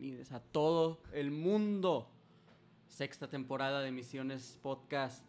Bienvenidos, 0.00 0.32
a 0.32 0.40
todo 0.40 0.98
el 1.12 1.30
mundo. 1.30 2.08
Sexta 2.88 3.28
temporada 3.28 3.82
de 3.82 3.92
Misiones 3.92 4.58
Podcast 4.62 5.22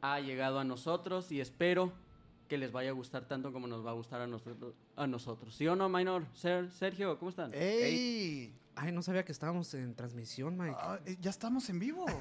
ha 0.00 0.18
llegado 0.18 0.58
a 0.58 0.64
nosotros 0.64 1.30
y 1.30 1.40
espero 1.40 1.92
que 2.48 2.58
les 2.58 2.72
vaya 2.72 2.90
a 2.90 2.92
gustar 2.92 3.28
tanto 3.28 3.52
como 3.52 3.68
nos 3.68 3.86
va 3.86 3.92
a 3.92 3.94
gustar 3.94 4.20
a 4.20 4.26
nosotros. 4.26 4.74
A 4.96 5.06
nosotros. 5.06 5.54
¿Sí 5.54 5.68
o 5.68 5.76
no, 5.76 5.88
Minor? 5.88 6.26
Ser- 6.34 6.72
Sergio, 6.72 7.16
¿cómo 7.20 7.28
están? 7.28 7.52
¡Ey! 7.54 8.52
Ay, 8.76 8.92
no 8.92 9.02
sabía 9.02 9.24
que 9.24 9.32
estábamos 9.32 9.72
en 9.74 9.94
transmisión, 9.94 10.56
Mike. 10.56 10.76
Ah, 10.78 10.98
eh, 11.06 11.16
ya 11.20 11.30
estamos 11.30 11.68
en 11.70 11.78
vivo. 11.78 12.06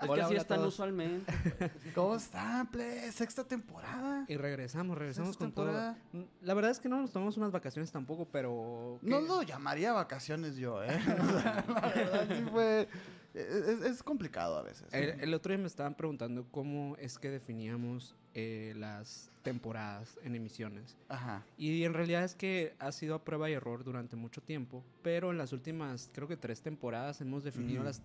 Es 0.00 0.04
que 0.04 0.10
Hola, 0.10 0.24
así 0.24 0.32
hola 0.32 0.38
a 0.38 0.42
están 0.42 0.64
usualmente. 0.64 1.32
¿Cómo 1.94 2.14
están, 2.14 2.66
ple? 2.68 3.10
Sexta 3.10 3.44
temporada. 3.44 4.24
Y 4.28 4.36
regresamos, 4.36 4.96
regresamos 4.96 5.36
con 5.36 5.52
todo. 5.52 5.66
temporada. 5.66 5.98
La 6.40 6.54
verdad 6.54 6.70
es 6.70 6.78
que 6.78 6.88
no 6.88 7.00
nos 7.00 7.12
tomamos 7.12 7.36
unas 7.36 7.50
vacaciones 7.50 7.90
tampoco, 7.90 8.26
pero... 8.30 8.98
No 9.02 9.20
lo 9.20 9.42
llamaría 9.42 9.92
vacaciones 9.92 10.56
yo, 10.56 10.82
¿eh? 10.84 10.88
O 11.20 11.40
sea, 11.40 11.64
la 11.68 11.80
verdad 11.80 12.26
sí 12.28 12.44
fue... 12.50 12.88
Es, 13.34 13.82
es 13.82 14.02
complicado 14.02 14.56
a 14.56 14.62
veces. 14.62 14.86
El, 14.92 15.20
el 15.20 15.34
otro 15.34 15.52
día 15.52 15.58
me 15.58 15.66
estaban 15.66 15.94
preguntando 15.94 16.46
cómo 16.50 16.96
es 16.98 17.18
que 17.18 17.30
definíamos 17.30 18.16
eh, 18.40 18.72
las 18.76 19.30
temporadas 19.42 20.16
en 20.22 20.36
emisiones. 20.36 20.96
Ajá. 21.08 21.42
Y 21.56 21.82
en 21.82 21.92
realidad 21.92 22.22
es 22.22 22.36
que 22.36 22.72
ha 22.78 22.92
sido 22.92 23.16
a 23.16 23.24
prueba 23.24 23.50
y 23.50 23.54
error 23.54 23.82
durante 23.82 24.14
mucho 24.14 24.40
tiempo, 24.40 24.84
pero 25.02 25.32
en 25.32 25.38
las 25.38 25.52
últimas, 25.52 26.08
creo 26.14 26.28
que 26.28 26.36
tres 26.36 26.60
temporadas 26.60 27.20
hemos 27.20 27.42
definido 27.42 27.82
las, 27.82 28.00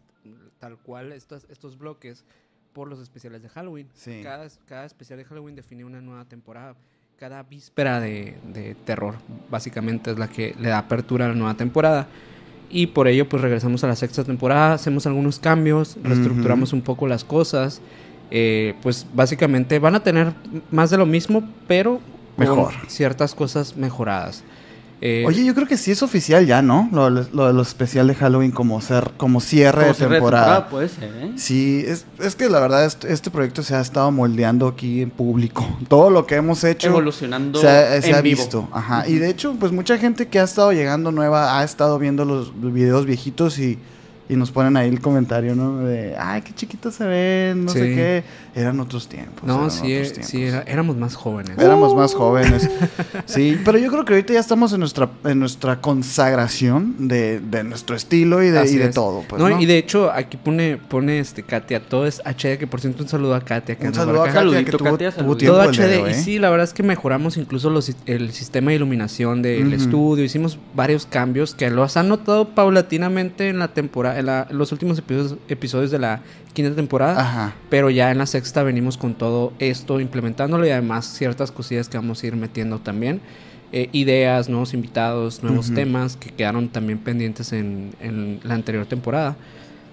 tal 0.57 0.77
cual 0.77 1.11
estos, 1.11 1.45
estos 1.51 1.77
bloques 1.77 2.25
por 2.73 2.87
los 2.87 2.99
especiales 2.99 3.43
de 3.43 3.49
Halloween. 3.49 3.87
Sí. 3.93 4.21
Cada, 4.23 4.47
cada 4.65 4.85
especial 4.85 5.19
de 5.19 5.25
Halloween 5.25 5.55
define 5.55 5.85
una 5.85 6.01
nueva 6.01 6.25
temporada. 6.25 6.75
Cada 7.19 7.43
víspera 7.43 7.99
de, 7.99 8.35
de 8.51 8.73
terror, 8.73 9.17
básicamente, 9.51 10.09
es 10.09 10.17
la 10.17 10.29
que 10.29 10.55
le 10.59 10.69
da 10.69 10.79
apertura 10.79 11.25
a 11.25 11.27
la 11.27 11.35
nueva 11.35 11.53
temporada. 11.53 12.07
Y 12.71 12.87
por 12.87 13.07
ello, 13.07 13.29
pues 13.29 13.43
regresamos 13.43 13.83
a 13.83 13.87
la 13.87 13.95
sexta 13.95 14.23
temporada, 14.23 14.73
hacemos 14.73 15.05
algunos 15.05 15.37
cambios, 15.37 15.95
reestructuramos 16.01 16.73
un 16.73 16.81
poco 16.81 17.05
las 17.05 17.23
cosas. 17.23 17.81
Eh, 18.35 18.73
pues 18.81 19.05
básicamente 19.13 19.77
van 19.77 19.93
a 19.93 20.01
tener 20.01 20.33
más 20.71 20.89
de 20.89 20.97
lo 20.97 21.05
mismo, 21.05 21.47
pero 21.67 21.99
con 22.35 22.45
Mejor. 22.47 22.73
ciertas 22.87 23.35
cosas 23.35 23.77
mejoradas. 23.77 24.43
Eh, 25.05 25.23
Oye, 25.27 25.43
yo 25.45 25.53
creo 25.53 25.67
que 25.67 25.75
sí 25.77 25.91
es 25.91 26.01
oficial 26.01 26.47
ya, 26.47 26.61
¿no? 26.63 26.89
Lo, 26.91 27.09
lo 27.09 27.47
de 27.47 27.53
los 27.53 27.67
especial 27.67 28.07
de 28.07 28.15
Halloween 28.15 28.51
como 28.51 28.79
ser, 28.81 29.11
como 29.17 29.39
cierre 29.41 29.81
Como 29.81 29.87
de 29.89 29.93
cierre 29.93 30.15
temporada. 30.15 30.69
puede 30.69 30.87
ser, 30.89 31.11
¿eh? 31.21 31.31
Sí, 31.35 31.83
es, 31.85 32.05
es 32.19 32.35
que 32.35 32.49
la 32.49 32.59
verdad 32.61 32.85
este, 32.85 33.11
este 33.11 33.29
proyecto 33.29 33.61
se 33.61 33.75
ha 33.75 33.81
estado 33.81 34.09
moldeando 34.11 34.65
aquí 34.65 35.01
en 35.01 35.11
público. 35.11 35.67
Todo 35.89 36.09
lo 36.09 36.25
que 36.25 36.35
hemos 36.35 36.63
hecho 36.63 36.87
Evolucionando 36.87 37.59
se 37.59 37.67
ha, 37.67 38.01
se 38.01 38.09
en 38.09 38.15
ha 38.15 38.21
vivo. 38.21 38.37
visto. 38.41 38.69
Ajá. 38.71 39.07
Y 39.07 39.17
de 39.19 39.29
hecho, 39.29 39.55
pues 39.59 39.71
mucha 39.73 39.97
gente 39.99 40.27
que 40.29 40.39
ha 40.39 40.43
estado 40.43 40.71
llegando 40.71 41.11
nueva 41.11 41.59
ha 41.59 41.63
estado 41.65 41.99
viendo 41.99 42.23
los 42.25 42.51
videos 42.73 43.05
viejitos 43.05 43.59
y, 43.59 43.77
y 44.29 44.35
nos 44.35 44.51
ponen 44.51 44.77
ahí 44.77 44.87
el 44.89 45.01
comentario, 45.01 45.53
¿no? 45.55 45.79
De, 45.79 46.15
ay, 46.17 46.41
qué 46.41 46.53
chiquitos 46.53 46.95
se 46.95 47.05
ven, 47.05 47.65
no 47.65 47.71
sé 47.71 47.79
qué. 47.79 48.23
Eran 48.55 48.79
otros 48.79 49.07
tiempos. 49.07 49.43
no, 49.43 49.69
sí, 49.69 49.97
otros 49.97 50.25
sí, 50.27 50.43
era- 50.43 50.61
éramos 50.67 50.95
más 50.95 51.15
jóvenes. 51.15 51.57
Éramos 51.57 51.95
más 51.95 52.13
jóvenes. 52.13 52.69
Sí, 53.25 53.59
pero 53.65 53.77
yo 53.77 53.89
creo 53.89 54.05
que 54.05 54.13
ahorita 54.13 54.33
ya 54.33 54.39
estamos 54.39 54.73
en 54.73 54.79
nuestra, 54.79 55.09
en 55.23 55.39
nuestra 55.39 55.79
consagración 56.27 57.07
de, 57.07 57.39
de 57.39 57.63
nuestro 57.63 57.95
estilo 57.95 58.43
y 58.43 58.49
de, 58.49 58.59
Así 58.59 58.75
y 58.75 58.77
de 58.77 58.85
es. 58.85 58.95
todo. 58.95 59.23
Pues, 59.27 59.41
no, 59.41 59.49
¿no? 59.49 59.59
y 59.59 59.65
de 59.65 59.77
hecho, 59.77 60.11
aquí 60.11 60.37
pone, 60.37 60.77
pone 60.77 61.19
este 61.19 61.43
Katia, 61.43 61.79
todo 61.81 62.05
es 62.05 62.21
HD, 62.25 62.57
que 62.57 62.67
por 62.67 62.79
cierto 62.81 63.03
un 63.03 63.09
saludo 63.09 63.35
a 63.35 63.41
Katia. 63.41 63.75
Que 63.75 63.87
Un 63.87 63.93
saludo 63.93 64.21
a. 64.23 64.25
Katia 64.27 64.41
que 64.41 64.49
Saludito, 64.49 64.77
tuvo, 64.77 64.91
Katia, 64.91 65.11
tuvo 65.11 65.37
tiempo 65.37 65.57
Todo 65.57 65.71
dedo, 65.71 65.83
HD. 66.05 66.07
Y 66.07 66.11
¿eh? 66.11 66.13
sí, 66.13 66.39
la 66.39 66.49
verdad 66.49 66.65
es 66.65 66.73
que 66.73 66.83
mejoramos 66.83 67.37
incluso 67.37 67.69
los, 67.69 67.91
el 68.05 68.31
sistema 68.31 68.69
de 68.71 68.75
iluminación 68.75 69.41
del 69.41 69.73
estudio. 69.73 70.23
Hicimos 70.23 70.57
varios 70.75 71.05
cambios 71.05 71.55
que 71.55 71.69
los 71.69 71.97
han 71.97 72.09
notado 72.09 72.49
paulatinamente 72.49 73.49
en 73.49 73.59
la 73.59 73.69
temporada, 73.69 74.12
en 74.19 74.25
la- 74.27 74.47
los 74.51 74.71
últimos 74.71 74.97
episodios, 74.99 75.35
episodios 75.49 75.91
de 75.91 75.99
la 75.99 76.21
quinta 76.53 76.75
temporada. 76.75 77.19
Ajá. 77.19 77.53
Pero 77.69 77.89
ya 77.89 78.11
en 78.11 78.17
la 78.17 78.25
sexta 78.25 78.63
venimos 78.63 78.97
con 78.97 79.13
todo 79.13 79.53
esto, 79.59 79.99
implementándolo 79.99 80.65
y 80.65 80.69
además 80.69 81.05
ciertas 81.05 81.51
cosillas 81.51 81.89
que 81.89 81.97
vamos 81.97 82.21
a 82.23 82.27
ir 82.27 82.35
metiendo 82.35 82.79
también. 82.79 83.21
Eh, 83.71 83.89
ideas, 83.91 84.49
nuevos 84.49 84.73
invitados, 84.75 85.41
nuevos 85.41 85.73
temas 85.73 86.15
que 86.15 86.29
quedaron 86.29 86.69
también 86.69 86.99
pendientes 86.99 87.53
en, 87.53 87.95
en 88.01 88.39
la 88.43 88.53
anterior 88.53 88.85
temporada. 88.85 89.35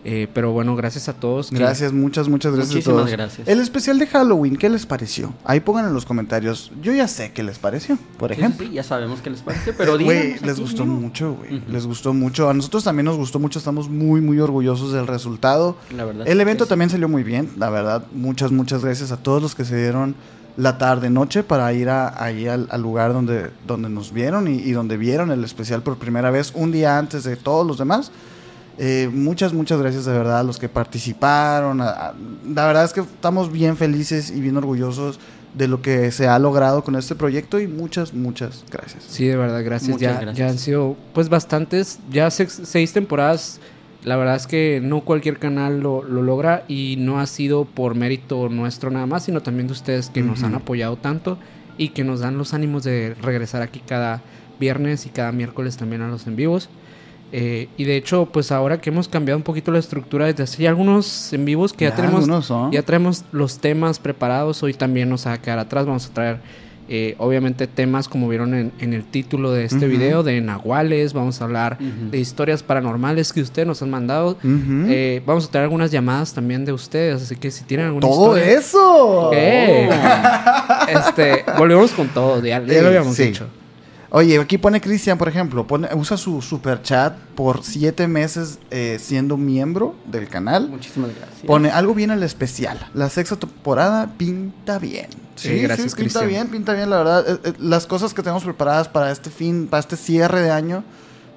Eh, 0.02 0.29
pero 0.32 0.52
bueno, 0.52 0.75
gracias 0.76 1.08
a 1.11 1.12
todos. 1.12 1.50
que- 1.50 1.58
Gracias, 1.58 1.93
muchas, 1.93 2.26
muchas 2.29 2.52
gracias 2.55 2.70
a 2.73 2.75
Muchísimas 2.76 2.97
todos. 3.05 3.11
gracias. 3.11 3.47
El 3.47 3.61
especial 3.61 3.99
de 3.99 4.06
Halloween, 4.06 4.56
¿qué 4.56 4.70
les 4.70 4.87
pareció? 4.87 5.35
Ahí 5.44 5.61
pongan 5.61 5.87
en 5.87 5.93
los 5.93 6.06
comentarios. 6.06 6.73
Yo 6.82 6.93
ya 6.94 7.06
sé 7.06 7.32
qué 7.32 7.43
les 7.43 7.58
pareció, 7.58 7.99
por 8.19 8.31
Sí, 8.35 8.41
ejemplo. 8.41 8.67
sí, 8.67 8.73
ya 8.73 8.82
sabemos 8.82 9.20
qué 9.20 9.29
les 9.29 9.43
parece, 9.43 9.75
pero 9.75 9.99
güey, 9.99 10.38
les 10.41 10.52
aquí 10.52 10.61
gustó 10.62 10.87
mucho, 10.87 11.35
güey. 11.35 11.62
Les 11.69 11.87
gustó 11.87 12.14
mucho. 12.14 12.49
A 12.49 12.55
nosotros 12.55 12.82
también 12.85 13.05
nos 13.05 13.19
gustó 13.19 13.38
mucho. 13.38 13.58
Estamos 13.58 13.91
muy, 13.91 14.23
muy 14.23 14.38
orgullosos 14.41 14.93
del 14.93 15.06
resultado. 15.06 15.76
La 15.94 16.06
verdad. 16.06 16.26
El 16.26 16.41
evento 16.41 16.64
también 16.64 16.88
salió 16.88 17.08
muy 17.08 17.23
bien, 17.23 17.50
la 17.58 17.69
verdad. 17.69 18.05
Muchas, 18.12 18.53
muchas 18.53 18.82
gracias 18.82 19.12
a 19.12 19.19
todos 19.19 19.43
los 19.43 19.55
que 19.55 19.67
se 19.67 19.76
dieron 19.76 20.14
la 20.56 20.79
tarde 20.79 21.11
noche 21.11 21.43
para 21.43 21.73
ir 21.75 21.91
a, 21.91 22.23
ahí 22.23 22.46
al, 22.49 22.67
al 22.70 22.82
lugar 22.82 23.12
donde, 23.12 23.50
donde 23.67 23.88
nos 23.91 24.12
vieron 24.12 24.49
y, 24.49 24.56
y 24.61 24.73
donde 24.73 24.96
vieron 24.96 25.31
el 25.31 25.44
especial 25.44 25.82
por 25.82 25.96
primera 25.99 26.31
vez, 26.31 26.53
un 26.55 26.73
día 26.73 26.99
antes 26.99 27.25
de 27.25 27.37
todos 27.37 27.67
los 27.67 27.76
demás. 27.79 28.11
Eh, 28.78 29.11
muchas, 29.12 29.52
muchas 29.52 29.78
gracias 29.81 30.05
de 30.06 30.12
verdad 30.12 30.40
a 30.40 30.43
los 30.43 30.58
que 30.58 30.69
participaron. 30.69 31.81
a- 31.81 31.88
a- 31.90 32.14
la 32.55 32.67
verdad 32.67 32.84
es 32.84 32.93
que 32.93 33.00
estamos 33.00 33.52
bien 33.52 33.76
felices 33.76 34.31
y 34.31 34.40
bien 34.40 34.56
orgullosos 34.56 35.20
de 35.55 35.67
lo 35.69 35.82
que 35.82 36.12
se 36.12 36.28
ha 36.28 36.38
logrado 36.38 36.84
con 36.84 36.94
este 36.94 37.14
proyecto 37.14 37.58
y 37.61 37.67
muchas, 37.67 38.14
muchas 38.14 38.64
gracias. 38.70 39.05
Sí, 39.08 39.26
de 39.26 39.37
verdad, 39.37 39.62
gracias. 39.64 39.99
Ya, 39.99 40.12
gracias. 40.12 40.37
ya 40.37 40.49
han 40.49 40.58
sido 40.58 40.96
pues 41.12 41.28
bastantes, 41.28 41.99
ya 42.11 42.31
seis, 42.31 42.61
seis 42.64 42.93
temporadas. 42.93 43.61
La 44.05 44.17
verdad 44.17 44.37
es 44.37 44.46
que 44.46 44.81
no 44.82 45.02
cualquier 45.02 45.38
canal 45.38 45.81
lo, 45.81 46.02
lo 46.02 46.22
logra 46.22 46.64
y 46.69 46.96
no 46.99 47.20
ha 47.20 47.26
sido 47.26 47.67
por 47.67 47.94
mérito 47.94 48.48
nuestro 48.48 48.91
nada 48.91 49.05
más, 49.06 49.24
sino 49.24 49.43
también 49.43 49.67
de 49.67 49.72
ustedes 49.74 50.08
que 50.08 50.22
nos 50.22 50.43
han 50.43 50.55
apoyado 50.55 50.96
tanto 50.96 51.36
y 51.77 51.91
que 51.91 52.03
nos 52.05 52.20
dan 52.20 52.39
los 52.39 52.55
ánimos 52.55 52.82
de 52.84 53.15
regresar 53.20 53.60
aquí 53.60 53.82
cada 53.86 54.22
viernes 54.58 55.05
y 55.05 55.10
cada 55.10 55.32
miércoles 55.32 55.77
también 55.77 56.00
a 56.00 56.08
los 56.08 56.27
en 56.27 56.36
vivos. 56.36 56.70
Eh, 57.32 57.69
y 57.77 57.84
de 57.84 57.96
hecho, 57.96 58.27
pues 58.27 58.51
ahora 58.51 58.81
que 58.81 58.91
hemos 58.91 59.06
cambiado 59.08 59.37
un 59.39 59.44
poquito 59.44 59.70
la 59.70 59.79
estructura 59.79 60.27
desde 60.27 60.43
hace 60.43 60.67
algunos 60.67 61.32
en 61.32 61.44
vivos 61.44 61.72
que 61.72 61.84
ya, 61.84 61.94
tenemos 61.94 62.27
son. 62.44 62.72
ya 62.72 62.82
traemos 62.82 63.25
los 63.32 63.58
temas 63.58 63.99
preparados. 63.99 64.63
Hoy 64.63 64.75
también 64.75 65.08
nos 65.08 65.27
va 65.27 65.34
a 65.34 65.39
quedar 65.41 65.58
atrás. 65.60 65.87
Vamos 65.87 66.06
a 66.06 66.13
traer, 66.13 66.41
eh, 66.89 67.15
obviamente, 67.19 67.69
temas 67.69 68.08
como 68.08 68.29
vieron 68.29 68.53
en, 68.55 68.72
en 68.81 68.94
el 68.94 69.05
título 69.05 69.53
de 69.53 69.65
este 69.65 69.87
video, 69.87 70.25
de 70.25 70.41
nahuales. 70.41 71.13
Vamos 71.13 71.41
a 71.41 71.44
hablar 71.44 71.79
de 71.79 72.19
historias 72.19 72.65
paranormales 72.65 73.32
que 73.32 73.43
ustedes 73.43 73.69
nos 73.69 73.81
han 73.81 73.91
mandado. 73.91 74.37
Eh, 74.44 75.22
vamos 75.25 75.46
a 75.46 75.51
traer 75.53 75.65
algunas 75.67 75.93
llamadas 75.93 76.34
también 76.34 76.65
de 76.65 76.72
ustedes. 76.72 77.22
Así 77.22 77.37
que 77.37 77.53
si 77.53 77.63
tienen 77.63 77.87
alguna 77.87 78.08
Todo 78.08 78.37
historia- 78.37 78.58
eso. 78.58 79.31
¡Eh! 79.34 79.89
este, 80.89 81.44
volvemos 81.56 81.93
con 81.93 82.08
todo. 82.08 82.44
Ya, 82.44 82.58
lo 82.58 82.89
habíamos 82.89 83.15
sí. 83.15 83.25
dicho. 83.27 83.46
Oye, 84.12 84.38
aquí 84.40 84.58
pone 84.58 84.81
Cristian, 84.81 85.17
por 85.19 85.29
ejemplo, 85.29 85.67
pone, 85.69 85.88
usa 85.94 86.17
su 86.17 86.43
super 86.43 86.82
chat 86.82 87.17
por 87.36 87.62
siete 87.62 88.08
meses 88.08 88.58
eh, 88.72 88.98
siendo 89.00 89.36
miembro 89.36 89.94
del 90.06 90.29
canal. 90.29 90.69
Muchísimas 90.69 91.10
gracias. 91.17 91.43
Pone 91.46 91.70
algo 91.70 91.94
bien 91.94 92.10
el 92.10 92.22
especial. 92.24 92.88
La 92.93 93.08
sexta 93.08 93.36
temporada 93.36 94.10
pinta 94.17 94.81
bien. 94.81 95.06
Sí, 95.36 95.60
gracias, 95.60 95.94
pinta 95.94 95.96
Cristian. 96.20 96.29
bien, 96.29 96.48
pinta 96.48 96.72
bien, 96.74 96.90
la 96.90 96.98
verdad. 96.98 97.24
Eh, 97.29 97.38
eh, 97.44 97.52
las 97.60 97.86
cosas 97.86 98.12
que 98.12 98.22
tenemos 98.22 98.43
preparadas 98.43 98.88
para 98.88 99.12
este 99.12 99.31
fin, 99.31 99.69
para 99.69 99.81
este 99.81 99.96
cierre 99.96 100.43
de 100.43 100.50
año, 100.50 100.82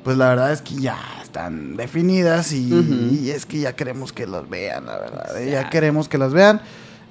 pues 0.03 0.17
la 0.17 0.29
verdad 0.29 0.51
es 0.51 0.63
que 0.63 0.73
ya 0.75 0.97
están 1.21 1.75
definidas 1.77 2.51
y, 2.53 2.69
y 3.23 3.29
es 3.29 3.45
que 3.45 3.59
ya 3.59 3.75
queremos 3.75 4.11
que 4.13 4.25
las 4.25 4.49
vean, 4.49 4.87
la 4.87 4.97
verdad. 4.97 5.39
eh, 5.41 5.51
Ya 5.51 5.69
queremos 5.69 6.09
que 6.09 6.17
las 6.17 6.33
vean. 6.33 6.59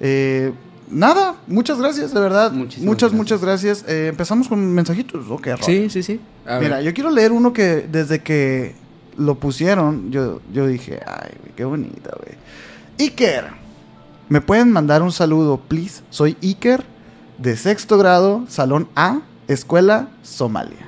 Eh, 0.01 0.53
nada, 0.93 1.35
muchas 1.47 1.77
gracias, 1.79 2.13
de 2.13 2.19
verdad. 2.19 2.51
Muchísimas 2.51 2.85
muchas, 2.87 3.11
gracias. 3.11 3.17
muchas 3.17 3.41
gracias. 3.41 3.85
Eh, 3.87 4.07
empezamos 4.09 4.47
con 4.47 4.59
mensajitos, 4.73 5.25
¿o 5.29 5.37
Rob? 5.37 5.41
Sí, 5.61 5.89
sí, 5.89 6.03
sí. 6.03 6.19
A 6.45 6.59
Mira, 6.59 6.77
ver. 6.77 6.85
yo 6.85 6.93
quiero 6.93 7.09
leer 7.09 7.31
uno 7.31 7.51
que 7.53 7.87
desde 7.91 8.21
que 8.21 8.75
lo 9.17 9.35
pusieron, 9.35 10.11
yo, 10.11 10.41
yo 10.51 10.65
dije, 10.67 10.99
ay, 11.05 11.31
güey, 11.41 11.55
qué 11.55 11.65
bonita, 11.65 12.11
güey. 12.17 12.37
Iker, 12.99 13.45
¿me 14.29 14.41
pueden 14.41 14.71
mandar 14.71 15.01
un 15.01 15.11
saludo, 15.11 15.57
please? 15.59 16.01
Soy 16.09 16.37
Iker, 16.41 16.83
de 17.37 17.57
sexto 17.57 17.97
grado, 17.97 18.43
salón 18.47 18.87
A, 18.95 19.19
escuela 19.47 20.09
Somalia. 20.21 20.87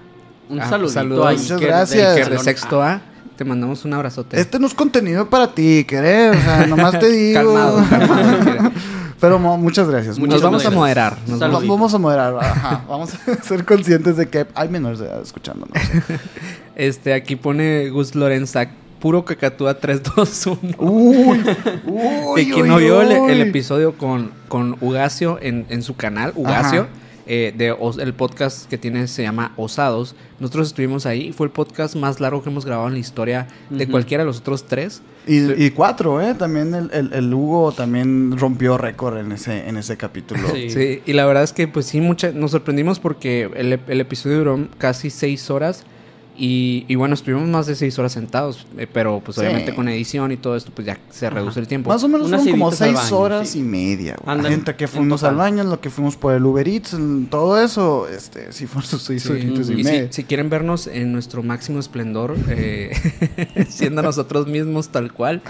Un 0.50 0.62
Ah, 0.62 0.70
saludito 0.70 0.94
saludos. 0.94 1.26
a 1.28 1.32
Muchas 1.32 1.52
Iker 1.52 1.68
gracias. 1.68 2.16
del 2.16 2.24
Que 2.26 2.30
de 2.32 2.40
sexto 2.40 2.82
A. 2.82 2.94
A, 2.94 3.02
te 3.36 3.44
mandamos 3.44 3.84
un 3.84 3.94
abrazote. 3.94 4.40
Este 4.40 4.60
no 4.60 4.68
es 4.68 4.74
contenido 4.74 5.30
para 5.30 5.54
ti, 5.54 5.80
Iker, 5.80 6.06
¿eh? 6.06 6.30
O 6.30 6.34
sea, 6.34 6.68
nomás 6.68 6.98
te 7.00 7.12
digo. 7.12 7.42
calmado, 7.44 7.84
calmado. 7.90 8.72
Pero 9.19 9.39
muchas 9.39 9.89
gracias. 9.89 10.19
Muchas 10.19 10.36
Nos 10.36 10.43
vamos 10.43 10.65
a 10.65 10.72
moderar. 10.72 11.17
nos 11.27 11.39
Vamos 11.39 11.93
a 11.93 11.98
moderar, 11.98 12.36
ajá. 12.38 12.84
Vamos 12.88 13.13
a 13.13 13.36
ser 13.43 13.65
conscientes 13.65 14.17
de 14.17 14.27
que 14.27 14.45
hay 14.53 14.69
menores 14.69 15.00
de 15.00 15.05
edad 15.07 15.22
escuchándonos. 15.22 15.75
Este, 16.77 17.13
aquí 17.13 17.38
pone 17.38 17.89
Gus 17.89 18.15
Lorenza, 18.15 18.67
puro 19.00 19.24
cacatúa 19.24 19.79
321. 19.79 20.75
Uy, 20.77 21.41
uy, 21.86 22.45
que 22.45 22.51
quien 22.51 22.67
no 22.67 22.75
vio 22.75 23.01
el, 23.01 23.39
episodio 23.39 23.98
con, 23.98 24.31
con 24.50 24.75
Ugacio 24.81 25.39
en, 25.41 25.65
en 25.69 25.84
su 25.84 25.95
canal, 25.95 26.34
Ugacio, 26.36 26.81
Ajá. 26.81 26.89
Eh, 27.27 27.53
de 27.55 27.75
el 28.01 28.13
podcast 28.13 28.70
que 28.70 28.77
tiene 28.77 29.08
se 29.08 29.24
llama 29.24 29.53
Osados. 29.58 30.15
Nosotros 30.39 30.67
estuvimos 30.67 31.05
ahí. 31.05 31.32
Fue 31.32 31.48
el 31.48 31.51
podcast 31.51 31.96
más 31.96 32.20
largo 32.20 32.44
que 32.44 32.50
hemos 32.50 32.65
grabado 32.65 32.88
en 32.88 32.94
la 32.94 33.00
historia 33.00 33.48
de 33.70 33.88
cualquiera 33.88 34.24
de 34.24 34.27
los 34.27 34.39
otros 34.39 34.65
tres. 34.65 35.01
Y, 35.27 35.63
y 35.63 35.72
cuatro, 35.72 36.22
¿eh? 36.22 36.36
También 36.36 36.75
el, 36.75 36.89
el- 36.94 37.13
el 37.13 37.34
Hugo 37.34 37.72
también 37.72 38.38
rompió 38.38 38.77
récord 38.77 39.17
en 39.17 39.32
ese, 39.32 39.67
en 39.67 39.77
ese 39.77 39.98
capítulo. 39.98 40.48
Sí. 40.53 40.70
Sí, 40.70 41.01
y 41.05 41.13
la 41.13 41.25
verdad 41.25 41.44
es 41.44 41.51
que 41.53 41.67
pues 41.67 41.88
sí, 41.88 42.00
mucha, 42.01 42.32
nos 42.32 42.51
sorprendimos 42.51 43.00
porque 43.00 43.50
el, 43.55 43.79
el 43.88 44.01
episodio 44.01 44.38
duró 44.39 44.67
casi 44.77 45.10
seis 45.10 45.50
horas 45.50 45.84
y, 46.38 46.86
y 46.88 46.96
bueno, 46.96 47.13
estuvimos 47.13 47.48
más 47.48 47.65
de 47.68 47.75
seis 47.75 47.98
horas 47.98 48.12
sentados, 48.13 48.68
eh, 48.77 48.88
pero 48.92 49.22
pues 49.24 49.36
Sí. 49.36 49.42
obviamente 49.42 49.74
con 49.74 49.88
edición 49.89 50.32
y 50.32 50.38
todo 50.38 50.56
esto 50.56 50.72
pues 50.75 50.86
ya 50.88 50.98
se 51.10 51.30
reduce 51.30 51.60
el 51.60 51.68
tiempo. 51.68 51.89
Más 51.89 52.04
o 52.04 52.08
menos 52.08 52.27
Unas 52.27 52.42
fueron 52.42 52.60
como 52.60 52.72
seis 52.72 52.94
baño, 52.94 53.18
horas 53.18 53.50
sí. 53.50 53.60
y 53.60 53.62
media. 53.63 54.15
güey. 54.24 54.54
Entre 54.54 54.75
que 54.75 54.88
fuimos 54.88 55.24
al 55.24 55.36
baño, 55.36 55.63
lo 55.63 55.80
que 55.80 55.89
fuimos 55.89 56.15
por 56.18 56.34
el 56.34 56.46
Uber 56.46 56.68
Eats, 56.68 56.96
todo 57.30 57.62
eso, 57.62 58.08
este, 58.10 58.51
sí 58.51 58.68
fueron 58.68 58.89
sus 58.89 59.04
seis 59.04 59.24
Sí, 59.24 59.32
horitas 59.32 59.70
y 59.70 59.75
media. 59.75 60.08
si 60.12 60.24
quieren 60.25 60.50
vernos 60.50 60.88
en 60.88 61.12
nuestro 61.13 61.42
máximo 61.44 61.80
esplendor, 61.80 62.36
eh, 62.50 62.92
siendo 63.70 64.01
nosotros 64.01 64.48
mismos 64.48 64.89
tal 64.89 65.13
cual, 65.13 65.42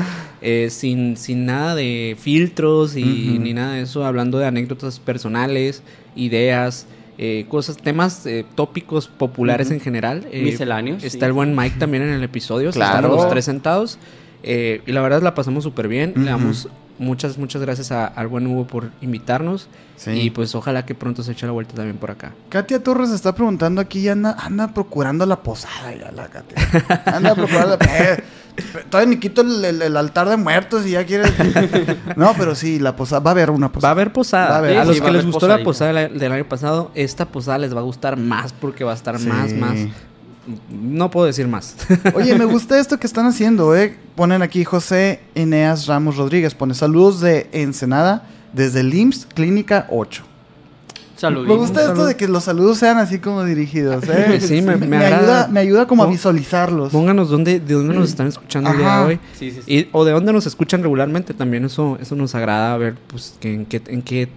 eh, 0.41 0.69
sin, 0.71 1.17
sin 1.17 1.45
nada 1.45 1.75
de 1.75 2.15
filtros 2.19 2.95
y 2.95 3.39
ni 3.39 3.53
nada 3.53 3.73
de 3.73 3.81
eso, 3.81 4.05
hablando 4.05 4.37
de 4.37 4.45
anécdotas 4.45 4.99
personales, 4.99 5.81
ideas, 6.15 6.85
eh, 7.17 7.45
cosas, 7.49 7.77
temas, 7.77 8.25
eh, 8.25 8.45
tópicos 8.55 9.07
populares 9.07 9.71
en 9.71 9.79
general. 9.79 10.27
eh, 10.31 10.43
Misceláneos. 10.43 11.01
sí. 11.01 11.07
Está 11.07 11.25
el 11.25 11.33
buen 11.33 11.55
Mike 11.55 11.77
también 11.79 12.03
en 12.03 12.09
el 12.09 12.23
episodio. 12.23 12.71
Claro. 12.71 13.07
Los 13.09 13.29
tres 13.29 13.45
sentados. 13.45 13.97
eh, 14.43 14.81
y 14.85 14.91
la 14.91 15.01
verdad 15.01 15.21
la 15.23 15.33
pasamos 15.33 15.63
súper 15.63 15.87
bien. 15.87 16.13
Le 16.17 16.25
damos 16.25 16.67
muchas, 16.99 17.37
muchas 17.37 17.61
gracias 17.61 17.91
a- 17.91 18.05
al 18.05 18.27
buen 18.27 18.45
Hugo 18.47 18.67
por 18.67 18.91
invitarnos. 19.01 19.67
Sí. 19.95 20.11
Y 20.11 20.29
pues 20.29 20.53
ojalá 20.55 20.85
que 20.85 20.93
pronto 20.93 21.23
se 21.23 21.31
eche 21.31 21.45
la 21.45 21.51
vuelta 21.51 21.73
también 21.73 21.97
por 21.97 22.11
acá. 22.11 22.33
Katia 22.49 22.83
Torres 22.83 23.09
está 23.11 23.33
preguntando 23.33 23.81
aquí, 23.81 23.99
y 23.99 24.09
anda, 24.09 24.35
anda 24.39 24.67
procurando 24.73 25.25
la 25.25 25.41
posada 25.41 25.95
ya 25.95 26.11
la 26.11 26.27
Katia. 26.27 27.01
Anda 27.05 27.33
procurando 27.33 27.77
la 27.77 27.85
eh, 28.13 28.23
Todavía 28.89 29.09
ni 29.15 29.19
quito 29.19 29.41
el, 29.41 29.63
el- 29.65 29.81
el 29.81 29.97
altar 29.97 30.29
de 30.29 30.37
muertos 30.37 30.85
y 30.85 30.91
ya 30.91 31.05
quiere. 31.05 31.25
No, 32.15 32.33
pero 32.37 32.55
sí, 32.55 32.79
la 32.79 32.95
posada. 32.95 33.19
Va 33.21 33.31
a 33.31 33.33
haber 33.33 33.49
una 33.49 33.67
Va 33.67 33.69
a 33.69 33.73
posada. 33.73 33.91
haber 33.91 34.13
posada. 34.13 34.49
Va 34.49 34.55
a 34.55 34.57
haber. 34.59 34.77
a 34.77 34.81
Sí, 34.83 34.87
los 34.87 34.95
sí, 34.97 35.01
que 35.01 35.07
a 35.07 35.11
les 35.11 35.21
haber 35.21 35.31
gustó 35.33 35.47
la 35.47 35.63
posada 35.63 35.93
del, 35.93 36.17
del 36.19 36.31
año 36.31 36.45
pasado, 36.47 36.91
esta 36.95 37.25
posada 37.25 37.57
les 37.57 37.75
va 37.75 37.79
a 37.79 37.83
gustar 37.83 38.17
más 38.17 38.53
porque 38.53 38.83
va 38.83 38.91
a 38.91 38.95
estar 38.95 39.19
Sí. 39.19 39.27
más, 39.27 39.53
más. 39.53 39.77
No 40.69 41.09
puedo 41.09 41.25
decir 41.25 41.47
más. 41.47 41.75
Oye, 42.13 42.35
me 42.35 42.45
gusta 42.45 42.79
esto 42.79 42.99
que 42.99 43.07
están 43.07 43.25
haciendo, 43.25 43.75
¿eh? 43.75 43.97
Ponen 44.15 44.41
aquí 44.43 44.63
José 44.63 45.19
Eneas 45.33 45.87
Ramos 45.87 46.17
Rodríguez. 46.17 46.53
Pone 46.53 46.73
saludos 46.75 47.19
de 47.19 47.49
Ensenada 47.51 48.27
desde 48.53 48.81
el 48.81 48.93
IMSS 48.93 49.27
Clínica 49.33 49.87
8. 49.89 50.23
Saluditos. 51.15 51.55
Me 51.55 51.61
gusta 51.61 51.81
esto 51.85 52.05
de 52.05 52.15
que 52.17 52.27
los 52.27 52.43
saludos 52.43 52.77
sean 52.77 52.97
así 52.97 53.19
como 53.19 53.43
dirigidos, 53.45 54.03
¿eh? 54.09 54.37
Sí, 54.41 54.61
me- 54.61 54.75
me 54.75 54.97
ayuda, 54.97 55.17
agrada. 55.17 55.47
me 55.47 55.59
ayuda 55.61 55.87
como 55.87 56.03
a 56.03 56.07
visualizarlos. 56.07 56.91
Pónganos 56.91 57.29
dónde, 57.29 57.59
de 57.59 57.73
dónde 57.73 57.93
nos 57.95 58.09
están 58.09 58.27
escuchando 58.27 58.69
el 58.71 58.77
día 58.77 58.87
Ajá. 58.87 58.99
de 59.01 59.05
hoy. 59.05 59.19
Sí, 59.33 59.51
sí, 59.51 59.61
sí. 59.65 59.73
Y, 59.73 59.89
o 59.93 60.03
de 60.03 60.11
dónde 60.11 60.33
nos 60.33 60.45
escuchan 60.45 60.81
regularmente 60.83 61.33
también. 61.33 61.63
Eso, 61.65 61.97
eso 62.01 62.15
nos 62.15 62.35
agrada 62.35 62.75
ver 62.77 62.95
pues, 63.07 63.35
que 63.39 63.53
en, 63.53 63.65
qué, 63.65 63.81
en 63.87 64.01
qué 64.01 64.27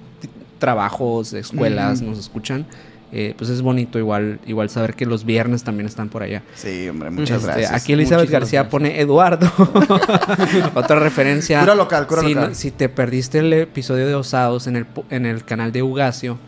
trabajos, 0.59 1.33
escuelas 1.33 2.01
nos 2.03 2.19
escuchan. 2.19 2.67
Eh, 3.11 3.35
pues 3.39 3.49
es 3.49 3.63
bonito 3.63 3.99
igual, 3.99 4.39
igual 4.47 4.69
saber 4.69 4.93
que 4.95 5.07
los 5.07 5.25
viernes 5.25 5.65
también 5.65 5.87
están 5.87 6.11
por 6.11 6.23
allá. 6.23 6.43
Sí, 6.55 6.89
hombre, 6.91 7.09
muchas 7.11 7.39
Este, 7.41 7.47
gracias. 7.47 7.73
Aquí 7.73 7.95
Elizabeth 7.95 8.25
Muchísimas 8.29 8.41
García 8.43 8.61
gracias. 8.61 8.71
pone 8.71 9.01
Eduardo. 9.01 9.51
Otra 10.75 10.99
referencia. 10.99 11.61
Cura 11.61 11.75
local, 11.75 12.07
cura 12.07 12.23
si, 12.23 12.35
local. 12.35 12.49
no- 12.51 12.55
si 12.55 12.71
te 12.71 12.89
perdiste 12.89 13.39
el 13.39 13.53
episodio 13.55 14.07
de 14.07 14.15
Osados 14.15 14.67
en 14.67 14.77
el, 14.77 14.87
en 15.11 15.27
el 15.27 15.45
canal 15.45 15.73
de 15.73 15.83
Ugacio, 15.83 16.39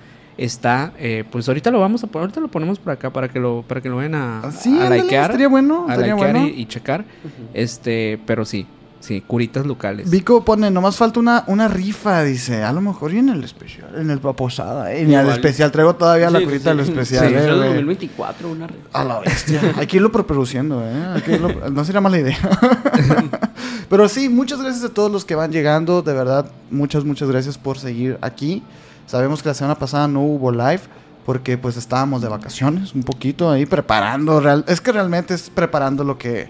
está, 0.44 0.92
eh, 0.98 1.24
pues 1.30 1.46
ahorita 1.48 1.70
lo 1.70 1.80
vamos 1.80 2.02
a 2.02 2.06
poner, 2.06 2.22
ahorita 2.24 2.40
lo 2.40 2.48
ponemos 2.48 2.78
por 2.78 2.92
acá 2.92 3.10
para 3.12 3.28
que 3.28 3.38
lo, 3.38 3.62
para 3.66 3.80
que 3.80 3.88
lo 3.88 3.96
vayan 3.96 4.14
a, 4.14 4.40
Ah, 4.40 4.50
Sí, 4.52 4.70
a 4.78 4.84
ándale, 4.84 5.02
likear, 5.02 5.30
estaría 5.30 5.48
bueno, 5.48 5.86
a 5.88 5.92
estaría 5.94 6.14
likear 6.14 6.32
bueno. 6.32 6.48
y, 6.48 6.60
y 6.62 6.66
checar. 6.66 7.04
Este, 7.54 8.18
pero 8.26 8.44
sí, 8.44 8.66
sí, 9.00 9.22
curitas 9.26 9.66
locales. 9.66 10.10
Vico 10.10 10.44
pone, 10.44 10.70
nomás 10.70 10.96
falta 10.96 11.20
una, 11.20 11.44
una 11.46 11.68
rifa, 11.68 12.22
dice. 12.24 12.62
A 12.62 12.72
lo 12.72 12.80
mejor 12.80 13.12
y 13.12 13.18
en 13.18 13.28
el 13.30 13.44
especial, 13.44 13.88
en 13.96 14.10
el 14.10 14.18
posada, 14.20 14.92
¿eh? 14.92 15.04
Ni 15.04 15.14
al 15.14 15.22
Igual. 15.26 15.36
especial, 15.38 15.70
traigo 15.72 15.94
todavía 15.96 16.30
la 16.30 16.40
curita 16.40 16.70
sí, 16.72 16.76
del 16.76 16.86
sí. 16.86 16.92
especial, 16.92 17.28
Sí, 17.28 17.34
¿eh, 17.34 17.38
es 17.38 17.44
el 17.44 17.56
güey? 17.56 17.68
2024, 17.68 18.50
una 18.50 18.66
red. 18.66 18.76
A 18.92 19.04
la 19.04 19.20
bestia. 19.20 19.60
Hay 19.76 19.86
que 19.86 19.96
irlo 19.96 20.10
preproduciendo, 20.12 20.82
¿eh? 20.84 21.04
Hay 21.14 21.22
que 21.22 21.38
irlo- 21.40 21.70
No 21.72 21.84
sería 21.84 22.00
mala 22.00 22.18
idea. 22.18 22.38
Pero 23.88 24.08
sí, 24.08 24.28
muchas 24.28 24.62
gracias 24.62 24.84
a 24.84 24.88
todos 24.94 25.10
los 25.10 25.24
que 25.24 25.34
van 25.34 25.50
llegando. 25.50 26.02
De 26.02 26.12
verdad, 26.12 26.46
muchas, 26.70 27.04
muchas 27.04 27.28
gracias 27.28 27.58
por 27.58 27.78
seguir 27.78 28.18
aquí. 28.20 28.62
Sabemos 29.10 29.42
que 29.42 29.48
la 29.48 29.54
semana 29.54 29.74
pasada 29.76 30.06
no 30.06 30.20
hubo 30.22 30.52
live 30.52 30.82
porque 31.26 31.58
pues 31.58 31.76
estábamos 31.76 32.22
de 32.22 32.28
vacaciones 32.28 32.94
un 32.94 33.02
poquito 33.02 33.50
ahí 33.50 33.66
preparando. 33.66 34.38
real- 34.40 34.64
es 34.68 34.80
que 34.80 34.92
realmente 34.92 35.34
es 35.34 35.50
preparando 35.50 36.04
lo 36.04 36.16
que, 36.16 36.48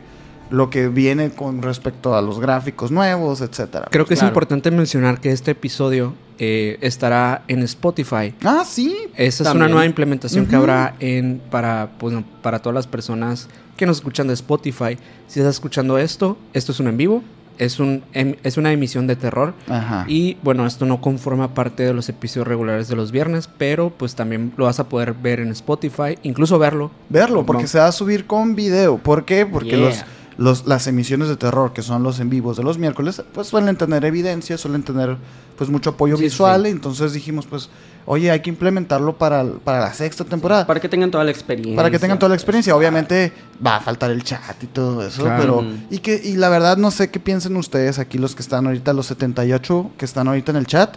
lo 0.51 0.69
que 0.69 0.89
viene 0.89 1.31
con 1.31 1.63
respecto 1.63 2.15
a 2.15 2.21
los 2.21 2.39
gráficos 2.39 2.91
nuevos, 2.91 3.41
etcétera. 3.41 3.89
Creo 3.91 4.05
que 4.05 4.13
es 4.13 4.23
importante 4.23 4.71
mencionar 4.71 5.21
que 5.21 5.33
este 5.33 5.53
episodio 5.53 6.13
eh, 6.39 6.77
estará 6.83 7.45
en 7.49 7.63
Spotify. 7.63 8.35
Ah, 8.45 8.63
sí. 8.67 8.95
Esa 9.17 9.45
es 9.45 9.55
una 9.55 9.67
nueva 9.69 9.87
implementación 9.87 10.45
que 10.45 10.57
habrá 10.57 10.97
en 11.01 11.41
para 11.51 11.93
pues, 11.99 12.15
para 12.43 12.59
todas 12.59 12.75
las 12.75 12.87
personas 12.87 13.49
que 13.79 13.87
nos 13.87 13.97
escuchan 13.99 14.27
de 14.27 14.35
Spotify. 14.35 14.99
Si 15.29 15.41
estás 15.41 15.55
escuchando 15.55 15.97
esto, 15.97 16.37
esto 16.53 16.73
es 16.73 16.81
un 16.81 16.89
en 16.89 16.99
vivo, 16.99 17.23
es 17.61 17.79
un 17.79 18.03
em- 18.15 18.35
es 18.43 18.57
una 18.57 18.73
emisión 18.73 19.07
de 19.07 19.15
terror 19.15 19.55
Ajá. 19.69 20.05
y 20.09 20.37
bueno, 20.43 20.67
esto 20.67 20.87
no 20.87 21.01
conforma 21.01 21.55
parte 21.55 21.85
de 21.85 21.95
los 21.95 22.09
episodios 22.09 22.49
regulares 22.49 22.89
de 22.89 22.97
los 22.97 23.13
viernes, 23.13 23.49
pero 23.59 23.91
pues 23.91 24.17
también 24.17 24.53
lo 24.57 24.65
vas 24.65 24.81
a 24.81 24.89
poder 24.89 25.13
ver 25.15 25.39
en 25.39 25.51
Spotify, 25.53 26.19
incluso 26.25 26.59
verlo. 26.59 26.91
Verlo, 27.09 27.47
porque 27.47 27.63
No. 27.65 27.69
se 27.69 27.79
va 27.79 27.87
a 27.87 27.93
subir 27.93 28.27
con 28.27 28.57
video. 28.57 28.99
¿Por 28.99 29.25
qué? 29.25 29.47
Porque 29.47 29.77
Yeah. 29.77 29.79
los, 29.79 30.05
los, 30.39 30.67
las 30.67 30.87
emisiones 30.87 31.29
de 31.29 31.37
terror, 31.37 31.73
que 31.75 31.83
son 31.83 32.03
los 32.03 32.19
en 32.19 32.31
vivos 32.31 32.57
de 32.57 32.63
los 32.63 32.79
miércoles, 32.79 33.23
pues 33.33 33.47
suelen 33.49 33.77
tener 33.77 34.05
evidencia, 34.07 34.57
suelen 34.57 34.83
tener 34.83 35.19
pues 35.59 35.69
mucho 35.69 35.91
apoyo 35.91 36.17
sí, 36.17 36.23
visual. 36.25 36.63
sí. 36.65 36.71
Entonces 36.71 37.13
dijimos, 37.13 37.47
pues, 37.47 37.69
oye, 38.07 38.31
hay 38.31 38.41
que 38.41 38.51
implementarlo 38.51 39.17
para, 39.17 39.45
para 39.45 39.81
la 39.81 39.95
sexta 39.95 40.25
temporada. 40.25 40.67
Para 40.67 40.81
que 40.81 40.89
tengan 40.89 41.11
toda 41.11 41.25
la 41.25 41.31
experiencia. 41.31 41.77
Para 41.77 41.91
que 41.91 41.99
tengan 41.99 42.19
toda 42.19 42.31
la 42.31 42.35
experiencia. 42.35 42.75
Obviamente 42.77 43.33
va 43.65 43.77
a 43.77 43.81
faltar 43.81 44.11
el 44.11 44.23
chat 44.25 44.63
y 44.63 44.67
todo 44.67 45.07
eso, 45.07 45.23
Claro. 45.23 45.41
pero... 45.41 45.65
Y, 45.91 45.99
que, 45.99 46.21
y 46.23 46.37
la 46.37 46.49
verdad 46.49 46.77
no 46.77 46.91
sé 46.91 47.11
qué 47.11 47.21
piensen 47.21 47.57
ustedes 47.57 47.99
aquí, 47.99 48.19
los 48.19 48.35
que 48.35 48.43
están 48.43 48.67
ahorita, 48.67 48.93
los 48.93 49.07
78 49.07 49.91
que 49.97 50.05
están 50.05 50.29
ahorita 50.29 50.51
en 50.53 50.57
el 50.57 50.67
chat. 50.67 50.97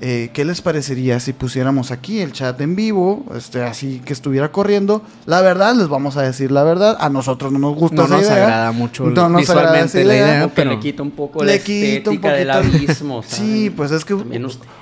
Eh, 0.00 0.30
¿Qué 0.32 0.44
les 0.44 0.60
parecería 0.60 1.18
si 1.20 1.32
pusiéramos 1.32 1.90
aquí 1.90 2.20
el 2.20 2.32
chat 2.32 2.60
en 2.60 2.76
vivo, 2.76 3.24
este, 3.34 3.62
así 3.62 4.02
que 4.04 4.12
estuviera 4.12 4.52
corriendo? 4.52 5.02
La 5.24 5.40
verdad, 5.40 5.74
les 5.74 5.88
vamos 5.88 6.16
a 6.16 6.22
decir 6.22 6.50
la 6.50 6.64
verdad. 6.64 6.96
A 7.00 7.08
nosotros 7.08 7.50
no 7.52 7.58
nos 7.58 7.74
gusta 7.76 7.96
No 7.96 8.04
esa 8.04 8.16
nos 8.16 8.22
idea. 8.26 8.44
agrada 8.44 8.72
mucho 8.72 9.04
No 9.04 9.28
nos 9.28 9.48
agrada 9.48 9.70
visualmente 9.72 10.00
esa 10.00 10.08
la 10.08 10.14
idea, 10.14 10.26
idea, 10.36 10.48
pero 10.54 10.70
le 10.72 10.80
quita 10.80 11.02
un 11.02 11.10
poco 11.12 11.42
Le 11.42 11.56
la 11.56 11.58
quita 11.62 12.10
un 12.10 12.16
estética 12.16 12.32
del 12.32 12.50
abismo. 12.50 13.22
Sí, 13.26 13.70
pues 13.74 13.90
es 13.90 14.04
que... 14.04 14.14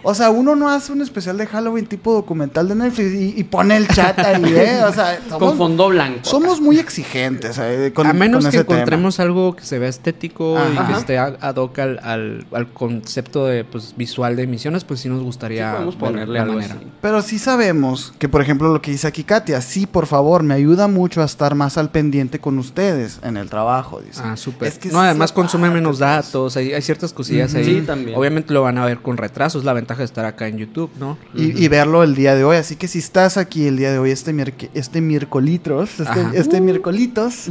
O 0.02 0.14
sea, 0.14 0.30
uno 0.30 0.54
no 0.56 0.68
hace 0.68 0.92
un 0.92 1.00
especial 1.00 1.38
de 1.38 1.47
Halloween 1.47 1.87
tipo 1.87 2.12
documental 2.12 2.68
de 2.68 2.75
Netflix 2.75 3.12
y, 3.14 3.35
y 3.40 3.44
pone 3.44 3.76
el 3.76 3.88
chat 3.88 4.18
ahí, 4.18 4.42
¿eh? 4.56 4.80
O 4.87 4.92
sea, 4.92 5.18
Con 5.38 5.56
fondo 5.56 5.88
blanco. 5.88 6.21
somos 6.23 6.61
muy 6.61 6.78
exigentes 6.78 7.59
eh, 7.59 7.92
con, 7.94 8.06
a 8.06 8.12
menos 8.12 8.42
con 8.44 8.50
que 8.50 8.56
ese 8.59 8.64
tema. 8.64 8.78
encontremos 8.78 9.21
algo 9.21 9.54
que 9.56 9.64
se 9.64 9.78
vea 9.78 9.88
estético 9.88 10.59
y 10.73 10.87
que 10.87 10.92
esté 10.99 11.18
a- 11.18 11.37
ad 11.40 11.56
hoc 11.56 11.78
al, 11.78 11.99
al, 12.02 12.47
al 12.52 12.68
concepto 12.73 13.47
de, 13.47 13.64
pues, 13.64 13.94
visual 13.97 14.37
de 14.37 14.42
emisiones, 14.42 14.85
pues 14.85 15.03
sí 15.04 15.08
nos 15.11 15.23
gustaría 15.23 15.68
Sí, 15.70 15.73
podemos 15.75 15.94
ver 15.99 16.11
ponerle 16.11 16.34
la 16.38 16.42
algo 16.42 16.54
manera. 16.54 16.75
así. 16.75 16.87
Pero 17.00 17.23
sí 17.23 17.38
sabemos 17.38 18.12
que, 18.18 18.28
por 18.28 18.40
ejemplo, 18.40 18.73
lo 18.73 18.80
que 18.82 18.90
dice 18.90 19.06
aquí 19.06 19.23
Katia, 19.23 19.61
sí, 19.61 19.87
por 19.87 20.06
favor, 20.06 20.42
me 20.42 20.54
ayuda 20.54 20.88
mucho 20.88 21.20
a 21.23 21.25
estar 21.26 21.54
más 21.54 21.76
al 21.78 21.90
pendiente 21.90 22.38
con 22.38 22.58
ustedes 22.58 23.20
en 23.23 23.37
el 23.37 23.49
trabajo, 23.50 24.00
dice. 24.00 24.20
Ah, 24.25 24.37
súper. 24.37 24.68
Es 24.68 24.78
que 24.78 24.88
no, 24.88 25.00
además 25.00 25.30
consume 25.32 25.68
menos 25.70 25.92
pues. 25.92 25.99
datos, 26.00 26.56
hay, 26.56 26.73
hay 26.73 26.82
ciertas 26.82 27.12
cosillas 27.12 27.54
ahí. 27.54 27.64
Sí, 27.64 27.80
también. 27.82 28.18
Obviamente 28.18 28.52
lo 28.54 28.62
van 28.62 28.78
a 28.78 28.84
ver 28.87 28.99
con 29.00 29.16
retraso, 29.16 29.58
es 29.58 29.64
la 29.64 29.73
ventaja 29.75 29.99
de 29.99 30.06
estar 30.06 30.25
acá 30.25 30.49
en 30.49 30.58
YouTube, 30.58 30.90
¿no? 30.99 31.18
Y, 31.34 31.62
y 31.64 31.68
verlo 31.68 32.02
el 32.02 32.14
día 32.14 32.34
de 32.34 32.44
hoy. 32.44 32.56
Así 32.56 32.76
que 32.76 32.88
si 32.88 32.99
estás 32.99 33.37
aquí 33.37 33.66
el 33.66 33.76
día 33.76 33.92
de 33.92 33.99
hoy, 33.99 34.11
este, 34.11 34.32
miérc- 34.32 34.70
este 34.75 35.00
miércolitros, 35.00 36.00
este, 36.00 36.26
este 36.38 36.61
miércolitos, 36.61 37.49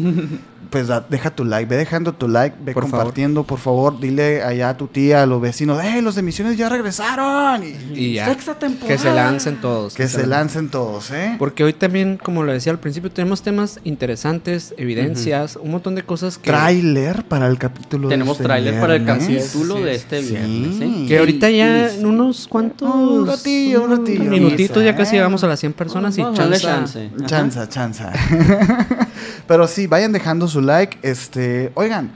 pues 0.73 0.87
da- 0.87 1.05
deja 1.07 1.29
tu 1.29 1.45
like, 1.45 1.69
ve 1.69 1.77
dejando 1.77 2.13
tu 2.13 2.27
like, 2.27 2.57
ve 2.59 2.73
Por 2.73 2.83
favor. 2.85 2.97
compartiendo, 2.99 3.43
por 3.43 3.59
favor, 3.59 3.99
dile 3.99 4.41
allá 4.41 4.69
a 4.69 4.75
tu 4.77 4.87
tía, 4.87 5.21
a 5.21 5.25
los 5.27 5.39
vecinos, 5.39 5.81
¡eh, 5.83 6.01
los 6.01 6.15
de 6.15 6.23
Misiones 6.23 6.57
ya 6.57 6.67
regresaron! 6.67 7.63
Y, 7.63 7.75
Y 7.93 8.13
ya. 8.15 8.25
Sexta 8.25 8.57
temporada. 8.57 8.87
Que 8.91 8.97
se 8.97 9.13
lancen 9.13 9.61
todos. 9.61 9.93
que 9.93 10.07
se 10.07 10.25
lancen 10.25 10.69
todos, 10.69 11.11
¿eh? 11.11 11.35
Porque 11.37 11.63
hoy 11.63 11.73
también, 11.73 12.17
como 12.21 12.41
lo 12.41 12.51
decía 12.51 12.71
al 12.71 12.79
principio, 12.79 13.11
tenemos 13.11 13.43
temas 13.43 13.79
interesantes, 13.83 14.73
evidencias, 14.77 15.57
un 15.61 15.69
montón 15.69 15.93
de 15.93 16.01
cosas 16.01 16.39
que... 16.39 16.49
Tráiler 16.49 17.23
para 17.25 17.45
el 17.47 17.59
capítulo 17.59 18.09
de 18.09 18.15
Tenemos 18.15 18.33
este 18.37 18.43
tráiler 18.45 18.79
para 18.79 18.95
el 18.95 19.05
capítulo 19.05 19.77
Sí, 19.77 19.83
de 19.83 19.93
este 19.95 20.23
sí. 20.23 20.29
viernes. 20.31 20.81
¿eh? 20.81 21.05
Que 21.07 21.19
ahorita 21.19 21.51
ya 21.51 21.91
en 21.93 22.05
unos 22.05 22.47
cuantos... 22.47 22.89
Un 22.93 23.27
ratillo, 23.27 23.83
un 23.83 23.91
ratillo. 23.99 24.23
minutitos 24.23 24.83
ya 24.83 24.91
Quizá, 24.93 24.97
casi 24.97 25.11
¿eh? 25.11 25.19
llegamos 25.19 25.43
a 25.43 25.47
las 25.47 25.59
100 25.59 25.73
personas 25.73 26.17
y 26.17 26.23
chance. 26.33 27.11
Chanza, 27.27 27.69
chanza. 27.69 28.11
Pero 29.47 29.67
sí, 29.67 29.87
vayan 29.87 30.11
dejando 30.11 30.47
su 30.47 30.61
like. 30.65 30.97
Este, 31.01 31.71
oigan, 31.75 32.11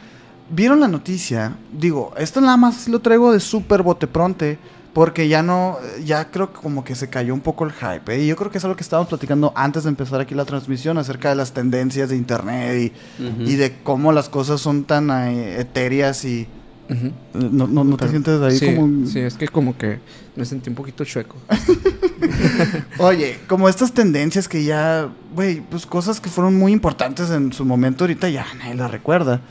¿vieron 0.50 0.80
la 0.80 0.88
noticia? 0.88 1.56
Digo, 1.72 2.13
esto 2.18 2.42
nada 2.42 2.58
más 2.58 2.88
lo 2.88 3.00
traigo 3.00 3.32
de 3.32 3.39
súper 3.39 3.82
bote 3.84 4.08
pronte. 4.08 4.58
Porque 4.94 5.27
ya 5.27 5.44
no, 5.44 5.77
ya 6.04 6.32
creo 6.32 6.51
que 6.51 6.60
como 6.60 6.84
que 6.84 6.96
se 6.96 7.08
cayó 7.08 7.32
un 7.32 7.42
poco 7.42 7.66
el 7.66 7.72
hype. 7.72 8.16
¿eh? 8.16 8.24
Y 8.24 8.27
yo 8.27 8.36
creo 8.36 8.50
que 8.50 8.58
es 8.58 8.63
algo 8.63 8.75
que 8.75 8.82
estábamos 8.82 9.08
platicando 9.10 9.54
antes 9.56 9.84
de 9.84 9.89
empezar 9.89 10.20
aquí 10.20 10.34
la 10.34 10.44
transmisión 10.44 10.98
acerca 10.98 11.30
de 11.30 11.36
las 11.36 11.51
tendencias 11.54 12.10
de 12.10 12.16
internet 12.16 12.94
y, 13.20 13.56
de 13.58 13.75
cómo 13.84 14.12
las 14.12 14.27
cosas 14.27 14.60
son 14.60 14.86
tan 14.86 15.12
eh, 15.12 15.60
etéreas 15.60 16.25
y... 16.25 16.48
Ujú. 16.89 17.12
¿No, 17.36 17.68
no, 17.68 17.84
no 17.84 17.92
te 17.96 18.08
Pero- 18.08 18.10
sientes 18.10 18.42
ahí 18.42 18.58
sí, 18.58 18.75
como...? 18.75 19.06
sí, 19.06 19.20
es 19.20 19.36
que 19.36 19.48
como 19.50 19.77
que 19.77 20.00
me 20.38 20.46
sentí 20.46 20.70
un 20.70 20.75
poquito 20.75 21.03
chueco. 21.03 21.36
Oye, 23.00 23.39
como 23.48 23.67
estas 23.67 23.91
tendencias 23.91 24.48
que 24.48 24.63
ya, 24.63 25.10
güey, 25.34 25.62
pues 25.62 25.86
cosas 25.86 26.22
que 26.22 26.29
fueron 26.29 26.56
muy 26.56 26.72
importantes 26.72 27.29
en 27.32 27.51
su 27.51 27.65
momento, 27.65 28.03
ahorita 28.03 28.29
ya 28.29 28.46
nadie 28.60 28.75
las 28.75 28.91
recuerda. 28.91 29.41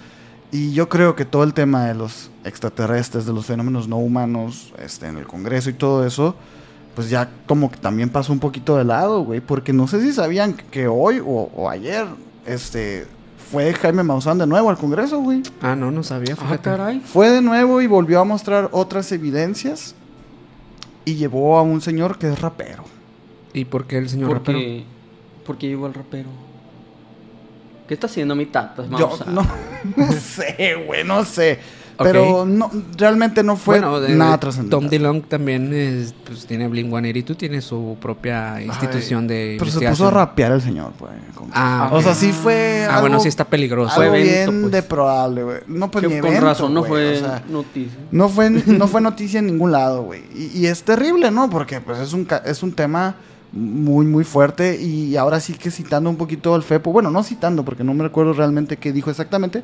Y 0.52 0.72
yo 0.72 0.88
creo 0.88 1.16
que 1.16 1.24
todo 1.24 1.42
el 1.42 1.52
tema 1.54 1.86
de 1.86 1.94
los 1.94 2.30
extraterrestres, 2.44 3.26
de 3.26 3.32
los 3.32 3.46
fenómenos 3.46 3.88
no 3.88 3.96
humanos, 3.98 4.72
este, 4.78 5.06
en 5.08 5.18
el 5.18 5.26
Congreso 5.26 5.70
y 5.70 5.72
todo 5.74 6.06
eso, 6.06 6.36
pues 6.94 7.10
ya 7.10 7.28
como 7.46 7.70
que 7.70 7.78
también 7.78 8.08
pasó 8.08 8.32
un 8.32 8.38
poquito 8.38 8.76
de 8.76 8.84
lado, 8.84 9.22
güey, 9.22 9.40
porque 9.40 9.72
no 9.72 9.88
sé 9.88 10.00
si 10.00 10.12
sabían 10.12 10.54
que 10.54 10.86
hoy 10.86 11.18
o, 11.18 11.50
o 11.54 11.68
ayer, 11.68 12.06
este, 12.46 13.06
fue 13.50 13.74
Jaime 13.74 14.04
Maussan 14.04 14.38
de 14.38 14.46
nuevo 14.46 14.70
al 14.70 14.78
Congreso, 14.78 15.18
güey. 15.18 15.42
Ah, 15.60 15.74
no, 15.74 15.90
no 15.90 16.04
sabía, 16.04 16.36
Ah, 16.40 16.58
caray. 16.58 17.00
Fue 17.00 17.28
de 17.28 17.42
nuevo 17.42 17.82
y 17.82 17.88
volvió 17.88 18.20
a 18.20 18.24
mostrar 18.24 18.68
otras 18.72 19.10
evidencias 19.10 19.94
y 21.06 21.14
llevó 21.14 21.56
a 21.56 21.62
un 21.62 21.80
señor 21.80 22.18
que 22.18 22.28
es 22.28 22.38
rapero. 22.38 22.84
¿Y 23.54 23.64
por 23.64 23.86
qué 23.86 23.96
el 23.96 24.10
señor 24.10 24.32
rapero? 24.32 24.58
Porque, 24.58 24.84
porque 25.46 25.68
llevo 25.68 25.86
al 25.86 25.94
rapero. 25.94 26.28
¿Qué 27.88 27.94
está 27.94 28.08
haciendo 28.08 28.34
mi 28.34 28.46
tata? 28.46 28.84
Yo 28.98 29.16
no, 29.28 29.46
no 29.96 30.12
sé, 30.20 30.74
güey, 30.86 31.04
no 31.04 31.24
sé. 31.24 31.60
Pero 31.98 32.44
no, 32.46 32.70
realmente 32.96 33.42
no 33.42 33.56
fue 33.56 33.78
Bueno, 33.80 34.00
de- 34.00 34.14
nada 34.14 34.32
de- 34.32 34.38
trascendental. 34.38 34.80
Tom 34.80 34.88
DeLonge 34.88 35.26
también 35.28 35.72
es, 35.72 36.14
pues, 36.24 36.46
tiene 36.46 36.68
Blink 36.68 36.92
y 37.16 37.22
tú 37.22 37.34
tienes 37.34 37.64
su 37.64 37.96
propia 38.00 38.60
institución 38.62 39.26
de 39.26 39.56
Pero 39.58 39.70
se 39.70 39.88
puso 39.88 40.08
a 40.08 40.10
rapear 40.10 40.52
el 40.52 40.60
señor, 40.62 40.92
güey. 40.98 41.12
como- 41.34 41.50
Ah, 41.54 41.90
O 41.92 42.02
sea, 42.02 42.14
sí 42.14 42.32
fue 42.32 42.84
Ah, 42.86 42.96
algo, 42.96 43.00
bueno, 43.02 43.20
sí 43.20 43.28
está 43.28 43.44
peligroso. 43.44 43.94
Fue 43.94 44.04
algo 44.04 44.16
evento, 44.16 44.50
bien 44.50 44.62
pues. 44.62 44.72
deplorable, 44.72 45.42
güey. 45.42 45.58
No, 45.66 45.90
pues 45.90 46.02
Que 46.06 46.14
ni 46.14 46.20
con 46.20 46.28
evento, 46.30 46.46
razón 46.46 46.74
no 46.74 46.84
fue 46.84 47.16
o 47.16 47.18
sea, 47.20 47.42
noticia. 47.48 47.98
no 48.10 48.28
fue, 48.28 48.50
no 48.50 48.88
fue 48.88 49.00
noticia 49.00 49.38
en 49.40 49.46
ningún 49.46 49.72
lado, 49.72 50.02
güey. 50.02 50.22
Y, 50.34 50.58
y 50.58 50.66
es 50.66 50.82
terrible, 50.82 51.30
¿no? 51.30 51.48
Porque 51.50 51.80
pues 51.80 51.98
es 51.98 52.12
un, 52.12 52.24
ca- 52.24 52.42
es 52.44 52.62
un 52.62 52.72
tema 52.72 53.16
muy, 53.52 54.06
muy 54.06 54.24
fuerte. 54.24 54.80
Y 54.80 55.16
ahora 55.16 55.40
sí 55.40 55.54
que 55.54 55.70
citando 55.70 56.10
un 56.10 56.16
poquito 56.16 56.54
al 56.54 56.62
FEPO. 56.62 56.92
Bueno, 56.92 57.10
no 57.10 57.22
citando, 57.22 57.64
porque 57.64 57.84
no 57.84 57.94
me 57.94 58.04
recuerdo 58.04 58.32
realmente 58.32 58.76
qué 58.76 58.92
dijo 58.92 59.10
exactamente. 59.10 59.62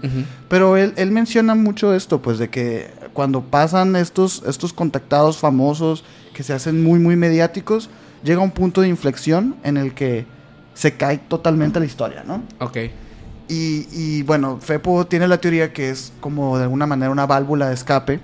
Pero 0.49 0.77
él, 0.77 0.95
él 0.97 1.11
menciona 1.11 1.55
mucho 1.55 1.95
esto, 1.95 2.23
pues 2.23 2.39
de 2.39 2.49
que 2.49 2.91
cuando 3.13 3.43
pasan 3.43 3.97
estos, 3.97 4.43
estos 4.47 4.73
contactados 4.73 5.39
famosos 5.39 6.05
que 6.35 6.43
se 6.43 6.53
hacen 6.53 6.83
muy, 6.83 6.99
muy 6.99 7.17
mediáticos, 7.17 7.91
llega 8.25 8.41
un 8.41 8.51
punto 8.51 8.81
de 8.81 8.89
inflexión 8.89 9.57
en 9.63 9.77
el 9.77 9.95
que 9.95 10.27
se 10.75 10.97
cae 10.97 11.19
totalmente 11.19 11.79
la 11.79 11.87
historia, 11.87 12.25
¿no? 12.25 12.43
Ok. 12.61 12.79
Y, 13.49 13.87
y, 13.93 14.23
bueno, 14.23 14.59
Fepo 14.61 15.07
tiene 15.07 15.29
la 15.29 15.39
teoría 15.39 15.73
que 15.73 15.91
es 15.91 16.13
como 16.21 16.57
de 16.57 16.65
alguna 16.65 16.87
manera 16.87 17.11
una 17.11 17.27
válvula 17.27 17.69
de 17.69 17.75
escape 17.75 18.21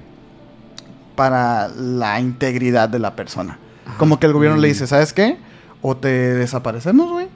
para 1.14 1.68
la 1.68 2.20
integridad 2.20 2.88
de 2.88 2.98
la 2.98 3.14
persona. 3.14 3.58
Como 3.98 4.20
que 4.20 4.26
el 4.26 4.32
gobierno 4.32 4.58
le 4.58 4.68
dice, 4.68 4.86
¿sabes 4.86 5.12
qué? 5.12 5.36
O 5.82 5.96
te 5.96 6.08
desaparecemos, 6.08 7.10
güey, 7.10 7.28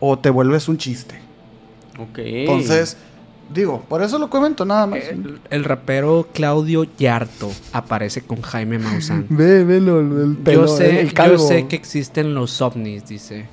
o 0.00 0.18
te 0.18 0.30
vuelves 0.30 0.68
un 0.68 0.78
chiste. 0.78 1.16
Ok. 1.98 2.18
Entonces, 2.18 2.96
digo, 3.52 3.82
por 3.88 4.02
eso 4.02 4.18
lo 4.18 4.30
comento 4.30 4.64
nada 4.64 4.86
más. 4.86 5.00
El, 5.04 5.38
el 5.50 5.64
rapero 5.64 6.28
Claudio 6.32 6.86
Yarto 6.98 7.50
aparece 7.72 8.22
con 8.22 8.40
Jaime 8.42 8.78
Maussan. 8.78 9.26
Ve, 9.30 9.64
velo, 9.64 10.00
el 10.00 10.36
pelo, 10.36 10.62
yo, 10.62 10.68
sé, 10.68 11.00
el 11.00 11.12
yo 11.12 11.38
sé 11.38 11.66
que 11.66 11.76
existen 11.76 12.34
los 12.34 12.60
ovnis, 12.62 13.06
dice. 13.06 13.46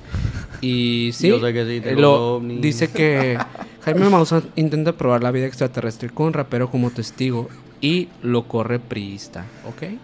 Y 0.60 1.10
sí, 1.14 1.28
Yo 1.28 1.40
sé 1.40 1.52
que 1.52 1.64
sí, 1.66 1.76
eh, 1.76 1.80
tengo 1.80 2.00
lo- 2.00 2.36
ovnis. 2.36 2.60
dice 2.62 2.88
que 2.88 3.38
Jaime 3.82 4.08
Maussan 4.08 4.44
intenta 4.56 4.92
probar 4.92 5.22
la 5.22 5.30
vida 5.30 5.46
extraterrestre 5.46 6.08
con 6.10 6.28
un 6.28 6.32
rapero 6.32 6.70
como 6.70 6.90
testigo 6.90 7.48
y 7.80 8.08
lo 8.22 8.44
corre 8.48 8.78
priista, 8.78 9.44
¿ok? 9.68 9.98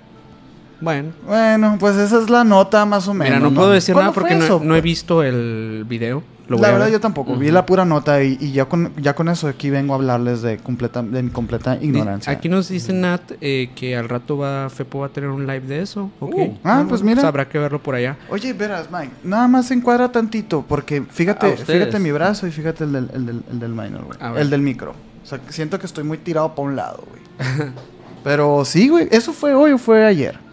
Bueno, 0.80 1.10
Bueno, 1.26 1.76
pues 1.80 1.96
esa 1.96 2.22
es 2.22 2.30
la 2.30 2.44
nota 2.44 2.84
más 2.84 3.08
o 3.08 3.14
menos. 3.14 3.38
mira, 3.38 3.50
no, 3.50 3.54
puedo 3.54 3.70
decir 3.70 3.94
¿Cuándo 3.94 4.12
nada 4.12 4.14
porque 4.14 4.64
no, 4.64 4.76
he 4.76 4.80
visto 4.80 5.22
el 5.22 5.84
video. 5.88 6.22
Lo 6.46 6.56
la 6.56 6.70
verdad 6.70 6.86
ver. 6.86 6.94
yo 6.94 7.00
tampoco, 7.00 7.36
vi 7.36 7.50
la 7.50 7.66
pura 7.66 7.84
nota 7.84 8.22
y, 8.22 8.38
y 8.40 8.52
ya, 8.52 8.64
con, 8.64 8.94
ya 8.96 9.14
con 9.14 9.28
eso 9.28 9.48
aquí 9.48 9.68
vengo 9.68 9.92
a 9.92 9.96
hablarles 9.96 10.40
de, 10.40 10.56
completa, 10.56 11.02
de 11.02 11.22
mi 11.22 11.28
completa 11.28 11.76
ignorancia. 11.78 12.32
Aquí 12.32 12.48
nos 12.48 12.68
dice 12.68 12.94
Nat 12.94 13.32
eh, 13.42 13.68
que 13.74 13.94
al 13.94 14.08
rato 14.08 14.38
va 14.38 14.70
Fepo 14.70 15.00
va 15.00 15.06
a 15.06 15.08
tener 15.10 15.28
un 15.28 15.46
live 15.46 15.66
de 15.66 15.82
eso. 15.82 16.10
¿ok? 16.20 16.34
Uh. 16.34 16.58
Ah, 16.64 16.86
pues 16.88 17.02
mira. 17.02 17.26
Habrá 17.28 17.46
que 17.46 17.58
verlo 17.58 17.82
por 17.82 17.96
allá. 17.96 18.16
Oye, 18.30 18.54
verás, 18.54 18.88
Mike, 18.90 19.12
nada 19.24 19.46
más 19.46 19.66
se 19.66 19.74
encuadra 19.74 20.10
tantito, 20.10 20.64
porque 20.66 21.02
fíjate, 21.02 21.48
ustedes. 21.48 21.80
fíjate 21.80 21.98
mi 21.98 22.12
brazo 22.12 22.46
y 22.46 22.50
fíjate 22.50 22.84
el 22.84 22.92
del, 22.92 23.10
el 23.12 23.26
del, 23.26 23.42
el 23.50 23.60
del 23.60 23.72
minor, 23.72 24.04
güey. 24.04 24.40
El 24.40 24.48
del 24.48 24.62
micro. 24.62 24.92
O 25.22 25.26
sea, 25.26 25.40
siento 25.50 25.78
que 25.78 25.84
estoy 25.84 26.04
muy 26.04 26.16
tirado 26.16 26.54
para 26.54 26.66
un 26.66 26.76
lado, 26.76 27.04
güey. 27.10 27.70
Pero 28.24 28.64
sí, 28.64 28.88
güey, 28.88 29.06
¿eso 29.10 29.34
fue 29.34 29.54
hoy 29.54 29.72
o 29.72 29.78
fue 29.78 30.06
ayer? 30.06 30.47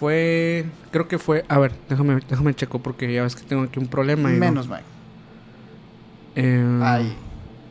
Fue. 0.00 0.64
Creo 0.90 1.06
que 1.06 1.18
fue. 1.18 1.44
A 1.48 1.58
ver, 1.58 1.72
déjame, 1.88 2.20
déjame 2.28 2.54
checo 2.54 2.78
porque 2.80 3.12
ya 3.12 3.22
ves 3.22 3.36
que 3.36 3.42
tengo 3.44 3.62
aquí 3.64 3.78
un 3.78 3.86
problema. 3.86 4.30
y 4.30 4.32
no- 4.34 4.40
Menos, 4.40 4.66
Mike. 4.66 4.82
Eh, 6.36 6.80
Ahí. 6.82 7.14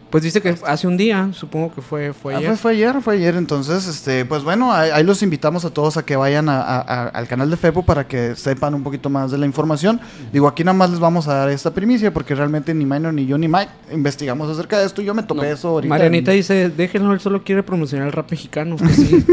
Pues 0.10 0.24
dice 0.24 0.42
que 0.42 0.56
hace 0.66 0.88
un 0.88 0.98
día, 0.98 1.30
supongo 1.34 1.72
que 1.72 1.82
fue, 1.82 2.14
fue 2.14 2.34
Ah, 2.34 2.38
ayer. 2.38 2.50
fue, 2.50 2.58
fue 2.58 2.72
ayer, 2.72 3.02
fue 3.02 3.14
ayer. 3.16 3.36
Entonces, 3.36 3.86
este, 3.88 4.26
pues 4.26 4.44
bueno, 4.44 4.74
ahí, 4.74 4.90
ahí 4.92 5.04
los 5.04 5.22
invitamos 5.22 5.66
a 5.66 5.70
todos 5.70 5.98
a 5.98 6.04
que 6.04 6.16
vayan 6.16 6.50
a- 6.50 6.62
a- 6.62 6.80
a- 6.82 7.08
al 7.10 7.28
canal 7.28 7.48
de 7.50 7.58
Fepo 7.58 7.84
para 7.86 8.08
que 8.08 8.36
sepan 8.36 8.74
un 8.74 8.82
poquito 8.82 9.12
más 9.12 9.30
de 9.30 9.38
la 9.38 9.46
información. 9.46 10.02
Digo, 10.34 10.48
aquí 10.48 10.64
nada 10.64 10.76
más 10.76 10.90
les 10.90 11.00
vamos 11.00 11.28
a 11.28 11.36
dar 11.36 11.50
esta 11.50 11.72
primicia 11.72 12.12
porque 12.12 12.34
realmente 12.34 12.74
ni 12.74 12.86
Minor 12.86 13.14
ni 13.14 13.28
yo 13.28 13.38
ni 13.38 13.48
Mike 13.48 13.70
investigamos 13.92 14.50
acerca 14.50 14.80
de 14.80 14.88
esto. 14.88 15.04
Yo 15.04 15.14
me 15.14 15.22
topé 15.22 15.42
No. 15.48 15.54
eso 15.54 15.68
ahorita. 15.68 15.90
Marianita 15.90 16.32
en- 16.32 16.38
dice, 16.38 16.70
déjenlo, 16.70 17.14
él 17.14 17.20
solo 17.20 17.44
quiere 17.44 17.62
promocionar 17.62 18.08
el 18.08 18.14
rap 18.14 18.32
mexicano. 18.32 18.78
que 18.78 18.88
sí. 18.90 19.26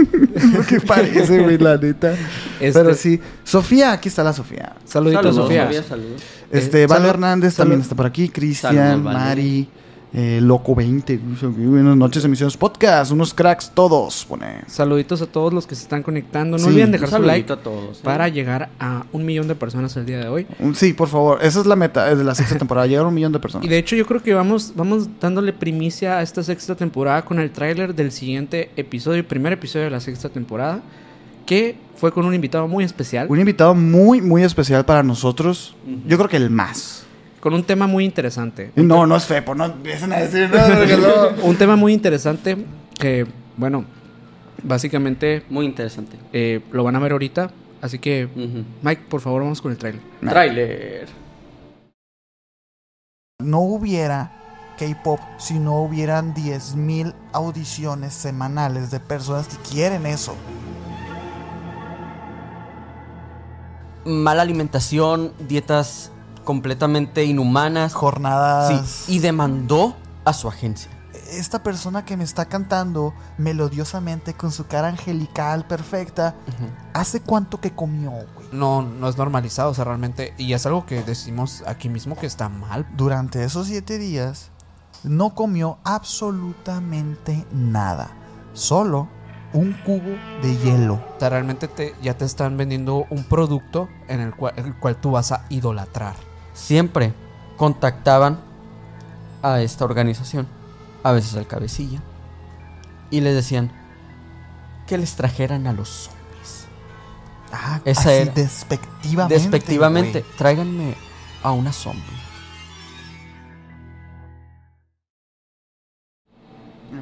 ¿Qué 0.69 0.81
parece, 0.81 1.41
güey, 1.43 1.57
la 1.57 1.79
neta? 1.79 2.13
Este- 2.61 2.79
Pero 2.79 2.95
sí. 2.95 3.19
Sofía, 3.45 3.93
aquí 3.93 4.11
está 4.11 4.23
la 4.23 4.35
Sofía. 4.35 4.75
Saluditos, 4.85 5.25
Saludos, 5.25 5.45
Sofía. 5.47 5.65
Sofía, 5.65 5.83
saludos. 5.83 6.23
Este, 6.51 6.83
Eh, 6.83 6.87
Hernández 6.91 7.55
también 7.57 7.81
está 7.81 7.95
por 7.95 8.05
aquí. 8.05 8.29
Cristian, 8.29 9.03
Vale. 9.03 9.69
Eh, 10.19 10.41
Loco 10.41 10.75
20. 10.75 11.19
dice 11.19 11.45
aquí, 11.47 11.67
Buenas 11.67 11.95
noches, 11.95 12.25
emisiones 12.25 12.57
podcast. 12.57 13.13
Unos 13.13 13.35
cracks 13.35 13.71
todos, 13.75 14.25
pone. 14.25 14.63
Saluditos 14.67 15.21
a 15.21 15.27
todos 15.27 15.53
los 15.53 15.67
que 15.67 15.75
se 15.75 15.83
están 15.83 16.03
conectando. 16.03 16.57
No 16.57 16.63
Sí. 16.65 16.71
olviden 16.71 16.91
dejar 16.91 17.09
su 17.09 17.13
saludito 17.17 17.29
like 17.33 17.53
a 17.53 17.57
todos. 17.57 17.99
¿eh? 17.99 18.01
para 18.03 18.27
llegar 18.29 18.71
a 18.81 19.05
un 19.13 19.27
millón 19.27 19.47
de 19.47 19.55
personas 19.55 19.95
el 19.99 20.07
día 20.07 20.19
de 20.19 20.29
hoy. 20.29 20.47
Sí, 20.75 20.95
por 20.95 21.09
favor. 21.09 21.41
Esa 21.43 21.61
es 21.61 21.67
la 21.67 21.77
meta 21.77 22.15
de 22.15 22.25
la 22.25 22.35
sexta 22.35 22.57
temporada. 22.59 22.87
Llegar 22.87 23.05
a 23.05 23.09
un 23.09 23.15
millón 23.15 23.33
de 23.33 23.41
personas. 23.41 23.67
Y 23.67 23.69
de 23.69 23.77
hecho 23.77 23.95
yo 23.95 24.07
creo 24.07 24.23
que 24.23 24.33
vamos, 24.33 24.73
vamos 24.75 25.07
dándole 25.21 25.53
primicia 25.53 26.17
a 26.17 26.23
esta 26.23 26.43
sexta 26.43 26.75
temporada 26.75 27.23
con 27.27 27.39
el 27.39 27.51
tráiler 27.51 27.95
del 27.95 28.11
siguiente 28.11 28.71
episodio, 28.77 29.19
el 29.19 29.27
primer 29.27 29.53
episodio 29.53 29.85
de 29.85 29.91
la 29.91 30.01
sexta 30.01 30.31
temporada, 30.31 30.81
que 31.45 31.77
fue 31.95 32.11
con 32.11 32.25
un 32.25 32.35
invitado 32.35 32.67
muy 32.69 32.85
especial, 32.85 33.27
Un 33.29 33.39
invitado 33.39 33.75
muy, 33.75 34.23
muy 34.23 34.43
especial 34.45 34.83
para 34.87 35.03
nosotros. 35.03 35.77
Yo 36.09 36.17
creo 36.17 36.31
que 36.31 36.37
el 36.39 36.49
más. 36.49 37.06
Con 37.47 37.55
un 37.55 37.63
tema 37.63 37.87
muy 37.87 38.05
interesante. 38.05 38.73
No, 38.75 39.07
no 39.07 39.15
es 39.15 39.25
Fepo, 39.25 39.55
no 39.55 39.67
empiecen 39.67 40.13
a 40.13 40.17
decir 40.17 40.51
nada. 40.51 40.75
porque 40.79 40.97
no. 40.97 41.45
Un 41.45 41.55
tema 41.55 41.77
muy 41.77 41.93
interesante 41.93 42.57
que, 42.99 43.25
bueno, 43.57 43.85
básicamente 44.65 45.45
Muy 45.49 45.65
interesante. 45.65 46.17
eh, 46.33 46.61
lo 46.73 46.83
van 46.83 46.97
a 46.97 46.99
ver 46.99 47.13
ahorita. 47.13 47.53
Así 47.81 48.01
que. 48.01 48.29
Mike, 48.83 49.03
por 49.09 49.21
favor, 49.21 49.43
vamos 49.43 49.63
con 49.63 49.71
el 49.71 49.79
tráiler. 49.79 50.03
Tráiler. 50.29 51.07
no 53.39 53.61
hubiera 53.61 54.33
K-pop 54.77 55.21
si 55.39 55.61
no 55.61 55.83
hubieran 55.83 56.35
10.000 56.35 57.15
audiciones 57.33 58.13
semanales 58.13 58.91
de 58.91 58.99
personas 58.99 59.47
que 59.47 59.57
quieren 59.71 60.05
eso. 60.05 60.35
Mala 64.05 64.43
alimentación, 64.43 65.33
dietas 65.49 66.11
completamente 66.47 67.27
inhumanas. 67.27 67.93
Jornadas. 67.93 68.89
Sí, 68.89 69.17
y 69.17 69.19
demandó 69.19 69.95
a 70.25 70.33
su 70.33 70.49
agencia. 70.49 70.91
Esta 71.31 71.63
persona 71.63 72.07
que 72.07 72.17
me 72.17 72.25
está 72.25 72.47
cantando 72.47 73.13
melodiosamente 73.37 74.33
con 74.33 74.53
su 74.53 74.67
cara 74.67 74.89
angelical 74.89 75.67
perfecta, 75.67 76.37
¿hace 76.95 77.21
cuánto 77.21 77.61
que 77.61 77.73
comió, 77.73 78.11
güey? 78.11 78.47
no, 78.53 78.83
no 78.83 79.09
es 79.09 79.17
normalizado, 79.19 79.71
o 79.71 79.75
sea, 79.75 79.85
realmente, 79.85 80.35
y 80.39 80.53
es 80.53 80.65
algo 80.67 80.87
que 80.87 81.03
decimos 81.03 81.63
aquí 81.67 81.89
mismo 81.89 82.17
que 82.17 82.27
está 82.27 82.49
mal. 82.49 82.87
Durante 82.97 83.43
esos 83.45 83.67
siete 83.67 83.99
días 83.99 84.51
no 85.05 85.35
comió 85.35 85.79
absolutamente 85.85 87.45
nada. 87.53 88.11
Solo 88.53 89.09
un 89.53 89.73
cubo 89.85 90.17
de 90.43 90.57
hielo. 90.59 90.95
O 90.95 91.19
sea, 91.19 91.31
realmente 91.31 91.69
te, 91.69 91.95
ya 92.03 92.17
te 92.17 92.25
están 92.25 92.57
vendiendo 92.57 93.07
un 93.11 93.25
producto 93.25 93.89
en 94.09 94.21
el 94.21 94.35
cual, 94.35 94.55
el 94.57 94.75
cual 94.77 94.97
tú 94.97 95.13
vas 95.13 95.33
a 95.33 95.45
idolatrar. 95.49 96.15
Siempre 96.57 97.13
contactaban 97.59 98.41
a 99.43 99.61
esta 99.61 99.85
organización, 99.85 100.49
a 101.03 101.13
veces 101.13 101.37
al 101.37 101.47
cabecilla, 101.47 102.01
y 103.11 103.21
les 103.21 103.35
decían 103.35 103.71
que 104.87 104.97
les 104.97 105.15
trajeran 105.17 105.67
a 105.67 105.75
los 105.75 105.89
zombies. 105.89 106.67
Ah, 107.53 107.81
Esa 107.85 108.01
así 108.01 108.11
era. 108.23 108.33
despectivamente. 108.33 109.35
Despectivamente, 109.35 110.25
tráiganme 110.39 110.95
a 111.43 111.53
una 111.53 111.73
zombie. 111.73 112.03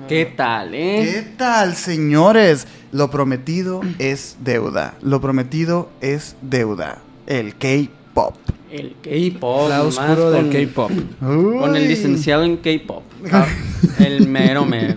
¿Qué 0.08 0.26
tal, 0.26 0.74
eh? 0.74 1.10
¿Qué 1.12 1.22
tal, 1.38 1.76
señores? 1.76 2.66
Lo 2.90 3.08
prometido 3.08 3.82
es 4.00 4.36
deuda. 4.40 4.94
Lo 5.00 5.20
prometido 5.20 5.90
es 6.00 6.36
deuda. 6.42 6.98
El 7.26 7.56
K-pop. 7.56 8.34
El 8.70 8.94
K-pop. 9.02 9.68
lado 9.68 9.86
más 9.86 9.98
oscuro 9.98 10.30
del 10.30 10.50
K-pop. 10.50 10.90
Con 11.20 11.76
el 11.76 11.88
licenciado 11.88 12.44
en 12.44 12.56
K-pop. 12.56 13.02
El 13.98 14.26
mero 14.26 14.64
mero. 14.64 14.96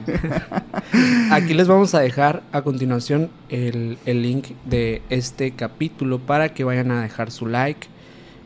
Aquí 1.31 1.53
les 1.53 1.67
vamos 1.67 1.93
a 1.93 1.99
dejar 1.99 2.41
a 2.51 2.61
continuación 2.61 3.29
el, 3.49 3.97
el 4.05 4.23
link 4.23 4.47
de 4.65 5.01
este 5.09 5.51
capítulo 5.51 6.19
para 6.19 6.53
que 6.53 6.63
vayan 6.63 6.89
a 6.91 7.01
dejar 7.01 7.29
su 7.29 7.45
like, 7.45 7.87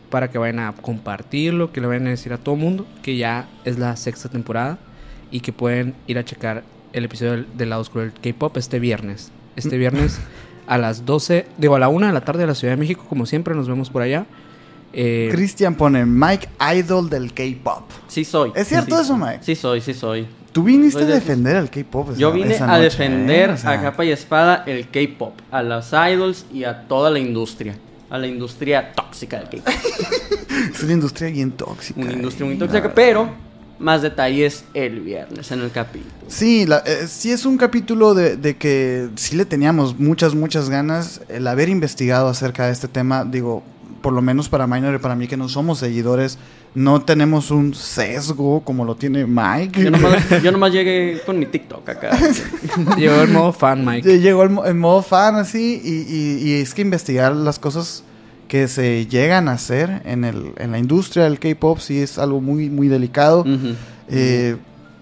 para 0.09 0.29
que 0.29 0.37
vayan 0.37 0.59
a 0.59 0.73
compartirlo, 0.73 1.71
que 1.71 1.79
le 1.79 1.87
vayan 1.87 2.07
a 2.07 2.09
decir 2.09 2.33
a 2.33 2.37
todo 2.37 2.55
mundo 2.55 2.85
que 3.01 3.15
ya 3.17 3.47
es 3.63 3.79
la 3.79 3.95
sexta 3.95 4.29
temporada 4.29 4.77
y 5.31 5.39
que 5.39 5.53
pueden 5.53 5.93
ir 6.07 6.17
a 6.17 6.25
checar 6.25 6.63
el 6.91 7.05
episodio 7.05 7.31
del, 7.33 7.47
del 7.55 7.69
lado 7.69 7.81
oscuro 7.81 8.03
del 8.03 8.13
K-pop 8.13 8.57
este 8.57 8.79
viernes. 8.79 9.31
Este 9.55 9.77
viernes 9.77 10.19
a 10.67 10.77
las 10.77 11.05
12, 11.05 11.45
digo 11.57 11.75
a 11.75 11.79
la 11.79 11.89
1 11.89 12.07
de 12.07 12.13
la 12.13 12.21
tarde 12.21 12.41
de 12.41 12.47
la 12.47 12.55
Ciudad 12.55 12.73
de 12.73 12.79
México, 12.79 13.05
como 13.07 13.25
siempre, 13.25 13.55
nos 13.55 13.67
vemos 13.67 13.89
por 13.89 14.01
allá. 14.01 14.25
Eh, 14.93 15.29
Cristian 15.31 15.75
pone 15.75 16.05
Mike 16.05 16.49
Idol 16.75 17.09
del 17.09 17.33
K-pop. 17.33 17.83
Sí 18.07 18.25
soy. 18.25 18.51
¿Es 18.55 18.67
cierto 18.67 18.95
Sí 18.97 19.01
eso. 19.03 19.17
Mike? 19.17 19.39
Sí 19.41 19.55
soy, 19.55 19.81
sí 19.81 19.93
soy. 19.93 20.27
Tú 20.51 20.63
viniste 20.63 20.99
Soy 20.99 21.03
a 21.03 21.07
de- 21.07 21.13
defender 21.13 21.55
al 21.55 21.69
K-pop. 21.69 22.09
Yo 22.17 22.31
vine 22.33 22.53
esa 22.55 22.73
a 22.73 22.77
defender 22.77 23.51
¿eh? 23.51 23.53
O 23.53 23.57
sea, 23.57 23.71
a 23.71 23.81
capa 23.81 24.03
y 24.03 24.11
espada 24.11 24.63
el 24.67 24.89
K-pop, 24.89 25.33
a 25.49 25.63
las 25.63 25.91
idols 25.93 26.45
y 26.53 26.65
a 26.65 26.87
toda 26.87 27.09
la 27.09 27.19
industria. 27.19 27.77
A 28.09 28.17
la 28.17 28.27
industria 28.27 28.91
tóxica 28.93 29.39
del 29.39 29.47
K-pop. 29.63 29.73
Es 30.75 30.83
una 30.83 30.93
industria 30.93 31.29
bien 31.31 31.51
tóxica. 31.51 31.99
Una 32.01 32.11
industria 32.11 32.45
muy 32.45 32.57
tóxica, 32.57 32.93
pero 32.93 33.29
más 33.79 34.01
detalles 34.01 34.65
el 34.73 34.99
viernes 34.99 35.51
en 35.51 35.61
el 35.61 35.71
capítulo. 35.71 36.11
Sí, 36.27 36.65
la- 36.65 36.83
eh, 36.85 37.07
sí 37.07 37.31
es 37.31 37.45
un 37.45 37.57
capítulo 37.57 38.13
de, 38.13 38.35
de 38.35 38.57
que 38.57 39.09
sí 39.15 39.35
le 39.37 39.45
teníamos 39.45 39.97
muchas, 39.99 40.35
muchas 40.35 40.69
ganas. 40.69 41.21
El 41.29 41.47
haber 41.47 41.69
investigado 41.69 42.27
acerca 42.27 42.65
de 42.67 42.73
este 42.73 42.87
tema, 42.89 43.23
digo, 43.23 43.63
por 44.01 44.13
lo 44.13 44.21
menos 44.21 44.49
para 44.49 44.67
Minor 44.67 44.95
y 44.95 44.97
para 44.99 45.15
mí 45.15 45.27
que 45.27 45.37
no 45.37 45.49
somos 45.49 45.79
seguidores, 45.79 46.37
no 46.75 47.01
tenemos 47.01 47.51
un 47.51 47.73
sesgo 47.73 48.61
como 48.63 48.85
lo 48.85 48.95
tiene 48.95 49.25
Mike. 49.25 49.83
Yo 49.83 49.91
nomás, 49.91 50.29
yo 50.43 50.51
nomás 50.51 50.71
llegué 50.71 51.21
con 51.25 51.37
mi 51.39 51.45
TikTok 51.45 51.87
acá. 51.89 52.17
llegó 52.97 53.21
el 53.21 53.29
modo 53.29 53.53
fan, 53.53 53.85
Mike. 53.85 54.19
Llegó 54.19 54.43
el 54.43 54.75
modo 54.75 55.01
fan 55.01 55.35
así 55.35 55.81
y, 55.83 56.13
y- 56.13 56.49
y 56.49 56.53
es 56.61 56.73
que 56.73 56.81
investigar 56.81 57.35
las 57.35 57.59
cosas 57.59 58.03
que 58.47 58.67
se 58.67 59.05
llegan 59.07 59.47
a 59.47 59.53
hacer 59.53 60.01
en, 60.05 60.23
el, 60.25 60.51
en 60.57 60.71
la 60.71 60.79
industria 60.79 61.23
del 61.23 61.39
K-Pop 61.39 61.79
sí 61.79 61.99
es 61.99 62.17
algo 62.17 62.41
muy, 62.41 62.69
muy 62.69 62.87
delicado. 62.89 63.41
Ujú. 63.41 63.75
Eh, 64.09 64.57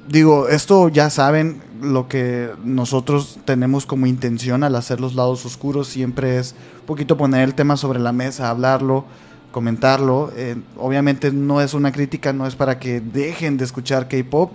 digo, 0.09 0.49
esto 0.49 0.89
ya 0.89 1.09
saben, 1.09 1.61
lo 1.81 2.07
que 2.07 2.51
nosotros 2.63 3.39
tenemos 3.45 3.85
como 3.85 4.05
intención 4.05 4.63
al 4.63 4.75
hacer 4.75 4.99
los 4.99 5.15
lados 5.15 5.45
oscuros 5.45 5.87
siempre 5.87 6.37
es 6.37 6.55
un 6.81 6.85
poquito 6.85 7.17
poner 7.17 7.43
el 7.43 7.55
tema 7.55 7.77
sobre 7.77 7.99
la 7.99 8.11
mesa, 8.11 8.49
hablarlo, 8.49 9.05
comentarlo. 9.51 10.31
Eh, 10.35 10.57
obviamente 10.77 11.31
no 11.31 11.61
es 11.61 11.73
una 11.73 11.91
crítica, 11.91 12.33
no 12.33 12.47
es 12.47 12.55
para 12.55 12.79
que 12.79 12.99
dejen 12.99 13.57
de 13.57 13.65
escuchar 13.65 14.07
K-Pop. 14.07 14.51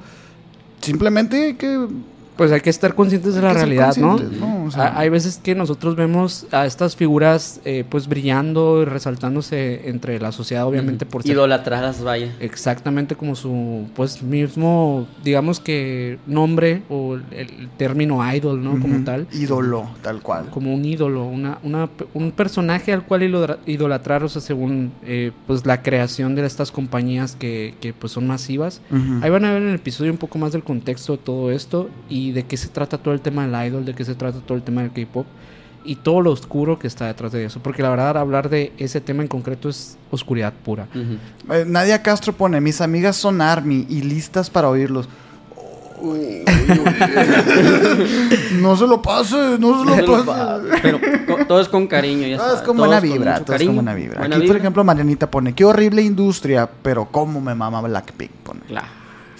Simplemente 0.81 1.57
que... 1.57 1.89
Pues 2.37 2.51
hay 2.51 2.61
que 2.61 2.71
estar 2.71 2.95
conscientes 2.97 3.35
de 3.35 3.41
hay 3.41 3.47
la 3.47 3.53
realidad, 3.55 3.95
¿no? 3.97 4.19
¿no? 4.19 4.65
O 4.65 4.71
sea, 4.71 4.89
Ha- 4.89 4.99
Hay 5.01 5.09
veces 5.09 5.39
que 5.43 5.55
nosotros 5.55 5.95
vemos 5.95 6.47
a 6.51 6.67
estas 6.67 6.97
figuras 6.97 7.61
eh, 7.65 7.85
pues 7.89 8.09
brillando 8.09 8.83
y 8.83 8.87
resaltándose 8.87 9.89
entre 9.89 10.19
la 10.19 10.33
sociedad, 10.33 10.67
obviamente 10.67 11.07
por 11.07 11.23
ser 11.23 11.33
Idolatradas, 11.33 12.03
vaya. 12.03 12.35
exactamente 12.41 13.15
como 13.15 13.37
su 13.37 13.87
pues 13.95 14.23
mismo, 14.23 15.07
digamos 15.23 15.61
que 15.61 16.19
nombre 16.27 16.83
o 16.89 17.15
el, 17.31 17.69
término 17.77 18.19
idol, 18.35 18.63
¿no? 18.65 18.81
Como 18.81 19.05
tal, 19.05 19.27
Ídolo, 19.33 19.89
tal 20.03 20.21
cual. 20.21 20.47
como 20.51 20.75
un 20.75 20.85
ídolo, 20.85 21.25
una, 21.27 21.59
una- 21.63 21.89
un 22.15 22.33
personaje 22.33 22.93
al 22.93 23.05
cual 23.05 23.23
idolatra- 23.23 23.59
idolatrar, 23.67 24.25
o 24.25 24.29
sea, 24.29 24.41
según 24.43 24.93
eh, 25.05 25.31
pues 25.47 25.67
la 25.67 25.83
creación 25.83 26.35
de 26.35 26.45
estas 26.47 26.71
compañías 26.73 27.37
que, 27.37 27.75
que 27.81 27.93
pues 27.93 28.13
son 28.13 28.27
masivas. 28.27 28.81
Ahí 29.23 29.31
van 29.31 29.45
a 29.45 29.53
ver 29.53 29.63
en 29.63 29.69
el 29.69 29.75
episodio 29.77 30.11
un 30.11 30.19
poco 30.19 30.39
más 30.39 30.53
del 30.53 30.63
contexto 30.65 31.13
de 31.13 31.19
todo 31.19 31.51
esto 31.51 31.89
y 32.09 32.24
de 32.33 32.45
qué 32.45 32.57
se 32.57 32.69
trata 32.69 32.99
todo 32.99 33.15
el 33.15 33.21
tema 33.21 33.47
del 33.47 33.67
idol, 33.69 33.85
de 33.85 33.95
qué 33.95 34.05
se 34.05 34.15
trata 34.15 34.39
todo 34.41 34.57
el 34.57 34.63
tema 34.63 34.83
del 34.83 34.93
K-pop 34.93 35.27
y 35.85 35.97
todo 35.97 36.21
lo 36.23 36.31
oscuro 36.31 36.79
que 36.79 36.87
está 36.87 37.07
detrás 37.07 37.33
de 37.33 37.45
eso. 37.45 37.61
Porque 37.61 37.83
la 37.83 37.91
verdad, 37.91 38.17
hablar 38.17 38.49
de 38.49 38.73
ese 38.79 39.01
tema 39.01 39.23
en 39.23 39.29
concreto 39.29 39.69
es 39.69 39.97
oscuridad 40.11 40.53
pura. 40.65 40.87
Ujú. 40.95 41.53
Eh, 41.55 41.65
Nadia 41.67 42.03
Castro 42.03 42.33
pone, 42.33 42.61
mis 42.61 42.81
amigas 42.81 43.17
son 43.17 43.41
ARMY 43.41 43.87
y 43.89 44.03
listas 44.03 44.49
para 44.51 44.69
oírlos. 44.69 45.09
no 48.61 48.77
se 48.77 48.87
lo 48.87 49.01
pase, 49.01 49.57
no 49.59 49.85
se 49.85 50.03
lo 50.07 50.25
pase. 50.27 50.63
Pero 50.83 51.01
co- 51.27 51.47
todo 51.47 51.61
es 51.61 51.69
con 51.69 51.87
cariño, 51.87 52.27
ya 52.27 52.37
Ah, 52.41 52.55
es 52.61 52.67
buena 52.75 53.01
con 53.01 53.11
vibra, 53.11 53.41
todo 53.41 53.57
es 53.57 53.65
con 53.65 53.75
buena 53.77 53.95
vibra. 53.95 54.19
buena 54.19 54.37
Aquí, 54.37 54.47
por 54.47 54.55
vibra. 54.55 54.59
ejemplo, 54.59 54.85
Marianita 54.85 55.31
pone, 55.31 55.55
qué 55.55 55.65
horrible 55.65 56.03
industria, 56.03 56.69
pero 56.83 57.07
cómo 57.11 57.41
me 57.41 57.55
mama 57.55 57.81
Blackpink. 57.81 58.31
Pone. 58.43 58.61
Claro. 58.69 58.87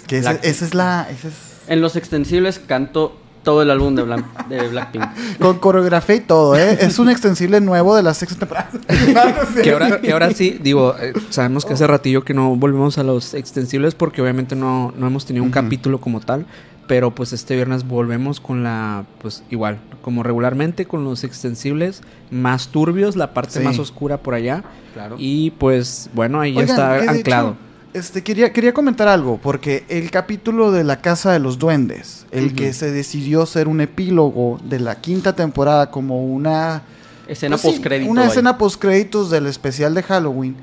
Que 0.07 0.17
ese- 0.19 0.29
Blackpink. 0.29 0.51
esa 0.51 0.65
es 0.65 0.73
la... 0.73 1.07
esa 1.09 1.27
es- 1.27 1.44
En 1.67 1.81
los 1.81 1.95
extensibles 1.95 2.59
canto 2.59 3.17
todo 3.43 3.61
el 3.61 3.69
álbum 3.69 3.93
de, 3.95 4.03
Blan- 4.03 4.25
de 4.49 4.67
Blackpink. 4.69 5.03
con 5.39 5.59
coreografía 5.59 6.15
y 6.15 6.19
todo, 6.21 6.55
¿eh? 6.57 6.77
Es 6.81 6.97
un 6.97 7.09
extensible 7.09 7.61
nuevo 7.61 7.95
de 7.95 8.01
la 8.01 8.13
sexta 8.15 8.39
temporada. 8.39 8.69
Que 9.63 9.71
ahora, 9.71 10.01
que 10.01 10.11
ahora 10.13 10.31
sí, 10.31 10.57
digo, 10.61 10.95
eh, 10.99 11.13
sabemos 11.29 11.63
que 11.65 11.73
hace 11.73 11.85
ratillo 11.85 12.23
que 12.23 12.33
no 12.33 12.55
volvemos 12.55 12.97
a 12.97 13.03
los 13.03 13.33
extensibles 13.35 13.93
porque 13.93 14.21
obviamente 14.21 14.55
no, 14.55 14.93
no 14.97 15.05
hemos 15.07 15.25
tenido 15.25 15.43
un 15.45 15.51
capítulo 15.51 15.99
como 16.01 16.19
tal. 16.21 16.45
Pero 16.87 17.15
pues 17.15 17.33
este 17.33 17.55
viernes 17.55 17.87
volvemos 17.87 18.39
con 18.39 18.63
la, 18.63 19.05
pues 19.19 19.43
igual, 19.49 19.79
como 20.03 20.21
regularmente 20.21 20.85
con 20.85 21.03
los 21.03 21.23
extensibles 21.23 22.01
más 22.29 22.67
turbios, 22.67 23.15
la 23.15 23.33
parte 23.33 23.57
Sí. 23.59 23.65
más 23.65 23.79
oscura 23.79 24.17
por 24.17 24.35
allá. 24.35 24.63
Claro. 24.93 25.15
Y 25.17 25.49
pues 25.51 26.11
bueno, 26.13 26.39
ahí 26.41 26.53
ya 26.53 26.61
está 26.61 26.95
anclado. 27.09 27.55
Este, 27.95 28.23
quería, 28.23 28.51
quería 28.51 28.73
comentar 28.73 29.07
algo, 29.07 29.39
porque 29.41 29.85
el 29.87 30.11
capítulo 30.11 30.73
de 30.73 30.83
la 30.83 30.99
Casa 30.99 31.31
de 31.31 31.39
los 31.39 31.57
Duendes, 31.57 32.25
el 32.29 32.53
que 32.53 32.73
se 32.73 32.91
decidió 32.91 33.45
ser 33.45 33.69
un 33.69 33.79
epílogo 33.79 34.59
de 34.65 34.81
la 34.81 34.99
quinta 34.99 35.33
temporada 35.33 35.91
como 35.91 36.25
una... 36.25 36.83
Escena 37.25 37.55
pues 37.55 37.61
sí, 37.61 37.67
postcrédito. 37.69 38.11
Una 38.11 38.21
vaya. 38.21 38.31
escena 38.31 38.57
postcréditos 38.57 39.31
del 39.31 39.47
especial 39.47 39.93
de 39.93 40.03
Halloween. 40.03 40.57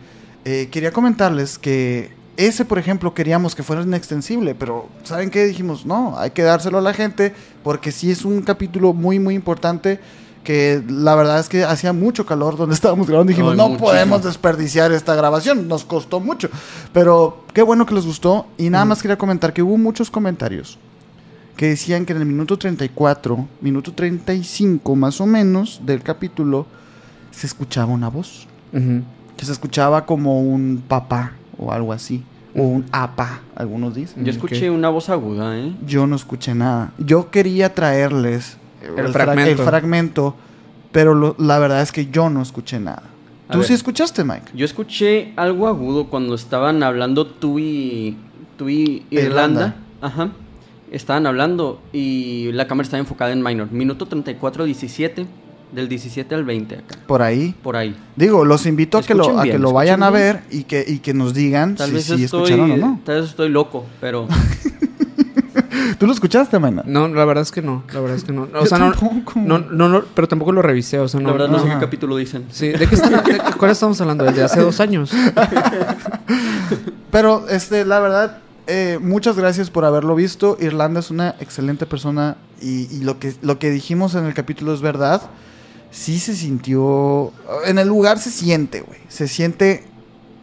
Eh, 0.44 0.68
quería 0.70 0.92
comentarles 0.92 1.58
que 1.58 2.10
ese, 2.36 2.66
por 2.66 2.78
ejemplo, 2.78 3.14
queríamos 3.14 3.54
que 3.54 3.62
fuera 3.62 3.80
un 3.80 3.94
extensible, 3.94 4.54
pero 4.54 4.90
¿saben 5.02 5.30
qué? 5.30 5.46
Dijimos, 5.46 5.86
no, 5.86 6.18
hay 6.18 6.32
que 6.32 6.42
dárselo 6.42 6.78
a 6.78 6.82
la 6.82 6.92
gente, 6.92 7.32
porque 7.64 7.92
sí 7.92 8.10
es 8.10 8.26
un 8.26 8.42
capítulo 8.42 8.92
muy, 8.92 9.18
muy 9.18 9.34
importante 9.34 10.00
que 10.42 10.82
la 10.88 11.14
verdad 11.14 11.38
es 11.38 11.48
que 11.48 11.64
hacía 11.64 11.92
mucho 11.92 12.26
calor 12.26 12.56
donde 12.56 12.74
estábamos 12.80 13.06
grabando. 13.06 13.30
Dijimos, 13.30 13.52
Ay, 13.52 13.56
no 13.58 13.68
muchísimo. 13.68 13.88
podemos 13.88 14.22
desperdiciar 14.24 14.92
esta 14.92 15.14
grabación, 15.14 15.68
nos 15.68 15.84
costó 15.84 16.20
mucho. 16.20 16.48
Pero 16.92 17.44
qué 17.52 17.62
bueno 17.62 17.86
que 17.86 17.94
les 17.94 18.06
gustó. 18.06 18.46
Y 18.58 18.70
nada 18.70 18.84
más 18.84 19.02
quería 19.02 19.18
comentar 19.18 19.52
que 19.52 19.62
hubo 19.62 19.76
muchos 19.78 20.10
comentarios 20.10 20.78
que 21.56 21.68
decían 21.68 22.06
que 22.06 22.12
en 22.12 22.20
el 22.20 22.26
minuto 22.26 22.58
34, 22.58 23.46
minuto 23.60 23.92
35 23.92 24.96
más 24.96 25.20
o 25.20 25.26
menos 25.26 25.80
del 25.84 26.02
capítulo, 26.02 26.66
se 27.30 27.46
escuchaba 27.46 27.92
una 27.92 28.08
voz. 28.08 28.46
Que 29.36 29.44
se 29.44 29.52
escuchaba 29.52 30.06
como 30.06 30.40
un 30.40 30.82
papá 30.86 31.32
o 31.58 31.72
algo 31.72 31.92
así. 31.92 32.24
O 32.54 32.62
un 32.62 32.84
apa, 32.92 33.40
algunos 33.54 33.94
dicen. 33.94 34.24
Yo 34.24 34.30
escuché 34.30 34.70
una 34.70 34.88
voz 34.90 35.08
aguda, 35.08 35.58
¿eh? 35.58 35.74
Yo 35.86 36.06
no 36.06 36.16
escuché 36.16 36.54
nada. 36.54 36.92
Yo 36.98 37.30
quería 37.30 37.74
traerles 37.74 38.58
El 38.82 38.94
fra- 39.12 39.24
fragmento. 39.24 39.50
el 39.62 39.68
fragmento, 39.68 40.36
pero 40.92 41.14
lo- 41.14 41.36
la 41.38 41.58
verdad 41.58 41.82
es 41.82 41.92
que 41.92 42.06
yo 42.06 42.28
no 42.30 42.42
escuché 42.42 42.78
nada. 42.80 43.02
A 43.48 43.52
¿Tú 43.52 43.58
ver. 43.58 43.68
sí 43.68 43.74
escuchaste, 43.74 44.24
Mike? 44.24 44.52
Yo 44.54 44.64
escuché 44.64 45.32
algo 45.36 45.68
agudo 45.68 46.06
cuando 46.08 46.34
estaban 46.34 46.82
hablando 46.82 47.26
tú 47.26 47.58
y, 47.58 48.16
tú 48.56 48.68
y 48.68 49.04
Irlanda. 49.10 49.26
Irlanda. 49.30 49.76
Ajá. 50.00 50.28
Estaban 50.90 51.26
hablando 51.26 51.80
y 51.92 52.50
la 52.52 52.66
cámara 52.66 52.84
estaba 52.84 53.00
enfocada 53.00 53.32
en 53.32 53.42
minor. 53.42 53.70
Minuto 53.72 54.06
34, 54.06 54.64
17. 54.64 55.26
Del 55.72 55.88
17 55.88 56.34
al 56.34 56.44
20 56.44 56.74
acá. 56.76 56.98
Por 57.06 57.22
ahí. 57.22 57.54
Por 57.62 57.76
ahí. 57.76 57.96
Digo, 58.14 58.44
los 58.44 58.66
invito 58.66 58.98
a 58.98 59.02
que 59.02 59.14
lo, 59.14 59.22
Escuchen 59.22 59.40
a 59.40 59.42
bien, 59.44 59.56
que 59.56 59.58
lo 59.58 59.72
vayan 59.72 60.02
a 60.02 60.10
ver 60.10 60.42
y 60.50 60.64
que, 60.64 60.84
y 60.86 60.98
que 60.98 61.14
nos 61.14 61.32
digan 61.32 61.76
Tal 61.76 61.88
si, 61.88 61.94
vez 61.94 62.04
si 62.04 62.24
estoy. 62.24 62.42
escucharon 62.42 62.72
o 62.72 62.76
no. 62.76 63.00
Tal 63.06 63.22
vez 63.22 63.30
estoy 63.30 63.48
loco, 63.48 63.86
pero. 63.98 64.28
¿Tú 65.98 66.06
lo 66.06 66.12
escuchaste, 66.12 66.58
Mena? 66.58 66.82
No, 66.86 67.08
la 67.08 67.24
verdad 67.24 67.42
es 67.42 67.50
que 67.52 67.62
no, 67.62 67.84
la 67.92 68.00
verdad 68.00 68.16
es 68.16 68.24
que 68.24 68.32
no. 68.32 68.48
O 68.58 68.66
sea, 68.66 68.78
no, 68.78 68.92
no, 69.34 69.58
no, 69.58 69.88
no, 69.88 70.04
pero 70.14 70.28
tampoco 70.28 70.52
lo 70.52 70.62
revisé, 70.62 70.98
o 70.98 71.08
sea, 71.08 71.20
no. 71.20 71.28
la 71.28 71.32
verdad 71.32 71.48
no, 71.48 71.58
sé 71.60 71.66
Ajá. 71.68 71.78
qué 71.78 71.84
capítulo 71.84 72.16
dicen. 72.16 72.46
Sí, 72.50 72.68
¿de 72.68 72.86
qué 72.88 72.96
de- 72.96 73.40
¿Cuál 73.58 73.70
estamos 73.70 74.00
hablando? 74.00 74.24
¿Desde 74.24 74.42
hace 74.44 74.60
dos 74.60 74.80
años? 74.80 75.12
Pero, 77.10 77.48
este, 77.48 77.84
la 77.84 78.00
verdad, 78.00 78.38
eh, 78.66 78.98
muchas 79.00 79.36
gracias 79.36 79.70
por 79.70 79.84
haberlo 79.84 80.14
visto. 80.14 80.56
Irlanda 80.60 81.00
es 81.00 81.10
una 81.10 81.34
excelente 81.40 81.84
persona 81.86 82.36
y, 82.60 82.88
y 82.94 83.00
lo, 83.04 83.18
que, 83.18 83.34
lo 83.42 83.58
que 83.58 83.70
dijimos 83.70 84.14
en 84.14 84.24
el 84.24 84.34
capítulo 84.34 84.72
es 84.72 84.80
verdad. 84.80 85.22
sí 85.90 86.18
se 86.18 86.34
sintió. 86.34 87.32
En 87.66 87.78
el 87.78 87.88
lugar 87.88 88.18
se 88.18 88.30
siente, 88.30 88.80
güey. 88.80 88.98
Se 89.08 89.28
siente 89.28 89.84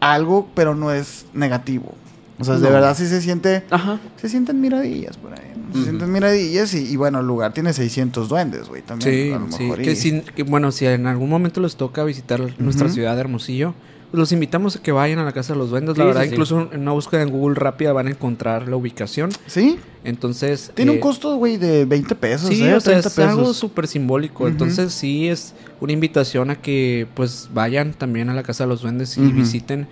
algo, 0.00 0.48
pero 0.54 0.74
no 0.74 0.92
es 0.92 1.26
negativo. 1.34 1.94
O 2.40 2.44
sea, 2.44 2.54
de 2.56 2.62
No. 2.62 2.70
verdad 2.70 2.96
sí 2.96 3.06
se 3.06 3.20
siente. 3.20 3.62
Ajá. 3.70 4.00
Se 4.16 4.28
sienten 4.28 4.60
miradillas 4.60 5.16
por 5.18 5.32
ahí. 5.32 5.52
¿no? 5.54 5.74
Se 5.76 5.84
sienten 5.84 6.10
miradillas 6.10 6.72
y, 6.74 6.78
y 6.90 6.96
bueno, 6.96 7.20
el 7.20 7.26
lugar 7.26 7.52
tiene 7.52 7.72
600 7.72 8.28
duendes, 8.28 8.68
güey. 8.68 8.82
También. 8.82 9.12
Sí, 9.14 9.32
a 9.32 9.38
lo 9.38 9.52
sí. 9.52 9.62
mejor, 9.64 9.82
Que 9.82 9.92
y- 9.92 9.96
si- 9.96 10.20
que, 10.22 10.42
bueno, 10.42 10.72
si 10.72 10.86
en 10.86 11.06
algún 11.06 11.28
momento 11.28 11.60
les 11.60 11.76
toca 11.76 12.02
visitar 12.04 12.40
nuestra 12.58 12.88
ciudad 12.88 13.14
de 13.14 13.20
Hermosillo, 13.20 13.74
pues 14.10 14.18
los 14.18 14.32
invitamos 14.32 14.74
a 14.74 14.82
que 14.82 14.90
vayan 14.90 15.20
a 15.20 15.24
la 15.24 15.30
Casa 15.30 15.52
de 15.52 15.58
los 15.60 15.70
Duendes. 15.70 15.96
La 15.96 16.02
Sí, 16.02 16.06
verdad, 16.08 16.22
sí, 16.22 16.28
sí. 16.30 16.34
incluso 16.34 16.68
en 16.72 16.80
una 16.80 16.90
búsqueda 16.92 17.22
en 17.22 17.30
Google 17.30 17.54
rápida 17.54 17.92
van 17.92 18.08
a 18.08 18.10
encontrar 18.10 18.66
la 18.68 18.74
ubicación. 18.76 19.30
Sí, 19.46 19.78
Entonces. 20.02 20.72
tiene 20.74 20.90
eh, 20.90 20.94
un 20.96 21.00
costo, 21.00 21.36
güey, 21.36 21.58
de 21.58 21.84
20 21.84 22.14
pesos. 22.16 22.48
Sí, 22.48 22.62
¿eh? 22.64 22.74
o 22.74 22.80
sea, 22.80 22.94
30 23.00 23.08
es 23.08 23.18
algo 23.18 23.54
súper 23.54 23.86
simbólico. 23.86 24.48
Entonces, 24.48 24.92
sí 24.92 25.28
es 25.28 25.54
una 25.80 25.92
invitación 25.92 26.50
a 26.50 26.56
que 26.56 27.06
pues 27.14 27.50
vayan 27.54 27.92
también 27.92 28.28
a 28.30 28.34
la 28.34 28.42
Casa 28.42 28.64
de 28.64 28.68
los 28.68 28.82
Duendes 28.82 29.16
y 29.16 29.30
visiten. 29.30 29.86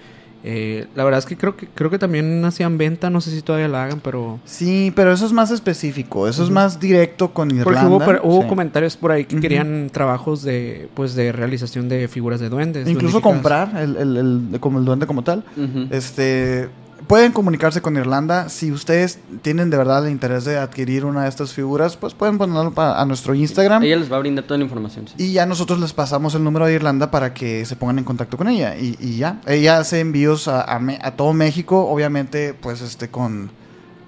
Eh, 0.44 0.86
la 0.94 1.02
verdad 1.04 1.18
es 1.18 1.26
que 1.26 1.36
creo 1.36 1.56
que 1.56 1.66
creo 1.74 1.90
que 1.90 1.98
también 1.98 2.44
hacían 2.44 2.78
venta, 2.78 3.10
no 3.10 3.20
sé 3.20 3.30
si 3.32 3.42
todavía 3.42 3.66
la 3.68 3.82
hagan, 3.84 4.00
pero 4.00 4.38
Sí, 4.44 4.92
pero 4.94 5.12
eso 5.12 5.26
es 5.26 5.32
más 5.32 5.50
específico. 5.50 6.28
Eso 6.28 6.44
es 6.44 6.50
más 6.50 6.78
directo 6.78 7.32
con 7.34 7.50
Irlanda. 7.50 7.88
porque 8.04 8.20
hubo, 8.22 8.28
hubo 8.36 8.42
sí. 8.42 8.48
comentarios 8.48 8.96
por 8.96 9.10
ahí 9.10 9.24
que 9.24 9.40
querían 9.40 9.90
trabajos 9.92 10.42
de 10.42 10.88
pues 10.94 11.14
de 11.16 11.32
realización 11.32 11.88
de 11.88 12.06
figuras 12.08 12.38
de 12.40 12.48
duendes. 12.50 12.88
Incluso 12.88 13.20
comprar 13.20 13.72
el, 13.80 13.96
el, 13.96 14.16
el- 14.52 14.60
como 14.60 14.78
el 14.78 14.84
duende 14.84 15.06
como 15.06 15.24
tal. 15.24 15.42
Este, 15.90 16.68
pueden 17.08 17.32
comunicarse 17.32 17.82
con 17.82 17.96
Irlanda. 17.96 18.48
Si 18.48 18.70
ustedes 18.70 19.18
tienen 19.42 19.70
de 19.70 19.76
verdad 19.76 20.06
el 20.06 20.12
interés 20.12 20.44
de 20.44 20.58
adquirir 20.58 21.04
una 21.04 21.24
de 21.24 21.28
estas 21.28 21.52
figuras, 21.52 21.96
pues 21.96 22.14
pueden 22.14 22.38
ponerlo 22.38 22.72
a 22.76 23.04
nuestro 23.06 23.34
Instagram. 23.34 23.82
Ella 23.82 23.96
les 23.96 24.12
va 24.12 24.16
a 24.16 24.20
brindar 24.20 24.44
toda 24.44 24.58
la 24.58 24.64
información. 24.64 25.08
sí. 25.08 25.14
Y 25.18 25.32
ya 25.32 25.46
nosotros 25.46 25.80
les 25.80 25.92
pasamos 25.92 26.34
el 26.36 26.44
número 26.44 26.66
de 26.66 26.74
Irlanda 26.74 27.10
para 27.10 27.34
que 27.34 27.64
se 27.64 27.74
pongan 27.74 27.98
en 27.98 28.04
contacto 28.04 28.36
con 28.36 28.46
ella. 28.46 28.76
Y, 28.76 28.96
y 29.00 29.16
ya. 29.16 29.40
Ella 29.46 29.78
hace 29.78 29.98
envíos 30.00 30.46
a, 30.46 30.62
a 30.62 30.78
Me- 30.78 30.98
a 31.02 31.12
todo 31.12 31.32
México, 31.32 31.88
obviamente, 31.88 32.54
pues 32.54 32.80
este 32.82 33.08
con 33.08 33.50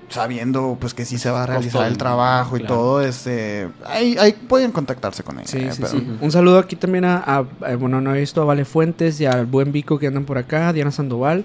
sabiendo 0.09 0.77
pues 0.81 0.93
que 0.93 1.05
sí 1.05 1.19
se 1.19 1.31
va 1.31 1.45
a 1.45 1.47
realizar 1.47 1.87
el 1.87 1.97
trabajo 1.97 2.57
y 2.57 2.61
claro. 2.61 2.75
todo, 2.75 3.01
este 3.01 3.69
ahí, 3.87 4.17
ahí 4.19 4.33
pueden 4.33 4.73
contactarse 4.73 5.23
con 5.23 5.39
ella. 5.39 5.47
Sí, 5.47 5.59
eh, 5.59 5.71
sí, 5.73 5.79
pero- 5.81 5.93
sí. 5.93 6.17
Un 6.21 6.33
saludo 6.33 6.59
aquí 6.59 6.75
también 6.77 7.05
a, 7.05 7.19
a- 7.19 7.45
a- 7.65 7.77
bueno, 7.77 8.01
no 8.01 8.13
he 8.15 8.19
visto 8.19 8.43
a 8.43 8.45
Vale 8.45 8.65
Fuentes 8.65 9.21
y 9.21 9.27
al 9.27 9.47
buen 9.47 9.71
Vico 9.71 9.99
que 10.01 10.09
andan 10.09 10.25
por 10.25 10.37
acá, 10.37 10.73
Diana 10.73 10.91
Sandoval, 10.91 11.45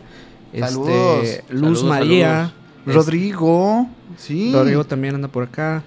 este, 0.56 0.68
Saludos. 0.68 1.28
Luz 1.50 1.80
Saludos, 1.80 1.84
María, 1.84 2.54
es- 2.86 2.94
Rodrigo, 2.96 3.88
sí. 4.18 4.52
Rodrigo 4.54 4.84
también 4.86 5.16
anda 5.16 5.28
por 5.28 5.44
acá. 5.44 5.84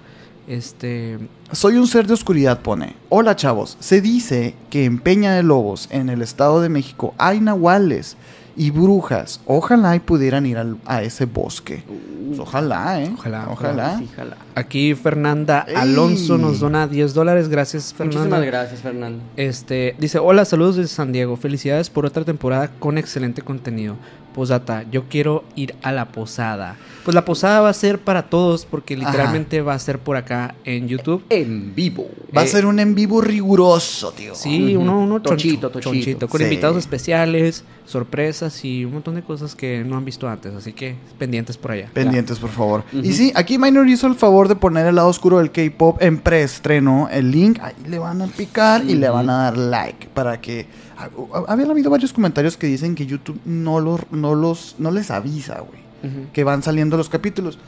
Este, 0.47 1.19
Soy 1.51 1.77
un 1.77 1.87
ser 1.87 2.07
de 2.07 2.13
oscuridad, 2.13 2.61
pone. 2.61 2.95
Hola, 3.09 3.35
chavos. 3.35 3.77
Se 3.79 4.01
dice 4.01 4.55
que 4.69 4.85
en 4.85 4.99
Peña 4.99 5.33
de 5.33 5.43
Lobos, 5.43 5.87
en 5.91 6.09
el 6.09 6.21
Estado 6.21 6.59
de 6.61 6.69
México, 6.69 7.13
hay 7.19 7.39
nahuales 7.39 8.17
y 8.59 8.71
brujas. 8.71 9.39
Ojalá 9.45 9.95
y 9.95 9.99
pudieran 10.01 10.45
ir 10.45 10.57
al- 10.57 10.77
a 10.85 11.01
ese 11.01 11.23
bosque. 11.25 11.81
Pues 12.27 12.39
ojalá, 12.39 13.01
¿eh? 13.01 13.09
Ojalá, 13.17 13.47
Ojalá. 13.49 13.97
Sí, 13.97 14.07
aquí 14.53 14.93
Fernanda 14.95 15.65
¡Ey! 15.67 15.75
Alonso 15.75 16.37
nos 16.37 16.59
dona 16.59 16.85
10 16.85 17.13
dólares, 17.13 17.47
gracias 17.47 17.95
Muchísimas 17.97 18.23
Fernanda. 18.25 18.45
gracias, 18.45 18.81
Fernando. 18.81 19.23
Este, 19.37 19.95
dice, 19.97 20.19
hola, 20.19 20.43
saludos 20.43 20.75
desde 20.75 20.93
San 20.93 21.11
Diego, 21.13 21.37
felicidades 21.37 21.89
por 21.89 22.05
otra 22.05 22.25
temporada 22.25 22.69
con 22.79 22.97
excelente 22.97 23.41
contenido. 23.41 23.95
Posdata, 24.35 24.83
yo 24.91 25.05
quiero 25.09 25.43
ir 25.55 25.73
a 25.81 25.91
la 25.91 26.09
posada. 26.09 26.75
Pues 27.03 27.15
la 27.15 27.25
posada 27.25 27.61
va 27.61 27.69
a 27.69 27.73
ser 27.73 27.97
para 27.99 28.29
todos 28.29 28.65
porque 28.65 28.93
Ajá. 28.93 29.05
literalmente 29.05 29.61
va 29.61 29.73
a 29.73 29.79
ser 29.79 29.97
por 29.97 30.17
acá 30.17 30.53
en 30.65 30.87
YouTube. 30.87 31.23
En 31.29 31.73
vivo. 31.73 32.07
Va 32.37 32.41
a 32.41 32.45
Eh, 32.45 32.47
ser 32.47 32.67
un 32.67 32.79
en 32.79 32.93
vivo 32.93 33.21
riguroso, 33.21 34.11
tío. 34.11 34.35
Sí, 34.35 34.75
uno, 34.75 34.99
uno 34.99 35.19
tochito. 35.21 35.71
chonchito, 35.79 36.27
con 36.29 36.37
Sí. 36.39 36.43
invitados 36.43 36.77
especiales, 36.77 37.63
sorpresas 37.87 38.48
y 38.65 38.85
un 38.85 38.93
montón 38.93 39.15
de 39.15 39.21
cosas 39.23 39.55
que 39.55 39.83
no 39.83 39.97
han 39.97 40.05
visto 40.05 40.27
antes. 40.27 40.53
Así 40.53 40.73
que 40.73 40.95
pendientes 41.17 41.57
por 41.57 41.71
allá. 41.71 41.89
Pendientes, 41.93 42.39
por 42.39 42.49
favor. 42.49 42.83
Y 42.93 43.13
sí, 43.13 43.31
aquí 43.35 43.57
Minor 43.57 43.87
hizo 43.87 44.07
el 44.07 44.15
favor 44.15 44.47
de 44.47 44.55
poner 44.55 44.85
el 44.87 44.95
lado 44.95 45.07
oscuro 45.07 45.37
del 45.39 45.51
K-pop 45.51 46.01
en 46.01 46.17
preestreno. 46.19 47.07
El 47.11 47.31
link, 47.31 47.59
ahí 47.61 47.73
le 47.87 47.99
van 47.99 48.21
a 48.21 48.27
picar 48.27 48.83
y 48.85 48.95
le 48.95 49.09
van 49.09 49.29
a 49.29 49.37
dar 49.43 49.57
like 49.57 50.07
para 50.13 50.39
que. 50.41 50.67
hab- 50.97 51.45
Habían 51.47 51.71
habido 51.71 51.89
varios 51.89 52.11
comentarios 52.13 52.57
que 52.57 52.67
dicen 52.67 52.95
que 52.95 53.05
YouTube 53.05 53.39
no, 53.45 53.79
los 53.79 54.01
no, 54.11 54.35
los, 54.35 54.75
no 54.79 54.91
les 54.91 55.11
avisa, 55.11 55.59
güey. 55.61 55.79
Ujú. 56.01 56.27
que 56.31 56.43
van 56.45 56.63
saliendo 56.63 56.95
los 56.97 57.09
capítulos. 57.09 57.59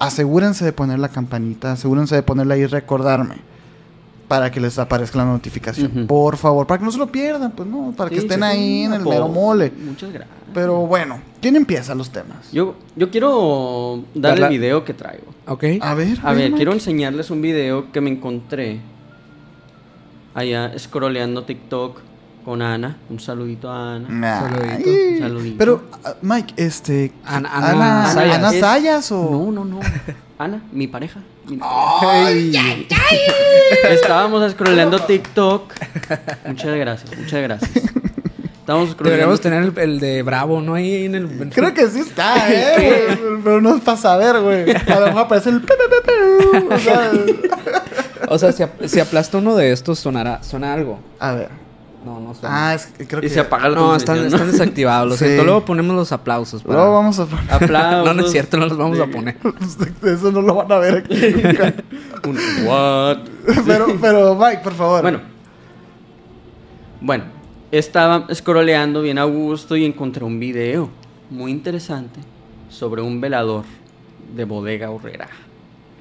Asegúrense 0.00 0.64
de 0.64 0.72
poner 0.72 0.98
la 0.98 1.08
campanita, 1.08 1.72
asegúrense 1.72 2.14
de 2.14 2.22
ponerla 2.22 2.54
ahí 2.54 2.62
y 2.62 2.66
recordarme 2.66 3.36
para 4.28 4.50
que 4.50 4.60
les 4.60 4.78
aparezca 4.78 5.16
la 5.18 5.24
notificación. 5.24 6.06
Por 6.06 6.36
favor, 6.36 6.66
para 6.66 6.78
que 6.78 6.84
no 6.84 6.92
se 6.92 6.98
lo 6.98 7.06
pierdan, 7.06 7.50
pues 7.52 7.66
no, 7.68 7.92
para 7.96 8.10
que 8.10 8.18
estén 8.18 8.42
ahí 8.42 8.82
en 8.82 8.92
el 8.92 9.02
mero 9.04 9.26
mole. 9.28 9.72
Muchas 9.84 10.12
gracias. 10.12 10.36
Pero 10.52 10.86
bueno, 10.86 11.20
¿quién 11.40 11.56
empieza 11.56 11.94
los 11.94 12.10
temas? 12.10 12.50
Yo, 12.52 12.74
yo 12.94 13.10
quiero 13.10 14.02
dar 14.14 14.38
el 14.38 14.48
video 14.50 14.84
que 14.84 14.92
traigo. 14.94 15.26
Ok. 15.46 15.64
A 15.80 15.94
ver, 15.94 16.18
A 16.22 16.32
ver, 16.34 16.44
Mike. 16.44 16.56
quiero 16.56 16.72
enseñarles 16.72 17.30
un 17.30 17.40
video 17.42 17.90
que 17.90 18.00
me 18.02 18.10
encontré 18.10 18.80
allá 20.34 20.72
scrolleando 20.78 21.44
TikTok 21.44 22.00
con 22.44 22.62
Ana. 22.62 22.96
Un 23.10 23.20
saludito 23.20 23.70
a 23.70 23.96
Ana. 23.96 24.08
Ay. 24.08 24.50
Saludito. 24.50 24.90
Un 24.90 25.18
saludito. 25.20 25.56
Pero, 25.58 25.82
ah, 26.04 26.14
Mike, 26.22 26.54
este. 26.56 27.12
Ana- 27.24 27.50
Ana, 27.50 27.68
Ana 27.70 28.04
Ana, 28.04 28.12
Sayas. 28.12 28.54
Es- 28.54 28.60
Sayas 28.60 29.12
o. 29.12 29.30
No, 29.30 29.52
no, 29.52 29.64
no. 29.64 29.80
Ana, 30.38 30.62
mi 30.72 30.86
pareja. 30.86 31.20
Mi- 31.48 31.58
Ay. 31.62 32.52
Estábamos 33.90 34.50
scrolleando 34.52 34.98
TikTok. 35.00 35.72
Muchas 36.46 36.76
gracias, 36.76 37.18
muchas 37.18 37.42
gracias. 37.42 37.70
Estábamos 37.74 38.90
scrolleando. 38.90 39.04
Deberíamos 39.04 39.40
tener 39.40 39.62
el, 39.64 39.78
el 39.78 40.00
de 40.00 40.22
Bravo, 40.22 40.60
¿no? 40.60 40.74
Ahí 40.74 41.06
en 41.06 41.14
el... 41.14 41.50
Creo 41.50 41.72
que 41.72 41.86
sí 41.88 42.00
está, 42.00 42.34
¿eh? 42.52 43.18
Pero 43.42 43.60
no 43.62 43.76
es 43.76 43.82
para 43.82 43.96
saber, 43.96 44.40
güey. 44.40 44.70
A 44.70 45.00
lo 45.00 45.06
mejor 45.06 45.22
aparece 45.22 45.50
el. 45.50 45.62
o 46.70 46.78
sea, 46.78 47.10
O 48.30 48.38
sea, 48.38 48.52
si, 48.52 48.62
ap- 48.62 48.84
si 48.86 49.00
aplasta 49.00 49.38
uno 49.38 49.56
de 49.56 49.72
estos, 49.72 49.98
sonará, 49.98 50.42
suena 50.42 50.74
algo. 50.74 51.00
A 51.18 51.32
ver. 51.32 51.48
No, 52.04 52.20
no 52.20 52.32
suena. 52.34 52.68
Ah, 52.70 52.74
es 52.74 52.86
que 52.86 53.06
creo 53.06 53.22
Y 53.24 53.28
se 53.28 53.40
apaga 53.40 53.68
la 53.68 53.74
no, 53.74 53.96
están, 53.96 54.16
transmisión, 54.16 54.40
están 54.40 54.46
¿no? 54.46 54.52
desactivados. 54.52 55.08
Lo 55.10 55.16
Sí. 55.16 55.24
siento. 55.24 55.44
Luego 55.44 55.64
ponemos 55.64 55.96
los 55.96 56.12
aplausos. 56.12 56.62
para- 56.62 56.74
Luego 56.78 56.92
vamos 56.94 57.18
a 57.18 57.26
poner. 57.26 57.52
Aplausos. 57.52 58.04
No, 58.06 58.14
no 58.14 58.24
es 58.26 58.30
cierto, 58.32 58.56
no 58.56 58.66
los 58.66 58.78
vamos 58.78 59.00
a 59.00 59.06
poner. 59.06 59.36
Eso 60.02 60.30
no 60.32 60.40
lo 60.42 60.54
van 60.54 60.70
a 60.72 60.78
ver 60.78 60.96
aquí 60.98 61.16
nunca. 61.42 61.74
Un 62.28 62.38
what? 62.66 63.18
pero, 63.66 63.86
pero, 64.00 64.34
Mike, 64.36 64.60
por 64.62 64.74
favor. 64.74 65.02
Bueno. 65.02 65.20
Bueno, 67.00 67.24
estaba 67.70 68.26
scrolleando 68.34 69.02
bien 69.02 69.18
a 69.18 69.24
gusto 69.24 69.76
y 69.76 69.84
encontré 69.84 70.24
un 70.24 70.38
video 70.40 70.90
muy 71.30 71.50
interesante 71.50 72.20
sobre 72.68 73.02
un 73.02 73.20
velador 73.20 73.64
de 74.34 74.44
bodega 74.44 74.90
horrera. 74.90 75.28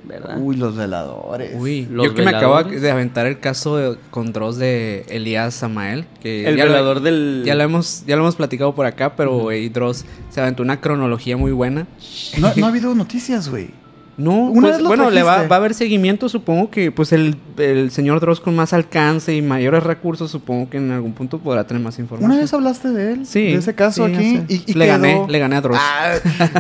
¿Verdad? 0.07 0.37
Uy, 0.39 0.55
los 0.55 0.75
veladores. 0.75 1.51
Uy, 1.59 1.85
Los 1.91 2.07
yo 2.07 2.15
que 2.15 2.21
me 2.23 2.29
acabo 2.31 2.63
de 2.63 2.91
aventar 2.91 3.25
el 3.25 3.39
caso 3.39 3.75
de- 3.77 3.97
con 4.09 4.31
Dross 4.33 4.57
de 4.57 5.05
Elías 5.09 5.53
Samael. 5.53 6.05
Que 6.21 6.47
el 6.47 6.55
ya 6.57 6.65
lo- 6.65 6.71
velador 6.71 7.01
del. 7.01 7.43
Ya 7.45 7.55
lo, 7.55 7.63
hemos, 7.63 8.03
ya 8.07 8.15
lo 8.15 8.21
hemos 8.23 8.35
platicado 8.35 8.73
por 8.73 8.85
acá, 8.85 9.15
pero 9.15 9.37
güey, 9.37 9.69
Dross 9.69 10.05
se 10.29 10.39
aventó 10.41 10.63
una 10.63 10.79
cronología 10.79 11.35
muy 11.37 11.51
buena. 11.51 11.87
No, 12.39 12.51
no 12.55 12.65
ha 12.65 12.69
habido 12.69 12.95
noticias, 12.95 13.49
güey. 13.49 13.69
No, 14.17 14.31
Una 14.49 14.61
pues, 14.61 14.73
vez 14.73 14.81
lo 14.81 14.87
bueno, 14.89 15.09
le 15.11 15.21
va, 15.21 15.43
va 15.47 15.55
a 15.57 15.59
haber 15.59 15.75
seguimiento, 15.75 16.27
supongo 16.27 16.71
que 16.71 16.91
pues 16.91 17.11
el, 17.13 17.35
el 17.57 17.91
señor 17.91 18.19
Dross 18.19 18.39
con 18.39 18.55
más 18.55 18.73
alcance 18.73 19.35
y 19.35 19.43
mayores 19.43 19.83
recursos, 19.83 20.31
supongo 20.31 20.69
que 20.71 20.77
en 20.77 20.89
algún 20.91 21.13
punto 21.13 21.37
podrá 21.37 21.67
tener 21.67 21.83
más 21.83 21.99
información. 21.99 22.31
Una 22.31 22.39
vez 22.41 22.51
hablaste 22.51 22.89
de 22.89 23.13
él. 23.13 23.25
Sí, 23.27 23.43
De 23.43 23.55
ese 23.55 23.75
caso 23.75 24.07
sí, 24.07 24.13
aquí. 24.15 24.41
Y, 24.49 24.71
y 24.71 24.73
le 24.73 24.85
quedó- 24.85 24.93
gané, 24.93 25.25
le 25.29 25.39
gané 25.39 25.55
a 25.57 25.61
Dross. 25.61 25.77
Ah, 25.79 26.15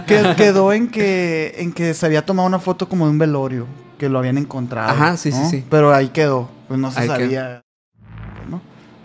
que- 0.05 0.33
quedó 0.37 0.71
en 0.71 0.87
que, 0.89 1.55
en 1.57 1.73
que 1.73 1.93
se 1.95 2.05
había 2.05 2.23
tomado 2.25 2.47
una 2.47 2.59
foto 2.59 2.87
como 2.87 3.05
de 3.05 3.11
un 3.11 3.17
velorio. 3.17 3.65
Que 3.97 4.07
lo 4.09 4.19
habían 4.19 4.37
encontrado. 4.37 4.91
Ajá, 4.91 5.17
sí, 5.17 5.31
sí, 5.31 5.39
¿no? 5.39 5.49
sí. 5.49 5.63
Pero 5.67 5.91
ahí 5.91 6.09
quedó. 6.09 6.49
Pues 6.67 6.79
no 6.79 6.91
se 6.91 6.99
Ahí 6.99 7.07
quedó. 7.07 7.17
sabía. 7.17 7.43
¿no? 7.55 7.66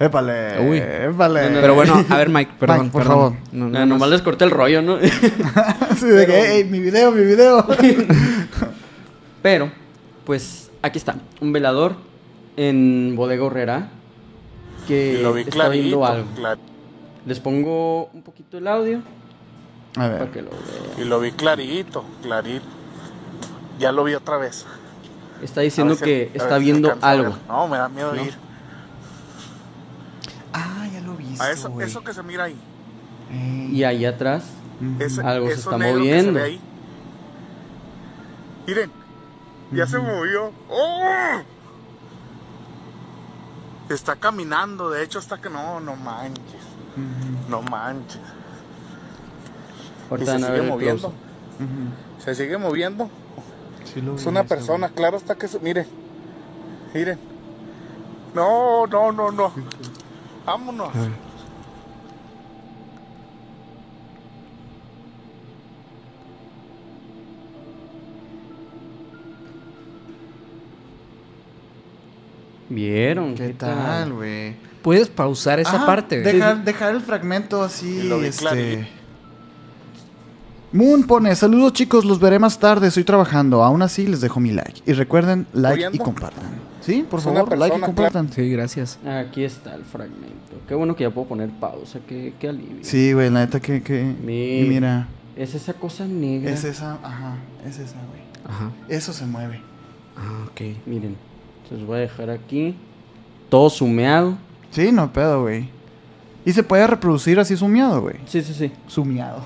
Épale. 0.04 0.60
Uy. 0.68 0.78
Épale. 0.78 1.40
Pero 1.60 1.74
bueno, 1.74 2.04
a 2.08 2.16
ver 2.16 2.28
Mike, 2.28 2.52
perdón, 2.58 2.78
Mike, 2.80 2.90
por 2.92 3.02
perdón. 3.02 3.16
favor. 3.32 3.32
No, 3.52 3.68
no, 3.68 3.86
nomás 3.86 4.08
les 4.10 4.22
corté 4.22 4.44
el 4.44 4.50
rollo, 4.50 4.82
¿no? 4.82 4.98
Sí, 5.96 6.06
de 6.06 6.26
que, 6.26 6.56
"Ey, 6.56 6.64
mi 6.64 6.80
video, 6.80 7.12
mi 7.12 7.24
video. 7.24 7.64
Pero, 9.42 9.70
pues, 10.24 10.70
aquí 10.82 10.98
está. 10.98 11.16
Un 11.40 11.52
velador 11.52 11.94
en 12.56 13.14
bodega 13.16 13.44
horrera. 13.44 13.88
Que 14.86 15.18
Y 15.18 15.22
lo 15.22 15.32
vi 15.32 15.42
está 15.42 15.68
viendo 15.68 16.00
clarito. 16.00 16.06
algo. 16.06 16.28
clar- 16.36 16.58
Les 17.26 17.38
pongo 17.38 18.06
un 18.12 18.22
poquito 18.22 18.58
el 18.58 18.66
audio 18.66 18.98
A 19.92 19.94
para 19.94 20.08
ver. 20.18 20.28
que 20.30 20.42
lo 20.42 20.50
vean. 20.50 20.62
y 20.98 21.04
lo 21.04 21.20
vi 21.20 21.30
clarito, 21.32 22.04
clarito. 22.22 22.64
Ya 23.78 23.92
lo 23.92 24.02
vi 24.04 24.14
otra 24.14 24.38
vez. 24.38 24.66
Está 25.40 25.60
diciendo 25.60 25.94
si- 25.94 26.04
que 26.04 26.30
está 26.34 26.58
si 26.58 26.64
viendo 26.64 26.96
algo. 27.00 27.36
No, 27.46 27.68
me 27.68 27.76
da 27.78 27.88
miedo 27.88 28.12
¿No? 28.12 28.24
ir. 28.24 28.34
Ah, 30.52 30.86
ya 30.92 31.00
lo 31.00 31.14
viste. 31.14 31.42
A 31.42 31.50
eso, 31.50 31.80
eso 31.80 32.02
que 32.04 32.12
se 32.12 32.22
mira 32.22 32.44
ahí. 32.44 32.56
Y 33.70 33.84
ahí 33.84 34.04
atrás. 34.04 34.44
Ese, 34.98 35.22
Algo 35.22 35.46
se 35.46 35.54
eso 35.54 35.70
está 35.70 35.78
negro 35.78 35.94
que 35.94 35.98
moviendo. 36.08 36.32
ve 36.34 36.42
ahí. 36.42 36.60
Miren, 38.66 38.90
ya 39.72 39.86
se 39.86 39.98
movió. 39.98 40.52
¡Oh! 40.68 41.40
Está 43.88 44.16
caminando, 44.16 44.90
de 44.90 45.02
hecho 45.02 45.18
está 45.18 45.40
que 45.40 45.50
no, 45.50 45.80
no 45.80 45.96
manches. 45.96 46.62
No 47.48 47.62
manches. 47.62 48.20
Y 50.20 50.26
se 50.26 50.38
sigue 50.38 50.62
moviendo. 50.62 51.12
Se 52.24 52.34
sigue 52.34 52.58
moviendo. 52.58 53.08
Sí 53.92 54.00
lo 54.00 54.14
Es 54.16 54.24
vi, 54.24 54.28
una 54.30 54.40
este, 54.40 54.54
persona, 54.54 54.88
claro 54.90 55.16
está 55.16 55.34
que 55.36 55.48
se. 55.48 55.58
Miren. 55.60 55.86
Miren. 56.94 57.18
No, 58.34 58.86
no, 58.86 59.12
no, 59.12 59.30
no. 59.30 59.52
Vámonos. 60.44 60.92
¿Vieron? 72.68 73.34
¿Qué 73.34 73.50
tal, 73.50 74.14
güey? 74.14 74.56
Puedes 74.82 75.08
pausar 75.08 75.60
esa 75.60 75.76
Ajá, 75.76 75.86
parte. 75.86 76.20
Dejar, 76.22 76.64
dejar 76.64 76.94
el 76.94 77.02
fragmento 77.02 77.62
así. 77.62 78.02
Lo 78.02 78.22
este... 78.22 79.01
Moon 80.72 81.02
pone, 81.04 81.34
saludos 81.36 81.74
chicos, 81.74 82.04
los 82.04 82.18
veré 82.18 82.38
más 82.38 82.58
tarde, 82.58 82.88
estoy 82.88 83.04
trabajando. 83.04 83.62
Aún 83.62 83.82
así 83.82 84.06
les 84.06 84.20
dejo 84.20 84.40
mi 84.40 84.52
like. 84.52 84.80
Y 84.86 84.92
recuerden, 84.94 85.46
like 85.52 85.88
y 85.92 85.98
compartan. 85.98 86.44
¿Sí? 86.80 87.04
Por 87.08 87.20
favor, 87.20 87.56
like 87.58 87.76
y 87.76 87.80
compartan. 87.80 88.32
Sí, 88.32 88.48
gracias. 88.50 88.98
Aquí 89.06 89.44
está 89.44 89.74
el 89.74 89.84
fragmento. 89.84 90.32
Qué 90.66 90.74
bueno 90.74 90.96
que 90.96 91.04
ya 91.04 91.10
puedo 91.10 91.28
poner 91.28 91.50
pausa. 91.50 91.98
Qué, 92.08 92.32
qué 92.40 92.48
alivio. 92.48 92.78
Sí, 92.82 93.12
güey, 93.12 93.30
la 93.30 93.40
neta 93.40 93.60
que... 93.60 93.82
que... 93.82 94.02
Mi- 94.02 94.62
mira, 94.68 95.08
Es 95.36 95.54
esa 95.54 95.74
cosa 95.74 96.06
negra. 96.06 96.50
es 96.50 96.64
esa, 96.64 96.94
ajá, 97.02 97.36
es 97.68 97.78
esa, 97.78 97.96
güey. 98.08 98.22
Ajá. 98.48 98.70
Eso 98.88 99.12
se 99.12 99.26
mueve. 99.26 99.60
Ah, 100.16 100.46
ok. 100.50 100.60
Miren. 100.86 101.16
Se 101.68 101.76
los 101.76 101.86
voy 101.86 101.98
a 101.98 102.00
dejar 102.00 102.30
aquí. 102.30 102.74
Todo 103.48 103.68
sumeado. 103.70 104.36
Sí, 104.70 104.90
no 104.90 105.12
pedo, 105.12 105.42
güey. 105.42 105.68
Y 106.44 106.52
se 106.52 106.62
puede 106.62 106.86
reproducir 106.86 107.38
así 107.38 107.56
sumiado, 107.56 108.00
güey. 108.00 108.16
Sí, 108.26 108.42
sí, 108.42 108.52
sí. 108.52 108.72
Sumiado. 108.88 109.44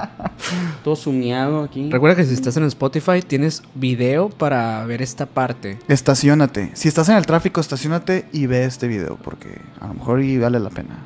Todo 0.84 0.94
sumeado 0.94 1.64
aquí. 1.64 1.90
Recuerda 1.90 2.16
que 2.16 2.24
si 2.24 2.34
estás 2.34 2.56
en 2.58 2.64
Spotify 2.64 3.22
tienes 3.26 3.62
video 3.74 4.28
para 4.28 4.84
ver 4.84 5.00
esta 5.00 5.24
parte. 5.24 5.78
Estacionate. 5.88 6.72
Si 6.74 6.88
estás 6.88 7.08
en 7.08 7.16
el 7.16 7.24
tráfico, 7.24 7.60
estacionate 7.60 8.26
y 8.32 8.46
ve 8.46 8.64
este 8.64 8.86
video, 8.86 9.16
porque 9.16 9.60
a 9.80 9.86
lo 9.86 9.94
mejor 9.94 10.22
y 10.22 10.36
vale 10.36 10.60
la 10.60 10.70
pena. 10.70 10.98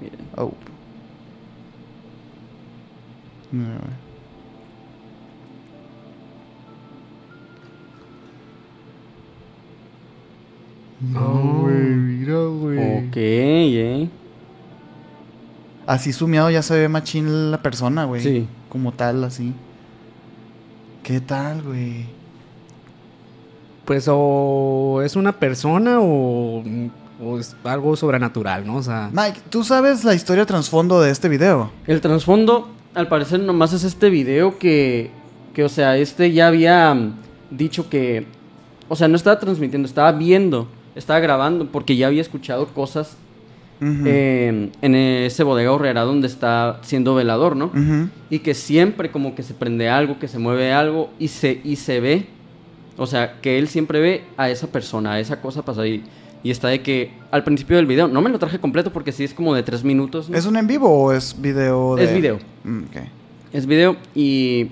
Miren. 0.00 0.20
Oh. 0.36 0.52
Güey. 3.52 4.05
No, 11.00 11.60
güey, 11.62 11.74
mira, 11.74 12.38
güey. 12.44 13.08
Ok, 13.08 13.16
eh. 13.16 14.08
Así 15.86 16.12
sumiado 16.12 16.50
ya 16.50 16.62
se 16.62 16.76
ve 16.76 16.88
machín 16.88 17.50
la 17.50 17.62
persona, 17.62 18.04
güey. 18.04 18.22
Sí. 18.22 18.48
Como 18.68 18.92
tal, 18.92 19.22
así. 19.24 19.52
¿Qué 21.02 21.20
tal, 21.20 21.62
güey? 21.62 22.06
Pues 23.84 24.06
o 24.10 25.00
es 25.04 25.14
una 25.14 25.30
persona 25.32 26.00
o, 26.00 26.64
o 27.22 27.38
es 27.38 27.54
algo 27.62 27.94
sobrenatural, 27.94 28.66
¿no? 28.66 28.76
O 28.76 28.82
sea, 28.82 29.10
Mike, 29.12 29.42
¿tú 29.48 29.62
sabes 29.62 30.02
la 30.02 30.14
historia 30.14 30.44
trasfondo 30.44 31.00
de 31.00 31.12
este 31.12 31.28
video? 31.28 31.70
El 31.86 32.00
trasfondo, 32.00 32.68
al 32.94 33.06
parecer, 33.06 33.38
nomás 33.38 33.72
es 33.72 33.84
este 33.84 34.10
video 34.10 34.58
que, 34.58 35.12
que, 35.54 35.62
o 35.62 35.68
sea, 35.68 35.96
este 35.96 36.32
ya 36.32 36.48
había 36.48 36.96
dicho 37.52 37.88
que, 37.88 38.26
o 38.88 38.96
sea, 38.96 39.06
no 39.06 39.14
estaba 39.14 39.38
transmitiendo, 39.38 39.86
estaba 39.86 40.10
viendo, 40.10 40.66
estaba 40.96 41.20
grabando, 41.20 41.66
porque 41.70 41.96
ya 41.96 42.08
había 42.08 42.22
escuchado 42.22 42.66
cosas 42.68 43.16
eh, 43.80 44.70
en 44.80 44.94
ese 44.94 45.42
bodega 45.42 45.70
horrera 45.70 46.02
donde 46.02 46.26
está 46.26 46.80
siendo 46.82 47.14
velador, 47.14 47.56
¿no? 47.56 47.70
Y 48.30 48.38
que 48.40 48.54
siempre 48.54 49.10
como 49.10 49.34
que 49.34 49.42
se 49.42 49.54
prende 49.54 49.88
algo, 49.88 50.18
que 50.18 50.28
se 50.28 50.38
mueve 50.38 50.72
algo 50.72 51.10
y 51.18 51.28
se, 51.28 51.60
y 51.62 51.76
se 51.76 52.00
ve, 52.00 52.26
o 52.96 53.06
sea, 53.06 53.40
que 53.40 53.58
él 53.58 53.68
siempre 53.68 54.00
ve 54.00 54.24
a 54.36 54.48
esa 54.48 54.68
persona, 54.68 55.12
a 55.12 55.20
esa 55.20 55.42
cosa 55.42 55.62
pasar 55.62 55.86
y, 55.86 56.02
y 56.42 56.50
está 56.50 56.68
de 56.68 56.80
que 56.80 57.10
al 57.30 57.44
principio 57.44 57.76
del 57.76 57.86
video, 57.86 58.08
no 58.08 58.22
me 58.22 58.30
lo 58.30 58.38
traje 58.38 58.58
completo 58.58 58.92
porque 58.92 59.12
sí 59.12 59.24
es 59.24 59.34
como 59.34 59.54
de 59.54 59.62
tres 59.62 59.84
minutos. 59.84 60.30
¿no? 60.30 60.38
¿Es 60.38 60.46
un 60.46 60.56
en 60.56 60.66
vivo 60.66 60.88
o 60.88 61.12
es 61.12 61.38
video 61.38 61.96
de...? 61.96 62.04
Es 62.04 62.14
video. 62.14 62.38
Mm. 62.64 62.82
Es 63.52 63.66
video 63.66 63.96
y 64.14 64.70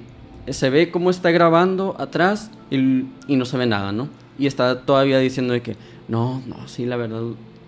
se 0.49 0.71
ve 0.71 0.91
cómo 0.91 1.11
está 1.11 1.31
grabando 1.31 1.95
atrás 1.99 2.51
y, 2.71 3.05
y 3.29 3.37
no 3.37 3.45
se 3.45 3.59
ve 3.59 3.67
nada, 3.67 3.93
¿no? 3.93 4.09
Y 4.39 4.47
está 4.47 4.81
todavía 4.81 5.19
diciendo 5.19 5.53
de 5.53 5.63
que, 5.63 5.77
no, 6.09 6.43
no, 6.47 6.69
sí, 6.69 6.85
la 6.87 6.97
verdad, 6.97 7.23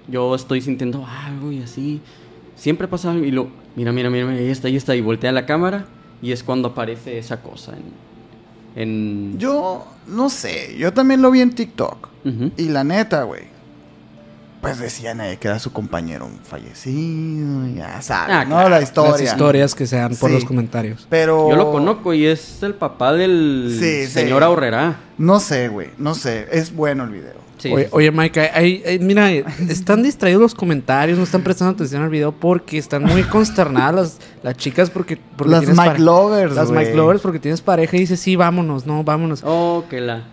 yo 0.09 0.35
estoy 0.35 0.61
sintiendo 0.61 1.07
algo 1.07 1.53
y 1.53 1.63
así. 1.63 2.01
Siempre 2.55 2.89
pasa 2.89 3.11
algo 3.11 3.25
y 3.25 3.31
lo, 3.31 3.49
mira, 3.77 3.93
mira, 3.93 4.09
mira, 4.11 4.27
mira, 4.27 4.39
ahí 4.41 4.49
está, 4.51 4.69
ahí 4.69 4.77
está, 4.77 4.95
y 4.97 5.01
voltea 5.01 5.33
la 5.33 5.47
cámara 5.47 5.87
y 6.23 6.33
es 6.33 6.43
cuando 6.43 6.69
aparece 6.69 7.19
esa 7.19 7.43
cosa 7.43 7.73
en... 8.75 8.81
en 8.83 9.39
Yo 9.39 9.87
no 10.07 10.29
sé, 10.31 10.77
yo 10.79 10.93
también 10.93 11.21
lo 11.23 11.31
vi 11.31 11.41
en 11.41 11.55
TikTok. 11.55 12.09
Y 12.57 12.69
la 12.71 12.83
neta, 12.83 13.23
güey. 13.23 13.43
Pues 14.61 14.79
decían 14.81 15.21
eh, 15.21 15.37
que 15.41 15.47
era 15.47 15.61
su 15.61 15.73
compañero 15.73 16.29
fallecido, 16.43 17.69
ya 17.77 18.03
sabes, 18.03 18.35
Ah, 18.35 18.45
¿no? 18.45 18.57
claro. 18.57 18.69
La 18.71 18.81
las 18.81 18.89
historia. 18.89 19.25
historias 19.31 19.75
que 19.77 19.87
se 19.87 19.97
dan 19.97 20.17
por 20.17 20.31
Sí. 20.31 20.35
los 20.35 20.45
comentarios. 20.45 21.07
Pero... 21.09 21.49
Yo 21.51 21.57
lo 21.57 21.71
conozco 21.71 22.13
y 22.15 22.27
es 22.27 22.63
el 22.65 22.75
papá 22.75 23.13
del 23.13 23.69
Sí, 23.79 24.07
sí. 24.07 24.11
señor 24.13 24.43
Ahorrera. 24.43 24.99
No 25.19 25.39
sé, 25.39 25.69
güey, 25.69 25.91
no 25.99 26.15
sé. 26.15 26.49
Es 26.51 26.75
bueno 26.75 27.05
el 27.05 27.11
video. 27.11 27.46
Sí, 27.59 27.73
oye, 27.73 27.85
sí, 27.85 27.89
sí. 27.91 27.97
oye, 27.97 28.11
Mike, 28.11 28.99
mira, 29.01 29.31
están 29.69 30.03
distraídos 30.03 30.43
los 30.43 30.55
comentarios, 30.55 31.17
no 31.19 31.25
están 31.25 31.43
prestando 31.43 31.73
atención 31.75 32.03
al 32.03 32.11
video 32.11 32.33
porque 32.33 32.79
están 32.79 33.03
muy 33.05 33.23
consternadas 33.23 33.95
las, 33.95 34.19
las 34.43 34.57
chicas 34.57 34.91
porque, 34.91 35.19
porque 35.37 35.53
Las 35.53 35.61
tienes 35.61 35.79
Mike 35.79 35.99
Lovers, 36.01 36.55
Las. 36.55 36.71
Mike 36.71 36.95
Lovers 36.95 37.21
porque 37.23 37.39
tienes 37.39 37.61
pareja 37.63 37.97
y 37.97 38.01
dices, 38.01 38.21
sí, 38.21 38.37
vámonos, 38.37 38.87
no, 38.87 39.03
vámonos. 39.05 39.41
Oh, 39.45 39.85
que 39.89 40.01
la... 40.01 40.25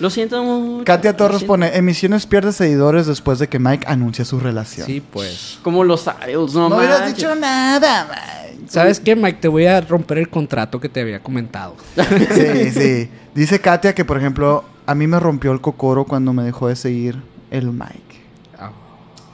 lo 0.00 0.08
siento 0.08 0.42
mucho. 0.44 0.84
Katia 0.84 1.16
Torres 1.16 1.42
pone, 1.44 1.76
emisiones 1.76 2.26
pierde 2.26 2.52
seguidores 2.52 3.06
después 3.06 3.38
de 3.38 3.48
que 3.48 3.58
Mike 3.58 3.86
anuncia 3.88 4.24
su 4.24 4.38
relación. 4.40 4.86
Sí, 4.86 5.00
pues. 5.00 5.58
Como 5.62 5.84
los 5.84 6.06
Ariels, 6.08 6.54
no, 6.54 6.68
No 6.68 6.76
hubieras 6.76 7.00
manches. 7.00 7.16
dicho 7.16 7.34
nada, 7.34 8.06
Mike. 8.08 8.66
¿Sabes 8.68 9.00
qué, 9.00 9.16
Mike? 9.16 9.38
Te 9.40 9.48
voy 9.48 9.66
a 9.66 9.80
romper 9.80 10.18
el 10.18 10.28
contrato 10.28 10.80
que 10.80 10.88
te 10.88 11.00
había 11.00 11.20
comentado. 11.20 11.74
Sí, 12.34 12.70
sí. 12.70 13.10
Dice 13.34 13.60
Katia 13.60 13.94
que, 13.94 14.04
por 14.04 14.16
ejemplo, 14.18 14.64
a 14.86 14.94
mí 14.94 15.06
me 15.06 15.18
rompió 15.20 15.52
el 15.52 15.60
cocoro 15.60 16.04
cuando 16.04 16.32
me 16.32 16.42
dejó 16.42 16.68
de 16.68 16.76
seguir 16.76 17.22
el 17.50 17.70
Mike. 17.72 18.20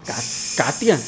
Ka- 0.06 0.64
Katia. 0.64 0.98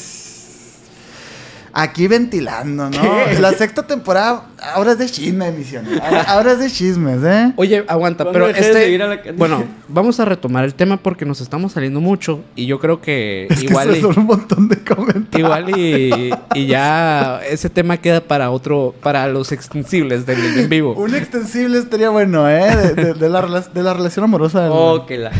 Aquí 1.73 2.07
ventilando, 2.07 2.89
¿no? 2.89 3.01
La 3.39 3.51
sexta 3.53 3.83
temporada 3.87 4.43
ahora 4.75 4.91
es 4.91 4.97
de 4.97 5.05
chisme, 5.07 5.47
emisiones. 5.47 5.99
Ahora, 6.01 6.21
ahora 6.23 6.51
es 6.51 6.59
de 6.59 6.69
chismes, 6.69 7.19
¿eh? 7.23 7.53
Oye, 7.55 7.85
aguanta, 7.87 8.25
¿Cuándo 8.25 8.47
pero 8.47 8.47
este... 8.49 8.97
la? 8.97 9.19
Bueno, 9.37 9.63
vamos 9.87 10.19
a 10.19 10.25
retomar 10.25 10.65
el 10.65 10.73
tema 10.75 10.97
porque 10.97 11.25
nos 11.25 11.39
estamos 11.39 11.71
saliendo 11.71 12.01
mucho 12.01 12.41
y 12.55 12.65
yo 12.65 12.77
creo 12.79 12.99
que 13.01 13.47
Es 13.49 13.59
que 13.59 13.65
igual... 13.65 13.91
se 13.91 13.99
y- 13.99 14.01
son 14.01 14.19
un 14.19 14.25
montón 14.25 14.67
de 14.67 14.77
comentarios. 14.83 15.29
Igual 15.49 15.77
y, 15.79 16.31
y 16.55 16.65
ya 16.67 17.39
ese 17.49 17.69
tema 17.69 17.97
queda 17.97 18.19
para 18.21 18.51
otro, 18.51 18.93
para 19.01 19.27
los 19.27 19.51
extensibles 19.53 20.25
del 20.25 20.59
en 20.59 20.69
vivo. 20.69 20.93
Un 20.93 21.15
extensible 21.15 21.77
estaría 21.79 22.09
bueno, 22.09 22.49
¿eh? 22.49 22.75
De, 22.75 22.93
de- 23.05 23.13
de 23.13 23.29
la, 23.29 23.41
de 23.61 23.83
la 23.83 23.93
relación 23.93 24.25
amorosa. 24.25 24.61
del- 24.63 24.71
Oh, 24.73 25.05
que 25.05 25.17
la. 25.17 25.31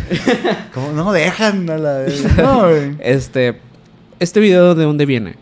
Como 0.74 0.92
no 0.94 1.12
dejan 1.12 1.70
a 1.70 1.78
la... 1.78 2.06
No, 2.38 2.70
güey. 2.70 2.96
Este, 3.00 3.60
este 4.20 4.40
video 4.40 4.76
de 4.76 4.84
dónde 4.86 5.06
viene. 5.06 5.36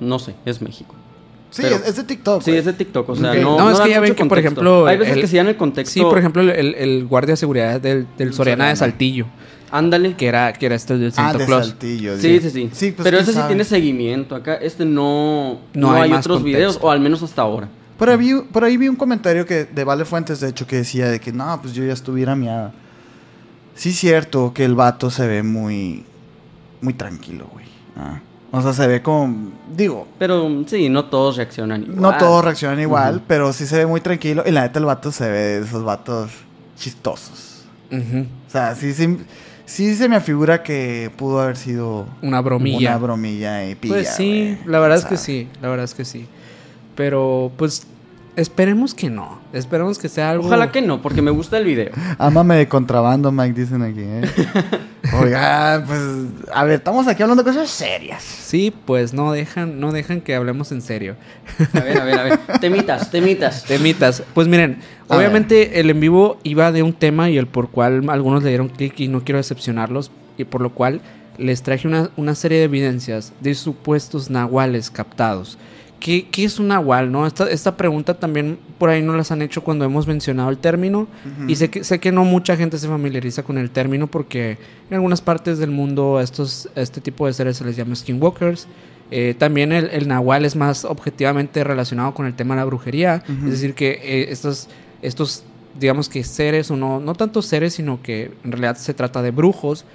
No 0.00 0.18
sé, 0.18 0.34
es 0.44 0.60
México. 0.62 0.94
Sí, 1.50 1.62
Pero- 1.62 1.76
es, 1.76 1.94
de 1.96 2.02
TikTok. 2.04 2.42
Sí, 2.42 2.50
güey. 2.50 2.58
es 2.58 2.64
de 2.64 2.72
TikTok, 2.72 3.08
o 3.10 3.14
sea, 3.16 3.30
Ok. 3.30 3.36
no. 3.38 3.58
No, 3.58 3.70
es 3.70 3.78
que 3.80 3.90
ya 3.90 4.00
ven 4.00 4.14
que, 4.16 4.24
por 4.24 4.38
ejemplo, 4.40 4.86
Hay 4.88 4.96
veces 4.96 5.14
el- 5.14 5.20
que 5.20 5.26
sí 5.28 5.36
dan 5.36 5.46
el 5.46 5.56
contexto. 5.56 5.92
Sí, 5.94 6.00
por 6.00 6.18
ejemplo, 6.18 6.42
el, 6.42 6.74
el 6.74 7.06
guardia 7.06 7.34
de 7.34 7.36
seguridad 7.36 7.80
del, 7.80 8.08
del 8.18 8.32
Soriana 8.34 8.68
de 8.70 8.76
Saltillo, 8.76 9.26
Ándale. 9.70 10.16
que 10.16 10.26
era, 10.26 10.52
que 10.52 10.66
era 10.66 10.74
este 10.74 10.98
del 10.98 11.10
Ah, 11.10 11.12
Santa 11.12 11.38
de 11.38 11.46
Claus. 11.46 11.68
Saltillo. 11.68 12.18
Sí, 12.18 12.40
sí, 12.40 12.50
sí. 12.50 12.70
Sí, 12.72 12.90
pues, 12.90 13.04
Pero 13.04 13.18
ese 13.18 13.32
sí 13.32 13.38
tiene 13.46 13.62
seguimiento. 13.62 14.34
Acá, 14.34 14.54
este 14.56 14.84
no. 14.84 15.60
No 15.74 15.90
No, 15.90 15.92
hay 15.92 16.02
hay, 16.02 16.10
más 16.10 16.20
otros 16.26 16.38
contexto. 16.38 16.56
videos, 16.58 16.78
o 16.82 16.90
al 16.90 16.98
menos 16.98 17.22
hasta 17.22 17.42
ahora. 17.42 17.68
Por 17.98 18.10
ahí, 18.10 18.16
vi- 18.16 18.42
por 18.52 18.64
ahí 18.64 18.76
vi 18.76 18.88
un 18.88 18.96
comentario 18.96 19.46
que 19.46 19.64
de 19.64 19.84
Vale 19.84 20.04
Fuentes, 20.04 20.40
de 20.40 20.48
hecho, 20.48 20.66
que 20.66 20.74
decía 20.76 21.08
de 21.08 21.20
que 21.20 21.32
no, 21.32 21.60
pues 21.62 21.72
yo 21.72 21.84
ya 21.84 21.92
estuviera 21.92 22.34
miada. 22.34 22.72
Sí, 23.76 23.92
cierto 23.92 24.52
que 24.52 24.64
el 24.64 24.74
vato 24.74 25.08
se 25.10 25.26
ve 25.28 25.44
muy, 25.44 26.04
muy 26.80 26.94
tranquilo, 26.94 27.48
güey. 27.52 27.66
Ah. 27.96 28.20
O 28.56 28.62
sea, 28.62 28.72
se 28.72 28.86
ve 28.86 29.02
como, 29.02 29.50
digo, 29.76 30.06
Pero 30.18 30.64
sí, 30.66 30.88
no 30.88 31.06
todos 31.06 31.36
reaccionan 31.36 31.82
igual. 31.82 32.00
no 32.00 32.16
todos 32.16 32.44
reaccionan 32.44 32.80
igual, 32.80 33.20
pero 33.26 33.52
sí 33.52 33.66
se 33.66 33.78
ve 33.78 33.86
muy 33.86 34.00
tranquilo. 34.00 34.44
Y 34.46 34.52
la 34.52 34.62
neta, 34.62 34.78
el 34.78 34.84
vato 34.84 35.10
se 35.10 35.28
ve 35.28 35.38
de 35.38 35.58
esos 35.66 35.82
vatos 35.82 36.30
chistosos. 36.76 37.64
O 37.90 38.50
sea, 38.50 38.74
sí, 38.76 38.92
sí, 38.92 39.18
sí 39.66 39.94
se 39.96 40.08
me 40.08 40.16
afigura 40.16 40.62
que 40.62 41.10
pudo 41.16 41.40
haber 41.40 41.56
sido 41.56 42.06
Una 42.22 42.40
bromilla. 42.40 42.90
una 42.90 42.98
bromilla 42.98 43.68
y 43.68 43.74
pilla, 43.74 43.94
Pues 43.94 44.14
sí, 44.14 44.56
la 44.66 44.78
verdad 44.78 44.98
es 44.98 45.04
que 45.04 45.16
sí, 45.16 45.48
la 45.60 45.68
verdad 45.68 45.84
es 45.84 45.94
que 45.94 46.04
sí. 46.04 46.26
Pero 46.94 47.50
pues 47.56 47.86
Esperemos 48.36 48.94
que 48.94 49.10
no. 49.10 49.38
Esperemos 49.52 49.98
que 49.98 50.08
sea 50.08 50.30
algo. 50.30 50.46
Ojalá 50.46 50.72
que 50.72 50.82
no, 50.82 51.00
porque 51.00 51.22
me 51.22 51.30
gusta 51.30 51.56
el 51.58 51.64
video. 51.64 51.92
Ámame 52.18 52.56
de 52.56 52.68
contrabando, 52.68 53.30
Mike, 53.30 53.60
dicen 53.60 53.82
aquí, 53.82 54.00
¿eh? 54.00 54.22
Oigan, 55.12 55.84
pues, 55.84 56.00
a 56.52 56.64
ver, 56.64 56.76
estamos 56.76 57.06
aquí 57.06 57.22
hablando 57.22 57.42
de 57.42 57.50
cosas 57.50 57.68
serias. 57.70 58.22
Sí, 58.22 58.72
pues 58.84 59.12
no 59.12 59.32
dejan, 59.32 59.78
no 59.80 59.92
dejan 59.92 60.20
que 60.20 60.34
hablemos 60.34 60.72
en 60.72 60.80
serio. 60.80 61.16
A 61.74 61.80
ver, 61.80 62.00
a 62.00 62.04
ver, 62.04 62.18
a 62.18 62.22
ver. 62.22 62.38
Temitas, 62.60 63.10
temitas. 63.10 63.64
Temitas. 63.64 64.22
Pues 64.32 64.48
miren, 64.48 64.78
A 65.08 65.16
obviamente 65.16 65.80
el 65.80 65.90
en 65.90 66.00
vivo 66.00 66.38
iba 66.42 66.72
de 66.72 66.82
un 66.82 66.94
tema 66.94 67.28
y 67.28 67.36
el 67.36 67.46
por 67.46 67.70
cual 67.70 68.08
algunos 68.08 68.42
le 68.42 68.48
dieron 68.48 68.68
clic 68.68 68.98
y 69.00 69.08
no 69.08 69.24
quiero 69.24 69.38
decepcionarlos, 69.38 70.10
y 70.38 70.44
por 70.44 70.60
lo 70.60 70.70
cual 70.70 71.00
les 71.36 71.62
traje 71.62 71.86
una, 71.86 72.10
una 72.16 72.34
serie 72.34 72.58
de 72.58 72.64
evidencias 72.64 73.32
de 73.40 73.54
supuestos 73.54 74.30
nahuales 74.30 74.90
captados. 74.90 75.58
¿Qué, 76.04 76.28
qué 76.30 76.44
es 76.44 76.58
un 76.58 76.68
nahual? 76.68 77.10
No? 77.10 77.26
Esta, 77.26 77.48
esta 77.48 77.78
pregunta 77.78 78.12
también 78.12 78.58
por 78.76 78.90
ahí 78.90 79.00
nos 79.00 79.16
las 79.16 79.32
han 79.32 79.40
hecho 79.40 79.64
cuando 79.64 79.86
hemos 79.86 80.06
mencionado 80.06 80.50
el 80.50 80.58
término. 80.58 81.08
Y 81.48 81.56
sé 81.56 81.70
que, 81.70 81.82
sé 81.82 81.98
que 81.98 82.12
no 82.12 82.24
mucha 82.24 82.58
gente 82.58 82.76
se 82.76 82.88
familiariza 82.88 83.42
con 83.42 83.56
el 83.56 83.70
término 83.70 84.06
porque 84.06 84.58
en 84.90 84.94
algunas 84.96 85.22
partes 85.22 85.56
del 85.56 85.70
mundo 85.70 86.18
a 86.18 86.22
estos, 86.22 86.68
a 86.76 86.82
este 86.82 87.00
tipo 87.00 87.26
de 87.26 87.32
seres 87.32 87.56
se 87.56 87.64
les 87.64 87.74
llama 87.74 87.96
skinwalkers. 87.96 88.66
Eh, 89.10 89.34
también 89.38 89.72
el, 89.72 89.88
el 89.92 90.06
nahual 90.06 90.44
es 90.44 90.56
más 90.56 90.84
objetivamente 90.84 91.64
relacionado 91.64 92.12
con 92.12 92.26
el 92.26 92.34
tema 92.34 92.54
de 92.54 92.60
la 92.60 92.66
brujería. 92.66 93.24
Es 93.26 93.52
decir, 93.52 93.72
que 93.72 93.92
eh, 94.02 94.26
estos, 94.28 94.68
estos, 95.00 95.44
digamos 95.80 96.10
que 96.10 96.22
seres, 96.22 96.70
o 96.70 96.76
no, 96.76 97.00
no 97.00 97.14
tanto 97.14 97.40
seres, 97.40 97.72
sino 97.72 98.02
que 98.02 98.30
en 98.44 98.52
realidad 98.52 98.76
se 98.76 98.92
trata 98.92 99.22
de 99.22 99.30
brujos 99.30 99.86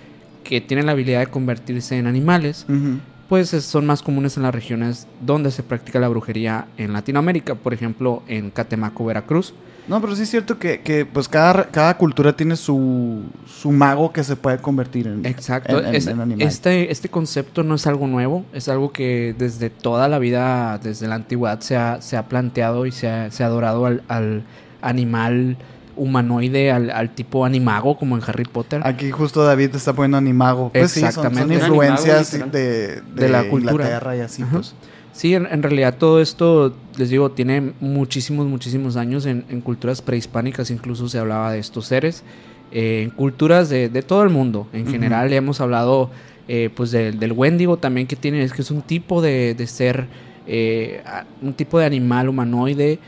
que 0.43 0.59
tienen 0.59 0.87
la 0.87 0.93
habilidad 0.93 1.19
de 1.19 1.27
convertirse 1.27 1.99
en 1.99 2.07
animales 2.07 2.65
Ujú. 2.67 2.97
Pues 3.29 3.53
es- 3.53 3.63
son 3.65 3.85
más 3.85 4.01
comunes 4.01 4.35
en 4.37 4.43
las 4.43 4.53
regiones 4.53 5.07
donde 5.21 5.51
se 5.51 5.63
practica 5.63 5.99
la 5.99 6.07
brujería 6.09 6.65
en 6.77 6.91
Latinoamérica, 6.93 7.55
por 7.55 7.73
ejemplo 7.73 8.23
en 8.27 8.49
Catemaco, 8.49 9.05
Veracruz. 9.05 9.53
No, 9.87 9.99
pero 10.01 10.15
sí 10.15 10.21
es 10.21 10.29
cierto 10.29 10.59
que, 10.59 10.81
que, 10.81 11.03
pues 11.05 11.27
cada, 11.27 11.65
cada 11.65 11.97
cultura 11.97 12.35
tiene 12.35 12.55
su, 12.55 13.23
su 13.47 13.71
mago 13.71 14.11
que 14.13 14.23
se 14.23 14.35
puede 14.35 14.59
convertir 14.59 15.07
en, 15.07 15.25
Exacto. 15.25 15.79
en, 15.79 15.87
en- 15.87 15.95
Es- 15.95 16.05
en 16.07 16.19
animal. 16.21 16.47
este, 16.47 16.91
este 16.91 17.09
concepto 17.09 17.63
no 17.63 17.73
es 17.75 17.87
algo 17.87 18.05
nuevo, 18.05 18.45
es 18.53 18.67
algo 18.69 18.91
que 18.91 19.33
desde 19.37 19.71
toda 19.71 20.07
la 20.07 20.19
vida, 20.19 20.77
desde 20.77 21.07
la 21.07 21.15
antigüedad, 21.15 21.59
se 21.61 21.75
ha, 21.75 22.01
se 22.03 22.17
ha 22.17 22.27
planteado 22.29 22.85
y 22.85 22.91
se 22.91 23.07
ha, 23.09 23.31
se 23.31 23.43
ha 23.43 23.47
adorado 23.47 23.87
al, 23.87 24.03
al 24.09 24.43
animal 24.81 25.57
humanoide, 25.99 26.71
al, 26.71 26.89
al 26.89 27.13
tipo 27.13 27.45
animago, 27.45 27.97
como 27.97 28.15
en 28.17 28.23
Harry 28.25 28.45
Potter. 28.45 28.81
Aquí 28.83 29.11
justo 29.11 29.43
David 29.43 29.75
está 29.75 29.93
poniendo 29.93 30.17
animago. 30.17 30.71
Pues 30.71 30.91
sí, 30.91 31.01
son- 31.01 31.11
son, 31.11 31.25
Exactamente. 31.27 31.63
Animago, 31.63 31.83
influencias 31.83 32.51
de, 32.51 32.95
de, 32.95 33.01
De 33.13 33.29
la 33.29 33.43
cultura. 33.49 33.73
Inglaterra 33.73 34.15
y 34.17 34.19
así, 34.21 34.43
pues. 34.51 34.73
Sí, 35.11 35.35
en, 35.35 35.47
en 35.47 35.61
realidad 35.63 35.95
todo 35.97 36.21
esto, 36.21 36.75
les 36.97 37.09
digo, 37.09 37.31
tiene 37.31 37.73
muchísimos, 37.81 38.47
muchísimos 38.47 38.95
años. 38.95 39.25
En, 39.25 39.43
en 39.49 39.59
culturas 39.61 40.01
prehispánicas 40.01 40.71
incluso 40.71 41.09
se 41.09 41.19
hablaba 41.19 41.51
de 41.51 41.59
estos 41.59 41.85
seres. 41.87 42.23
Eh, 42.71 43.01
en 43.03 43.09
culturas 43.09 43.67
de, 43.69 43.89
de 43.89 44.01
todo 44.01 44.23
el 44.23 44.29
mundo. 44.29 44.67
En 44.73 44.87
general 44.87 45.33
hemos 45.33 45.59
hablado 45.59 46.09
eh, 46.47 46.69
pues 46.75 46.91
del, 46.91 47.19
del 47.19 47.31
Wendigo 47.33 47.77
también 47.77 48.07
que 48.07 48.15
tiene, 48.15 48.43
es 48.43 48.53
que 48.53 48.61
es 48.61 48.71
un 48.71 48.81
tipo 48.83 49.21
de, 49.21 49.55
de 49.55 49.67
ser, 49.67 50.05
eh, 50.47 51.01
un 51.41 51.53
tipo 51.53 51.79
de 51.79 51.85
animal 51.85 52.29
humanoide. 52.29 52.99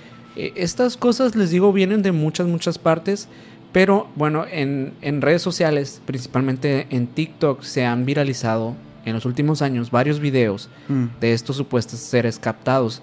Eh, 0.41 0.53
estas 0.55 0.97
cosas, 0.97 1.35
les 1.35 1.51
digo, 1.51 1.71
vienen 1.71 2.01
de 2.01 2.11
muchas, 2.11 2.47
muchas 2.47 2.77
partes. 2.79 3.27
Pero 3.71 4.07
bueno, 4.15 4.45
en, 4.51 4.93
en 5.01 5.21
redes 5.21 5.41
sociales, 5.41 6.01
principalmente 6.05 6.87
en 6.89 7.07
TikTok, 7.07 7.61
se 7.61 7.85
han 7.85 8.05
viralizado 8.05 8.75
en 9.05 9.13
los 9.13 9.25
últimos 9.25 9.61
años 9.61 9.91
varios 9.91 10.19
videos 10.19 10.69
Mm. 10.89 11.05
de 11.21 11.33
estos 11.33 11.55
supuestos 11.55 11.99
seres 11.99 12.37
captados. 12.37 13.01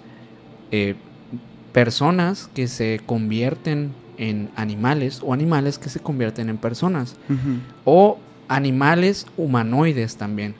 Eh, 0.71 0.95
personas 1.73 2.49
que 2.53 2.67
se 2.67 2.99
convierten 3.05 3.91
en 4.17 4.49
animales 4.55 5.21
o 5.23 5.33
animales 5.33 5.77
que 5.79 5.89
se 5.89 5.99
convierten 5.99 6.49
en 6.49 6.57
personas 6.57 7.15
o 7.85 8.17
animales 8.47 9.25
humanoides 9.37 10.17
también. 10.17 10.55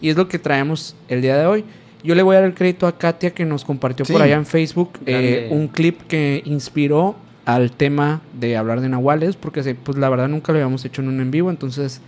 Y 0.00 0.10
es 0.10 0.16
lo 0.16 0.28
que 0.28 0.38
traemos 0.38 0.94
el 1.08 1.20
día 1.22 1.36
de 1.36 1.46
hoy. 1.46 1.64
Yo 2.02 2.14
le 2.14 2.22
voy 2.22 2.36
a 2.36 2.40
dar 2.40 2.48
el 2.48 2.54
crédito 2.54 2.86
a 2.86 2.96
Katia 2.96 3.32
que 3.32 3.44
nos 3.44 3.64
compartió 3.64 4.04
por 4.06 4.22
allá 4.22 4.36
en 4.36 4.46
Facebook 4.46 4.92
eh, 5.06 5.48
un 5.50 5.68
clip 5.68 6.00
que 6.06 6.42
inspiró 6.44 7.16
al 7.44 7.72
tema 7.72 8.20
de 8.32 8.56
hablar 8.56 8.80
de 8.80 8.88
nahuales, 8.88 9.36
porque 9.36 9.74
pues 9.74 9.98
la 9.98 10.08
verdad 10.08 10.28
nunca 10.28 10.52
lo 10.52 10.58
habíamos 10.58 10.84
hecho 10.84 11.02
en 11.02 11.08
un 11.08 11.20
en 11.20 11.30
vivo, 11.30 11.50
entonces 11.50 12.00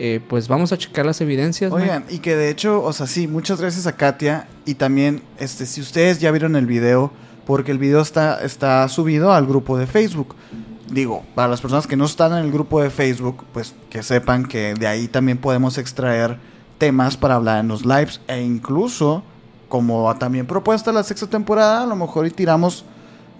eh, 0.00 0.20
pues 0.28 0.46
vamos 0.46 0.72
a 0.72 0.78
checar 0.78 1.04
las 1.04 1.20
evidencias. 1.20 1.70
¿no? 1.70 1.76
Oigan, 1.76 2.04
y 2.08 2.18
que 2.18 2.36
de 2.36 2.50
hecho, 2.50 2.82
o 2.82 2.92
sea, 2.92 3.06
sí, 3.06 3.26
muchas 3.26 3.60
gracias 3.60 3.86
a 3.86 3.96
Katia. 3.96 4.46
Y 4.64 4.74
también, 4.74 5.22
este, 5.38 5.66
si 5.66 5.80
ustedes 5.80 6.20
ya 6.20 6.30
vieron 6.30 6.54
el 6.54 6.66
video, 6.66 7.10
porque 7.46 7.72
el 7.72 7.78
video 7.78 8.00
está, 8.00 8.44
está 8.44 8.86
subido 8.88 9.32
al 9.32 9.46
grupo 9.46 9.76
de 9.76 9.86
Facebook. 9.86 10.36
Digo, 10.90 11.24
para 11.34 11.48
las 11.48 11.60
personas 11.60 11.86
que 11.86 11.96
no 11.96 12.04
están 12.04 12.32
en 12.32 12.44
el 12.44 12.52
grupo 12.52 12.80
de 12.80 12.90
Facebook, 12.90 13.44
pues 13.52 13.74
que 13.90 14.02
sepan 14.02 14.46
que 14.46 14.74
de 14.74 14.86
ahí 14.86 15.08
también 15.08 15.38
podemos 15.38 15.78
extraer 15.78 16.36
temas 16.78 17.16
para 17.16 17.34
hablar 17.34 17.60
en 17.60 17.68
los 17.68 17.84
lives. 17.84 18.20
E 18.28 18.40
incluso, 18.40 19.24
como 19.68 20.14
también 20.18 20.46
propuesta 20.46 20.92
la 20.92 21.02
sexta 21.02 21.26
temporada, 21.26 21.82
a 21.82 21.86
lo 21.86 21.96
mejor 21.96 22.26
y 22.26 22.30
tiramos 22.30 22.84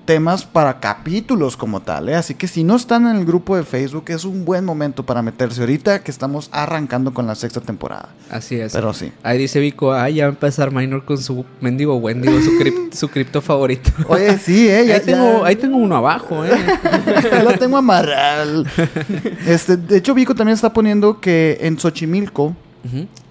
temas 0.05 0.47
para 0.47 0.81
capítulos 0.81 1.55
como 1.55 1.81
tal, 1.83 2.09
¿eh? 2.09 2.14
Así 2.14 2.35
que 2.35 2.49
si 2.49 2.64
no 2.64 2.76
están 2.76 3.07
en 3.07 3.16
el 3.16 3.26
grupo 3.26 3.55
de 3.59 3.62
Facebook, 3.62 4.05
es 4.07 4.24
un 4.24 4.47
buen 4.47 4.64
momento 4.64 5.05
para 5.05 5.20
meterse 5.20 5.61
ahorita 5.61 6.03
que 6.03 6.11
estamos 6.11 6.49
arrancando 6.51 7.12
con 7.12 7.26
la 7.26 7.35
sexta 7.35 7.61
temporada. 7.61 8.09
Así 8.31 8.55
es. 8.59 8.72
Pero 8.72 8.95
sí. 8.95 9.12
Ahí 9.22 9.37
dice 9.37 9.61
Vico, 9.61 9.93
ah, 9.93 10.09
ya 10.09 10.24
va 10.24 10.29
a 10.29 10.31
empezar 10.31 10.72
Minor 10.72 11.05
con 11.05 11.18
su 11.18 11.45
mendigo 11.61 11.95
Wendigo, 11.97 12.41
su, 12.41 12.53
crip- 12.53 12.91
su 12.95 13.09
cripto 13.09 13.43
favorito. 13.43 13.91
Oye, 14.09 14.39
sí, 14.39 14.66
¿eh? 14.70 14.87
Ya, 14.87 14.95
ahí, 14.95 15.01
tengo, 15.05 15.41
ya- 15.43 15.47
ahí 15.47 15.57
tengo 15.57 15.76
uno 15.76 15.97
abajo, 15.97 16.43
¿eh? 16.43 16.53
lo 17.45 17.53
tengo 17.59 17.76
amarrado. 17.76 18.64
Este, 19.47 19.76
de 19.76 19.99
hecho, 19.99 20.14
Vico 20.14 20.35
también 20.35 20.55
está 20.55 20.72
poniendo 20.72 21.20
que 21.20 21.59
en 21.61 21.79
Xochimilco, 21.79 22.55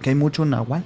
que 0.00 0.10
hay 0.10 0.14
mucho 0.14 0.44
nahual. 0.44 0.84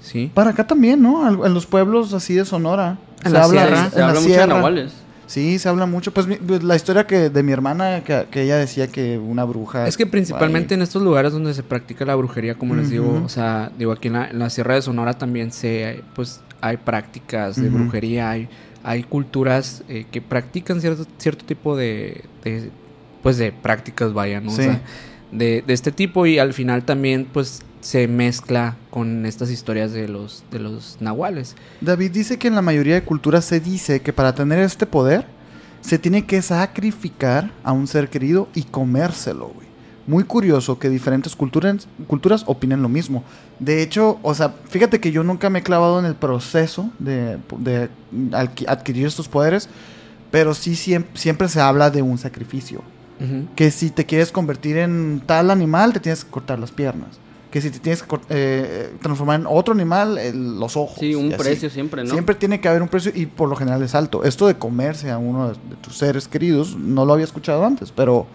Sí. 0.00 0.30
Para 0.32 0.50
acá 0.50 0.66
también, 0.66 1.02
¿no? 1.02 1.44
En 1.46 1.54
los 1.54 1.66
pueblos 1.66 2.12
así 2.14 2.34
de 2.34 2.44
Sonora. 2.44 2.98
En 3.24 3.32
la 3.32 3.44
sierra. 3.44 3.84
en 3.86 3.90
Se 3.90 3.98
la 3.98 4.06
habla 4.08 4.20
mucho 4.20 4.28
de 4.28 4.34
sierra. 4.34 4.54
nahuales. 4.54 4.92
Sí, 5.26 5.58
se 5.60 5.68
habla 5.68 5.86
mucho. 5.86 6.12
Pues, 6.12 6.26
mi- 6.26 6.36
pues, 6.36 6.64
la 6.64 6.74
historia 6.74 7.06
que 7.06 7.30
de 7.30 7.42
mi 7.44 7.52
hermana, 7.52 8.02
que, 8.02 8.26
que 8.32 8.42
ella 8.42 8.56
decía 8.56 8.88
que 8.88 9.16
una 9.18 9.44
bruja. 9.44 9.86
Es 9.86 9.96
que 9.96 10.06
principalmente 10.06 10.74
ahí- 10.74 10.78
en 10.78 10.82
estos 10.82 11.02
lugares 11.02 11.32
donde 11.32 11.54
se 11.54 11.62
practica 11.62 12.04
la 12.04 12.16
brujería, 12.16 12.56
como 12.56 12.74
les 12.74 12.90
digo, 12.90 13.22
o 13.24 13.28
sea, 13.28 13.70
digo, 13.78 13.92
aquí 13.92 14.08
en 14.08 14.14
la, 14.14 14.28
en 14.30 14.38
la 14.40 14.50
Sierra 14.50 14.74
de 14.74 14.82
Sonora 14.82 15.14
también 15.14 15.52
se, 15.52 16.02
pues, 16.16 16.40
hay 16.60 16.78
prácticas 16.78 17.54
de 17.62 17.68
brujería, 17.68 18.30
hay, 18.30 18.48
hay 18.82 19.04
culturas 19.04 19.84
eh, 19.88 20.06
que 20.10 20.20
practican 20.20 20.80
cierto, 20.80 21.06
cierto 21.18 21.44
tipo 21.44 21.76
de, 21.76 22.24
de, 22.42 22.70
pues, 23.22 23.36
de 23.38 23.52
prácticas, 23.52 24.12
vaya, 24.12 24.40
¿no? 24.40 24.50
O 24.50 24.56
Sí. 24.56 24.62
sea, 24.64 24.80
de, 25.30 25.62
de 25.64 25.72
este 25.74 25.92
tipo 25.92 26.26
y 26.26 26.40
al 26.40 26.54
final 26.54 26.82
también, 26.84 27.28
pues, 27.32 27.60
se 27.80 28.06
mezcla 28.08 28.76
con 28.90 29.24
estas 29.26 29.50
historias 29.50 29.92
de 29.92 30.06
los, 30.08 30.44
de 30.50 30.58
los 30.58 30.98
nahuales. 31.00 31.56
David 31.80 32.10
dice 32.10 32.38
que 32.38 32.48
en 32.48 32.54
la 32.54 32.62
mayoría 32.62 32.94
de 32.94 33.02
culturas 33.04 33.44
se 33.44 33.60
dice 33.60 34.00
que 34.00 34.12
para 34.12 34.34
tener 34.34 34.58
este 34.58 34.86
poder 34.86 35.26
se 35.80 35.98
tiene 35.98 36.26
que 36.26 36.42
sacrificar 36.42 37.50
a 37.64 37.72
un 37.72 37.86
ser 37.86 38.10
querido 38.10 38.48
y 38.54 38.64
comérselo, 38.64 39.48
güey. 39.48 39.68
Muy 40.06 40.24
curioso 40.24 40.78
que 40.78 40.88
diferentes 40.90 41.36
culturas, 41.36 41.86
culturas 42.06 42.42
opinen 42.46 42.82
lo 42.82 42.88
mismo. 42.88 43.22
De 43.60 43.80
hecho, 43.82 44.18
o 44.22 44.34
sea, 44.34 44.54
fíjate 44.68 44.98
que 44.98 45.12
yo 45.12 45.22
nunca 45.22 45.48
me 45.50 45.60
he 45.60 45.62
clavado 45.62 46.00
en 46.00 46.04
el 46.06 46.16
proceso 46.16 46.90
de, 46.98 47.38
de 47.58 47.88
adqui- 48.32 48.64
adquirir 48.68 49.06
estos 49.06 49.28
poderes, 49.28 49.68
pero 50.30 50.52
sí 50.54 50.72
siem- 50.72 51.04
siempre 51.14 51.48
se 51.48 51.60
habla 51.60 51.90
de 51.90 52.02
un 52.02 52.18
sacrificio. 52.18 52.82
Que 53.54 53.70
si 53.70 53.90
te 53.90 54.06
quieres 54.06 54.32
convertir 54.32 54.78
en 54.78 55.22
tal 55.26 55.50
animal, 55.50 55.92
te 55.92 56.00
tienes 56.00 56.24
que 56.24 56.30
cortar 56.30 56.58
las 56.58 56.70
piernas. 56.70 57.18
Que 57.50 57.60
si 57.60 57.70
te 57.70 57.80
tienes 57.80 58.02
que 58.02 58.16
eh, 58.28 58.92
transformar 59.02 59.40
en 59.40 59.46
otro 59.48 59.74
animal, 59.74 60.18
eh, 60.18 60.32
los 60.32 60.76
ojos. 60.76 60.98
Sí, 61.00 61.14
un 61.16 61.32
así. 61.32 61.42
precio 61.42 61.68
siempre, 61.70 62.04
¿no? 62.04 62.10
Siempre 62.10 62.34
tiene 62.36 62.60
que 62.60 62.68
haber 62.68 62.80
un 62.82 62.88
precio 62.88 63.10
y 63.14 63.26
por 63.26 63.48
lo 63.48 63.56
general 63.56 63.82
es 63.82 63.94
alto. 63.94 64.22
Esto 64.24 64.46
de 64.46 64.54
comerse 64.56 65.10
a 65.10 65.18
uno 65.18 65.48
de, 65.48 65.54
de 65.68 65.76
tus 65.80 65.96
seres 65.96 66.28
queridos, 66.28 66.76
no 66.76 67.04
lo 67.04 67.12
había 67.12 67.24
escuchado 67.24 67.64
antes, 67.64 67.90
pero 67.90 68.26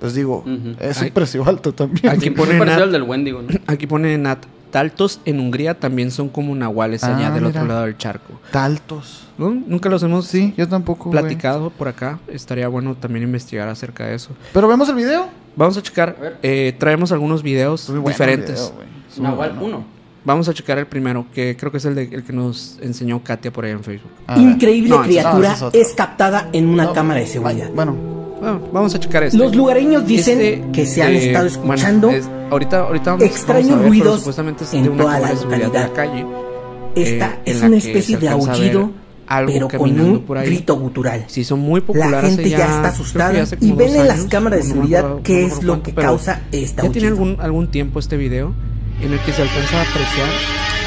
pues 0.00 0.14
digo, 0.14 0.44
es 0.80 1.00
Ay. 1.00 1.08
un 1.08 1.14
precio 1.14 1.44
alto 1.48 1.72
también. 1.72 2.08
Aquí 2.10 2.30
pone 2.30 2.58
Nat- 2.58 2.82
al 2.82 2.92
del 2.92 3.04
Wendigo, 3.04 3.42
¿no? 3.42 3.48
Aquí 3.66 3.86
pone 3.86 4.18
Nat. 4.18 4.44
Taltos 4.72 5.20
en 5.24 5.38
Hungría 5.38 5.78
también 5.78 6.10
son 6.10 6.28
como 6.28 6.52
nahuales 6.52 7.04
allá 7.04 7.28
Ah, 7.28 7.30
del 7.30 7.44
otro 7.44 7.64
lado 7.64 7.82
del 7.84 7.96
charco. 7.96 8.40
Taltos. 8.50 9.28
¿No? 9.38 9.50
Nunca 9.52 9.88
los 9.88 10.02
hemos 10.02 10.26
Sí, 10.26 10.52
yo 10.56 10.68
tampoco. 10.68 11.12
platicado 11.12 11.70
por 11.70 11.86
acá. 11.86 12.18
Estaría 12.26 12.66
bueno 12.66 12.96
también 12.96 13.22
investigar 13.22 13.68
acerca 13.68 14.06
de 14.06 14.16
eso. 14.16 14.30
Pero 14.52 14.66
vemos 14.66 14.88
el 14.88 14.96
video. 14.96 15.28
Vamos 15.56 15.76
a 15.76 15.82
checar. 15.82 16.16
A 16.20 16.38
eh, 16.42 16.74
traemos 16.78 17.12
algunos 17.12 17.42
videos 17.42 17.88
Muy 17.90 18.08
diferentes. 18.12 18.54
video, 18.60 18.72
güey. 18.74 18.88
Es 19.10 19.18
muy 19.18 19.28
Nahual 19.30 19.50
bueno. 19.52 19.76
1. 19.78 19.84
Vamos 20.26 20.48
a 20.48 20.54
checar 20.54 20.78
el 20.78 20.86
primero, 20.86 21.26
que 21.34 21.54
creo 21.54 21.70
que 21.70 21.76
es 21.78 21.84
el, 21.84 21.94
de- 21.94 22.08
el 22.10 22.24
que 22.24 22.32
nos 22.32 22.78
enseñó 22.80 23.22
Katia 23.22 23.52
por 23.52 23.66
ahí 23.66 23.72
en 23.72 23.84
Facebook. 23.84 24.10
A. 24.26 24.38
Increíble 24.38 24.88
No, 24.88 25.02
criatura 25.02 25.54
no, 25.60 25.70
es 25.72 25.92
captada 25.92 26.48
en 26.54 26.66
una 26.68 26.84
No, 26.84 26.92
cámara 26.94 27.20
de 27.20 27.26
seguridad. 27.26 27.68
Bueno, 27.74 27.94
Bueno, 28.40 28.60
vamos 28.72 28.94
a 28.94 28.98
checar 29.00 29.22
este. 29.24 29.36
Los 29.38 29.54
lugareños 29.54 30.06
dicen 30.06 30.40
Este, 30.40 30.70
que 30.72 30.86
se 30.86 31.02
han 31.02 31.12
eh, 31.12 31.26
estado 31.26 31.48
bueno, 31.58 31.74
escuchando 31.74 32.10
es- 32.10 32.28
ahorita, 32.50 32.80
ahorita 32.80 33.10
vamos, 33.12 33.24
extraños 33.26 33.68
vamos 33.70 33.80
a 33.80 33.82
ver, 33.82 33.88
ruidos 33.90 34.18
supuestamente 34.20 34.64
es 34.64 34.72
en 34.74 34.82
de 34.84 34.88
una 34.88 35.02
toda 35.02 35.12
la 35.12 35.18
cámara 35.28 35.34
de 35.34 35.40
seguridad 35.40 35.72
de 35.72 35.78
la 35.78 35.86
localidad. 35.88 36.24
calle. 36.24 36.26
Esta 36.96 37.26
eh, 37.34 37.38
es 37.44 37.62
una 37.62 37.76
especie 37.76 38.16
de 38.16 38.28
aullido 38.30 38.90
algo 39.26 39.52
pero 39.52 39.68
con 39.68 39.78
caminando 39.80 40.12
un 40.12 40.20
por 40.24 40.38
ahí. 40.38 40.46
grito 40.46 40.76
gutural. 40.78 41.24
Sí, 41.28 41.44
son 41.44 41.60
muy 41.60 41.80
La 41.80 41.86
populares. 41.86 42.30
gente 42.30 42.42
hace 42.42 42.50
ya, 42.50 42.58
ya 42.58 42.64
está 42.76 42.88
asustada 42.88 43.32
ya 43.32 43.56
y 43.60 43.72
ven 43.72 43.94
en 43.96 44.08
las 44.08 44.20
cámaras 44.24 44.60
de 44.60 44.64
no 44.68 44.74
seguridad 44.74 45.00
acuerdo- 45.00 45.22
qué 45.22 45.40
no 45.42 45.46
es 45.46 45.62
lo 45.62 45.72
cuánto, 45.74 45.82
que 45.82 45.94
causa 45.94 46.40
esta 46.52 46.82
Ya 46.82 46.90
tiene 46.90 47.08
algún, 47.08 47.36
algún 47.40 47.70
tiempo 47.70 47.98
este 47.98 48.16
video 48.16 48.52
en 49.00 49.12
el 49.12 49.18
que 49.20 49.32
se 49.32 49.42
alcanza 49.42 49.78
a 49.78 49.82
apreciar 49.82 50.28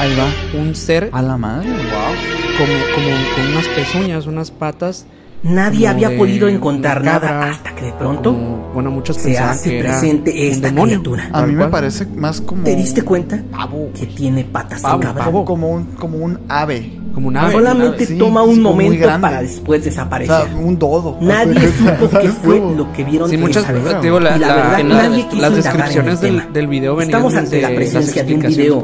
Ahí 0.00 0.16
va. 0.16 0.60
un 0.60 0.74
ser 0.74 1.10
A 1.12 1.22
la 1.22 1.36
madre. 1.36 1.68
como, 1.68 2.72
como 2.94 3.16
con 3.36 3.52
unas 3.52 3.68
pezuñas, 3.68 4.26
unas 4.26 4.50
patas. 4.50 5.06
Nadie 5.40 5.86
había 5.86 6.16
podido 6.16 6.48
encontrar 6.48 7.00
una 7.00 7.12
nada 7.12 7.28
cabra, 7.28 7.50
hasta 7.50 7.74
que 7.76 7.84
de 7.86 7.92
pronto 7.92 8.32
como- 8.32 8.70
bueno, 8.74 8.90
muchos 8.90 9.16
se 9.18 9.38
hace 9.38 9.70
que 9.70 9.78
era 9.78 9.90
presente 9.92 10.48
esta 10.48 10.66
demonio. 10.66 10.96
criatura. 11.00 11.30
A 11.32 11.46
mí 11.46 11.54
me 11.54 11.68
parece 11.68 12.06
más 12.06 12.40
como. 12.40 12.64
¿Te 12.64 12.74
diste 12.74 13.02
cuenta 13.02 13.40
Pavo. 13.52 13.90
que 13.94 14.06
tiene 14.06 14.42
patas 14.44 14.80
Pavo, 14.82 14.98
de 14.98 15.04
cabra? 15.06 15.24
Como, 15.24 15.44
como 15.44 15.68
un, 15.70 15.84
como 15.92 16.18
un 16.18 16.40
ave. 16.48 16.90
Como. 17.20 17.52
Solamente 17.52 18.06
toma 18.16 18.42
un 18.42 18.60
momento 18.62 19.06
para 19.20 19.42
después 19.42 19.80
O 19.82 19.84
desaparecer. 19.84 20.46
sea, 20.48 20.56
un 20.56 20.78
dodo. 20.78 21.16
Nadie 21.20 21.68
supo 21.78 22.08
qué 22.08 22.08
¿Sabes 22.10 22.32
fue 22.42 22.58
lo 22.76 22.92
que 22.92 23.04
vieron 23.04 23.28
Sí, 23.30 23.36
muchas, 23.36 23.64
digo, 24.02 24.20
la- 24.20 24.36
Y 24.36 24.40
la 24.40 24.46
la- 24.48 24.54
verdad, 24.56 24.84
nadie 24.84 25.18
las, 25.22 25.28
quiso 25.50 25.50
descripciones 25.56 26.20
del, 26.20 26.42
video 26.66 26.96
venían 26.96 27.10
Estamos 27.18 27.34
ante 27.34 27.60
la 27.62 27.68
presencia 27.74 28.22
de 28.24 28.34
un 28.34 28.40
video 28.40 28.80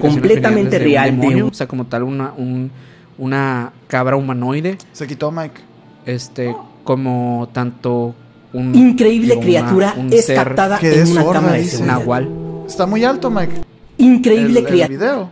completamente 0.00 0.76
un 0.76 0.82
real 0.82 1.20
de 1.20 1.26
un- 1.44 1.50
o 1.50 1.54
sea, 1.54 1.66
como 1.66 1.84
tal 1.86 2.02
una, 2.02 2.32
un- 2.36 2.70
una 3.18 3.72
cabra 3.86 4.16
humanoide, 4.16 4.78
Se 4.92 5.06
quitó 5.06 5.30
Mike. 5.32 5.60
este, 6.06 6.54
como 6.84 7.48
tanto 7.52 8.14
un 8.52 8.74
Increíble 8.74 9.34
digo, 9.34 9.40
una- 9.40 9.44
criatura 9.46 9.94
un 9.98 10.12
es 10.12 10.24
ser 10.26 10.36
captada 10.36 10.78
en 10.82 11.10
una 11.12 11.24
cámara 11.32 11.52
de 11.54 11.64
seguridad. 11.64 11.98
nahual. 11.98 12.28
Está 12.66 12.86
muy 12.86 13.04
alto, 13.04 13.30
Mike. 13.30 13.54
Increíble 13.98 14.64
el, 14.64 15.28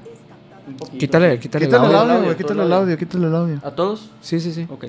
Quítale, 0.98 1.38
quítale, 1.38 1.64
el 1.66 1.70
Quítale 1.70 1.88
el 1.88 1.94
audio. 1.94 2.36
Quítale 2.36 2.62
el 2.64 2.72
audio. 2.72 2.98
quítale 2.98 3.26
el 3.26 3.34
audio. 3.34 3.60
¿A 3.62 3.70
todos? 3.70 4.10
Sí, 4.20 4.40
sí, 4.40 4.52
sí. 4.52 4.66
Ok. 4.68 4.86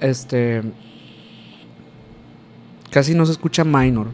Este 0.00 0.62
casi 2.90 3.14
no 3.14 3.26
se 3.26 3.32
escucha 3.32 3.64
minor. 3.64 4.08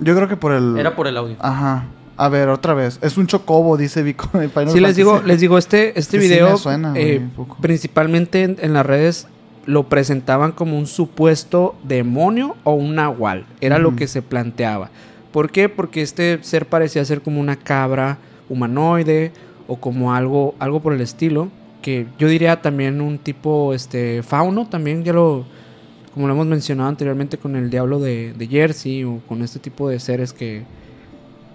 Yo 0.00 0.14
creo 0.14 0.28
que 0.28 0.36
por 0.36 0.52
el. 0.52 0.76
Era 0.78 0.94
por 0.94 1.06
el 1.06 1.16
audio. 1.16 1.36
Ajá. 1.38 1.86
A 2.16 2.28
ver, 2.28 2.48
otra 2.48 2.74
vez. 2.74 2.98
Es 3.02 3.16
un 3.16 3.26
chocobo, 3.26 3.76
dice 3.76 4.02
Vico 4.02 4.28
Sí, 4.68 4.78
les 4.78 4.94
digo, 4.94 5.20
les 5.24 5.40
digo, 5.40 5.58
este, 5.58 5.98
este 5.98 6.20
Sí, 6.20 6.28
video, 6.28 6.52
me 6.52 6.58
suena, 6.58 6.92
eh, 6.94 7.18
un 7.20 7.30
poco. 7.30 7.56
principalmente 7.60 8.44
en, 8.44 8.56
en 8.60 8.72
las 8.72 8.86
redes, 8.86 9.26
lo 9.66 9.88
presentaban 9.88 10.52
como 10.52 10.78
un 10.78 10.86
supuesto 10.86 11.74
demonio 11.82 12.54
o 12.62 12.74
un 12.74 12.94
nahual. 12.94 13.46
Era 13.60 13.78
lo 13.78 13.96
que 13.96 14.06
se 14.06 14.22
planteaba. 14.22 14.90
¿Por 15.32 15.50
qué? 15.50 15.68
Porque 15.68 16.02
este 16.02 16.38
ser 16.44 16.66
parecía 16.66 17.04
ser 17.04 17.20
como 17.20 17.40
una 17.40 17.56
cabra 17.56 18.18
humanoide 18.48 19.32
o 19.68 19.76
como 19.76 20.14
algo, 20.14 20.54
algo 20.58 20.80
por 20.80 20.92
el 20.92 21.00
estilo. 21.00 21.48
Que 21.82 22.06
yo 22.18 22.28
diría 22.28 22.62
también 22.62 23.00
un 23.00 23.18
tipo 23.18 23.74
este, 23.74 24.22
fauno, 24.22 24.66
también 24.68 25.04
ya 25.04 25.12
lo, 25.12 25.44
como 26.14 26.26
lo 26.26 26.32
hemos 26.32 26.46
mencionado 26.46 26.88
anteriormente 26.88 27.36
con 27.36 27.56
el 27.56 27.68
diablo 27.68 28.00
de, 28.00 28.32
de 28.32 28.46
Jersey 28.46 29.04
o 29.04 29.20
con 29.28 29.42
este 29.42 29.58
tipo 29.58 29.88
de 29.88 30.00
seres 30.00 30.32
que, 30.32 30.64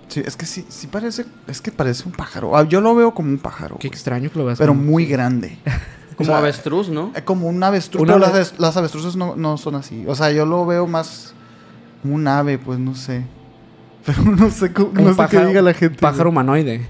Sí, 0.07 0.21
es 0.25 0.35
que 0.35 0.45
sí, 0.47 0.65
sí 0.69 0.87
parece. 0.87 1.25
Es 1.47 1.61
que 1.61 1.71
parece 1.71 2.03
un 2.07 2.11
pájaro. 2.13 2.57
Ah, 2.57 2.63
Yo 2.67 2.81
lo 2.81 2.95
veo 2.95 3.13
como 3.13 3.29
un 3.29 3.37
pájaro. 3.37 3.77
Qué 3.79 3.87
güey. 3.89 3.95
extraño 3.95 4.31
que 4.31 4.39
lo 4.39 4.45
veas. 4.45 4.57
Pero 4.57 4.71
como- 4.73 4.83
muy 4.83 5.05
grande. 5.05 5.57
Como 6.19 6.31
O 6.31 6.33
sea, 6.33 6.39
avestruz, 6.39 6.89
¿no? 6.89 7.11
Es 7.15 7.21
como 7.23 7.47
un 7.47 7.63
avestruz. 7.63 8.01
Una 8.03 8.13
pero 8.15 8.19
las, 8.25 8.31
ave- 8.31 8.41
ave- 8.41 8.55
las 8.59 8.75
avestruces 8.75 9.15
no, 9.15 9.37
no 9.37 9.55
son 9.57 9.75
así. 9.75 10.03
O 10.05 10.15
sea, 10.15 10.31
yo 10.31 10.45
lo 10.45 10.65
veo 10.65 10.85
más. 10.85 11.33
como 12.01 12.15
Un 12.15 12.27
ave, 12.27 12.57
pues 12.57 12.77
no 12.77 12.93
sé. 12.93 13.23
Pero 14.05 14.23
no 14.23 14.49
sé, 14.51 14.73
cómo- 14.73 14.91
no 14.93 15.11
sé 15.11 15.15
pájaro- 15.15 15.29
qué 15.43 15.47
diga 15.47 15.61
la 15.61 15.73
gente. 15.73 15.97
Pájaro 15.99 16.29
humanoide. 16.29 16.89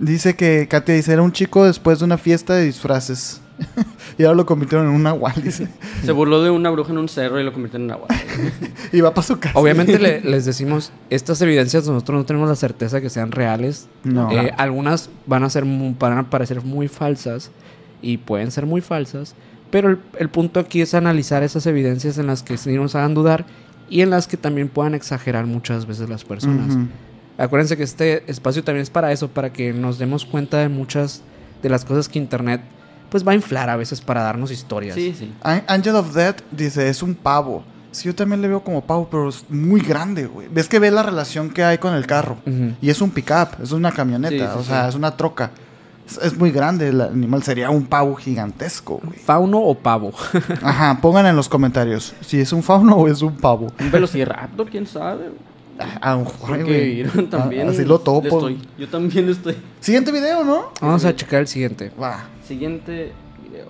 Dice 0.00 0.34
que 0.36 0.66
Katia 0.68 0.94
dice: 0.94 1.12
era 1.12 1.22
un 1.22 1.32
chico 1.32 1.64
después 1.64 1.98
de 2.00 2.04
una 2.04 2.18
fiesta 2.18 2.54
de 2.54 2.64
disfraces. 2.64 3.40
y 4.18 4.24
ahora 4.24 4.36
lo 4.36 4.44
convirtieron 4.44 4.86
en 4.88 4.94
un 4.94 5.02
nahual, 5.02 5.32
dice. 5.42 5.68
Se 6.04 6.12
burló 6.12 6.42
de 6.42 6.50
una 6.50 6.68
bruja 6.68 6.92
en 6.92 6.98
un 6.98 7.08
cerro 7.08 7.40
y 7.40 7.44
lo 7.44 7.52
convirtió 7.54 7.78
en 7.78 7.84
un 7.84 7.92
agua. 7.92 8.08
y 8.92 9.00
va 9.00 9.14
para 9.14 9.26
su 9.26 9.38
casa. 9.38 9.58
Obviamente 9.58 9.98
le- 9.98 10.20
les 10.30 10.44
decimos, 10.44 10.92
estas 11.08 11.40
evidencias 11.40 11.86
nosotros 11.86 12.18
no 12.18 12.26
tenemos 12.26 12.48
la 12.50 12.54
certeza 12.56 13.00
que 13.00 13.08
sean 13.08 13.32
reales. 13.32 13.88
No. 14.04 14.30
Eh, 14.30 14.52
algunas 14.58 15.08
van 15.26 15.42
a 15.44 15.48
ser 15.50 15.64
van 15.64 16.18
a 16.18 16.28
parecer 16.28 16.62
muy 16.62 16.88
falsas 16.88 17.50
y 18.02 18.18
pueden 18.18 18.50
ser 18.50 18.66
muy 18.66 18.82
falsas, 18.82 19.34
pero 19.70 19.88
el, 19.88 19.98
el 20.18 20.28
punto 20.28 20.60
aquí 20.60 20.82
es 20.82 20.92
analizar 20.92 21.42
esas 21.42 21.66
evidencias 21.66 22.18
en 22.18 22.26
las 22.26 22.42
que 22.42 22.58
sí 22.58 22.74
nos 22.74 22.94
hagan 22.94 23.14
dudar 23.14 23.46
y 23.88 24.02
en 24.02 24.10
las 24.10 24.26
que 24.28 24.36
también 24.36 24.68
puedan 24.68 24.94
exagerar 24.94 25.46
muchas 25.46 25.86
veces 25.86 26.10
las 26.10 26.24
personas. 26.24 26.74
Ujú. 26.74 26.86
Acuérdense 27.38 27.76
que 27.76 27.82
este 27.82 28.28
espacio 28.30 28.64
también 28.64 28.82
es 28.82 28.90
para 28.90 29.12
eso, 29.12 29.28
para 29.28 29.52
que 29.52 29.72
nos 29.72 29.98
demos 29.98 30.24
cuenta 30.24 30.58
de 30.58 30.68
muchas 30.68 31.22
de 31.62 31.68
las 31.68 31.84
cosas 31.84 32.08
que 32.08 32.18
internet 32.18 32.60
pues 33.10 33.26
va 33.26 33.32
a 33.32 33.34
inflar 33.34 33.70
a 33.70 33.76
veces 33.76 34.00
para 34.00 34.22
darnos 34.22 34.50
historias. 34.50 34.94
Sí, 34.94 35.14
sí. 35.16 35.32
An- 35.42 35.62
Angel 35.68 35.94
of 35.96 36.12
Death 36.14 36.40
dice, 36.50 36.88
es 36.88 37.02
un 37.02 37.14
pavo. 37.14 37.62
Sí, 37.92 38.06
yo 38.06 38.14
también 38.14 38.42
le 38.42 38.48
veo 38.48 38.60
como 38.62 38.82
pavo, 38.84 39.08
pero 39.10 39.28
es 39.28 39.44
muy 39.48 39.80
grande, 39.80 40.26
güey. 40.26 40.48
Ves 40.48 40.68
que 40.68 40.78
ve 40.78 40.90
la 40.90 41.02
relación 41.02 41.48
que 41.50 41.62
hay 41.64 41.78
con 41.78 41.94
el 41.94 42.06
carro. 42.06 42.36
Y 42.82 42.90
es 42.90 43.00
un 43.00 43.10
pickup, 43.10 43.62
es 43.62 43.72
una 43.72 43.92
camioneta, 43.92 44.30
Sí, 44.34 44.52
sí, 44.52 44.58
o 44.58 44.62
sea, 44.64 44.82
sí. 44.84 44.88
es 44.90 44.94
una 44.96 45.16
troca. 45.16 45.50
Es, 46.06 46.18
es 46.18 46.36
muy 46.36 46.50
grande 46.50 46.88
el 46.88 47.00
animal, 47.00 47.42
sería 47.42 47.70
un 47.70 47.86
pavo 47.86 48.16
gigantesco, 48.16 49.00
güey. 49.02 49.18
¿Fauno 49.18 49.60
o 49.60 49.74
pavo? 49.78 50.12
Ajá, 50.62 50.98
pongan 51.00 51.26
en 51.26 51.36
los 51.36 51.48
comentarios 51.48 52.12
si 52.20 52.40
es 52.40 52.52
un 52.52 52.62
fauno 52.62 52.96
o 52.96 53.08
es 53.08 53.22
un 53.22 53.36
pavo. 53.36 53.68
Un 53.80 53.90
velociraptor, 53.90 54.68
quién 54.68 54.86
sabe. 54.86 55.30
A 56.00 56.16
mejor, 56.16 56.34
Porque 56.48 56.62
güey. 56.64 57.00
Iron 57.00 57.28
también. 57.28 57.66
Ah, 57.68 57.70
Así 57.70 57.84
lo 57.84 57.98
topo. 57.98 58.26
estoy- 58.26 58.58
Yo 58.78 58.88
también 58.88 59.28
estoy. 59.28 59.56
Siguiente 59.80 60.10
video, 60.12 60.42
¿no? 60.44 60.70
Vamos 60.80 61.04
a 61.04 61.14
checar 61.14 61.40
el 61.40 61.46
siguiente. 61.48 61.90
Va. 62.00 62.24
Siguiente 62.46 63.12
video. 63.46 63.66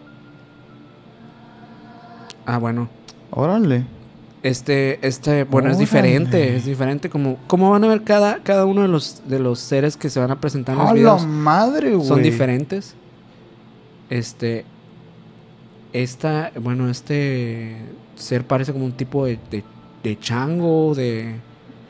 Ah, 2.44 2.58
bueno. 2.58 2.88
Órale. 3.30 3.84
Este, 4.42 5.04
este, 5.04 5.42
bueno, 5.44 5.70
es 5.70 5.78
diferente, 5.78 6.54
es 6.54 6.64
diferente. 6.66 7.10
Como, 7.10 7.38
como 7.48 7.70
van 7.72 7.82
a 7.82 7.88
ver 7.88 8.02
cada, 8.04 8.38
cada 8.44 8.64
uno 8.64 8.82
de 8.82 8.88
los, 8.88 9.22
de 9.26 9.40
los 9.40 9.58
seres 9.58 9.96
que 9.96 10.08
se 10.08 10.20
van 10.20 10.30
a 10.30 10.40
presentar 10.40 10.74
en 10.74 10.78
los 10.82 10.86
¡A 10.90 10.92
la 10.92 10.94
videos 10.94 11.26
madre, 11.26 11.94
güey! 11.96 12.06
son 12.06 12.22
diferentes. 12.22 12.94
Este, 14.08 14.64
esta, 15.92 16.52
bueno, 16.62 16.88
este 16.88 17.76
ser 18.14 18.44
parece 18.46 18.72
como 18.72 18.84
un 18.84 18.92
tipo 18.92 19.26
de, 19.26 19.38
de, 19.50 19.64
de 20.04 20.18
chango, 20.20 20.94
de... 20.94 21.34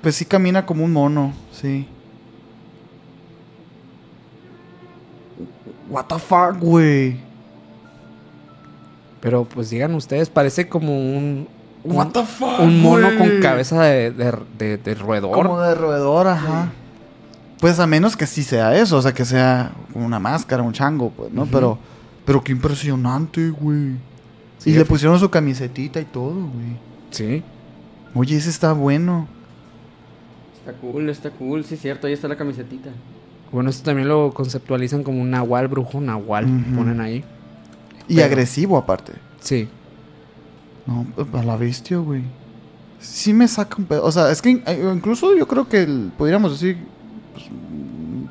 Pues 0.07 0.15
sí 0.15 0.25
camina 0.25 0.65
como 0.65 0.85
un 0.85 0.93
mono, 0.93 1.33
sí. 1.51 1.85
What 5.91 6.05
the 6.05 6.21
fuck, 6.21 6.61
güey. 6.61 7.17
Pero 9.21 9.47
pues 9.47 9.69
digan 9.71 9.97
ustedes, 9.97 10.31
parece 10.31 10.69
como 10.69 10.97
un... 10.97 11.49
un- 11.83 11.97
What 11.97 12.11
the 12.13 12.23
fuck, 12.23 12.61
un 12.61 12.81
mono 12.81 13.09
con 13.19 13.41
cabeza 13.41 13.83
de, 13.83 14.13
de, 14.13 14.33
de- 14.57 14.77
de 14.79 14.95
roedor. 14.95 15.33
Como 15.33 15.61
de 15.61 15.75
roedor, 15.75 16.29
ajá. 16.29 16.69
Pues 17.59 17.81
a 17.81 17.89
menos 17.89 18.17
que 18.17 18.29
sí 18.29 18.45
sea 18.45 18.77
eso, 18.77 18.99
o 18.99 19.03
sea, 19.03 19.13
que 19.13 19.25
sea 19.25 19.73
una 19.93 20.21
máscara, 20.21 20.63
un 20.63 20.73
chango, 20.73 21.11
pues, 21.11 21.33
¿no? 21.33 21.47
Pero, 21.47 21.79
pero 22.25 22.45
qué 22.45 22.53
impresionante, 22.53 23.51
güey. 23.51 23.97
Sí, 24.59 24.71
y 24.71 24.75
le 24.75 24.85
pusieron 24.85 25.19
su 25.19 25.29
camisetita 25.31 25.99
y 26.01 26.05
todo, 26.05 26.31
güey. 26.35 26.77
Sí. 27.11 27.43
Oye, 28.15 28.37
ese 28.37 28.51
está 28.51 28.73
bueno. 28.73 29.27
Está 30.67 30.73
cool, 30.81 31.09
está 31.11 31.31
cool. 31.31 31.65
Sí, 31.65 31.77
cierto. 31.77 32.07
Ahí 32.09 32.13
está 32.13 32.27
la 32.27 32.37
camisetita. 32.37 32.91
Bueno, 33.53 33.71
esto 33.71 33.85
también 33.85 34.09
lo 34.09 34.33
conceptualizan 34.33 35.05
como 35.05 35.21
un 35.23 35.31
nahual, 35.31 35.69
brujo 35.69 36.01
nahual, 36.01 36.45
ponen 36.75 37.01
ahí. 37.01 37.23
Y 38.09 38.17
Pero- 38.17 38.27
agresivo, 38.27 38.77
aparte. 38.77 39.13
Sí. 39.41 39.69
No, 40.87 41.07
a 41.39 41.43
la 41.45 41.57
bestia, 41.57 41.99
güey. 41.99 42.23
Sí 42.99 43.33
me 43.33 43.47
saca 43.47 43.77
un 43.79 43.85
pedo. 43.85 44.05
O 44.05 44.11
sea, 44.11 44.31
es 44.33 44.43
que 44.43 44.63
eh, 44.67 44.93
incluso 44.95 45.37
yo 45.37 45.47
creo 45.47 45.69
que 45.69 45.85
el- 45.85 46.11
podríamos 46.19 46.51
decir. 46.53 46.79
Pues, 47.35 47.47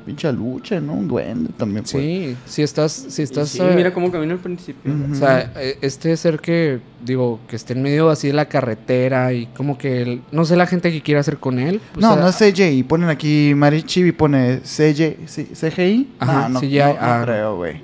pinche 0.06 0.32
lucha, 0.32 0.80
¿no? 0.80 0.94
Un 0.94 1.08
duende 1.08 1.50
también. 1.58 1.82
pues. 1.82 1.90
Sí, 1.90 2.36
si 2.46 2.62
estás, 2.62 2.92
si 3.08 3.22
estás, 3.22 3.48
sí, 3.50 3.58
eh, 3.60 3.72
mira 3.74 3.92
cómo 3.92 4.10
camina 4.10 4.32
al 4.34 4.38
principio. 4.38 4.92
O 5.10 5.14
sea, 5.14 5.52
eh, 5.56 5.76
este 5.82 6.16
ser 6.16 6.38
que, 6.40 6.78
digo, 7.04 7.40
que 7.48 7.56
esté 7.56 7.72
en 7.74 7.82
medio 7.82 8.08
así 8.08 8.28
de 8.28 8.32
la 8.32 8.46
carretera 8.48 9.32
y 9.32 9.46
como 9.48 9.76
que, 9.76 10.02
el- 10.02 10.22
no 10.32 10.44
sé 10.44 10.56
la 10.56 10.66
gente 10.66 10.90
que 10.92 11.02
quiere 11.02 11.20
hacer 11.20 11.38
con 11.38 11.58
él. 11.58 11.80
o 11.96 12.00
No, 12.00 12.14
sea, 12.14 12.22
no 12.22 12.28
es 12.28 12.36
CGI. 12.36 12.82
Ponen 12.84 13.08
aquí 13.10 13.52
Marichibi 13.54 14.12
pone 14.12 14.60
CG, 14.64 15.16
sí, 15.26 15.44
CGI. 15.52 16.08
Ajá, 16.20 16.48
no, 16.48 16.48
no, 16.48 16.60
CGI, 16.60 16.78
no, 16.78 16.86
no 16.86 16.96
ah. 17.00 17.20
creo, 17.24 17.56
güey. 17.56 17.80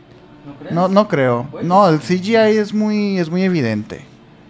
¿No? 0.70 0.82
No, 0.82 0.88
no 0.88 1.08
creo. 1.08 1.48
No, 1.62 1.88
el 1.88 1.98
CGI 1.98 2.56
es 2.56 2.72
muy, 2.72 3.18
es 3.18 3.28
muy 3.28 3.42
evidente. 3.42 4.04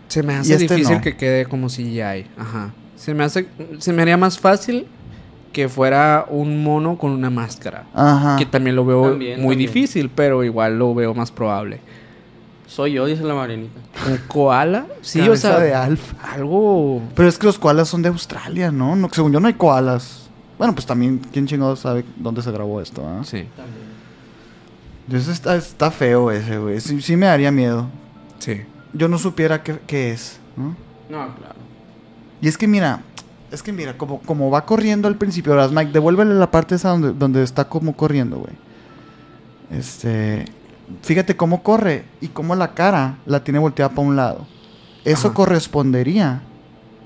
Se 0.09 0.23
me 0.23 0.35
hace 0.35 0.53
este 0.55 0.75
difícil 0.75 0.97
no. 0.97 1.01
que 1.03 1.17
quede 1.17 1.47
como 1.47 1.69
CGI. 1.69 2.27
Ajá. 2.37 2.73
Se 2.97 3.15
me 3.15 3.25
hace, 3.25 3.47
se 3.79 3.93
me 3.93 4.03
haría 4.03 4.17
más 4.17 4.39
fácil 4.39 4.87
que 5.53 5.69
fuera 5.69 6.27
un 6.29 6.63
mono 6.63 6.97
con 6.97 7.11
una 7.13 7.31
máscara. 7.31 7.85
Ajá. 7.95 8.37
Que 8.37 8.47
también 8.47 8.77
lo 8.77 8.85
veo 8.85 9.11
También, 9.11 9.41
muy 9.41 9.55
también. 9.55 9.59
difícil, 9.73 10.11
pero 10.11 10.43
igual 10.45 10.79
lo 10.79 10.95
veo 10.95 11.15
más 11.15 11.31
probable. 11.31 11.81
Soy 12.67 12.93
yo, 12.93 13.05
dice 13.05 13.23
la 13.23 13.35
Marianita. 13.35 13.79
Un 14.09 14.17
koala, 14.29 14.87
sí, 15.03 15.21
o 15.21 15.25
Cabeza 15.25 15.49
sea, 15.51 15.59
de 15.61 15.75
alfa. 15.75 16.17
algo 16.33 17.03
Pero 17.15 17.29
es 17.29 17.39
que 17.39 17.47
los 17.47 17.59
koalas 17.59 17.89
son 17.89 18.01
de 18.01 18.09
Australia, 18.09 18.73
¿no? 18.73 18.97
no 18.97 19.09
según 19.13 19.31
yo 19.33 19.41
no 19.41 19.47
hay 19.47 19.55
koalas. 19.55 20.31
Bueno, 20.57 20.75
pues 20.75 20.87
también, 20.87 21.21
¿quién 21.33 21.47
chingado 21.47 21.77
sabe 21.77 22.05
dónde 22.17 22.41
se 22.41 22.51
grabó 22.51 22.81
esto? 22.81 23.03
ah? 23.07 23.23
Sí. 23.25 23.45
Eso 25.13 25.31
está, 25.33 25.57
está 25.57 25.91
feo 25.91 26.31
ese, 26.31 26.57
güey. 26.59 26.81
Sí, 26.81 27.03
sí 27.03 27.17
me 27.17 27.27
daría 27.27 27.51
miedo. 27.51 27.89
Sí. 28.39 28.63
Yo 28.95 29.09
no 29.09 29.19
supiera 29.19 29.63
qué, 29.63 29.79
qué 29.87 30.13
es, 30.13 30.39
¿no? 30.57 30.69
No, 31.11 31.35
claro. 31.35 31.57
Y 32.41 32.49
es 32.49 32.57
que 32.57 32.67
mira, 32.67 33.03
es 33.53 33.63
que 33.63 33.73
mira, 33.73 33.97
como, 33.99 34.21
como 34.23 34.51
va 34.51 34.65
corriendo 34.65 35.09
al 35.09 35.17
principio, 35.17 35.53
ahora 35.53 35.69
Mike, 35.69 35.93
devuélvele 35.93 36.35
la 36.35 36.51
parte 36.51 36.75
esa 36.75 36.89
donde, 36.91 37.13
donde 37.13 37.43
está 37.43 37.69
como 37.69 37.95
corriendo, 37.97 38.39
güey. 38.39 38.55
Este, 39.71 40.45
fíjate 41.03 41.37
cómo 41.37 41.63
corre 41.63 42.05
y 42.21 42.29
cómo 42.29 42.55
la 42.55 42.75
cara 42.75 43.19
la 43.27 43.45
tiene 43.45 43.59
volteada 43.59 43.91
para 43.91 44.09
un 44.09 44.17
lado. 44.17 44.47
Eso 45.05 45.29
Ajá. 45.29 45.35
correspondería 45.35 46.43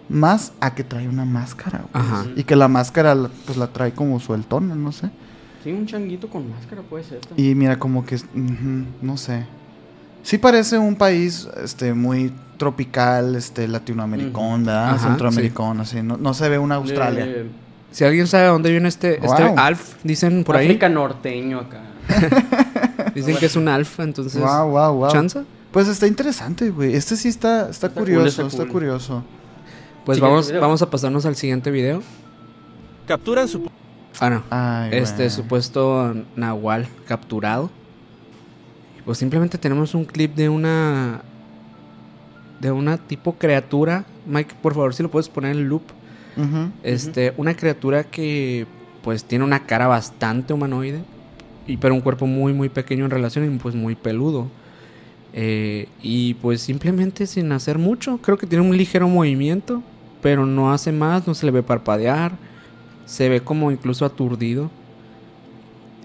más 0.09 0.53
a 0.61 0.75
que 0.75 0.85
trae 0.85 1.09
una 1.09 1.25
máscara, 1.25 1.79
güey. 1.93 2.05
Ajá. 2.07 2.27
Y 2.37 2.45
que 2.45 2.57
la 2.57 2.69
máscara 2.69 3.17
pues 3.45 3.59
la 3.59 3.69
trae 3.69 3.93
como 3.93 4.21
sueltona, 4.21 4.75
no 4.75 4.93
sé. 4.93 5.11
Sí, 5.65 5.73
un 5.73 5.87
changuito 5.87 6.29
con 6.29 6.49
máscara 6.49 6.83
puede 6.83 7.05
ser. 7.05 7.21
también. 7.21 7.51
Y 7.51 7.55
mira 7.55 7.79
como 7.79 8.05
que, 8.07 8.19
no 9.03 9.17
sé. 9.17 9.47
Sí 10.27 10.39
parece 10.39 10.77
un 10.77 10.97
país 10.97 11.49
este 11.63 11.95
muy 11.95 12.33
tropical, 12.57 13.37
este 13.37 13.69
latinoamericano, 13.69 14.59
¿verdad? 14.59 14.91
Ajá, 14.91 15.07
Centroamericano, 15.07 15.83
así. 15.83 16.03
No, 16.03 16.17
no 16.17 16.35
se 16.35 16.49
ve 16.49 16.59
una 16.59 16.75
Australia. 16.75 17.45
Si 17.93 18.03
alguien 18.03 18.27
sabe 18.27 18.49
dónde 18.49 18.73
viene 18.73 18.89
este, 18.89 19.25
este. 19.25 19.43
Alf, 19.57 19.95
dicen 20.03 20.43
por 20.43 20.57
ahí. 20.57 20.67
África 20.67 20.89
norteño 20.89 21.61
acá. 21.61 21.81
Dicen 23.15 23.37
que 23.37 23.47
es 23.47 23.55
un 23.55 23.69
Alf, 23.69 24.01
entonces. 24.01 24.41
Wow, 24.43 24.69
wow, 24.71 24.95
wow. 24.95 25.11
¿Chanza? 25.13 25.45
Pues 25.71 25.87
está 25.87 26.09
interesante, 26.09 26.71
güey. 26.71 26.97
Este 26.97 27.15
sí 27.15 27.29
está, 27.29 27.71
está, 27.71 27.87
Está 27.87 27.89
cool, 27.91 28.03
curioso, 28.03 28.27
está 28.27 28.43
está 28.47 28.63
cool. 28.65 28.73
curioso. 28.73 29.23
Pues 30.05 30.19
vamos, 30.19 30.49
video. 30.49 30.61
vamos 30.61 30.83
a 30.83 30.91
pasarnos 30.91 31.25
al 31.25 31.37
siguiente 31.37 31.71
video. 31.71 32.03
Capturan 33.07 33.47
su 33.47 33.71
Ah, 34.19 34.31
no. 34.31 34.43
Ay, 34.51 34.91
este 34.93 35.31
supuesto 35.31 36.17
Nahual 36.35 36.89
capturado. 37.07 37.71
Pues 39.07 39.19
simplemente 39.19 39.57
tenemos 39.57 39.95
un 39.95 40.05
clip 40.05 40.35
de 40.35 40.49
una. 40.49 41.23
De 42.61 42.73
una 42.73 42.99
tipo 42.99 43.35
criatura. 43.35 44.05
Mike, 44.27 44.57
por 44.61 44.75
favor, 44.75 44.93
si 44.93 45.03
lo 45.03 45.11
puedes 45.11 45.29
poner 45.29 45.53
en 45.53 45.69
loop. 45.69 45.83
Este, 46.83 47.33
una 47.39 47.57
criatura 47.57 48.05
que 48.05 48.67
pues 49.03 49.25
tiene 49.25 49.45
una 49.45 49.65
cara 49.65 49.87
bastante 49.87 50.53
humanoide. 50.53 51.03
Y 51.69 51.79
pero 51.79 51.95
un 51.95 52.01
cuerpo 52.01 52.27
muy 52.27 52.53
muy 52.53 52.69
pequeño 52.69 53.05
en 53.05 53.11
relación 53.11 53.55
y 53.55 53.59
pues 53.59 53.75
muy 53.77 53.95
peludo. 53.95 54.49
Eh, 55.33 55.89
y 56.03 56.35
pues 56.35 56.61
simplemente 56.61 57.27
sin 57.27 57.53
hacer 57.53 57.79
mucho. 57.79 58.19
Creo 58.19 58.37
que 58.37 58.49
tiene 58.49 58.69
un 58.69 58.77
ligero 58.77 59.09
movimiento. 59.09 59.83
Pero 60.21 60.47
no 60.47 60.73
hace 60.73 60.91
más, 60.91 61.29
no 61.29 61.35
se 61.35 61.47
le 61.47 61.53
ve 61.53 61.63
parpadear. 61.63 62.33
Se 63.05 63.29
ve 63.29 63.41
como 63.41 63.71
incluso 63.71 64.05
aturdido. 64.05 64.69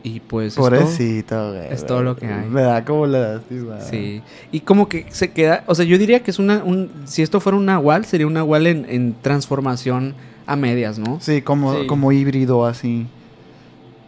Y 0.04 0.20
pues 0.20 0.48
es 0.50 0.56
todo. 0.56 0.70
Pobrecito, 0.70 1.52
güey. 1.52 1.68
es 1.72 1.86
todo 1.86 2.02
lo 2.02 2.16
que 2.16 2.26
hay. 2.26 2.48
Me 2.48 2.62
da 2.64 2.84
como 2.84 3.06
la 3.06 3.34
lástima. 3.36 3.80
Sí. 3.82 4.22
Y 4.52 4.62
como 4.62 4.90
que 4.90 5.06
se 5.12 5.32
queda. 5.32 5.64
O 5.68 5.76
sea, 5.76 5.86
yo 5.86 5.98
diría 5.98 6.24
que 6.24 6.32
es 6.32 6.40
una. 6.40 6.64
Un, 6.64 6.90
si 7.06 7.22
esto 7.22 7.40
fuera 7.40 7.58
un 7.58 7.66
nahual, 7.66 8.06
sería 8.06 8.26
un 8.26 8.34
nahual 8.34 8.66
en, 8.68 8.86
en 8.90 9.16
transformación 9.22 10.16
a 10.48 10.56
medias, 10.56 10.98
¿no? 10.98 11.20
Sí, 11.22 11.42
como, 11.44 11.82
Sí. 11.82 11.88
como 11.88 12.12
híbrido 12.12 12.66
así. 12.66 13.06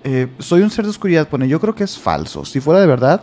Eh, 0.04 0.28
soy 0.40 0.62
un 0.62 0.70
ser 0.72 0.86
de 0.86 0.90
oscuridad, 0.90 1.28
pone. 1.28 1.48
Yo 1.48 1.60
creo 1.62 1.76
que 1.76 1.84
es 1.84 1.98
falso. 1.98 2.44
Si 2.44 2.60
fuera 2.60 2.82
de 2.82 2.88
verdad, 2.88 3.22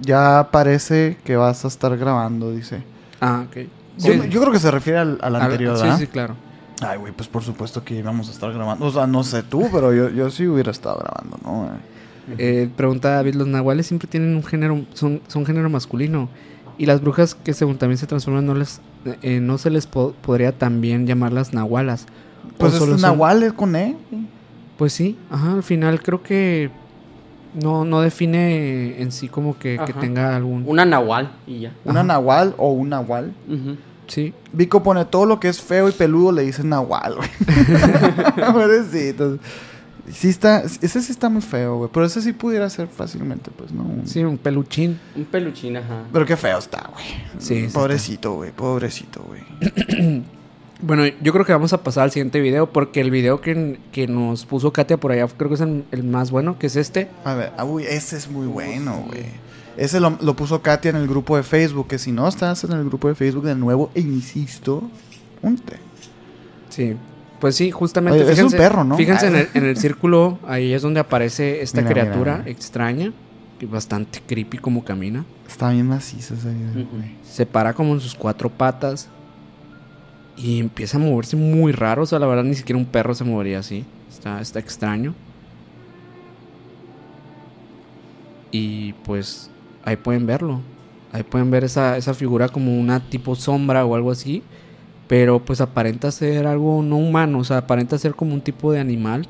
ya 0.00 0.48
parece 0.50 1.18
que 1.24 1.36
vas 1.36 1.64
a 1.64 1.68
estar 1.68 1.96
grabando, 1.96 2.50
dice. 2.50 2.82
Ah, 3.20 3.44
ok. 3.46 3.56
Yo, 3.98 4.12
Sí. 4.12 4.20
yo 4.30 4.40
creo 4.40 4.52
que 4.52 4.58
se 4.58 4.70
refiere 4.70 4.98
al, 4.98 5.18
anterior, 5.36 5.76
sí, 5.76 5.82
¿verdad? 5.82 5.98
sí, 5.98 6.06
claro. 6.06 6.34
Ay, 6.82 6.98
güey, 6.98 7.12
pues 7.12 7.28
por 7.28 7.42
supuesto 7.42 7.82
que 7.84 7.94
íbamos 7.94 8.28
a 8.28 8.32
estar 8.32 8.52
grabando. 8.52 8.84
O 8.84 8.90
sea, 8.90 9.06
no 9.06 9.22
sé 9.24 9.42
tú, 9.42 9.68
pero 9.72 9.94
yo, 9.94 10.10
yo 10.10 10.28
sí 10.30 10.46
hubiera 10.46 10.70
estado 10.70 10.98
grabando, 10.98 11.38
¿no? 11.42 11.58
güey? 11.60 11.95
Eh, 12.38 12.68
pregunta 12.76 13.10
David, 13.10 13.34
los 13.34 13.46
nahuales 13.46 13.86
siempre 13.86 14.08
tienen 14.08 14.34
un 14.36 14.42
género, 14.44 14.84
son, 14.94 15.20
son 15.28 15.46
género 15.46 15.68
masculino. 15.70 16.28
Y 16.78 16.86
las 16.86 17.00
brujas 17.00 17.34
que 17.34 17.54
según 17.54 17.78
también 17.78 17.98
se 17.98 18.06
transforman, 18.06 18.44
no 18.46 18.54
les, 18.54 18.80
eh, 19.22 19.40
no 19.40 19.56
se 19.58 19.70
les 19.70 19.86
po- 19.86 20.14
podría 20.22 20.52
también 20.52 21.06
llamarlas 21.06 21.54
nahualas. 21.54 22.06
¿O 22.54 22.58
Pues 22.58 22.74
solo 22.74 22.94
es 22.96 23.00
son- 23.00 23.10
Nahual 23.12 23.42
es 23.42 23.52
con 23.52 23.74
E. 23.76 23.96
Pues 24.76 24.92
sí, 24.92 25.16
ajá, 25.30 25.52
al 25.54 25.62
final 25.62 26.02
creo 26.02 26.22
que 26.22 26.70
no, 27.54 27.84
no 27.86 28.02
define 28.02 29.00
en 29.00 29.10
sí 29.10 29.28
como 29.28 29.58
que, 29.58 29.80
tenga 30.00 30.36
algún... 30.36 30.64
Una 30.66 30.84
nahual 30.84 31.32
y 31.46 31.60
ya. 31.60 31.72
Una 31.84 32.00
Ajá. 32.00 32.06
Nahual 32.08 32.54
o 32.58 32.72
un 32.72 32.90
Nahual. 32.90 33.32
Sí, 34.06 34.34
Vico 34.52 34.82
pone 34.82 35.04
todo 35.06 35.24
lo 35.26 35.40
que 35.40 35.48
es 35.48 35.60
feo 35.62 35.88
y 35.88 35.92
peludo 35.92 36.30
le 36.32 36.42
dicen 36.42 36.68
Nahual, 36.68 37.16
güey. 37.16 37.28
Sí 40.12 40.28
está, 40.28 40.62
ese 40.62 41.02
sí 41.02 41.12
está 41.12 41.28
muy 41.28 41.42
feo, 41.42 41.78
güey. 41.78 41.90
Pero 41.92 42.06
ese 42.06 42.22
sí 42.22 42.32
pudiera 42.32 42.68
ser 42.70 42.88
fácilmente, 42.88 43.50
pues, 43.50 43.72
¿no? 43.72 43.84
sí, 44.04 44.22
un 44.22 44.38
peluchín. 44.38 44.98
Un 45.16 45.24
peluchín, 45.24 45.76
ajá. 45.76 46.04
Pero 46.12 46.24
qué 46.26 46.36
feo 46.36 46.58
está, 46.58 46.90
güey. 46.92 47.04
Sí, 47.38 47.68
Pobrecito, 47.72 48.34
güey. 48.34 48.52
Pobrecito, 48.52 49.22
güey. 49.22 50.24
Bueno, 50.82 51.06
yo 51.22 51.32
creo 51.32 51.46
que 51.46 51.52
vamos 51.52 51.72
a 51.72 51.82
pasar 51.82 52.04
al 52.04 52.10
siguiente 52.10 52.38
video 52.38 52.70
porque 52.70 53.00
el 53.00 53.10
video 53.10 53.40
que, 53.40 53.80
que 53.92 54.06
nos 54.06 54.44
puso 54.44 54.74
Katia 54.74 54.98
por 54.98 55.10
allá 55.10 55.26
creo 55.26 55.48
que 55.48 55.54
es 55.54 55.62
el, 55.62 55.86
el 55.90 56.04
más 56.04 56.30
bueno, 56.30 56.58
que 56.58 56.66
es 56.66 56.76
este. 56.76 57.08
A 57.24 57.34
ver, 57.34 57.52
ah, 57.56 57.64
uy, 57.64 57.84
ese 57.84 58.18
es 58.18 58.28
muy 58.28 58.46
bueno, 58.46 59.04
güey. 59.06 59.24
Ese 59.78 60.00
lo, 60.00 60.18
lo 60.20 60.36
puso 60.36 60.60
Katia 60.60 60.90
en 60.90 60.96
el 60.96 61.08
grupo 61.08 61.36
de 61.36 61.42
Facebook. 61.42 61.88
Que 61.88 61.98
si 61.98 62.12
no 62.12 62.28
estás 62.28 62.62
en 62.64 62.72
el 62.72 62.84
grupo 62.84 63.08
de 63.08 63.14
Facebook 63.14 63.44
de 63.44 63.54
nuevo, 63.54 63.90
e 63.94 64.00
insisto, 64.00 64.82
únete. 65.40 65.78
Sí. 66.68 66.94
Pues 67.40 67.54
sí, 67.56 67.70
justamente. 67.70 68.22
Oye, 68.22 68.32
es 68.32 68.38
un 68.42 68.50
perro, 68.50 68.82
¿no? 68.84 68.96
Fíjense 68.96 69.26
en 69.26 69.36
Ah. 69.36 69.40
el, 69.40 69.48
en 69.54 69.64
el 69.66 69.76
círculo, 69.76 70.38
ahí 70.46 70.72
es 70.72 70.82
donde 70.82 71.00
aparece 71.00 71.62
esta 71.62 71.80
Mira, 71.82 71.90
mira, 71.94 72.02
criatura 72.04 72.38
mira. 72.38 72.50
extraña, 72.50 73.12
bastante 73.70 74.22
creepy 74.26 74.58
como 74.58 74.84
camina. 74.84 75.24
Está 75.46 75.70
bien 75.70 75.86
macizo 75.86 76.34
güey. 76.42 76.86
Se 77.24 77.46
para 77.46 77.72
como 77.74 77.92
en 77.94 78.00
sus 78.00 78.14
cuatro 78.14 78.48
patas 78.50 79.08
y 80.36 80.58
empieza 80.60 80.96
a 80.96 81.00
moverse 81.00 81.36
muy 81.36 81.72
raro. 81.72 82.02
O 82.02 82.06
sea, 82.06 82.18
la 82.18 82.26
verdad, 82.26 82.44
ni 82.44 82.54
siquiera 82.54 82.78
un 82.78 82.86
perro 82.86 83.14
se 83.14 83.24
movería 83.24 83.58
así. 83.58 83.84
Está, 84.10 84.40
está 84.40 84.58
extraño. 84.58 85.14
Y 88.50 88.92
pues 89.04 89.50
ahí 89.84 89.96
pueden 89.96 90.26
verlo. 90.26 90.60
Ahí 91.12 91.22
pueden 91.22 91.50
ver 91.50 91.64
esa, 91.64 91.96
esa 91.96 92.14
figura 92.14 92.48
como 92.48 92.78
una 92.78 93.00
tipo 93.00 93.34
sombra 93.34 93.84
o 93.84 93.94
algo 93.94 94.10
así. 94.10 94.42
Pero 95.08 95.38
pues 95.44 95.60
aparenta 95.60 96.10
ser 96.10 96.46
algo 96.46 96.82
no 96.82 96.96
humano. 96.96 97.38
O 97.38 97.44
sea, 97.44 97.58
aparenta 97.58 97.98
ser 97.98 98.14
como 98.14 98.34
un 98.34 98.40
tipo 98.40 98.72
de 98.72 98.80
animal. 98.80 99.28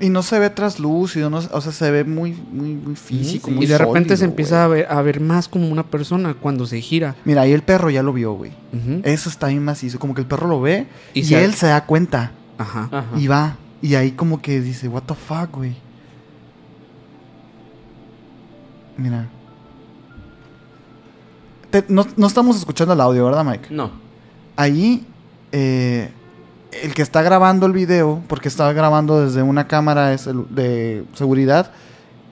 Y 0.00 0.08
no 0.08 0.22
se 0.22 0.38
ve 0.40 0.50
traslúcido, 0.50 1.30
no, 1.30 1.38
o 1.38 1.60
sea, 1.60 1.70
se 1.70 1.88
ve 1.92 2.02
muy, 2.02 2.32
muy, 2.32 2.74
muy 2.74 2.96
físico. 2.96 3.50
y 3.50 3.54
muy 3.54 3.66
de 3.66 3.78
repente 3.78 4.08
sólido, 4.08 4.16
se 4.16 4.24
empieza 4.24 4.64
a 4.64 4.66
ver, 4.66 4.86
a 4.90 5.00
ver 5.00 5.20
más 5.20 5.46
como 5.46 5.68
una 5.68 5.84
persona 5.84 6.34
cuando 6.34 6.66
se 6.66 6.80
gira. 6.80 7.14
Mira, 7.24 7.42
ahí 7.42 7.52
el 7.52 7.62
perro 7.62 7.88
ya 7.88 8.02
lo 8.02 8.12
vio, 8.12 8.32
güey. 8.32 8.50
Eso 9.04 9.28
está 9.28 9.46
bien 9.48 9.64
macizo. 9.64 10.00
Como 10.00 10.14
que 10.14 10.22
el 10.22 10.26
perro 10.26 10.48
lo 10.48 10.60
ve 10.60 10.88
Y 11.14 11.20
y, 11.20 11.24
se- 11.24 11.44
él 11.44 11.54
se 11.54 11.66
da 11.68 11.84
cuenta. 11.86 12.32
Ajá. 12.58 12.88
Ajá. 12.90 13.06
Y 13.16 13.28
va. 13.28 13.56
Y 13.80 13.94
ahí 13.94 14.10
como 14.12 14.42
que 14.42 14.60
dice, 14.60 14.88
what 14.88 15.02
the 15.02 15.14
fuck, 15.14 15.54
güey. 15.54 15.76
Mira. 18.96 19.28
Te- 21.70 21.84
no, 21.88 22.06
no 22.16 22.26
estamos 22.26 22.56
escuchando 22.56 22.92
el 22.94 23.00
audio, 23.00 23.24
¿verdad, 23.26 23.44
Mike? 23.44 23.68
No. 23.70 24.01
Ahí, 24.56 25.06
eh, 25.52 26.10
el 26.82 26.94
que 26.94 27.02
está 27.02 27.22
grabando 27.22 27.66
el 27.66 27.72
video, 27.72 28.22
porque 28.28 28.48
está 28.48 28.72
grabando 28.72 29.24
desde 29.24 29.42
una 29.42 29.66
cámara 29.68 30.08
de, 30.10 31.04
seguridad, 31.14 31.70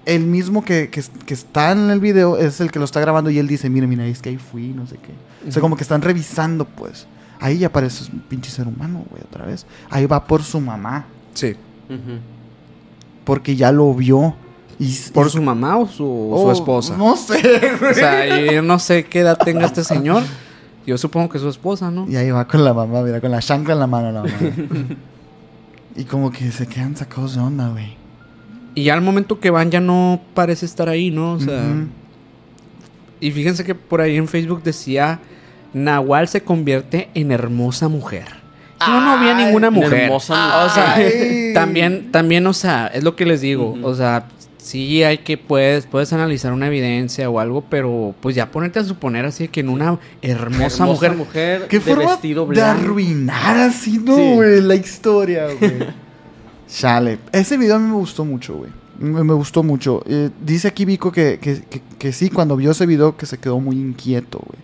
el 0.06 0.24
mismo 0.24 0.64
que, 0.64 0.88
que- 0.88 1.02
que 1.26 1.34
está 1.34 1.72
en 1.72 1.90
el 1.90 2.00
video 2.00 2.38
es 2.38 2.60
el 2.60 2.70
que 2.72 2.78
lo 2.78 2.84
está 2.84 3.00
grabando 3.00 3.30
y 3.30 3.38
él 3.38 3.46
dice, 3.46 3.68
mira, 3.68 3.86
mira, 3.86 4.06
es 4.06 4.20
que 4.22 4.30
ahí 4.30 4.38
fui, 4.38 4.68
no 4.68 4.86
sé 4.86 4.96
qué. 4.96 5.12
O 5.48 5.52
sea, 5.52 5.60
como 5.60 5.76
que 5.76 5.82
están 5.82 6.02
revisando, 6.02 6.64
pues. 6.64 7.06
Ahí 7.38 7.58
ya 7.58 7.70
parece 7.72 8.10
un 8.12 8.20
pinche 8.20 8.50
ser 8.50 8.66
humano, 8.68 9.04
güey, 9.10 9.22
otra 9.22 9.46
vez. 9.46 9.66
Ahí 9.90 10.06
va 10.06 10.24
por 10.26 10.42
su 10.42 10.60
mamá, 10.60 11.06
Sí. 11.34 11.54
Porque 13.24 13.56
ya 13.56 13.72
lo 13.72 13.92
vio. 13.94 14.34
Y, 14.78 14.94
¿Por 15.12 15.26
y- 15.26 15.30
su 15.30 15.42
mamá 15.42 15.76
o 15.78 15.86
su, 15.86 15.92
su 15.96 16.02
Oh, 16.32 16.52
esposa? 16.52 16.96
No 16.96 17.16
sé, 17.16 17.40
güey. 17.78 17.92
O 17.92 17.94
sea, 17.94 18.40
yo 18.52 18.62
no 18.62 18.78
sé 18.78 19.04
qué 19.04 19.20
edad 19.20 19.36
tenga 19.38 19.66
este 19.66 19.84
señor. 19.84 20.22
Yo 20.90 20.98
supongo 20.98 21.28
que 21.28 21.38
su 21.38 21.48
esposa, 21.48 21.88
¿no? 21.88 22.04
Y 22.10 22.16
ahí 22.16 22.32
va 22.32 22.48
con 22.48 22.64
la 22.64 22.74
mamá, 22.74 23.00
mira, 23.02 23.20
con 23.20 23.30
la 23.30 23.38
chancla 23.38 23.74
en 23.74 23.78
la 23.78 23.86
mano 23.86 24.10
la 24.10 24.22
mamá. 24.24 24.34
y 25.96 26.02
como 26.02 26.32
que 26.32 26.50
se 26.50 26.66
quedan 26.66 26.96
sacados 26.96 27.36
de 27.36 27.40
onda, 27.40 27.68
güey. 27.68 27.94
Y 28.74 28.82
ya 28.82 28.94
al 28.94 29.00
momento 29.00 29.38
que 29.38 29.50
van 29.50 29.70
ya 29.70 29.78
no 29.78 30.20
parece 30.34 30.66
estar 30.66 30.88
ahí, 30.88 31.12
¿no? 31.12 31.34
O 31.34 31.38
sea, 31.38 31.62
y 33.20 33.30
fíjense 33.30 33.62
que 33.62 33.76
por 33.76 34.00
ahí 34.00 34.16
en 34.16 34.26
Facebook 34.26 34.64
decía, 34.64 35.20
Nahual 35.72 36.26
se 36.26 36.42
convierte 36.42 37.08
en 37.14 37.30
hermosa 37.30 37.86
mujer. 37.86 38.26
Yo 38.84 39.00
no 39.00 39.20
vi 39.20 39.28
a 39.28 39.34
ninguna 39.34 39.70
mujer. 39.70 39.94
hermosa 39.94 40.64
O 40.64 40.70
sea, 40.70 40.94
Ay. 40.94 41.52
también, 41.54 42.10
también, 42.10 42.44
o 42.48 42.52
sea, 42.52 42.88
es 42.88 43.04
lo 43.04 43.14
que 43.14 43.26
les 43.26 43.42
digo. 43.42 43.78
O 43.84 43.94
sea, 43.94 44.24
sí 44.62 45.02
hay 45.02 45.18
que, 45.18 45.36
puedes, 45.38 45.86
puedes 45.86 46.12
analizar 46.12 46.52
una 46.52 46.66
evidencia 46.68 47.28
o 47.30 47.40
algo, 47.40 47.62
pero 47.68 48.14
pues 48.20 48.36
ya 48.36 48.50
ponerte 48.50 48.78
a 48.78 48.84
suponer 48.84 49.24
así 49.24 49.48
que 49.48 49.60
en 49.60 49.68
una 49.68 49.98
hermosa, 50.22 50.84
mujer, 50.86 51.16
mujer 51.16 51.66
¿Qué 51.68 51.78
de 51.78 51.94
forma 51.94 52.10
vestido 52.10 52.44
de 52.46 52.50
blanco. 52.54 52.80
arruinar 52.82 53.56
así, 53.56 53.98
no, 53.98 54.14
Sí. 54.16 54.32
güey, 54.34 54.60
la 54.60 54.74
historia, 54.74 55.46
güey. 55.58 55.72
Chale. 56.68 57.18
Ese 57.32 57.56
video 57.56 57.76
a 57.76 57.78
mí 57.78 57.88
me 57.88 57.94
gustó 57.96 58.24
mucho, 58.24 58.54
güey. 58.56 58.70
Me, 58.98 59.24
me 59.24 59.32
gustó 59.34 59.62
mucho. 59.62 60.02
Eh, 60.06 60.30
dice 60.44 60.68
aquí 60.68 60.84
Vico 60.84 61.10
que, 61.10 61.38
que, 61.40 61.62
que- 61.62 61.82
que 61.98 62.12
sí, 62.12 62.30
cuando 62.30 62.56
vio 62.56 62.70
ese 62.70 62.86
video 62.86 63.16
que 63.16 63.26
se 63.26 63.38
quedó 63.38 63.58
muy 63.58 63.76
inquieto, 63.76 64.38
güey. 64.38 64.58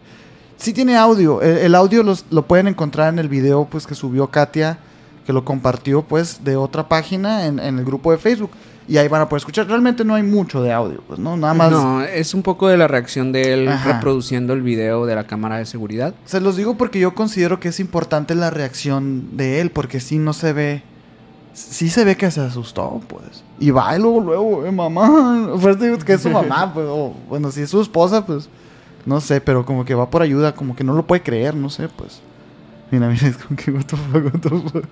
Sí 0.57 0.73
tiene 0.73 0.97
audio. 0.97 1.43
El, 1.43 1.59
el 1.59 1.75
audio 1.75 2.03
los- 2.03 2.25
lo 2.31 2.47
pueden 2.47 2.69
encontrar 2.69 3.13
en 3.13 3.19
el 3.19 3.29
video 3.29 3.67
pues 3.71 3.87
que 3.87 3.95
subió 3.95 4.29
Katia, 4.29 4.79
que 5.27 5.33
lo 5.33 5.45
compartió 5.45 6.03
pues 6.03 6.45
de 6.45 6.57
otra 6.57 6.89
página 6.89 7.47
en, 7.47 7.59
en 7.59 7.79
el 7.79 7.85
grupo 7.85 8.13
de 8.13 8.19
Facebook. 8.19 8.51
Y 8.89 8.99
ahí 8.99 9.09
van 9.09 9.23
a 9.23 9.29
poder 9.29 9.41
escuchar. 9.41 9.67
Realmente 9.67 10.05
no 10.05 10.15
hay 10.15 10.23
mucho 10.23 10.63
de 10.63 10.73
audio, 10.73 11.03
pues, 11.07 11.19
¿no? 11.19 11.37
Nada 11.37 11.55
más... 11.55 11.71
No, 11.73 12.03
es 12.03 12.35
un 12.35 12.43
poco 12.43 12.69
de 12.69 12.77
la 12.77 12.87
reacción 12.87 13.33
de 13.33 13.53
él 13.53 13.69
Ajá. 13.69 13.95
reproduciendo 13.95 14.53
el 14.53 14.63
video 14.63 15.07
de 15.07 15.15
la 15.17 15.27
cámara 15.27 15.59
de 15.59 15.67
seguridad. 15.67 16.15
Se 16.25 16.41
los 16.41 16.57
digo 16.57 16.77
porque 16.77 17.01
yo 17.01 17.15
considero 17.15 17.59
que 17.59 17.69
es 17.69 17.81
importante 17.81 18.35
la 18.35 18.51
reacción 18.51 19.37
de 19.37 19.61
él, 19.61 19.71
porque 19.71 19.99
sí 19.99 20.19
no 20.19 20.33
se 20.33 20.53
ve. 20.53 20.83
Sí 21.53 21.89
se 21.89 22.05
ve 22.05 22.17
que 22.17 22.31
se 22.31 22.43
asustó, 22.43 23.01
pues. 23.09 23.43
Y 23.59 23.71
va 23.71 23.97
y 23.97 24.01
luego, 24.01 24.21
luego, 24.21 24.67
eh, 24.67 24.71
mamá. 24.71 25.51
Pues 25.61 26.05
que 26.05 26.13
es 26.13 26.21
su 26.21 26.31
mamá, 26.31 26.71
pues. 26.75 26.87
o, 26.89 27.15
bueno, 27.29 27.51
si 27.51 27.63
es 27.63 27.71
su 27.71 27.81
esposa, 27.81 28.25
pues. 28.25 28.49
No 29.05 29.21
sé, 29.21 29.41
pero 29.41 29.65
como 29.65 29.85
que 29.85 29.95
va 29.95 30.11
por 30.11 30.23
ayuda, 30.23 30.55
como 30.55 30.77
que 30.77 30.85
no 30.85 30.93
lo 30.93 31.07
puede 31.07 31.23
creer, 31.23 31.55
no 31.55 31.71
sé, 31.71 31.89
pues. 31.89 32.21
Mira, 32.91 33.09
mira, 33.11 33.27
es 33.27 33.37
como 33.37 33.57
que 33.57 33.71
what 33.73 33.85
the 33.85 33.97
fuck, 33.97 34.25
what 34.25 34.41
the 34.41 34.49
fuck. 34.51 34.85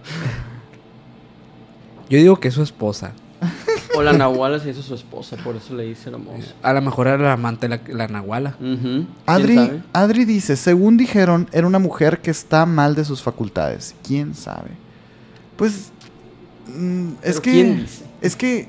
Yo 2.08 2.18
digo 2.18 2.40
que 2.40 2.48
es 2.48 2.54
su 2.54 2.62
esposa. 2.62 3.12
O 3.96 4.02
la 4.02 4.12
Nahuala 4.12 4.58
se 4.58 4.70
hizo 4.70 4.82
su 4.82 4.94
esposa, 4.94 5.36
por 5.42 5.56
eso 5.56 5.74
le 5.74 5.84
dice 5.84 6.10
hermoso. 6.10 6.52
A 6.62 6.72
lo 6.72 6.82
mejor 6.82 7.06
era 7.06 7.18
la 7.18 7.32
amante 7.34 7.68
la, 7.68 7.80
la 7.88 8.08
Nahuala. 8.08 8.56
Ujú. 8.60 8.80
¿Quién 8.82 9.06
Adri? 9.26 9.82
Adri 9.92 10.24
dice, 10.24 10.56
según 10.56 10.96
dijeron, 10.96 11.48
era 11.52 11.66
una 11.66 11.78
mujer 11.78 12.20
que 12.20 12.30
está 12.30 12.66
mal 12.66 12.94
de 12.94 13.04
sus 13.04 13.22
facultades. 13.22 13.94
¿Quién 14.06 14.34
sabe? 14.34 14.70
Pues 15.56 15.90
mm, 16.66 17.08
es 17.22 17.40
¿Pero 17.40 17.42
que 17.42 17.50
quién 17.50 17.76
dice? 17.82 18.04
es 18.20 18.36
que 18.36 18.68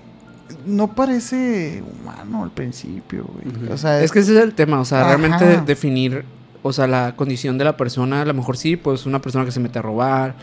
no 0.66 0.94
parece 0.94 1.84
humano 2.02 2.44
al 2.44 2.52
principio, 2.52 3.26
güey. 3.26 3.72
O 3.72 3.78
sea, 3.78 4.02
Es 4.04 4.12
que 4.12 4.20
ese 4.20 4.38
es 4.38 4.44
el 4.44 4.54
tema, 4.54 4.80
o 4.80 4.86
sea, 4.86 5.00
Ajá. 5.02 5.08
realmente 5.16 5.46
de- 5.46 5.62
definir, 5.62 6.24
o 6.62 6.72
sea, 6.74 6.88
la 6.88 7.16
condición 7.16 7.58
de 7.58 7.66
la 7.66 7.78
persona, 7.78 8.22
a 8.22 8.26
lo 8.26 8.34
mejor 8.34 8.58
sí, 8.58 8.76
pues 8.76 9.06
una 9.06 9.22
persona 9.22 9.46
que 9.46 9.52
se 9.52 9.60
mete 9.60 9.80
a 9.80 9.82
robar, 9.82 10.36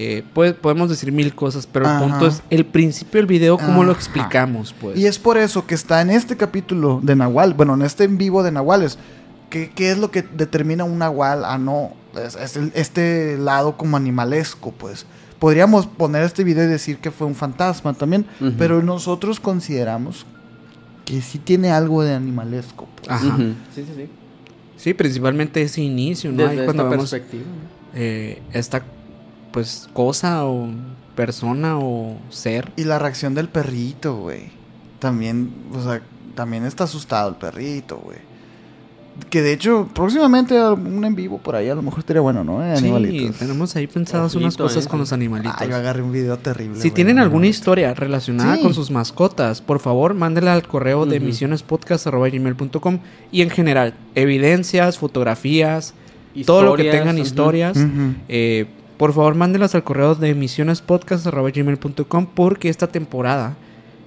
eh, 0.00 0.22
pues, 0.32 0.52
podemos 0.52 0.88
decir 0.88 1.10
mil 1.10 1.34
cosas, 1.34 1.66
pero 1.66 1.90
el 1.92 1.98
punto 1.98 2.28
es 2.28 2.42
el 2.50 2.64
principio 2.64 3.18
del 3.18 3.26
video, 3.26 3.58
cómo 3.58 3.82
lo 3.82 3.90
explicamos, 3.90 4.72
pues. 4.80 4.96
y 4.96 5.06
es 5.06 5.18
por 5.18 5.36
eso 5.38 5.66
que 5.66 5.74
está 5.74 6.00
en 6.02 6.10
este 6.10 6.36
capítulo 6.36 7.00
de 7.02 7.16
Nahual, 7.16 7.54
bueno, 7.54 7.74
en 7.74 7.82
este 7.82 8.04
en 8.04 8.16
vivo 8.16 8.42
de 8.44 8.52
Nahuales. 8.52 8.96
¿Qué, 9.50 9.70
qué 9.74 9.90
es 9.90 9.98
lo 9.98 10.10
que 10.12 10.22
determina 10.22 10.84
un 10.84 10.98
Nahual 10.98 11.44
a 11.44 11.58
no? 11.58 11.94
Es, 12.14 12.36
es 12.36 12.56
el- 12.56 12.70
este 12.74 13.36
lado 13.38 13.76
como 13.76 13.96
animalesco, 13.96 14.70
pues. 14.72 15.04
Podríamos 15.40 15.86
poner 15.86 16.22
este 16.22 16.44
video 16.44 16.64
y 16.64 16.68
decir 16.68 16.98
que 16.98 17.10
fue 17.10 17.26
un 17.26 17.34
fantasma 17.34 17.92
también, 17.94 18.24
pero 18.58 18.82
nosotros 18.82 19.40
consideramos 19.40 20.26
que 21.06 21.22
sí 21.22 21.38
tiene 21.38 21.70
algo 21.72 22.02
de 22.04 22.14
animalesco. 22.14 22.86
pues. 22.96 23.08
Ajá. 23.10 23.36
Sí, 23.74 23.84
sí, 23.84 23.92
sí. 23.96 24.08
Sí, 24.76 24.94
principalmente 24.94 25.62
ese 25.62 25.80
inicio, 25.80 26.30
¿no? 26.30 26.42
Ahí 26.44 26.50
Desde 26.56 26.64
cuando 26.66 26.82
esta 26.84 26.90
vemos 26.90 27.10
perspectiva. 27.10 27.44
¿no? 27.44 27.98
eh, 28.00 28.42
esta, 28.52 28.82
pues, 29.52 29.88
cosa 29.92 30.44
o 30.44 30.68
persona 31.14 31.78
o 31.78 32.16
ser. 32.30 32.70
Y 32.76 32.84
la 32.84 32.98
reacción 32.98 33.34
del 33.34 33.48
perrito, 33.48 34.16
güey. 34.16 34.44
También, 34.98 35.50
o 35.74 35.82
sea, 35.82 36.00
también 36.34 36.64
está 36.64 36.84
asustado 36.84 37.28
el 37.30 37.36
perrito, 37.36 37.96
güey. 37.98 38.18
Que 39.30 39.42
de 39.42 39.52
hecho, 39.52 39.88
próximamente 39.92 40.54
un 40.70 41.04
en 41.04 41.16
vivo 41.16 41.38
por 41.38 41.56
ahí 41.56 41.68
a 41.68 41.74
lo 41.74 41.82
mejor 41.82 41.98
estaría 41.98 42.20
bueno, 42.20 42.44
¿no? 42.44 42.64
Eh, 42.64 42.76
Sí, 42.76 42.84
animalitos. 42.84 43.36
tenemos 43.38 43.74
ahí 43.74 43.88
pensadas 43.88 44.36
unas 44.36 44.56
cosas 44.56 44.86
eh. 44.86 44.88
con 44.88 45.00
los 45.00 45.12
animalitos. 45.12 45.56
Ah, 45.58 45.64
yo 45.66 45.74
agarré 45.74 46.02
un 46.02 46.12
video 46.12 46.38
terrible. 46.38 46.80
Si 46.80 46.92
tienen 46.92 47.18
alguna 47.18 47.48
historia 47.48 47.92
relacionada 47.94 48.54
Sí. 48.56 48.62
con 48.62 48.74
sus 48.74 48.92
mascotas, 48.92 49.60
por 49.60 49.80
favor, 49.80 50.14
mándela 50.14 50.54
al 50.54 50.62
correo 50.68 51.04
de 51.04 51.16
Ujú. 51.16 51.26
misionespodcast.gmail.com 51.26 52.98
y 53.32 53.42
en 53.42 53.50
general, 53.50 53.94
evidencias, 54.14 54.98
fotografías, 54.98 55.94
todo 56.46 56.62
lo 56.62 56.76
que 56.76 56.84
tengan 56.90 57.18
historias, 57.18 57.76
eh, 58.28 58.66
por 58.98 59.12
favor, 59.14 59.34
mándelas 59.34 59.74
al 59.74 59.84
correo 59.84 60.14
de 60.14 60.34
misionespodcast.gmail.com 60.34 62.26
porque 62.34 62.68
esta 62.68 62.86
temporada, 62.88 63.56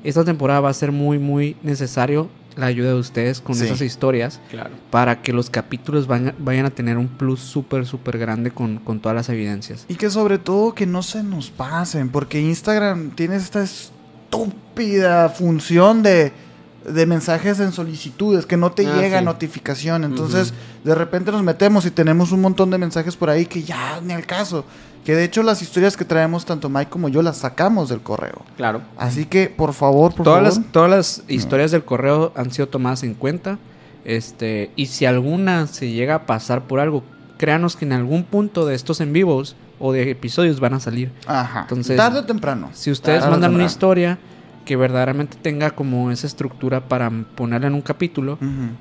esta 0.03 0.23
temporada 0.23 0.59
va 0.59 0.69
a 0.69 0.73
ser 0.73 0.91
muy, 0.91 1.17
muy 1.19 1.55
necesario 1.63 2.29
la 2.57 2.65
ayuda 2.65 2.89
de 2.89 2.95
ustedes 2.95 3.39
con 3.39 3.55
Sí. 3.55 3.63
esas 3.65 3.79
historias 3.81 4.41
Claro. 4.49 4.71
para 4.89 5.21
que 5.21 5.31
los 5.31 5.49
capítulos 5.49 6.05
vayan, 6.07 6.35
vayan 6.37 6.65
a 6.65 6.69
tener 6.69 6.97
un 6.97 7.07
plus 7.07 7.39
súper, 7.39 7.85
súper 7.85 8.17
grande 8.17 8.51
con, 8.51 8.77
con 8.79 8.99
todas 8.99 9.15
las 9.15 9.29
evidencias. 9.29 9.85
Y 9.87 9.95
que 9.95 10.09
sobre 10.09 10.37
todo 10.37 10.75
que 10.75 10.85
no 10.85 11.01
se 11.01 11.23
nos 11.23 11.49
pasen, 11.49 12.09
porque 12.09 12.41
Instagram 12.41 13.11
tiene 13.11 13.37
esta 13.37 13.63
estúpida 13.63 15.29
función 15.29 16.03
de, 16.03 16.33
de 16.85 17.05
mensajes 17.05 17.59
en 17.59 17.71
solicitudes, 17.71 18.45
que 18.45 18.57
no 18.57 18.71
te 18.71 18.87
Ah, 18.87 18.95
llega 18.95 19.19
sí. 19.19 19.25
notificación. 19.25 20.03
Entonces, 20.03 20.53
de 20.83 20.95
repente 20.95 21.31
nos 21.31 21.43
metemos 21.43 21.85
y 21.85 21.91
tenemos 21.91 22.31
un 22.31 22.41
montón 22.41 22.69
de 22.71 22.77
mensajes 22.77 23.15
por 23.15 23.29
ahí 23.29 23.45
que 23.45 23.63
ya 23.63 23.99
ni 24.01 24.13
al 24.13 24.25
caso. 24.25 24.65
Que 25.05 25.15
de 25.15 25.23
hecho 25.23 25.41
las 25.41 25.61
historias 25.63 25.97
que 25.97 26.05
traemos 26.05 26.45
tanto 26.45 26.69
Mike 26.69 26.91
como 26.91 27.09
yo 27.09 27.21
las 27.23 27.37
sacamos 27.37 27.89
del 27.89 28.01
correo. 28.01 28.43
Claro. 28.57 28.81
Así 28.97 29.25
que, 29.25 29.47
por 29.49 29.73
favor, 29.73 30.13
por 30.13 30.23
todas 30.25 30.43
favor. 30.43 30.63
las 30.63 30.71
todas 30.71 30.89
las 30.91 31.23
historias 31.27 31.71
del 31.71 31.83
correo 31.83 32.31
han 32.35 32.51
sido 32.51 32.67
tomadas 32.67 33.01
en 33.03 33.15
cuenta 33.15 33.57
este 34.05 34.71
y 34.75 34.87
si 34.87 35.05
alguna 35.05 35.67
se 35.67 35.89
llega 35.91 36.15
a 36.15 36.25
pasar 36.25 36.63
por 36.63 36.79
algo 36.79 37.03
créanos 37.37 37.75
que 37.75 37.85
en 37.85 37.93
algún 37.93 38.23
punto 38.23 38.65
de 38.65 38.75
estos 38.75 39.01
en 39.01 39.13
vivos 39.13 39.55
o 39.79 39.91
de 39.91 40.09
episodios 40.11 40.59
van 40.59 40.73
a 40.75 40.79
salir 40.79 41.11
Ajá. 41.25 41.61
Entonces, 41.61 41.97
Tarde 41.97 42.19
o 42.19 42.23
temprano. 42.25 42.69
si 42.73 42.91
ustedes 42.91 43.19
Tarde 43.21 43.31
mandan 43.31 43.53
una 43.55 43.65
historia 43.65 44.19
que 44.65 44.75
verdaderamente 44.75 45.37
tenga 45.41 45.71
como 45.71 46.11
esa 46.11 46.27
estructura 46.27 46.81
para 46.87 47.09
ponerla 47.35 47.67
en 47.67 47.73
un 47.73 47.81
capítulo 47.81 48.37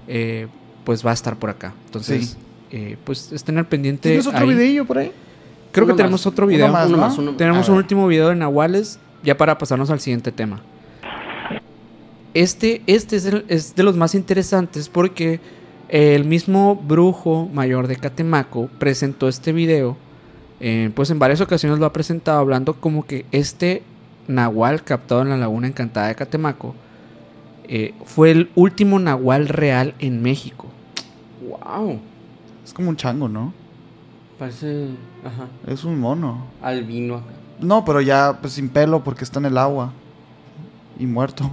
eh, 0.08 0.46
pues 0.84 1.04
va 1.04 1.10
a 1.10 1.14
estar 1.14 1.36
por 1.36 1.50
acá 1.50 1.72
entonces 1.86 2.30
Sí. 2.30 2.36
eh, 2.72 2.96
pues 3.04 3.32
estén 3.32 3.58
al 3.58 3.66
pendiente 3.66 4.08
¿Tienes 4.10 4.26
otro 4.26 4.38
ahí. 4.40 4.48
videillo 4.48 4.84
por 4.84 4.98
ahí? 4.98 5.12
creo 5.72 5.86
que 5.86 5.94
tenemos 5.94 6.26
otro 6.26 6.46
Uno 6.46 6.52
video 6.54 6.68
más, 6.68 6.88
Uno 6.88 6.96
¿no? 6.96 7.02
más, 7.02 7.18
uno- 7.18 7.32
tenemos 7.36 7.68
un 7.68 7.76
último 7.76 8.06
video 8.08 8.28
de 8.28 8.36
Nahuales 8.36 8.98
ya 9.22 9.36
para 9.36 9.56
pasarnos 9.58 9.90
al 9.90 10.00
siguiente 10.00 10.32
tema. 10.32 10.60
Este, 12.34 12.82
este 12.86 13.16
es, 13.16 13.24
el- 13.26 13.44
es 13.48 13.74
de 13.74 13.82
los 13.82 13.96
más 13.96 14.14
interesantes 14.14 14.88
porque 14.88 15.40
el 15.88 16.24
mismo 16.24 16.76
brujo 16.76 17.48
mayor 17.52 17.86
de 17.88 17.96
Catemaco 17.96 18.68
presentó 18.78 19.28
este 19.28 19.52
video. 19.52 19.96
eh, 20.62 20.90
pues 20.94 21.08
en 21.10 21.18
varias 21.18 21.40
ocasiones 21.40 21.78
lo 21.78 21.86
ha 21.86 21.92
presentado 21.94 22.38
hablando 22.38 22.74
como 22.74 23.06
que 23.06 23.24
este 23.32 23.82
Nahual 24.30 24.82
captado 24.84 25.22
en 25.22 25.30
la 25.30 25.36
laguna 25.36 25.66
encantada 25.66 26.08
de 26.08 26.14
Catemaco 26.14 26.74
eh, 27.72 27.94
fue 28.04 28.32
el 28.32 28.50
último 28.56 28.98
Nahual 28.98 29.48
real 29.48 29.94
en 30.00 30.22
México. 30.22 30.66
Wow. 31.48 32.00
Es 32.64 32.72
como 32.72 32.88
un 32.88 32.96
chango, 32.96 33.28
¿no? 33.28 33.52
Parece. 34.40 34.88
Ajá. 35.24 35.46
Es 35.66 35.84
un 35.84 36.00
mono. 36.00 36.46
Albino 36.62 37.16
acá. 37.16 37.26
No, 37.60 37.84
pero 37.84 38.00
ya 38.00 38.38
pues 38.40 38.54
sin 38.54 38.70
pelo 38.70 39.04
porque 39.04 39.22
está 39.22 39.38
en 39.38 39.46
el 39.46 39.56
agua. 39.56 39.92
Y 40.98 41.06
muerto. 41.06 41.48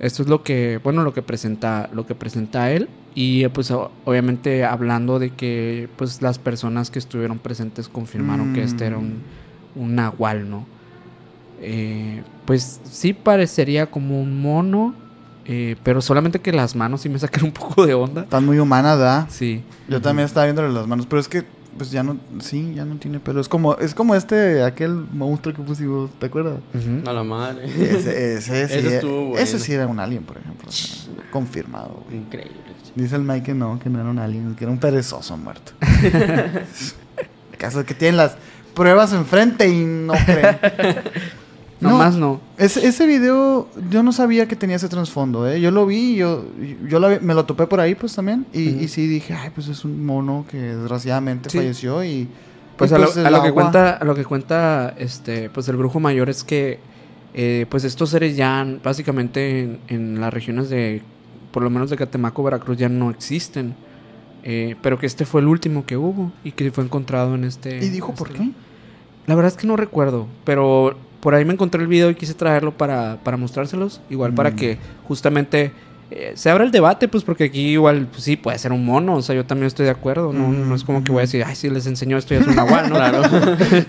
Esto 0.00 0.22
es 0.22 0.28
lo 0.28 0.42
que, 0.42 0.80
bueno, 0.82 1.02
lo 1.02 1.14
que 1.14 1.22
presenta, 1.22 1.88
lo 1.92 2.06
que 2.06 2.16
presenta 2.16 2.72
él. 2.72 2.88
Y 3.14 3.44
eh, 3.44 3.50
pues 3.50 3.70
obviamente 3.70 4.64
hablando 4.64 5.20
de 5.20 5.30
que 5.30 5.88
pues 5.96 6.20
las 6.22 6.40
personas 6.40 6.90
que 6.90 6.98
estuvieron 6.98 7.38
presentes 7.38 7.88
confirmaron 7.88 8.52
que 8.52 8.64
este 8.64 8.86
era 8.86 8.98
un, 8.98 9.22
un 9.74 9.94
nahual, 9.94 10.48
¿no? 10.48 10.66
Eh, 11.60 12.22
pues 12.44 12.80
sí 12.84 13.12
parecería 13.12 13.86
como 13.86 14.20
un 14.20 14.40
mono, 14.40 14.94
eh, 15.46 15.76
pero 15.82 16.00
solamente 16.00 16.40
que 16.40 16.52
las 16.52 16.74
manos 16.74 17.00
sí 17.02 17.08
me 17.08 17.18
sacan 17.18 17.44
un 17.46 17.52
poco 17.52 17.86
de 17.86 17.94
onda. 17.94 18.22
Están 18.22 18.44
muy 18.44 18.58
humanas, 18.58 18.98
¿verdad? 18.98 19.26
Sí. 19.30 19.62
Yo 19.88 20.00
también 20.00 20.26
estaba 20.26 20.46
viéndole 20.46 20.72
las 20.72 20.86
manos, 20.86 21.06
pero 21.06 21.20
es 21.20 21.28
que 21.28 21.44
pues 21.76 21.90
ya 21.90 22.04
no, 22.04 22.16
sí, 22.38 22.72
ya 22.76 22.84
no 22.84 22.96
tiene 22.96 23.18
pelo. 23.18 23.40
Es 23.40 23.48
como, 23.48 23.76
es 23.78 23.94
como 23.94 24.14
este, 24.14 24.62
aquel 24.62 24.92
monstruo 24.92 25.54
que 25.54 25.62
pusimos, 25.62 26.10
¿te 26.20 26.26
acuerdas? 26.26 26.60
Ujú. 26.72 27.08
A 27.08 27.12
la 27.12 27.24
madre. 27.24 27.64
Ese, 27.64 28.34
ese, 28.36 28.40
sí, 28.68 28.74
Ese 28.78 28.94
estuvo 28.96 29.26
bueno. 29.30 29.38
ese 29.42 29.58
sí 29.58 29.72
era 29.72 29.86
un 29.88 29.98
alien, 29.98 30.22
por 30.22 30.36
ejemplo. 30.38 30.68
o 30.68 30.72
sea, 30.72 31.12
confirmado, 31.32 32.04
güey. 32.06 32.18
Increíble. 32.18 32.58
Dice 32.94 33.16
el 33.16 33.22
Mike 33.22 33.42
que 33.46 33.54
no, 33.54 33.80
que 33.80 33.90
no 33.90 34.00
era 34.00 34.08
un 34.08 34.20
alien, 34.20 34.54
que 34.54 34.64
era 34.64 34.72
un 34.72 34.78
perezoso 34.78 35.36
muerto. 35.36 35.72
Caso 37.58 37.84
que 37.84 37.94
tienen 37.94 38.18
las 38.18 38.36
pruebas 38.74 39.12
enfrente 39.12 39.68
y 39.68 39.84
no 39.84 40.12
creen. 40.26 40.58
No, 41.80 41.90
No. 41.90 41.98
más 41.98 42.16
no. 42.16 42.40
Ese, 42.56 42.86
ese 42.86 43.06
video, 43.06 43.68
yo 43.90 44.02
no 44.02 44.12
sabía 44.12 44.48
que 44.48 44.56
tenía 44.56 44.76
ese 44.76 44.88
trasfondo, 44.88 45.46
¿eh? 45.48 45.60
Yo 45.60 45.70
lo 45.70 45.84
vi, 45.86 46.16
yo, 46.16 46.44
yo 46.88 46.98
lo- 46.98 47.20
me 47.20 47.34
lo 47.34 47.44
topé 47.44 47.66
por 47.66 47.80
ahí, 47.80 47.94
pues, 47.94 48.14
también. 48.14 48.46
Y, 48.54 48.88
sí 48.88 49.06
dije, 49.06 49.34
ay, 49.34 49.50
pues 49.54 49.68
es 49.68 49.84
un 49.84 50.04
mono 50.06 50.46
que 50.50 50.56
desgraciadamente 50.56 51.50
Sí. 51.50 51.58
falleció 51.58 52.02
y... 52.04 52.28
Pues, 52.76 52.90
y, 52.90 52.94
a, 52.94 52.98
lo, 52.98 53.12
el 53.12 53.26
a 53.26 53.30
lo 53.30 53.42
que 53.42 53.48
agua- 53.48 53.62
cuenta, 53.62 53.90
a 53.92 54.04
lo 54.04 54.14
que 54.14 54.24
cuenta 54.24 54.94
este, 54.98 55.48
pues 55.50 55.68
el 55.68 55.76
brujo 55.76 56.00
mayor 56.00 56.28
es 56.30 56.42
que 56.42 56.80
eh, 57.34 57.66
pues 57.68 57.84
estos 57.84 58.10
seres 58.10 58.34
ya 58.36 58.66
básicamente 58.82 59.60
en, 59.60 59.78
en 59.88 60.20
las 60.20 60.32
regiones 60.34 60.70
de, 60.70 61.02
por 61.52 61.62
lo 61.62 61.70
menos 61.70 61.90
de 61.90 61.96
Catemaco, 61.96 62.42
Veracruz, 62.42 62.76
ya 62.78 62.88
no 62.88 63.10
existen. 63.10 63.74
Eh, 64.42 64.74
pero 64.82 64.98
que 64.98 65.06
este 65.06 65.24
fue 65.24 65.40
el 65.40 65.48
último 65.48 65.86
que 65.86 65.96
hubo 65.96 66.32
y 66.44 66.52
que 66.52 66.70
fue 66.70 66.84
encontrado 66.84 67.34
en 67.34 67.44
este. 67.44 67.76
¿Y 67.84 67.88
dijo 67.90 68.10
en 68.10 68.16
por 68.16 68.28
este- 68.30 68.38
qué? 68.42 68.50
La 69.26 69.34
verdad 69.34 69.52
es 69.52 69.56
que 69.58 69.66
no 69.66 69.76
recuerdo, 69.76 70.26
pero 70.44 70.96
por 71.20 71.34
ahí 71.34 71.44
me 71.44 71.52
encontré 71.54 71.80
el 71.80 71.88
video 71.88 72.10
y 72.10 72.14
quise 72.14 72.34
traerlo 72.34 72.72
para, 72.76 73.18
para 73.24 73.36
mostrárselos. 73.36 74.00
Igual 74.10 74.34
para 74.34 74.50
Mm. 74.50 74.56
que 74.56 74.78
justamente 75.08 75.72
eh, 76.10 76.32
se 76.36 76.50
abra 76.50 76.64
el 76.64 76.70
debate, 76.70 77.08
pues 77.08 77.24
porque 77.24 77.44
aquí 77.44 77.60
igual, 77.70 78.06
pues, 78.12 78.22
sí, 78.24 78.36
puede 78.36 78.58
ser 78.58 78.72
un 78.72 78.84
mono. 78.84 79.14
O 79.16 79.22
sea, 79.22 79.34
yo 79.34 79.46
también 79.46 79.66
estoy 79.68 79.86
de 79.86 79.90
acuerdo. 79.90 80.32
No, 80.34 80.48
Mm, 80.48 80.68
no 80.68 80.74
es 80.74 80.84
como 80.84 81.02
que 81.02 81.10
voy 81.10 81.20
a 81.20 81.22
decir, 81.22 81.42
ay, 81.44 81.56
sí, 81.56 81.70
les 81.70 81.86
enseñó 81.86 82.18
esto 82.18 82.34
y 82.34 82.36
es 82.36 82.46
un 82.46 82.54
nahual, 82.54 82.90
¿no? 82.90 82.96
Claro. 82.96 83.22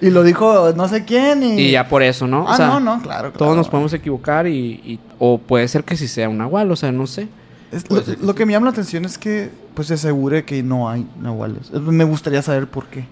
Y 0.02 0.10
lo 0.10 0.24
dijo 0.24 0.72
no 0.76 0.88
sé 0.88 1.04
quién 1.04 1.44
y... 1.44 1.60
y 1.60 1.72
ya 1.72 1.90
por 1.90 2.02
eso, 2.02 2.26
¿no? 2.26 2.46
O 2.46 2.50
Ah, 2.50 2.56
sea, 2.56 2.68
no, 2.68 2.80
no, 2.80 3.02
claro. 3.02 3.32
Todos 3.32 3.40
claro. 3.50 3.56
nos 3.56 3.68
podemos 3.68 3.92
equivocar 3.94 4.48
y, 4.48 4.56
y- 4.86 5.00
O 5.20 5.38
puede 5.38 5.68
ser 5.68 5.84
que 5.84 5.98
sí 5.98 6.08
sea 6.08 6.30
un 6.30 6.38
nahual, 6.38 6.72
o 6.72 6.76
sea, 6.78 6.92
no 6.94 7.06
sé. 7.06 7.28
Es- 7.74 7.90
lo, 7.92 8.02
lo 8.26 8.34
que 8.34 8.46
me 8.46 8.54
llama 8.54 8.68
la 8.68 8.72
atención 8.72 9.04
es 9.04 9.18
que 9.18 9.50
pues 9.74 9.90
se 9.90 9.96
asegure 9.96 10.46
que 10.46 10.64
no 10.64 10.90
hay 10.90 11.06
nahuales. 11.22 11.70
Es- 11.74 11.82
Me 11.82 12.06
gustaría 12.06 12.42
saber 12.42 12.68
por 12.68 12.86
qué. 12.86 13.04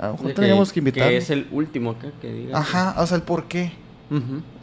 A 0.00 0.06
lo 0.06 0.12
mejor 0.14 0.32
tendríamos 0.32 0.72
que 0.72 0.80
invitar. 0.80 1.08
Que 1.08 1.18
es 1.18 1.28
el 1.28 1.46
último 1.52 1.90
acá 1.90 2.08
que 2.22 2.32
diga. 2.32 2.58
Ajá, 2.58 2.94
o 2.98 3.06
sea, 3.06 3.16
el 3.16 3.22
por 3.22 3.44
qué. 3.44 3.72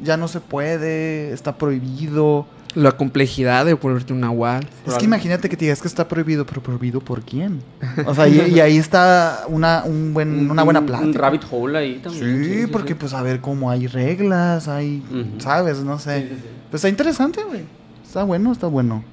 Ya 0.04 0.18
no 0.18 0.28
se 0.28 0.42
puede, 0.42 1.32
está 1.32 1.58
prohibido. 1.58 2.48
La 2.76 2.92
complejidad 2.92 3.66
de 3.66 3.74
volverte 3.74 4.14
un 4.14 4.20
nahual. 4.20 4.68
Es 4.86 4.96
que 4.96 5.06
imagínate 5.06 5.48
que 5.50 5.56
te 5.56 5.66
digas 5.66 5.82
que 5.82 5.88
está 5.88 6.08
prohibido, 6.08 6.46
pero 6.46 6.62
prohibido 6.62 7.00
por 7.00 7.24
quién. 7.24 7.62
O 8.06 8.14
sea, 8.14 8.28
y, 8.28 8.40
y 8.56 8.60
ahí 8.60 8.78
está 8.78 9.46
una, 9.48 9.84
un 9.86 10.14
buen, 10.14 10.52
una 10.52 10.64
buena 10.64 10.86
plática. 10.86 11.08
Un 11.08 11.14
rabbit 11.14 11.44
hole 11.50 11.78
ahí 11.78 12.00
también. 12.04 12.44
Sí, 12.44 12.68
porque 12.68 12.94
pues 12.94 13.14
a 13.14 13.22
ver 13.22 13.40
cómo 13.40 13.72
hay 13.72 13.88
reglas, 13.88 14.68
hay. 14.68 15.02
¿sabes? 15.40 15.80
No 15.80 15.98
sé. 15.98 16.24
Sí, 16.24 16.28
sí, 16.30 16.36
sí. 16.36 16.50
Pues 16.70 16.82
está 16.82 16.90
interesante, 16.90 17.42
güey. 17.44 17.62
Está 18.04 18.24
bueno, 18.24 18.52
está 18.52 18.68
bueno. 18.68 19.04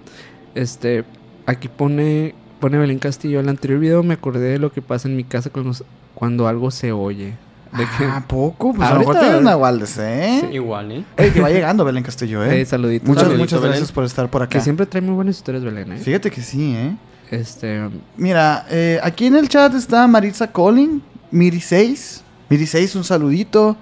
Este, 0.55 1.05
aquí 1.44 1.68
pone, 1.68 2.34
pone 2.61 2.78
Belén 2.78 2.98
Castillo. 2.98 3.38
En 3.40 3.46
el 3.46 3.50
anterior 3.50 3.78
video 3.80 4.02
me 4.02 4.14
acordé 4.14 4.52
de 4.52 4.59
lo 4.59 4.72
que 4.72 4.82
pasa 4.82 5.09
en 5.09 5.16
mi 5.16 5.24
casa 5.24 5.50
cuando, 5.50 5.72
cuando 6.14 6.48
algo 6.48 6.70
se 6.70 6.92
oye. 6.92 7.34
De 7.76 7.84
que, 7.98 8.04
¿A 8.04 8.20
poco? 8.26 8.72
Pues 8.72 8.88
A 8.88 8.94
lo 8.94 9.00
mejor 9.00 9.14
mejor- 9.16 9.26
tienes 9.28 9.42
nahuales, 9.44 9.98
¿eh? 9.98 10.48
Igual, 10.52 10.92
¿eh? 10.92 11.04
Oye, 11.18 11.32
que 11.32 11.40
va 11.40 11.50
llegando 11.50 11.84
Belén 11.84 12.02
Castillo, 12.04 12.42
¿eh? 12.44 12.61
Eh, 12.61 12.64
saluditos. 12.64 13.07
Muchas, 13.09 13.24
Saludito, 13.24 13.42
muchas 13.42 13.61
Belén. 13.61 13.70
gracias 13.72 13.92
por 13.92 14.04
estar 14.04 14.30
por 14.30 14.42
acá. 14.42 14.50
Que 14.50 14.61
siempre 14.61 14.86
trae 14.86 15.02
muy 15.02 15.14
buenas 15.14 15.36
historias, 15.36 15.62
Belén, 15.64 15.92
¿eh? 15.92 15.98
Fíjate 15.98 16.30
que 16.30 16.40
sí, 16.40 16.74
¿eh? 16.74 16.96
Este, 17.30 17.88
Mira, 18.16 18.66
eh, 18.70 19.00
aquí 19.02 19.26
en 19.26 19.36
el 19.36 19.48
chat 19.48 19.74
está 19.74 20.07
Maritza 20.07 20.50
Collin, 20.52 21.02
Miri6. 21.32 22.20
Miri6, 22.48 22.94
un 22.96 23.04
saludito. 23.04 23.76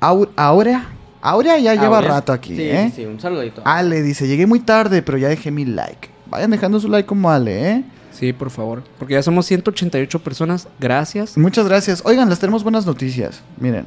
Au- 0.00 0.28
Aurea. 0.36 0.88
Aurea 1.22 1.58
ya 1.58 1.74
lleva 1.74 1.96
Aurea. 1.98 2.10
rato 2.10 2.32
aquí, 2.32 2.54
Sí, 2.56 2.62
¿eh? 2.62 2.90
sí, 2.94 3.02
sí, 3.02 3.06
un 3.06 3.18
saludito. 3.20 3.62
Ale 3.64 4.02
dice, 4.02 4.26
llegué 4.28 4.46
muy 4.46 4.60
tarde, 4.60 5.00
pero 5.02 5.16
ya 5.16 5.28
dejé 5.28 5.50
mi 5.50 5.64
like. 5.64 6.08
Vayan 6.30 6.50
dejando 6.50 6.80
su 6.80 6.88
like 6.88 7.06
como 7.06 7.30
Ale, 7.30 7.70
¿eh? 7.70 7.84
sí, 8.12 8.32
por 8.32 8.50
favor. 8.50 8.82
Porque 8.98 9.14
ya 9.14 9.22
somos 9.22 9.46
188 9.46 10.18
personas. 10.20 10.68
Gracias. 10.80 11.36
Muchas 11.36 11.66
gracias. 11.68 12.02
Oigan, 12.04 12.28
les 12.28 12.38
tenemos 12.38 12.62
buenas 12.62 12.86
noticias. 12.86 13.42
Miren. 13.58 13.86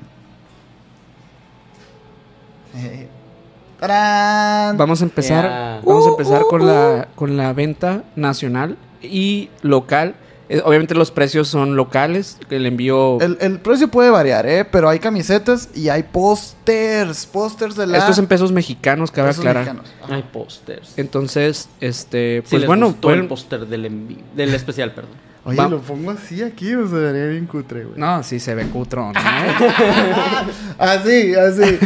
Eh, 2.75 3.07
¡tarán! 3.79 4.77
Vamos 4.77 5.01
a 5.01 5.05
empezar, 5.05 5.81
vamos 5.83 6.05
a 6.05 6.09
Uh, 6.09 6.11
empezar 6.11 6.43
uh, 6.43 6.47
con 6.47 6.65
la 6.67 7.07
con 7.15 7.35
la 7.37 7.51
venta 7.53 8.03
nacional 8.15 8.77
y 9.01 9.49
local. 9.61 10.15
Eh, 10.49 10.61
obviamente 10.65 10.95
los 10.95 11.11
precios 11.11 11.47
son 11.47 11.75
locales, 11.75 12.37
el 12.49 12.65
envío 12.65 13.19
El, 13.21 13.37
el 13.39 13.59
precio 13.59 13.87
puede 13.89 14.09
variar, 14.09 14.47
¿eh? 14.47 14.65
Pero 14.65 14.89
hay 14.89 14.97
camisetas 14.99 15.69
y 15.75 15.89
hay 15.89 16.01
pósters. 16.03 17.27
Pósters 17.27 17.75
de 17.75 17.85
la... 17.87 17.99
esto 17.99 18.11
es 18.11 18.17
en 18.17 18.25
pesos 18.27 18.51
mexicanos, 18.51 19.11
cabe 19.11 19.29
pesos 19.29 19.45
aclarar. 19.45 19.75
mexicanos. 19.75 20.11
Hay 20.11 20.23
pósters. 20.23 20.93
Entonces, 20.97 21.69
este, 21.81 22.41
Si 22.45 22.49
pues 22.49 22.61
les 22.61 22.67
bueno, 22.67 22.87
gustó 22.87 23.09
el 23.11 23.15
pueden- 23.19 23.27
póster 23.27 23.67
del, 23.67 23.85
envi- 23.85 24.21
del 24.35 24.53
especial, 24.55 24.91
perdón. 24.93 25.11
Oye, 25.49 25.57
Va- 25.57 25.67
lo 25.67 25.81
pongo 25.81 26.11
así 26.11 26.41
aquí, 26.43 26.73
o 26.75 26.87
se 26.87 26.95
vería 26.95 27.25
bien 27.27 27.45
cutre, 27.45 27.83
güey. 27.85 27.99
No, 27.99 28.23
sí 28.23 28.39
se 28.39 28.55
ve 28.55 28.65
cutrón. 28.67 29.13
¿no? 29.13 29.19
Así, 30.79 31.35
así. 31.35 31.77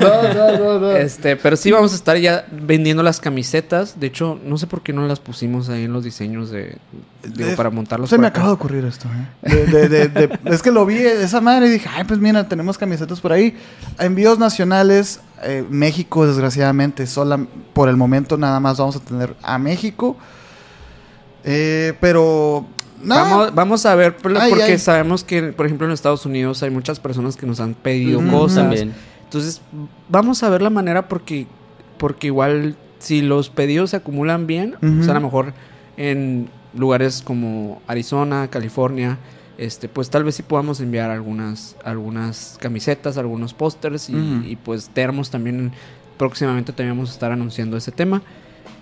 No, 0.00 0.22
no, 0.34 0.58
no, 0.58 0.78
no. 0.80 0.90
este, 0.92 1.36
pero 1.36 1.56
sí 1.56 1.70
vamos 1.70 1.92
a 1.92 1.96
estar 1.96 2.16
ya 2.16 2.46
vendiendo 2.50 3.02
las 3.02 3.20
camisetas. 3.20 4.00
De 4.00 4.06
hecho, 4.06 4.38
no 4.44 4.56
sé 4.56 4.66
por 4.66 4.82
qué 4.82 4.92
no 4.92 5.06
las 5.06 5.20
pusimos 5.20 5.68
ahí 5.68 5.84
en 5.84 5.92
los 5.92 6.02
diseños 6.04 6.50
de, 6.50 6.78
digo, 7.24 7.50
De- 7.50 7.56
para 7.56 7.70
montarlos. 7.70 8.08
Se 8.08 8.16
me 8.18 8.26
acaba 8.26 8.46
de 8.48 8.52
ocurrir 8.54 8.84
esto, 8.84 9.06
¿eh? 9.42 9.66
De- 9.66 9.88
de- 10.08 10.38
es 10.46 10.62
que 10.62 10.70
lo 10.70 10.86
vi 10.86 10.96
esa 10.98 11.40
madre 11.40 11.66
y 11.66 11.70
dije, 11.70 11.88
ay, 11.94 12.04
pues 12.04 12.18
mira, 12.20 12.48
tenemos 12.48 12.78
camisetas 12.78 13.20
por 13.20 13.32
ahí. 13.32 13.56
Envíos 13.98 14.38
nacionales, 14.38 15.20
eh, 15.42 15.64
México, 15.68 16.26
desgraciadamente, 16.26 17.06
sola, 17.06 17.38
por 17.74 17.88
el 17.88 17.96
momento 17.96 18.38
nada 18.38 18.60
más 18.60 18.78
vamos 18.78 18.96
a 18.96 19.00
tener 19.00 19.34
a 19.42 19.58
México. 19.58 20.16
Eh, 21.44 21.94
pero, 22.00 22.66
Vamos, 23.02 23.54
vamos 23.54 23.86
a 23.86 23.94
ver, 23.94 24.16
por- 24.16 24.36
Ay, 24.38 24.50
porque 24.50 24.64
ay. 24.64 24.78
sabemos 24.78 25.24
que, 25.24 25.42
por 25.52 25.66
ejemplo, 25.66 25.86
en 25.86 25.92
Estados 25.92 26.26
Unidos 26.26 26.62
hay 26.62 26.70
muchas 26.70 26.98
personas 27.00 27.36
que 27.36 27.46
nos 27.46 27.60
han 27.60 27.74
pedido 27.74 28.20
cosas. 28.28 28.64
También. 28.64 28.92
Entonces, 29.24 29.60
vamos 30.08 30.42
a 30.42 30.48
ver 30.48 30.62
la 30.62 30.70
manera 30.70 31.08
porque, 31.08 31.46
porque 31.98 32.28
igual 32.28 32.76
si 32.98 33.20
los 33.22 33.50
pedidos 33.50 33.90
se 33.90 33.96
acumulan 33.96 34.46
bien, 34.46 34.74
o 34.82 35.02
sea, 35.04 35.12
a 35.12 35.14
lo 35.14 35.20
mejor 35.20 35.52
en 35.96 36.48
lugares 36.74 37.22
como 37.24 37.80
Arizona, 37.86 38.48
California, 38.48 39.18
este, 39.58 39.88
pues 39.88 40.08
tal 40.10 40.24
vez 40.24 40.36
sí 40.36 40.42
podamos 40.42 40.80
enviar 40.80 41.10
algunas, 41.10 41.76
algunas 41.84 42.56
camisetas, 42.60 43.16
algunos 43.18 43.54
pósters 43.54 44.08
y, 44.10 44.56
pues 44.64 44.88
termos 44.90 45.30
también. 45.30 45.72
Próximamente 46.16 46.72
también 46.72 46.96
vamos 46.96 47.10
a 47.10 47.12
estar 47.12 47.30
anunciando 47.30 47.76
ese 47.76 47.92
tema, 47.92 48.22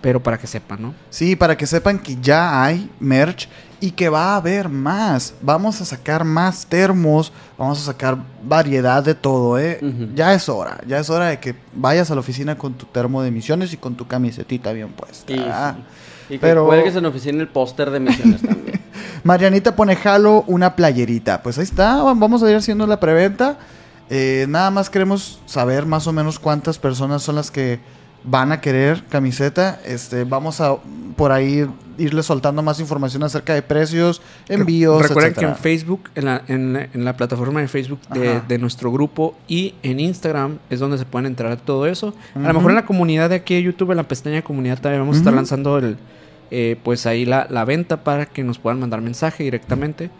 pero 0.00 0.22
para 0.22 0.38
que 0.38 0.46
sepan, 0.46 0.80
¿no? 0.80 0.94
Sí, 1.10 1.36
para 1.36 1.54
que 1.56 1.66
sepan 1.66 1.98
que 1.98 2.16
ya 2.22 2.64
hay 2.64 2.88
merch 2.98 3.48
y 3.80 3.90
que 3.92 4.08
va 4.08 4.34
a 4.34 4.36
haber 4.36 4.68
más. 4.68 5.34
Vamos 5.42 5.80
a 5.80 5.84
sacar 5.84 6.24
más 6.24 6.66
termos, 6.66 7.32
vamos 7.58 7.80
a 7.80 7.84
sacar 7.84 8.16
variedad 8.42 9.02
de 9.02 9.14
todo, 9.14 9.58
¿eh? 9.58 9.80
Ya 10.14 10.32
es 10.34 10.48
hora, 10.48 10.78
ya 10.86 10.98
es 10.98 11.10
hora 11.10 11.26
de 11.26 11.38
que 11.40 11.54
vayas 11.74 12.10
a 12.10 12.14
la 12.14 12.20
oficina 12.20 12.56
con 12.56 12.74
tu 12.74 12.86
termo 12.86 13.22
de 13.22 13.30
misiones 13.30 13.72
y 13.72 13.76
con 13.76 13.94
tu 13.94 14.06
camisetita 14.06 14.72
bien 14.72 14.88
puesta. 14.88 15.32
Y, 15.32 15.36
sí. 15.36 15.44
y 16.30 16.38
que 16.38 16.54
cuelgues 16.68 16.96
en 16.96 17.02
la 17.02 17.08
oficina 17.10 17.40
el 17.42 17.48
póster 17.48 17.90
de 17.90 18.00
misiones 18.00 18.40
también. 18.42 18.80
Marianita 19.24 19.74
pone 19.74 19.96
jalo 19.96 20.44
una 20.46 20.76
playerita. 20.76 21.42
Pues 21.42 21.58
ahí 21.58 21.64
está, 21.64 22.02
va- 22.02 22.14
vamos 22.14 22.42
a 22.42 22.50
ir 22.50 22.56
haciendo 22.56 22.86
la 22.86 23.00
preventa. 23.00 23.58
Eh, 24.08 24.46
nada 24.48 24.70
más 24.70 24.88
queremos 24.88 25.40
saber 25.46 25.84
más 25.84 26.06
o 26.06 26.12
menos 26.12 26.38
cuántas 26.38 26.78
personas 26.78 27.22
son 27.24 27.34
las 27.34 27.50
que 27.50 27.80
van 28.26 28.52
a 28.52 28.60
querer 28.60 29.02
camiseta. 29.08 29.80
Este, 29.86 30.24
vamos 30.24 30.60
a 30.60 30.76
por 31.16 31.32
ahí 31.32 31.66
irles 31.98 32.26
soltando 32.26 32.60
más 32.62 32.78
información 32.78 33.22
acerca 33.22 33.54
de 33.54 33.62
precios, 33.62 34.20
envíos, 34.50 35.00
Recuerden 35.00 35.30
etcétera. 35.32 35.52
que 35.54 35.56
en 35.56 35.62
Facebook, 35.62 36.10
en 36.14 36.24
la, 36.26 36.42
en 36.46 36.72
la- 36.74 36.88
en 36.92 37.04
la 37.06 37.16
plataforma 37.16 37.60
de 37.62 37.68
Facebook 37.68 38.00
de, 38.12 38.42
de 38.46 38.58
nuestro 38.58 38.92
grupo 38.92 39.34
y 39.48 39.74
en 39.82 39.98
Instagram 40.00 40.58
es 40.68 40.78
donde 40.80 40.98
se 40.98 41.06
pueden 41.06 41.24
enterar 41.26 41.56
de 41.56 41.62
todo 41.64 41.86
eso. 41.86 42.12
A 42.34 42.40
lo 42.40 42.52
mejor 42.54 42.72
en 42.72 42.74
la 42.76 42.84
comunidad 42.84 43.30
de 43.30 43.36
aquí 43.36 43.54
de 43.54 43.62
YouTube, 43.62 43.92
en 43.92 43.96
la 43.96 44.02
pestaña 44.02 44.36
de 44.36 44.42
comunidad, 44.42 44.78
también 44.78 45.00
vamos 45.00 45.16
a 45.16 45.18
estar 45.20 45.32
lanzando 45.32 45.78
el, 45.78 45.96
eh, 46.50 46.76
pues 46.84 47.06
ahí 47.06 47.24
la, 47.24 47.46
la 47.48 47.64
venta 47.64 48.04
para 48.04 48.26
que 48.26 48.44
nos 48.44 48.58
puedan 48.58 48.78
mandar 48.78 49.00
mensaje 49.00 49.42
directamente 49.44 50.10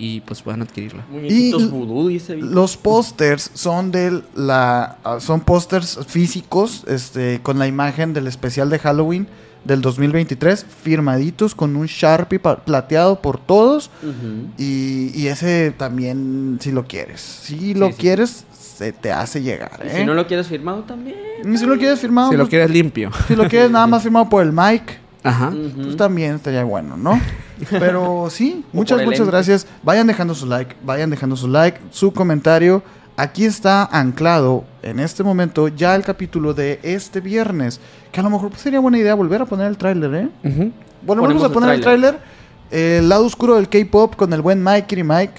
y 0.00 0.20
pues 0.22 0.40
puedan 0.40 0.62
adquirirla. 0.62 1.04
Y- 1.28 1.52
vudú, 1.68 2.08
dice. 2.08 2.34
Los 2.36 2.76
pósters 2.78 3.50
son 3.54 3.92
de 3.92 4.22
la 4.34 4.96
ah, 5.04 5.20
son 5.20 5.40
pósters 5.42 5.98
físicos 6.08 6.84
este 6.88 7.40
con 7.42 7.58
la 7.58 7.66
imagen 7.66 8.14
del 8.14 8.26
especial 8.26 8.70
de 8.70 8.78
Halloween 8.78 9.28
del 9.64 9.82
2023 9.82 10.64
firmaditos 10.82 11.54
con 11.54 11.76
un 11.76 11.86
Sharpie 11.86 12.38
plateado 12.38 13.20
por 13.20 13.38
todos 13.38 13.90
Ujú. 14.02 14.48
y, 14.56 15.10
y 15.14 15.26
ese 15.26 15.70
también 15.76 16.56
si 16.62 16.72
lo 16.72 16.86
quieres. 16.86 17.20
Si 17.20 17.74
lo 17.74 17.88
sí. 17.88 17.94
quieres 17.98 18.46
se 18.54 18.92
te 18.92 19.12
hace 19.12 19.42
llegar, 19.42 19.78
Y 19.84 19.88
¿eh? 19.88 19.92
si 19.98 20.04
no 20.06 20.14
lo 20.14 20.26
quieres 20.26 20.46
firmado 20.46 20.84
también. 20.84 21.16
Y 21.44 21.58
si 21.58 21.66
lo 21.66 21.76
quieres 21.76 22.00
firmado, 22.00 22.30
si 22.30 22.36
lo 22.38 22.44
pues, 22.44 22.48
quieres 22.50 22.70
limpio. 22.70 23.10
si 23.28 23.36
lo 23.36 23.46
quieres 23.46 23.70
nada 23.70 23.86
más 23.86 24.02
firmado 24.02 24.30
por 24.30 24.42
el 24.42 24.52
Mike, 24.54 24.99
Ajá. 25.22 25.48
Ujú. 25.48 25.82
pues 25.82 25.96
también 25.96 26.36
estaría 26.36 26.64
bueno, 26.64 26.96
¿no? 26.96 27.20
Pero 27.70 28.28
sí, 28.30 28.64
muchas, 28.72 29.02
muchas 29.04 29.20
ente. 29.20 29.30
gracias. 29.30 29.66
Vayan 29.82 30.06
dejando 30.06 30.34
su 30.34 30.46
like, 30.46 30.74
vayan 30.82 31.10
dejando 31.10 31.36
su 31.36 31.48
like, 31.48 31.78
su 31.90 32.12
comentario. 32.12 32.82
Aquí 33.16 33.44
está 33.44 33.84
anclado 33.84 34.64
en 34.82 34.98
este 34.98 35.22
momento 35.22 35.68
ya 35.68 35.94
el 35.94 36.02
capítulo 36.04 36.54
de 36.54 36.80
este 36.82 37.20
viernes. 37.20 37.78
Que 38.12 38.20
a 38.20 38.22
lo 38.22 38.30
mejor 38.30 38.48
pues, 38.48 38.62
sería 38.62 38.80
buena 38.80 38.96
idea 38.98 39.14
volver 39.14 39.42
a 39.42 39.46
poner 39.46 39.66
el 39.66 39.76
tráiler, 39.76 40.14
¿eh? 40.14 40.28
Bueno, 40.42 40.72
Ponemos 41.22 41.28
vamos 41.28 41.44
a 41.44 41.52
poner 41.52 41.70
el 41.74 41.80
tráiler. 41.82 42.14
tráiler. 42.16 42.98
El 42.98 43.08
lado 43.10 43.26
oscuro 43.26 43.56
del 43.56 43.68
K-pop 43.68 44.16
con 44.16 44.32
el 44.32 44.40
buen 44.40 44.64
Mike 44.64 44.98
y 44.98 45.02
Mike. 45.02 45.34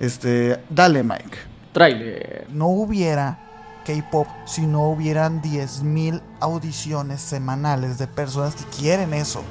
Este, 0.00 0.58
dale, 0.70 1.04
Mike. 1.04 1.36
Trailer. 1.72 2.46
No 2.52 2.66
hubiera 2.68 3.38
K-pop 3.84 4.26
si 4.44 4.66
no 4.66 4.88
hubieran 4.88 5.42
10.000 5.42 6.22
audiciones 6.40 7.20
semanales 7.20 7.98
de 7.98 8.06
personas 8.06 8.54
que 8.54 8.64
quieren 8.64 9.14
eso. 9.14 9.42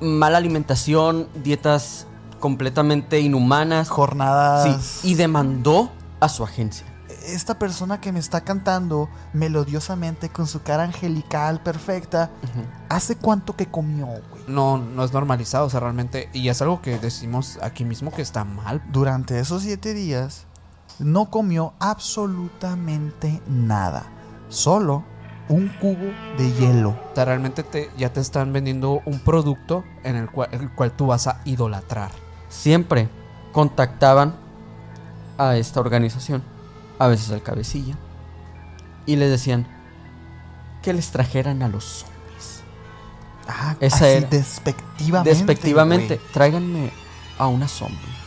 Mala 0.00 0.38
alimentación, 0.38 1.28
dietas 1.34 2.06
completamente 2.38 3.20
inhumanas. 3.20 3.88
Jornadas. 3.88 4.84
Sí, 4.84 5.10
y 5.10 5.14
demandó 5.14 5.90
a 6.20 6.28
su 6.28 6.44
agencia. 6.44 6.86
esta 7.28 7.58
persona 7.58 8.00
que 8.00 8.12
me 8.12 8.18
está 8.18 8.42
cantando 8.42 9.08
melodiosamente 9.32 10.28
con 10.28 10.46
su 10.46 10.62
cara 10.62 10.84
angelical 10.84 11.60
perfecta, 11.62 12.30
¿hace 12.88 13.16
cuánto 13.16 13.56
que 13.56 13.66
comió, 13.66 14.06
güey? 14.06 14.42
No, 14.46 14.78
no 14.78 15.04
es 15.04 15.12
normalizado, 15.12 15.66
o 15.66 15.70
sea, 15.70 15.80
realmente. 15.80 16.30
Y 16.32 16.48
es 16.48 16.62
algo 16.62 16.80
que 16.80 16.98
decimos 16.98 17.58
aquí 17.62 17.84
mismo 17.84 18.10
que 18.12 18.22
está 18.22 18.44
mal. 18.44 18.82
Durante 18.90 19.38
esos 19.38 19.62
siete 19.62 19.94
días 19.94 20.46
no 20.98 21.30
comió 21.30 21.72
absolutamente 21.78 23.40
nada, 23.48 24.06
solo 24.48 25.04
un 25.48 25.68
cubo 25.68 26.12
de 26.36 26.52
hielo. 26.52 26.90
O 26.90 27.14
sea, 27.14 27.24
realmente 27.24 27.62
te, 27.62 27.90
ya 27.96 28.12
te 28.12 28.20
están 28.20 28.52
vendiendo 28.52 29.00
un 29.06 29.20
producto 29.20 29.84
en 30.04 30.16
el 30.16 30.30
cual, 30.30 30.48
el 30.52 30.70
cual 30.70 30.92
tú 30.92 31.06
vas 31.06 31.26
a 31.26 31.40
idolatrar. 31.44 32.10
Siempre 32.48 33.08
contactaban 33.52 34.34
a 35.38 35.56
esta 35.56 35.80
organización, 35.80 36.42
a 36.98 37.06
veces 37.06 37.30
al 37.30 37.42
cabecilla, 37.42 37.96
y 39.06 39.16
les 39.16 39.30
decían 39.30 39.66
que 40.82 40.92
les 40.92 41.10
trajeran 41.10 41.62
a 41.62 41.68
los 41.68 41.84
zombies. 41.84 42.62
Ah, 43.48 43.76
Esa 43.80 43.96
así 43.96 44.04
era. 44.04 44.28
despectivamente. 44.28 45.30
Despectivamente, 45.30 46.16
güey. 46.16 46.32
tráiganme 46.32 46.92
a 47.38 47.46
una 47.46 47.68
zombie. 47.68 48.17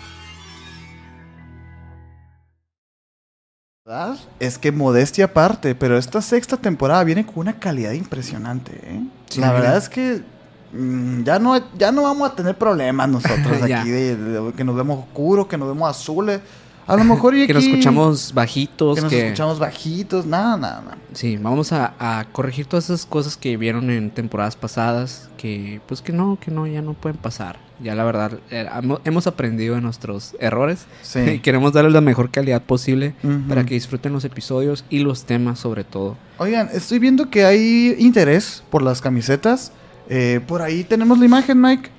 ¿Verdad? 3.91 4.17
Es 4.39 4.57
que 4.57 4.71
modestia 4.71 5.25
aparte, 5.25 5.75
pero 5.75 5.97
esta 5.97 6.21
sexta 6.21 6.55
temporada 6.55 7.03
viene 7.03 7.25
con 7.25 7.39
una 7.39 7.59
calidad 7.59 7.91
impresionante, 7.91 8.71
¿eh? 8.85 9.03
Sí, 9.27 9.41
La 9.41 9.51
verdad 9.51 9.75
es 9.75 9.89
que 9.89 10.21
mm, 10.71 11.23
ya 11.23 11.39
no, 11.39 11.61
ya 11.77 11.91
no 11.91 12.03
vamos 12.03 12.31
a 12.31 12.33
tener 12.33 12.57
problemas 12.57 13.09
nosotros 13.09 13.61
aquí 13.61 13.89
de, 13.89 14.15
de 14.15 14.53
que 14.53 14.63
nos 14.63 14.77
vemos 14.77 14.99
oscuros, 14.99 15.47
que 15.47 15.57
nos 15.57 15.67
vemos 15.67 15.89
azules. 15.89 16.39
A 16.87 16.95
lo 16.95 17.03
mejor 17.03 17.35
y 17.35 17.45
Que 17.47 17.53
nos 17.53 17.65
escuchamos 17.65 18.33
bajitos, 18.33 18.95
que 18.95 19.01
nos 19.01 19.09
que... 19.09 19.25
escuchamos 19.25 19.59
bajitos, 19.59 20.25
nada, 20.25 20.55
nada, 20.55 20.81
nada. 20.81 20.97
Sí, 21.11 21.35
vamos 21.35 21.73
a, 21.73 21.93
a 21.99 22.23
corregir 22.31 22.67
todas 22.67 22.85
esas 22.85 23.05
cosas 23.05 23.35
que 23.35 23.57
vieron 23.57 23.89
en 23.89 24.09
temporadas 24.09 24.55
pasadas, 24.55 25.27
que 25.41 25.81
pues 25.87 26.01
que 26.01 26.11
no, 26.13 26.37
que 26.39 26.51
no, 26.51 26.67
ya 26.67 26.81
no 26.81 26.93
pueden 26.93 27.17
pasar. 27.17 27.57
Ya 27.81 27.95
la 27.95 28.03
verdad, 28.03 28.33
eh, 28.51 28.67
hemo- 28.71 28.99
hemos 29.05 29.25
aprendido 29.25 29.73
de 29.75 29.81
nuestros 29.81 30.35
errores 30.39 30.85
y 31.01 31.05
Sí. 31.05 31.39
queremos 31.39 31.73
darles 31.73 31.93
la 31.93 32.01
mejor 32.01 32.29
calidad 32.29 32.61
posible 32.61 33.15
para 33.49 33.65
que 33.65 33.73
disfruten 33.73 34.13
los 34.13 34.23
episodios 34.23 34.85
y 34.89 34.99
los 34.99 35.25
temas 35.25 35.57
sobre 35.59 35.83
todo. 35.83 36.15
Oigan, 36.37 36.69
estoy 36.73 36.99
viendo 36.99 37.29
que 37.31 37.43
hay 37.45 37.95
interés 37.97 38.63
por 38.69 38.83
las 38.83 39.01
camisetas. 39.01 39.71
Eh, 40.09 40.41
por 40.45 40.61
ahí 40.61 40.83
tenemos 40.83 41.17
la 41.17 41.25
imagen, 41.25 41.59
Mike. 41.59 41.89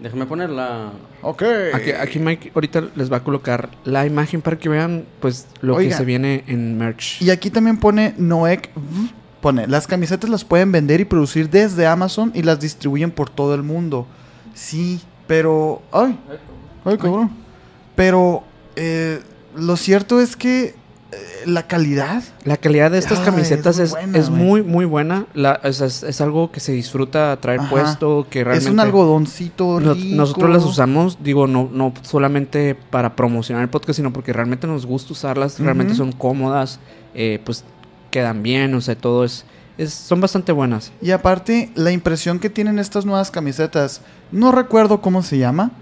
Déjame 0.00 0.26
ponerla. 0.26 0.90
Ok. 1.22 1.42
Aquí, 1.74 1.90
aquí 1.92 2.18
Mike 2.18 2.50
ahorita 2.54 2.84
les 2.96 3.10
va 3.12 3.18
a 3.18 3.24
colocar 3.24 3.70
la 3.84 4.04
imagen 4.04 4.40
para 4.42 4.58
que 4.58 4.68
vean 4.68 5.04
pues 5.20 5.46
lo 5.60 5.76
que 5.78 5.92
se 5.92 6.04
viene 6.04 6.42
en 6.48 6.76
merch. 6.78 7.22
Y 7.22 7.30
aquí 7.30 7.50
también 7.50 7.76
pone 7.78 8.14
Noek. 8.18 8.70
Pone, 9.42 9.66
las 9.66 9.86
camisetas 9.86 10.30
las 10.30 10.44
pueden 10.44 10.72
vender 10.72 11.00
y 11.00 11.04
producir 11.04 11.50
desde 11.50 11.86
Amazon 11.86 12.30
y 12.34 12.42
las 12.42 12.60
distribuyen 12.60 13.10
por 13.10 13.28
todo 13.28 13.54
el 13.54 13.62
mundo. 13.62 14.06
Sí, 14.54 15.00
pero... 15.26 15.82
Ay, 15.92 16.18
ay, 16.84 16.96
cabrón. 16.96 17.30
Pero 17.96 18.44
eh, 18.76 19.20
lo 19.56 19.76
cierto 19.76 20.20
es 20.20 20.36
que 20.36 20.66
eh, 21.10 21.16
la 21.44 21.66
calidad... 21.66 22.22
La 22.44 22.56
calidad 22.56 22.90
de 22.92 22.98
estas 22.98 23.18
Ay, 23.18 23.24
camisetas 23.24 23.78
es 23.80 23.90
es, 23.90 23.92
muy 23.92 24.00
buena, 24.04 24.18
es 24.18 24.30
muy, 24.30 24.62
muy 24.62 24.84
buena. 24.84 25.26
La- 25.34 25.60
es, 25.64 25.80
es 25.80 26.20
algo 26.20 26.52
que 26.52 26.60
se 26.60 26.70
disfruta 26.72 27.36
traer 27.40 27.60
Ajá. 27.60 27.70
puesto, 27.70 28.26
que 28.30 28.44
realmente... 28.44 28.68
Es 28.68 28.72
un 28.72 28.78
algodoncito 28.80 29.80
No- 29.80 29.94
rico. 29.94 30.14
nosotros 30.16 30.50
las 30.50 30.64
usamos, 30.64 31.18
digo, 31.22 31.48
no, 31.48 31.68
no 31.72 31.92
solamente 32.02 32.76
para 32.76 33.16
promocionar 33.16 33.64
el 33.64 33.70
podcast, 33.70 33.96
sino 33.96 34.12
porque 34.12 34.32
realmente 34.32 34.66
nos 34.68 34.86
gusta 34.86 35.12
usarlas, 35.12 35.58
realmente 35.58 35.94
son 35.96 36.12
cómodas, 36.12 36.78
eh, 37.14 37.40
pues 37.44 37.64
quedan 38.12 38.44
bien, 38.44 38.72
o 38.76 38.80
sea, 38.80 38.94
todo 38.94 39.24
es, 39.24 39.44
es 39.78 39.92
son 39.92 40.20
bastante 40.20 40.52
buenas. 40.52 40.92
Y 41.02 41.10
aparte, 41.10 41.72
la 41.74 41.90
impresión 41.90 42.38
que 42.38 42.48
tienen 42.50 42.78
estas 42.78 43.04
nuevas 43.04 43.32
camisetas, 43.32 44.02
no 44.30 44.52
recuerdo 44.52 45.00
cómo 45.00 45.22
se 45.24 45.38
llama, 45.38 45.72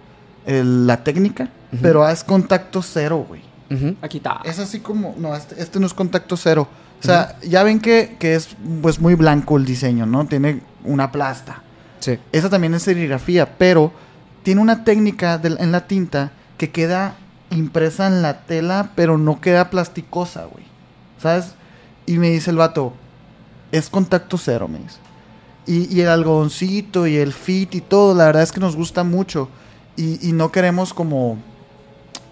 el- 0.47 0.87
la 0.87 1.05
técnica, 1.05 1.51
pero 1.83 2.09
es 2.09 2.25
contacto 2.25 2.81
cero, 2.83 3.27
güey. 3.29 3.43
Ujú. 3.71 3.95
Aquí 4.01 4.17
está. 4.17 4.41
Es 4.45 4.59
así 4.59 4.81
como, 4.81 5.15
no, 5.19 5.37
este, 5.37 5.61
este 5.63 5.79
no 5.79 5.87
es 5.87 5.93
contacto 5.95 6.37
cero. 6.37 6.67
O 7.01 7.03
sea, 7.07 7.37
ya 7.43 7.63
ven 7.63 7.81
que, 7.81 8.17
que 8.19 8.35
es 8.35 8.49
pues 8.83 8.99
muy 9.01 9.15
blanco 9.15 9.57
el 9.57 9.65
diseño, 9.65 10.05
¿no? 10.07 10.27
Tiene 10.27 10.61
una 10.85 11.11
plasta. 11.13 11.63
Sí. 12.01 12.19
Esa 12.33 12.51
también 12.51 12.75
es 12.75 12.83
serigrafía, 12.83 13.57
pero 13.59 13.93
tiene 14.43 14.61
una 14.61 14.85
técnica 14.85 15.41
en 15.43 15.73
la 15.73 15.87
tinta 15.87 16.33
que 16.59 16.71
queda 16.71 17.15
impresa 17.51 18.07
en 18.07 18.21
la 18.23 18.41
tela, 18.43 18.91
pero 18.97 19.17
no 19.19 19.41
queda 19.41 19.71
plasticosa, 19.71 20.45
güey. 20.45 20.65
¿Sabes? 21.23 21.55
Y 22.07 22.19
me 22.19 22.31
dice 22.31 22.51
el 22.51 22.57
vato, 22.57 22.93
es 23.73 23.89
contacto 23.89 24.37
cero, 24.39 24.69
me 24.69 24.79
dice. 24.79 24.99
Y, 25.67 25.95
y 25.95 26.01
el 26.01 26.09
algodoncito 26.09 27.07
y 27.07 27.17
el 27.17 27.33
fit 27.33 27.75
y 27.75 27.81
todo, 27.81 28.15
la 28.15 28.27
verdad 28.27 28.43
es 28.43 28.51
que 28.53 28.61
nos 28.61 28.75
gusta 28.77 29.05
mucho. 29.05 29.49
Y, 29.97 30.27
y 30.27 30.33
no 30.33 30.51
queremos 30.51 30.93
como, 30.95 31.39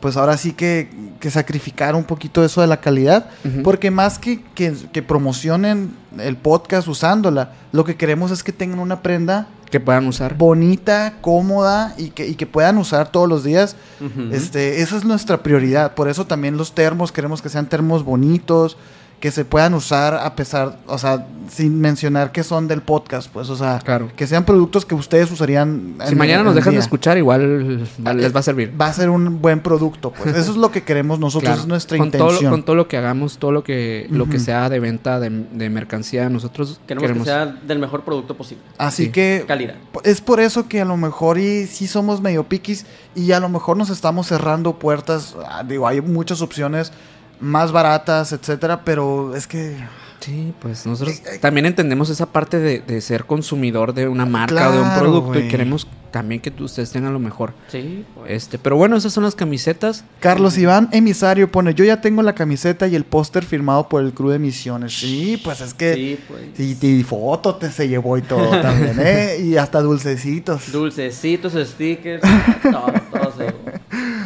pues 0.01 0.17
ahora 0.17 0.37
sí 0.37 0.53
que, 0.53 0.89
que 1.21 1.31
sacrificar 1.31 1.95
un 1.95 2.05
poquito 2.05 2.45
eso 2.45 2.61
de 2.61 2.67
la 2.67 2.81
calidad. 2.81 3.27
Porque 3.63 3.91
más 3.91 4.19
que, 4.19 4.43
que, 4.55 4.75
que 4.93 5.03
promocionen 5.03 5.95
el 6.19 6.37
podcast 6.37 6.89
usándola, 6.89 7.53
lo 7.73 7.85
que 7.85 7.97
queremos 7.97 8.31
es 8.31 8.43
que 8.43 8.53
tengan 8.53 8.79
una 8.81 9.03
prenda 9.03 9.49
Que 9.71 9.79
puedan 9.79 10.07
usar. 10.09 10.35
bonita, 10.37 11.15
cómoda 11.21 11.95
y 11.99 12.11
que, 12.11 12.27
y 12.27 12.35
que 12.35 12.47
puedan 12.47 12.79
usar 12.79 13.13
todos 13.13 13.29
los 13.29 13.45
días. 13.45 13.77
Ujú. 14.01 14.33
Este, 14.33 14.81
esa 14.81 14.97
es 14.97 15.05
nuestra 15.05 15.43
prioridad. 15.43 15.95
Por 15.95 16.09
eso 16.09 16.27
también 16.27 16.57
los 16.57 16.75
termos, 16.75 17.13
queremos 17.13 17.43
que 17.43 17.51
sean 17.51 17.69
termos 17.69 18.03
bonitos, 18.05 18.77
que 19.21 19.33
se 19.33 19.45
puedan 19.45 19.75
usar 19.75 20.15
a 20.15 20.37
pesar, 20.37 20.79
o 20.87 20.97
sea, 20.97 21.27
sin 21.51 21.81
mencionar 21.81 22.31
que 22.31 22.45
son 22.45 22.69
del 22.69 22.83
podcast, 22.83 23.29
pues, 23.33 23.49
o 23.51 23.57
sea, 23.57 23.81
Claro. 23.85 24.11
que 24.15 24.27
sean 24.29 24.45
productos 24.45 24.85
que 24.87 24.95
ustedes 24.95 25.31
usarían. 25.33 25.97
Si 26.05 26.13
en- 26.13 26.19
mañana 26.19 26.45
nos 26.45 26.55
dejan 26.55 26.75
de 26.75 26.79
escuchar, 26.81 27.19
igual 27.19 27.89
Ah, 28.05 28.13
les 28.13 28.33
va 28.33 28.41
a 28.41 28.43
servir. 28.45 28.73
Va 28.81 28.87
a 28.87 28.93
ser 28.93 29.11
un 29.11 29.41
buen 29.43 29.59
producto, 29.61 30.13
pues. 30.13 30.37
Eso 30.37 30.53
es 30.53 30.57
lo 30.57 30.71
que 30.71 30.83
queremos 30.85 31.19
nosotros, 31.19 31.49
Claro. 31.49 31.61
es 31.63 31.67
nuestra 31.67 31.99
con 31.99 32.11
todo, 32.13 32.29
intención. 32.29 32.51
con 32.53 32.63
todo 32.63 32.77
lo 32.77 32.87
que 32.87 32.97
hagamos, 32.97 33.39
todo 33.39 33.51
lo 33.51 33.65
que, 33.65 34.07
lo 34.11 34.29
que 34.29 34.39
sea 34.39 34.69
de 34.69 34.79
venta 34.79 35.19
de, 35.19 35.31
de 35.31 35.69
mercancía, 35.69 36.29
nosotros 36.29 36.81
Queremos, 36.87 37.03
queremos... 37.03 37.25
que 37.27 37.31
sea 37.33 37.47
del 37.47 37.79
mejor 37.81 38.05
producto 38.05 38.37
posible. 38.37 38.63
Así 38.79 39.07
sí. 39.07 39.11
que 39.11 39.45
Calidad. 39.49 39.75
es 40.05 40.21
por 40.21 40.39
eso 40.39 40.69
que 40.69 40.81
a 40.81 40.85
lo 40.85 40.97
mejor 40.97 41.39
y 41.39 41.67
sí 41.67 41.89
somos 41.89 42.21
medio 42.21 42.45
piquis 42.45 42.87
y 43.17 43.33
a 43.33 43.41
lo 43.41 43.49
mejor 43.49 43.77
nos 43.77 43.91
estamos 43.91 44.29
cerrando 44.29 44.79
puertas. 44.79 45.35
Ah, 45.45 45.65
Digo, 45.67 45.89
hay 45.89 46.01
muchas 46.01 46.41
opciones 46.41 46.93
más 47.41 47.73
baratas, 47.73 48.33
etcétera, 48.33 48.85
pero 48.85 49.35
es 49.35 49.47
que 49.47 49.77
Sí, 50.21 50.53
pues 50.61 50.85
nosotros 50.85 51.17
Eh, 51.17 51.23
eh. 51.35 51.39
también 51.39 51.67
entendemos 51.67 52.11
esa 52.11 52.27
parte 52.27 52.59
de, 52.59 52.81
de 52.81 53.01
ser 53.01 53.25
consumidor 53.25 53.95
de 53.95 54.09
una 54.09 54.27
marca 54.27 54.69
o 54.69 54.73
de 54.73 54.81
un 54.81 54.99
producto 54.99 55.39
y 55.39 55.49
queremos 55.49 55.87
también 56.11 56.41
que 56.41 56.53
ustedes 56.63 56.91
tengan 56.91 57.13
lo 57.13 57.19
mejor. 57.19 57.53
Sí. 57.69 58.05
pues. 58.15 58.31
Este, 58.31 58.59
pero 58.59 58.77
bueno, 58.77 58.97
esas 58.97 59.13
son 59.13 59.25
las 59.25 59.35
camisetas. 59.35 60.05
Carlos 60.21 60.59
Iván 60.59 60.89
Emisario 60.93 61.51
pone, 61.53 61.75
yo 61.75 61.85
ya 61.85 62.01
tengo 62.01 62.23
la 62.23 62.35
camiseta 62.35 62.89
y 62.89 62.97
el 62.97 63.05
póster 63.05 63.45
firmado 63.45 63.89
por 63.89 64.03
el 64.03 64.13
crew 64.13 64.31
de 64.31 64.39
Misiones. 64.39 64.95
Sí, 64.99 65.41
pues 65.45 65.61
es 65.61 65.75
que... 65.75 65.95
Sí, 65.95 66.19
pues. 66.27 66.83
Y, 66.83 66.87
y 66.87 67.03
foto 67.05 67.57
te 67.57 67.71
se 67.71 67.89
llevó 67.89 68.19
y 68.19 68.23
todo 68.23 68.51
también, 68.61 68.97
¿eh? 69.01 69.39
Y 69.43 69.57
hasta 69.57 69.81
dulcecitos. 69.81 70.73
Dulcecitos, 70.73 71.53
stickers, 71.53 72.23
todo, 72.63 72.93
todo 73.13 73.33
se 73.37 73.45
llevó. 73.45 73.78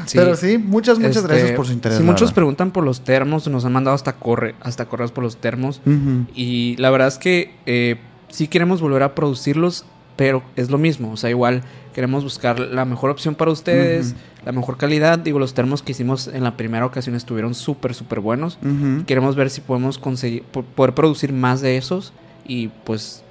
Sí. 0.07 0.19
Pero 0.19 0.35
sí, 0.37 0.59
muchas, 0.59 0.99
muchas 0.99 1.17
Este, 1.17 1.29
gracias 1.29 1.53
por 1.53 1.67
su 1.67 1.73
interés. 1.73 1.99
Sí, 1.99 2.05
muchos 2.05 2.33
preguntan 2.33 2.71
por 2.73 2.85
los 2.85 3.03
termos, 3.05 3.47
nos 3.49 3.65
han 3.65 3.73
mandado 3.73 3.95
hasta 3.95 4.15
corre, 4.15 4.55
hasta 4.61 4.87
correos 4.87 5.13
por 5.13 5.23
los 5.25 5.37
termos. 5.37 5.81
Y 6.35 6.77
la 6.79 6.91
verdad 6.91 7.09
es 7.09 7.19
que 7.19 7.55
eh, 7.67 7.97
sí 8.29 8.49
queremos 8.49 8.81
volver 8.81 9.03
a 9.05 9.15
producirlos, 9.15 9.85
pero 10.17 10.43
es 10.57 10.71
lo 10.71 10.79
mismo. 10.79 11.13
O 11.13 11.17
sea, 11.17 11.31
igual 11.31 11.63
queremos 11.95 12.25
buscar 12.25 12.59
la 12.59 12.85
mejor 12.85 13.11
opción 13.11 13.35
para 13.35 13.51
ustedes, 13.51 14.15
la 14.45 14.53
mejor 14.53 14.77
calidad. 14.77 15.19
Digo, 15.19 15.39
los 15.39 15.55
termos 15.55 15.83
que 15.83 15.93
hicimos 15.93 16.27
en 16.29 16.43
la 16.43 16.57
primera 16.57 16.85
ocasión 16.85 17.15
estuvieron 17.15 17.55
súper, 17.55 17.95
súper 17.95 18.21
buenos. 18.21 18.59
Queremos 19.07 19.37
ver 19.37 19.51
si 19.51 19.61
podemos 19.61 19.99
conseguir, 19.99 20.43
po- 20.43 20.63
poder 20.65 20.95
producir 20.95 21.33
más 21.33 21.61
de 21.61 21.77
esos 21.77 22.13
y 22.47 22.69
pues 22.85 23.23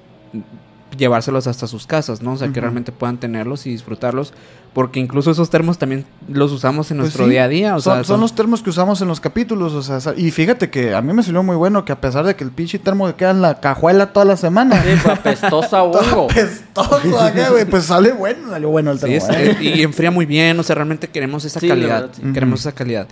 llevárselos 0.96 1.46
hasta 1.46 1.66
sus 1.66 1.86
casas, 1.86 2.22
¿no? 2.22 2.32
O 2.32 2.36
sea, 2.36 2.48
que 2.48 2.60
realmente 2.60 2.92
puedan 2.92 3.18
tenerlos 3.18 3.66
y 3.66 3.70
disfrutarlos. 3.70 4.32
Porque 4.74 5.00
incluso 5.00 5.30
esos 5.30 5.50
termos 5.50 5.76
también 5.76 6.06
los 6.28 6.50
usamos 6.50 6.90
en 6.90 6.96
Pues 6.96 7.04
nuestro 7.08 7.24
sí, 7.26 7.32
día 7.32 7.44
a 7.44 7.48
día. 7.48 7.76
O 7.76 7.80
son, 7.80 7.96
sea, 7.96 8.04
son 8.04 8.20
los 8.22 8.34
termos 8.34 8.62
que 8.62 8.70
usamos 8.70 9.02
en 9.02 9.08
los 9.08 9.20
capítulos, 9.20 9.74
o 9.74 9.82
sea, 9.82 10.14
y 10.16 10.30
fíjate 10.30 10.70
que 10.70 10.94
a 10.94 11.02
mí 11.02 11.12
me 11.12 11.22
salió 11.22 11.42
muy 11.42 11.56
bueno 11.56 11.84
que 11.84 11.92
a 11.92 12.00
pesar 12.00 12.24
de 12.24 12.36
que 12.36 12.42
el 12.44 12.50
pinche 12.52 12.78
termo 12.78 13.06
que 13.06 13.14
queda 13.14 13.32
en 13.32 13.42
la 13.42 13.60
cajuela 13.60 14.12
toda 14.14 14.24
la 14.24 14.36
semana, 14.38 14.82
Sí, 14.82 14.88
pues, 15.02 15.18
apestosa 15.18 15.68
todo 15.82 15.90
hongo. 16.00 16.28
apestoso 16.30 17.20
acá, 17.20 17.50
güey, 17.50 17.66
pues 17.66 17.84
sale 17.84 18.12
bueno, 18.12 18.48
salió 18.48 18.70
bueno 18.70 18.92
el 18.92 18.98
Sí, 18.98 19.06
termo. 19.18 19.28
es- 19.28 19.28
¿eh? 19.30 19.56
y 19.60 19.82
enfría 19.82 20.10
muy 20.10 20.24
bien, 20.24 20.58
o 20.58 20.62
sea, 20.62 20.74
realmente 20.76 21.08
queremos 21.08 21.44
esa 21.44 21.60
Sí, 21.60 21.68
calidad. 21.68 22.00
verdad, 22.02 22.14
sí. 22.16 22.32
Queremos 22.32 22.60
esa 22.60 22.72
calidad. 22.72 23.08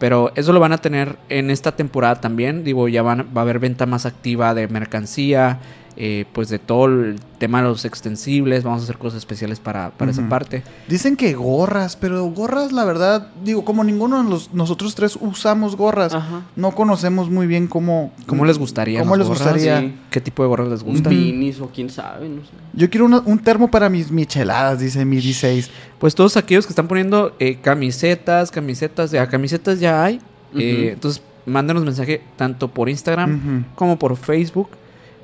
Pero 0.00 0.32
eso 0.34 0.52
lo 0.52 0.58
van 0.58 0.72
a 0.72 0.78
tener 0.78 1.16
en 1.28 1.50
esta 1.50 1.76
temporada 1.76 2.16
también. 2.20 2.64
Digo, 2.64 2.88
ya 2.88 3.02
van, 3.02 3.28
va 3.34 3.42
a 3.42 3.44
haber 3.44 3.60
venta 3.60 3.86
más 3.86 4.04
activa 4.06 4.52
de 4.52 4.66
mercancía. 4.66 5.60
Eh, 5.96 6.24
pues 6.32 6.48
de 6.48 6.58
todo 6.58 6.86
el 6.86 7.20
tema 7.38 7.62
de 7.62 7.68
los 7.68 7.84
extensibles. 7.84 8.64
Vamos 8.64 8.80
a 8.80 8.84
hacer 8.84 8.98
cosas 8.98 9.18
especiales 9.18 9.60
para, 9.60 9.90
para 9.90 10.10
esa 10.10 10.28
parte. 10.28 10.62
Dicen 10.88 11.16
que 11.16 11.34
gorras, 11.34 11.96
pero 11.96 12.24
gorras, 12.26 12.72
la 12.72 12.84
verdad, 12.84 13.28
digo, 13.44 13.64
como 13.64 13.84
ninguno 13.84 14.22
de 14.22 14.28
los, 14.28 14.52
nosotros 14.54 14.94
tres 14.94 15.16
usamos 15.20 15.76
gorras, 15.76 16.14
Ajá. 16.14 16.42
no 16.56 16.72
conocemos 16.72 17.30
muy 17.30 17.46
bien 17.46 17.66
cómo... 17.66 18.12
¿Cómo 18.26 18.44
les 18.44 18.58
gustaría? 18.58 19.00
¿Cómo 19.00 19.16
les 19.16 19.26
gorras? 19.26 19.42
gustaría? 19.44 19.80
Sí. 19.80 19.94
¿Qué 20.10 20.20
tipo 20.20 20.42
de 20.42 20.48
gorras 20.48 20.68
les 20.68 20.82
gustan? 20.82 21.12
Beanies 21.12 21.60
o 21.60 21.68
quién 21.74 21.90
sabe, 21.90 22.28
no 22.28 22.42
sé. 22.42 22.50
Yo 22.72 22.90
quiero 22.90 23.06
una- 23.06 23.20
un 23.24 23.38
termo 23.38 23.70
para 23.70 23.88
mis 23.88 24.10
micheladas, 24.10 24.80
dice 24.80 25.04
mi 25.04 25.16
16. 25.16 25.70
Pues 25.98 26.14
todos 26.14 26.36
aquellos 26.36 26.66
que 26.66 26.70
están 26.72 26.88
poniendo 26.88 27.34
eh, 27.38 27.56
camisetas, 27.60 28.50
camisetas, 28.50 29.10
ya 29.10 29.26
camisetas 29.28 29.80
ya 29.80 30.02
hay. 30.04 30.20
eh, 30.56 30.90
entonces, 30.92 31.22
mándanos 31.46 31.84
mensaje 31.84 32.22
tanto 32.36 32.68
por 32.68 32.88
Instagram 32.88 33.64
como 33.74 33.98
por 33.98 34.16
Facebook. 34.16 34.68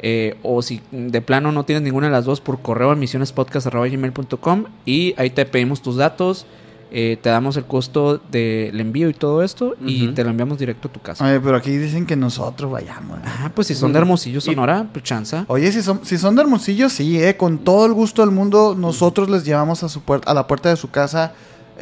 Eh, 0.02 0.38
o 0.42 0.62
si 0.62 0.80
de 0.90 1.20
plano 1.20 1.52
no 1.52 1.64
tienes 1.64 1.82
ninguna 1.82 2.06
de 2.06 2.12
las 2.12 2.24
dos, 2.24 2.40
por 2.40 2.60
correo 2.60 2.90
a 2.90 2.96
misionespodcast.gmail.com 2.96 4.64
y 4.86 5.14
ahí 5.16 5.30
te 5.30 5.44
pedimos 5.44 5.82
tus 5.82 5.96
datos, 5.96 6.46
eh, 6.90 7.18
te 7.20 7.28
damos 7.28 7.56
el 7.56 7.64
costo 7.64 8.20
del 8.30 8.80
envío 8.80 9.08
y 9.08 9.14
todo 9.14 9.42
esto 9.42 9.76
y 9.84 10.08
te 10.08 10.24
lo 10.24 10.30
enviamos 10.30 10.58
directo 10.58 10.88
a 10.88 10.92
tu 10.92 11.00
casa. 11.00 11.24
Oye, 11.24 11.38
pero 11.38 11.56
aquí 11.56 11.76
dicen 11.76 12.06
que 12.06 12.16
nosotros 12.16 12.70
vayamos. 12.70 13.18
¿eh? 13.18 13.22
Ah, 13.24 13.52
pues 13.54 13.68
si 13.68 13.74
son 13.74 13.92
de 13.92 13.98
Hermosillo, 13.98 14.40
Sonora, 14.40 14.86
pues 14.92 15.04
chanza. 15.04 15.44
Oye, 15.48 15.70
si 15.70 15.82
son, 15.82 16.00
si 16.04 16.18
son 16.18 16.34
de 16.34 16.42
Hermosillo, 16.42 16.88
sí, 16.88 17.22
eh, 17.22 17.36
con 17.36 17.58
todo 17.58 17.86
el 17.86 17.92
gusto 17.92 18.22
del 18.22 18.32
mundo, 18.32 18.74
nosotros 18.76 19.30
les 19.30 19.44
llevamos 19.44 19.82
a 19.82 19.88
su 19.88 20.00
puerta, 20.00 20.30
a 20.30 20.34
la 20.34 20.46
puerta 20.46 20.68
de 20.68 20.76
su 20.76 20.90
casa 20.90 21.32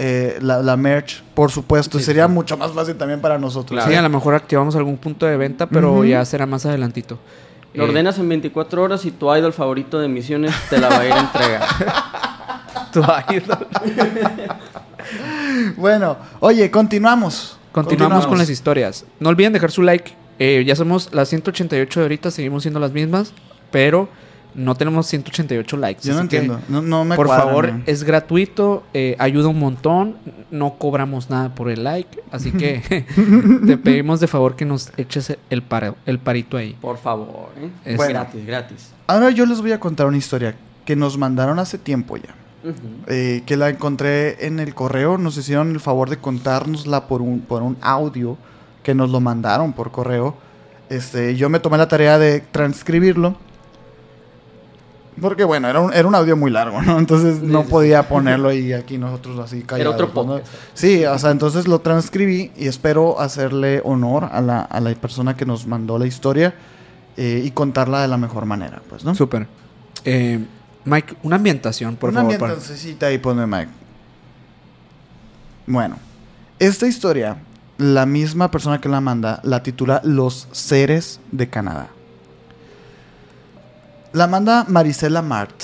eh, 0.00 0.38
la, 0.40 0.62
la 0.62 0.76
merch, 0.76 1.24
por 1.34 1.50
supuesto. 1.50 1.98
Sí, 1.98 2.04
sería 2.04 2.28
sí. 2.28 2.32
mucho 2.32 2.56
más 2.56 2.70
fácil 2.70 2.94
también 2.94 3.20
para 3.20 3.36
nosotros. 3.36 3.82
Sí, 3.84 3.94
a 3.94 4.02
lo 4.02 4.08
mejor 4.08 4.34
activamos 4.34 4.76
algún 4.76 4.96
punto 4.96 5.26
de 5.26 5.36
venta, 5.36 5.68
pero 5.68 6.04
ya 6.04 6.24
será 6.24 6.46
más 6.46 6.64
adelantito. 6.66 7.18
Lo 7.74 7.84
Eh, 7.84 7.88
ordenas 7.88 8.18
en 8.18 8.28
24 8.28 8.82
horas 8.82 9.04
y 9.04 9.10
tu 9.10 9.34
idol 9.34 9.52
favorito 9.52 9.98
de 9.98 10.08
misiones 10.08 10.54
te 10.70 10.78
la 10.78 10.88
va 10.88 11.00
a 11.00 11.06
ir 11.06 11.12
a 11.12 11.20
entregar. 11.20 11.62
tu 12.92 13.02
idol. 13.34 13.66
Bueno, 15.76 16.16
oye, 16.40 16.70
continuamos. 16.70 17.58
Continuamos 17.72 18.26
con 18.26 18.36
las 18.38 18.50
historias. 18.50 19.04
No 19.20 19.30
olviden 19.30 19.52
dejar 19.52 19.70
su 19.70 19.82
like. 19.82 20.12
Eh, 20.38 20.64
ya 20.66 20.76
somos 20.76 21.08
las 21.12 21.28
188 21.28 22.00
de 22.00 22.04
ahorita, 22.04 22.30
seguimos 22.30 22.62
siendo 22.62 22.78
las 22.80 22.92
mismas, 22.92 23.32
pero 23.70 24.08
no 24.58 24.74
tenemos 24.74 25.06
188 25.06 25.76
likes. 25.76 26.02
Yo 26.06 26.14
no 26.14 26.20
entiendo. 26.20 26.60
No, 26.68 26.82
no 26.82 27.04
me 27.04 27.16
por 27.16 27.26
cuadra, 27.26 27.44
favor, 27.44 27.68
man. 27.70 27.82
es 27.86 28.02
gratuito, 28.04 28.82
eh, 28.92 29.14
ayuda 29.18 29.48
un 29.48 29.58
montón, 29.58 30.16
no 30.50 30.74
cobramos 30.78 31.30
nada 31.30 31.54
por 31.54 31.70
el 31.70 31.84
like, 31.84 32.20
así 32.30 32.50
que 32.52 32.82
te 33.66 33.78
pedimos 33.78 34.20
de 34.20 34.26
favor 34.26 34.56
que 34.56 34.64
nos 34.64 34.92
eches 34.96 35.36
el, 35.50 35.62
paro- 35.62 35.96
el 36.06 36.18
parito 36.18 36.56
ahí. 36.56 36.76
Por 36.80 36.98
favor, 36.98 37.50
¿eh? 37.60 37.70
Es- 37.84 37.96
Bueno. 37.96 38.14
gratis, 38.14 38.46
gratis. 38.46 38.90
Ahora 39.06 39.30
yo 39.30 39.46
les 39.46 39.60
voy 39.60 39.72
a 39.72 39.80
contar 39.80 40.06
una 40.06 40.16
historia 40.18 40.54
que 40.84 40.96
nos 40.96 41.16
mandaron 41.16 41.58
hace 41.58 41.78
tiempo 41.78 42.16
ya. 42.16 42.34
Eh, 43.06 43.44
que 43.46 43.56
la 43.56 43.68
encontré 43.70 44.44
en 44.46 44.58
el 44.58 44.74
correo. 44.74 45.16
Nos 45.16 45.36
hicieron 45.38 45.70
el 45.70 45.80
favor 45.80 46.10
de 46.10 46.16
contárnosla 46.18 47.06
por 47.06 47.22
un, 47.22 47.40
por 47.40 47.62
un 47.62 47.76
audio 47.80 48.36
que 48.82 48.94
nos 48.94 49.08
lo 49.10 49.20
mandaron 49.20 49.72
por 49.72 49.90
correo. 49.92 50.36
Este, 50.90 51.36
yo 51.36 51.48
me 51.48 51.60
tomé 51.60 51.78
la 51.78 51.86
tarea 51.88 52.18
de 52.18 52.40
transcribirlo. 52.40 53.36
Porque 55.20 55.44
bueno, 55.44 55.68
era 55.68 55.80
un, 55.80 55.92
era 55.92 56.06
un 56.06 56.14
audio 56.14 56.36
muy 56.36 56.50
largo, 56.50 56.80
¿no? 56.82 56.98
Entonces 56.98 57.42
no 57.42 57.64
podía 57.64 58.08
ponerlo 58.08 58.52
y 58.52 58.72
aquí 58.72 58.98
nosotros 58.98 59.38
así 59.40 59.62
callados. 59.62 59.80
Era 59.80 59.90
otro 59.90 60.06
¿no? 60.08 60.12
podcast. 60.14 60.46
Sí, 60.74 61.04
o 61.04 61.18
sea, 61.18 61.30
entonces 61.30 61.66
lo 61.68 61.80
transcribí 61.80 62.52
y 62.56 62.66
espero 62.68 63.20
hacerle 63.20 63.80
honor 63.84 64.28
a 64.32 64.40
la, 64.40 64.60
a 64.62 64.80
la 64.80 64.94
persona 64.94 65.36
que 65.36 65.44
nos 65.46 65.66
mandó 65.66 65.98
la 65.98 66.06
historia 66.06 66.54
eh, 67.16 67.42
y 67.44 67.50
contarla 67.50 68.02
de 68.02 68.08
la 68.08 68.16
mejor 68.16 68.46
manera, 68.46 68.80
pues, 68.88 69.04
¿no? 69.04 69.14
Súper. 69.14 69.46
Eh, 70.04 70.38
Mike, 70.84 71.16
una 71.22 71.36
ambientación, 71.36 71.96
por 71.96 72.10
Una 72.10 72.22
favor. 72.22 72.38
para- 72.38 73.12
y 73.12 73.18
ponme 73.18 73.46
Mike. 73.46 73.70
Bueno, 75.66 75.96
esta 76.58 76.86
historia, 76.86 77.36
la 77.76 78.06
misma 78.06 78.50
persona 78.50 78.80
que 78.80 78.88
la 78.88 79.00
manda, 79.00 79.40
la 79.42 79.62
titula 79.62 80.00
Los 80.04 80.48
seres 80.52 81.20
de 81.30 81.48
Canadá. 81.48 81.88
La 84.12 84.26
manda 84.26 84.64
Marisela 84.68 85.22
Mart. 85.22 85.54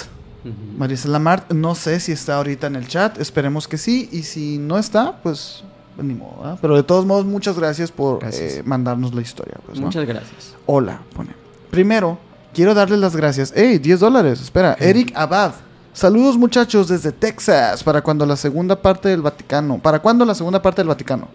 Marisela 0.77 1.19
Mart, 1.19 1.53
no 1.53 1.75
sé 1.75 2.01
si 2.01 2.13
está 2.13 2.37
ahorita 2.37 2.67
en 2.67 2.77
el 2.77 2.87
chat, 2.87 3.19
esperemos 3.19 3.67
que 3.67 3.79
sí, 3.79 4.11
y 4.13 4.25
si 4.25 4.59
no 4.59 4.79
está, 4.79 5.17
pues 5.23 5.65
ni 5.97 6.13
modo. 6.15 6.59
Pero 6.61 6.77
de 6.77 6.83
todos 6.83 7.07
modos, 7.07 7.25
muchas 7.25 7.59
gracias 7.59 7.91
por 7.91 8.19
Gracias. 8.21 8.57
eh, 8.57 8.63
mandarnos 8.63 9.15
la 9.15 9.23
historia. 9.23 9.55
Pues, 9.65 9.79
¿no? 9.79 9.87
Muchas 9.87 10.05
gracias. 10.07 10.55
Hola, 10.67 11.01
pone. 11.17 11.31
Primero, 11.71 12.19
quiero 12.53 12.75
darles 12.75 12.99
las 12.99 13.17
gracias. 13.17 13.53
¡Ey, 13.57 13.79
10 13.79 14.01
dólares! 14.01 14.41
Espera, 14.43 14.77
Eric 14.79 15.13
Abad. 15.15 15.53
Saludos 15.95 16.37
muchachos 16.37 16.89
desde 16.89 17.13
Texas. 17.13 17.83
¿Para 17.83 18.03
cuando 18.03 18.27
la 18.27 18.37
segunda 18.37 18.83
parte 18.83 19.09
del 19.09 19.23
Vaticano? 19.23 19.79
¿Para 19.79 20.01
cuándo 20.01 20.25
la 20.27 20.35
segunda 20.35 20.61
parte 20.61 20.83
del 20.83 20.89
Vaticano? 20.89 21.29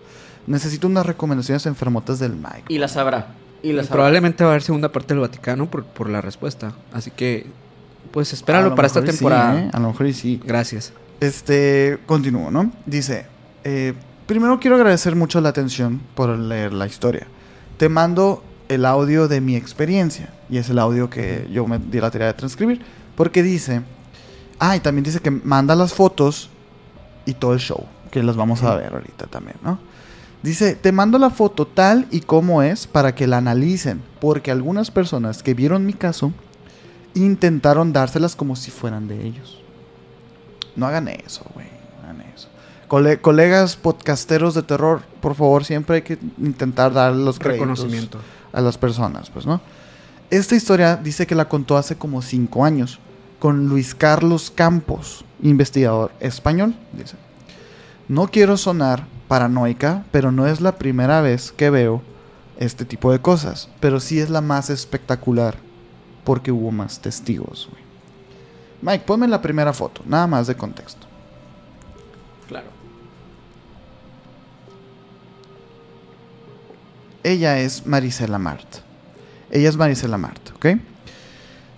Necesito 0.45 0.85
unas 0.85 1.05
recomendaciones 1.05 1.65
enfermotas 1.65 2.19
del 2.19 2.33
Mike. 2.35 2.65
Y 2.67 2.77
la 2.77 2.87
sabrá. 2.87 3.27
Y 3.61 3.71
sabrá. 3.71 3.89
Probablemente 3.89 4.43
va 4.43 4.51
a 4.51 4.53
haber 4.53 4.63
segunda 4.63 4.91
parte 4.91 5.13
del 5.13 5.21
Vaticano 5.21 5.69
por, 5.69 5.83
por 5.85 6.09
la 6.09 6.21
respuesta. 6.21 6.73
Así 6.93 7.11
que, 7.11 7.47
pues 8.11 8.33
espéralo 8.33 8.75
para 8.75 8.87
esta 8.87 8.99
y 8.99 9.03
sí, 9.03 9.09
temporada. 9.09 9.59
¿eh? 9.59 9.69
A 9.73 9.79
lo 9.79 9.89
mejor 9.89 10.07
y 10.07 10.13
sí. 10.13 10.41
Gracias. 10.43 10.93
Este, 11.19 11.99
continúo, 12.05 12.49
¿no? 12.51 12.71
Dice, 12.85 13.25
eh, 13.63 13.93
primero 14.25 14.59
quiero 14.59 14.77
agradecer 14.77 15.15
mucho 15.15 15.41
la 15.41 15.49
atención 15.49 16.01
por 16.15 16.29
leer 16.37 16.73
la 16.73 16.87
historia. 16.87 17.27
Te 17.77 17.89
mando 17.89 18.43
el 18.69 18.85
audio 18.85 19.27
de 19.27 19.41
mi 19.41 19.55
experiencia 19.55 20.29
y 20.49 20.57
es 20.57 20.69
el 20.69 20.79
audio 20.79 21.09
que 21.09 21.47
yo 21.51 21.67
me 21.67 21.79
di 21.79 21.99
la 21.99 22.11
tarea 22.11 22.27
de 22.27 22.33
transcribir 22.33 22.81
porque 23.15 23.43
dice, 23.43 23.81
ah, 24.59 24.77
y 24.77 24.79
también 24.79 25.03
dice 25.03 25.19
que 25.19 25.31
manda 25.31 25.75
las 25.75 25.93
fotos 25.93 26.49
y 27.25 27.33
todo 27.33 27.53
el 27.53 27.59
show, 27.59 27.85
que 28.11 28.23
las 28.23 28.35
vamos 28.35 28.63
a 28.63 28.75
ver 28.75 28.93
ahorita 28.93 29.27
también, 29.27 29.57
¿no? 29.63 29.79
Dice, 30.43 30.75
te 30.75 30.91
mando 30.91 31.17
la 31.19 31.29
foto 31.29 31.67
tal 31.67 32.07
y 32.11 32.21
como 32.21 32.61
es 32.63 32.87
para 32.87 33.13
que 33.13 33.27
la 33.27 33.37
analicen, 33.37 34.01
porque 34.21 34.51
algunas 34.51 34.89
personas 34.89 35.43
que 35.43 35.53
vieron 35.53 35.85
mi 35.85 35.93
caso 35.93 36.31
intentaron 37.13 37.91
dárselas 37.91 38.35
como 38.35 38.55
si 38.55 38.71
fueran 38.71 39.07
de 39.07 39.25
ellos. 39.25 39.61
No 40.75 40.87
hagan 40.87 41.07
eso, 41.09 41.43
güey. 41.53 41.67
No 41.97 42.03
hagan 42.09 42.21
eso. 42.33 42.47
Cole- 42.87 43.19
colegas 43.19 43.75
podcasteros 43.75 44.53
de 44.53 44.63
terror, 44.63 45.01
por 45.21 45.35
favor, 45.35 45.65
siempre 45.65 45.97
hay 45.97 46.01
que 46.03 46.17
intentar 46.37 46.93
dar 46.93 47.13
los 47.13 47.37
créditos 47.37 47.67
Reconocimiento. 47.67 48.19
a 48.53 48.61
las 48.61 48.77
personas, 48.77 49.29
pues, 49.29 49.45
¿no? 49.45 49.59
Esta 50.29 50.55
historia 50.55 50.95
dice 50.95 51.27
que 51.27 51.35
la 51.35 51.49
contó 51.49 51.75
hace 51.75 51.95
como 51.97 52.21
cinco 52.21 52.63
años 52.63 52.99
con 53.39 53.67
Luis 53.67 53.93
Carlos 53.95 54.51
Campos, 54.53 55.25
investigador 55.41 56.11
español, 56.19 56.75
dice. 56.93 57.15
No 58.07 58.27
quiero 58.27 58.55
sonar 58.57 59.05
paranoica, 59.29 60.03
pero 60.11 60.33
no 60.33 60.47
es 60.47 60.59
la 60.59 60.75
primera 60.77 61.21
vez 61.21 61.53
que 61.53 61.69
veo 61.69 62.01
este 62.57 62.83
tipo 62.83 63.11
de 63.13 63.19
cosas, 63.19 63.69
pero 63.79 64.01
sí 64.01 64.19
es 64.19 64.29
la 64.29 64.41
más 64.41 64.69
espectacular 64.69 65.55
porque 66.25 66.51
hubo 66.51 66.71
más 66.71 66.99
testigos. 66.99 67.69
Mike, 68.81 69.05
ponme 69.05 69.27
la 69.27 69.41
primera 69.41 69.71
foto, 69.71 70.01
nada 70.05 70.27
más 70.27 70.47
de 70.47 70.55
contexto. 70.55 71.07
Claro. 72.47 72.67
Ella 77.23 77.59
es 77.59 77.85
Marisela 77.85 78.39
Mart. 78.39 78.77
Ella 79.51 79.69
es 79.69 79.77
Marisela 79.77 80.17
Mart, 80.17 80.49
¿ok? 80.55 80.65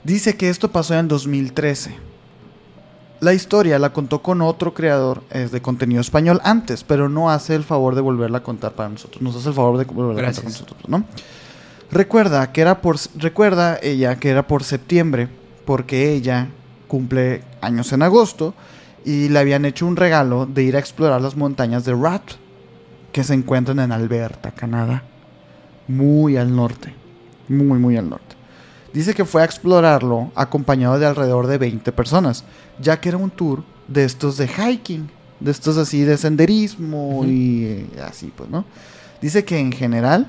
Dice 0.04 0.36
que 0.38 0.50
esto 0.50 0.72
pasó 0.72 0.98
en 0.98 1.08
2013. 1.08 2.11
La 3.22 3.36
historia 3.36 3.78
la 3.78 3.94
contó 3.94 4.24
con 4.24 4.42
otro 4.42 4.74
creador 4.74 5.22
eh, 5.30 5.48
de 5.52 5.62
contenido 5.62 6.02
español 6.02 6.42
antes, 6.44 6.84
pero 6.84 7.08
no 7.08 7.30
hace 7.30 7.54
el 7.54 7.64
favor 7.64 7.94
de 7.94 8.02
volverla 8.02 8.40
a 8.40 8.44
contar 8.44 8.72
para 8.72 8.90
nosotros. 8.90 9.22
Nos 9.22 9.36
hace 9.36 9.50
el 9.50 9.54
favor 9.54 9.78
de 9.78 9.86
volverla 9.86 10.30
a 10.30 10.34
contar 10.34 10.44
con 10.44 10.52
Gracias. 10.52 10.62
nosotros, 10.62 10.90
¿no? 10.90 11.06
Recuerda 11.92 12.52
que 12.52 12.62
era 12.62 12.82
por 12.82 12.98
recuerda 13.18 13.78
ella 13.84 14.16
que 14.16 14.30
era 14.30 14.48
por 14.48 14.64
septiembre, 14.64 15.30
porque 15.66 16.14
ella 16.14 16.48
cumple 16.88 17.44
años 17.62 17.94
en 17.94 18.02
agosto 18.02 18.56
y 19.06 19.30
le 19.30 19.38
habían 19.38 19.66
hecho 19.66 19.86
un 19.86 19.98
regalo 19.98 20.48
de 20.48 20.64
ir 20.64 20.76
a 20.76 20.80
explorar 20.80 21.22
las 21.22 21.36
montañas 21.38 21.86
de 21.86 21.94
Rat, 21.94 22.24
que 23.12 23.24
se 23.24 23.36
encuentran 23.36 23.80
en 23.80 23.92
Alberta, 23.92 24.50
Canadá, 24.50 25.04
muy 25.88 26.38
al 26.38 26.56
norte, 26.56 26.96
muy 27.48 27.78
muy 27.78 27.98
al 27.98 28.10
norte. 28.10 28.41
Dice 28.94 29.14
que 29.14 29.26
fue 29.26 29.42
a 29.42 29.46
explorarlo 29.46 30.32
acompañado 30.36 31.00
de 31.00 31.06
alrededor 31.06 31.48
de 31.48 31.58
20 31.58 31.92
personas, 31.94 32.44
ya 32.80 33.00
que 33.00 33.10
era 33.10 33.18
un 33.18 33.30
tour 33.30 33.64
de 33.88 34.04
estos 34.04 34.38
de 34.38 34.48
hiking, 34.48 35.10
de 35.40 35.52
estos 35.52 35.78
así 35.78 36.04
de 36.04 36.18
senderismo 36.18 37.24
y 37.26 37.64
eh, 37.66 37.88
así, 38.06 38.32
pues, 38.36 38.50
¿no? 38.50 38.66
Dice 39.22 39.46
que 39.46 39.60
en 39.60 39.72
general 39.72 40.28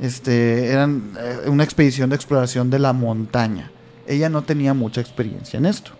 este, 0.00 0.72
eran 0.72 1.12
eh, 1.18 1.48
una 1.48 1.64
expedición 1.64 2.10
de 2.10 2.16
exploración 2.16 2.70
de 2.70 2.78
la 2.78 2.92
montaña. 2.92 3.70
Ella 4.06 4.28
no 4.28 4.42
tenía 4.42 4.72
mucha 4.72 5.00
experiencia 5.00 5.58
en 5.58 5.66
esto. 5.66 5.92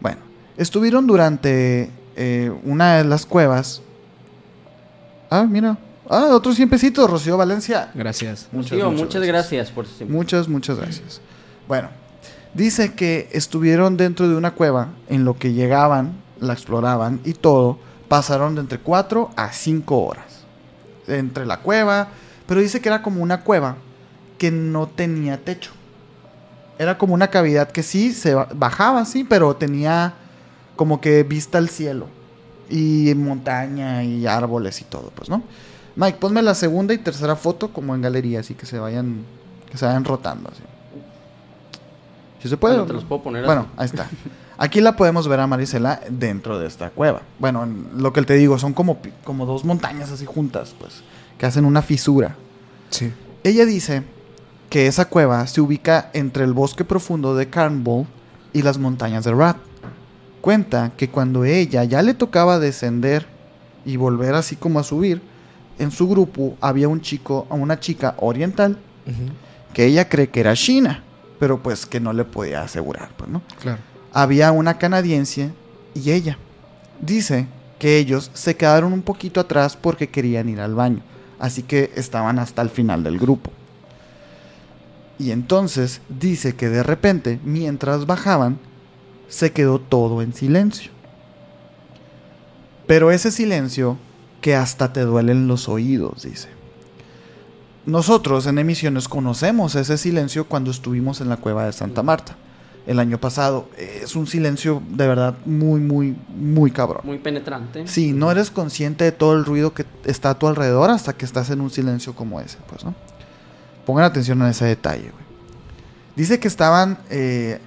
Bueno, 0.00 0.18
estuvieron 0.56 1.06
durante 1.06 1.90
eh, 2.16 2.52
una 2.64 2.96
de 2.96 3.04
las 3.04 3.26
cuevas. 3.26 3.82
Ah, 5.30 5.46
mira. 5.48 5.78
Ah, 6.12 6.30
otros 6.32 6.56
100 6.56 6.68
pesitos, 6.68 7.08
Rocío 7.08 7.36
Valencia. 7.36 7.90
Gracias. 7.94 8.48
Muchas, 8.50 8.72
Tío, 8.72 8.90
muchas 8.90 9.04
muchas, 9.06 9.22
gracias. 9.22 9.70
por 9.70 9.86
siempre. 9.86 10.16
Muchas, 10.16 10.48
muchas 10.48 10.76
gracias. 10.78 11.20
Bueno, 11.68 11.88
dice 12.52 12.94
que 12.94 13.28
estuvieron 13.32 13.96
dentro 13.96 14.28
de 14.28 14.34
una 14.34 14.50
cueva 14.54 14.88
en 15.08 15.24
lo 15.24 15.38
que 15.38 15.52
llegaban, 15.52 16.14
la 16.40 16.52
exploraban 16.52 17.20
y 17.24 17.34
todo, 17.34 17.78
pasaron 18.08 18.56
de 18.56 18.62
entre 18.62 18.78
4 18.80 19.30
a 19.36 19.52
5 19.52 19.98
horas. 20.04 20.24
Entre 21.06 21.46
la 21.46 21.58
cueva, 21.60 22.08
pero 22.46 22.60
dice 22.60 22.80
que 22.80 22.88
era 22.88 23.02
como 23.02 23.22
una 23.22 23.42
cueva 23.42 23.76
que 24.36 24.50
no 24.50 24.88
tenía 24.88 25.38
techo. 25.44 25.70
Era 26.78 26.98
como 26.98 27.14
una 27.14 27.28
cavidad 27.28 27.70
que 27.70 27.82
sí 27.84 28.12
se 28.12 28.34
ba- 28.34 28.48
bajaba, 28.54 29.04
sí, 29.04 29.22
pero 29.22 29.54
tenía 29.54 30.14
como 30.76 31.00
que 31.00 31.22
vista 31.22 31.58
al 31.58 31.68
cielo. 31.68 32.06
Y 32.68 33.12
montaña 33.16 34.02
y 34.02 34.26
árboles 34.26 34.80
y 34.80 34.84
todo, 34.84 35.12
pues, 35.14 35.28
¿no? 35.28 35.42
Mike, 35.96 36.18
ponme 36.20 36.42
la 36.42 36.54
segunda 36.54 36.94
y 36.94 36.98
tercera 36.98 37.36
foto 37.36 37.72
como 37.72 37.94
en 37.94 38.02
galería, 38.02 38.40
así 38.40 38.54
que 38.54 38.66
se 38.66 38.78
vayan, 38.78 39.24
que 39.70 39.76
se 39.78 39.84
vayan 39.86 40.04
rotando, 40.04 40.48
así. 40.50 40.62
Si 42.42 42.48
se 42.48 42.56
puede. 42.56 42.74
Bueno, 42.74 42.86
te 42.86 42.92
los 42.94 43.04
puedo 43.04 43.22
poner 43.22 43.44
Bueno, 43.44 43.66
ahí 43.76 43.86
está. 43.86 44.08
Aquí 44.56 44.80
la 44.80 44.96
podemos 44.96 45.26
ver 45.28 45.40
a 45.40 45.46
Marisela 45.46 46.00
dentro 46.10 46.58
de 46.58 46.66
esta 46.66 46.90
cueva. 46.90 47.22
Bueno, 47.38 47.64
en- 47.64 47.88
lo 47.96 48.12
que 48.12 48.22
te 48.22 48.34
digo, 48.34 48.58
son 48.58 48.72
como, 48.74 48.98
como 49.24 49.46
dos 49.46 49.64
montañas 49.64 50.10
así 50.10 50.26
juntas, 50.26 50.74
pues, 50.78 51.02
que 51.38 51.46
hacen 51.46 51.64
una 51.64 51.82
fisura. 51.82 52.36
Sí. 52.90 53.12
Ella 53.42 53.64
dice 53.66 54.02
que 54.68 54.86
esa 54.86 55.06
cueva 55.06 55.46
se 55.46 55.60
ubica 55.60 56.10
entre 56.12 56.44
el 56.44 56.52
bosque 56.52 56.84
profundo 56.84 57.34
de 57.34 57.48
Carnball 57.48 58.06
y 58.52 58.62
las 58.62 58.78
montañas 58.78 59.24
de 59.24 59.32
Rat. 59.34 59.56
Cuenta 60.40 60.92
que 60.96 61.10
cuando 61.10 61.44
ella 61.44 61.84
ya 61.84 62.02
le 62.02 62.14
tocaba 62.14 62.58
descender 62.58 63.26
y 63.84 63.96
volver 63.96 64.34
así 64.34 64.56
como 64.56 64.78
a 64.78 64.82
subir, 64.82 65.20
en 65.80 65.90
su 65.90 66.06
grupo 66.06 66.56
había 66.60 66.88
un 66.88 67.00
chico, 67.00 67.46
una 67.48 67.80
chica 67.80 68.14
oriental 68.18 68.78
que 69.72 69.86
ella 69.86 70.08
cree 70.08 70.28
que 70.28 70.40
era 70.40 70.54
china, 70.54 71.02
pero 71.38 71.62
pues 71.62 71.86
que 71.86 71.98
no 71.98 72.12
le 72.12 72.24
podía 72.24 72.62
asegurar, 72.62 73.10
pues, 73.16 73.30
¿no? 73.30 73.42
Claro. 73.60 73.78
había 74.12 74.52
una 74.52 74.78
canadiense 74.78 75.50
y 75.94 76.10
ella. 76.10 76.38
Dice 77.00 77.46
que 77.78 77.96
ellos 77.96 78.30
se 78.34 78.56
quedaron 78.56 78.92
un 78.92 79.02
poquito 79.02 79.40
atrás 79.40 79.76
porque 79.76 80.10
querían 80.10 80.48
ir 80.50 80.60
al 80.60 80.74
baño, 80.74 81.02
así 81.38 81.62
que 81.62 81.90
estaban 81.96 82.38
hasta 82.38 82.60
el 82.62 82.68
final 82.68 83.02
del 83.02 83.18
grupo. 83.18 83.50
Y 85.18 85.32
entonces 85.32 86.02
dice 86.08 86.54
que 86.54 86.68
de 86.68 86.82
repente, 86.82 87.40
mientras 87.42 88.06
bajaban, 88.06 88.58
se 89.28 89.52
quedó 89.52 89.80
todo 89.80 90.22
en 90.22 90.34
silencio. 90.34 90.90
Pero 92.86 93.10
ese 93.10 93.30
silencio 93.30 93.96
que 94.40 94.54
hasta 94.54 94.92
te 94.92 95.00
duelen 95.02 95.46
los 95.46 95.68
oídos, 95.68 96.22
dice. 96.22 96.48
Nosotros 97.86 98.46
en 98.46 98.58
emisiones 98.58 99.08
conocemos 99.08 99.74
ese 99.74 99.96
silencio 99.96 100.46
cuando 100.46 100.70
estuvimos 100.70 101.20
en 101.20 101.28
la 101.28 101.38
cueva 101.38 101.64
de 101.64 101.72
Santa 101.72 102.02
Marta 102.02 102.36
el 102.86 102.98
año 102.98 103.18
pasado. 103.18 103.68
Es 103.76 104.16
un 104.16 104.26
silencio 104.26 104.82
de 104.90 105.06
verdad 105.06 105.34
muy, 105.44 105.80
muy, 105.80 106.16
muy 106.28 106.70
cabrón. 106.70 107.02
Muy 107.04 107.18
penetrante. 107.18 107.86
Sí, 107.86 108.12
no 108.12 108.30
eres 108.30 108.50
consciente 108.50 109.04
de 109.04 109.12
todo 109.12 109.34
el 109.34 109.44
ruido 109.44 109.72
que 109.74 109.86
está 110.04 110.30
a 110.30 110.38
tu 110.38 110.46
alrededor 110.46 110.90
hasta 110.90 111.14
que 111.14 111.24
estás 111.24 111.50
en 111.50 111.60
un 111.60 111.70
silencio 111.70 112.14
como 112.14 112.40
ese, 112.40 112.58
pues, 112.68 112.84
¿no? 112.84 112.94
Pongan 113.86 114.04
atención 114.04 114.40
a 114.42 114.50
ese 114.50 114.66
detalle, 114.66 115.10
güey. 115.10 115.30
Dice 116.16 116.38
que 116.38 116.48
estaban 116.48 116.98
eh, 117.08 117.60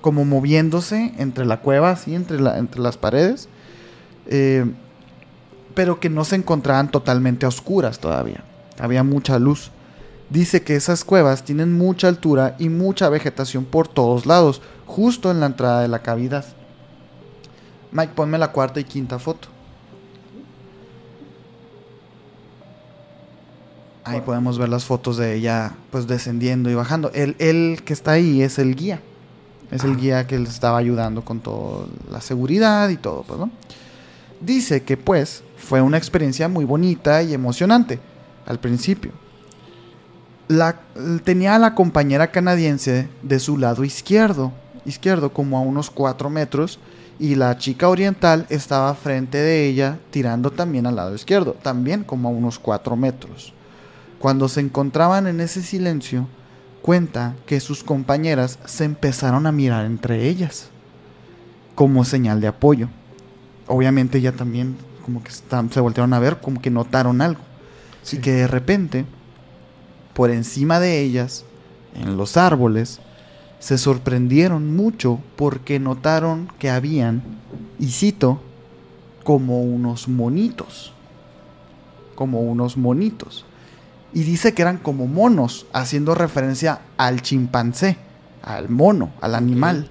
como 0.00 0.24
moviéndose 0.24 1.12
entre 1.18 1.44
la 1.44 1.60
cueva, 1.60 1.90
así, 1.90 2.14
entre, 2.14 2.40
la, 2.40 2.58
entre 2.58 2.80
las 2.80 2.96
paredes, 2.96 3.48
eh, 4.26 4.64
pero 5.74 6.00
que 6.00 6.10
no 6.10 6.24
se 6.24 6.36
encontraban 6.36 6.90
totalmente 6.90 7.46
a 7.46 7.48
oscuras 7.48 7.98
todavía. 7.98 8.44
Había 8.78 9.02
mucha 9.02 9.38
luz. 9.38 9.70
Dice 10.30 10.62
que 10.62 10.76
esas 10.76 11.04
cuevas 11.04 11.44
tienen 11.44 11.76
mucha 11.76 12.08
altura 12.08 12.54
y 12.58 12.68
mucha 12.68 13.08
vegetación 13.08 13.64
por 13.64 13.88
todos 13.88 14.26
lados, 14.26 14.60
justo 14.86 15.30
en 15.30 15.40
la 15.40 15.46
entrada 15.46 15.80
de 15.80 15.88
la 15.88 16.00
cavidad. 16.00 16.44
Mike, 17.92 18.12
ponme 18.14 18.38
la 18.38 18.52
cuarta 18.52 18.80
y 18.80 18.84
quinta 18.84 19.18
foto. 19.18 19.48
Ahí 24.04 24.20
podemos 24.22 24.58
ver 24.58 24.70
las 24.70 24.84
fotos 24.84 25.18
de 25.18 25.34
ella 25.34 25.74
pues 25.90 26.06
descendiendo 26.06 26.70
y 26.70 26.74
bajando. 26.74 27.10
El, 27.12 27.36
el 27.38 27.82
que 27.84 27.92
está 27.92 28.12
ahí 28.12 28.42
es 28.42 28.58
el 28.58 28.74
guía. 28.74 29.02
Es 29.70 29.84
el 29.84 29.98
guía 29.98 30.26
que 30.26 30.38
les 30.38 30.48
estaba 30.48 30.78
ayudando 30.78 31.22
con 31.22 31.40
toda 31.40 31.86
la 32.10 32.22
seguridad 32.22 32.88
y 32.88 32.96
todo, 32.96 33.22
pues, 33.24 33.38
¿no? 33.38 33.50
Dice 34.40 34.82
que 34.82 34.96
pues 34.96 35.42
fue 35.68 35.82
una 35.82 35.98
experiencia 35.98 36.48
muy 36.48 36.64
bonita 36.64 37.22
y 37.22 37.34
emocionante 37.34 38.00
al 38.46 38.58
principio. 38.58 39.12
La, 40.48 40.80
tenía 41.24 41.56
a 41.56 41.58
la 41.58 41.74
compañera 41.74 42.30
canadiense 42.30 43.06
de 43.22 43.38
su 43.38 43.58
lado 43.58 43.84
izquierdo, 43.84 44.50
izquierdo 44.86 45.30
como 45.30 45.58
a 45.58 45.60
unos 45.60 45.90
4 45.90 46.30
metros, 46.30 46.78
y 47.18 47.34
la 47.34 47.58
chica 47.58 47.90
oriental 47.90 48.46
estaba 48.48 48.94
frente 48.94 49.36
de 49.36 49.66
ella 49.66 49.98
tirando 50.10 50.50
también 50.50 50.86
al 50.86 50.96
lado 50.96 51.14
izquierdo, 51.14 51.52
también 51.52 52.02
como 52.02 52.30
a 52.30 52.32
unos 52.32 52.58
4 52.58 52.96
metros. 52.96 53.52
Cuando 54.18 54.48
se 54.48 54.60
encontraban 54.60 55.26
en 55.26 55.38
ese 55.38 55.62
silencio, 55.62 56.28
cuenta 56.80 57.34
que 57.44 57.60
sus 57.60 57.84
compañeras 57.84 58.58
se 58.64 58.84
empezaron 58.84 59.46
a 59.46 59.52
mirar 59.52 59.84
entre 59.84 60.28
ellas 60.28 60.70
como 61.74 62.06
señal 62.06 62.40
de 62.40 62.48
apoyo. 62.48 62.88
Obviamente 63.66 64.16
ella 64.16 64.32
también 64.32 64.87
como 65.08 65.22
que 65.22 65.30
están- 65.30 65.72
se 65.72 65.80
voltearon 65.80 66.12
a 66.12 66.18
ver, 66.18 66.38
como 66.38 66.60
que 66.60 66.68
notaron 66.68 67.22
algo. 67.22 67.40
Así 68.02 68.18
que 68.18 68.30
de 68.30 68.46
repente, 68.46 69.06
por 70.12 70.30
encima 70.30 70.80
de 70.80 71.00
ellas, 71.00 71.46
en 71.94 72.18
los 72.18 72.36
árboles, 72.36 73.00
se 73.58 73.78
sorprendieron 73.78 74.76
mucho 74.76 75.18
porque 75.36 75.78
notaron 75.80 76.52
que 76.58 76.68
habían, 76.68 77.22
y 77.78 77.86
cito, 77.86 78.42
como 79.24 79.62
unos 79.62 80.08
monitos. 80.08 80.92
Como 82.14 82.42
unos 82.42 82.76
monitos. 82.76 83.46
Y 84.12 84.24
dice 84.24 84.52
que 84.52 84.60
eran 84.60 84.76
como 84.76 85.06
monos, 85.06 85.64
haciendo 85.72 86.14
referencia 86.14 86.82
al 86.98 87.22
chimpancé, 87.22 87.96
al 88.42 88.68
mono, 88.68 89.12
al 89.22 89.34
animal. 89.34 89.88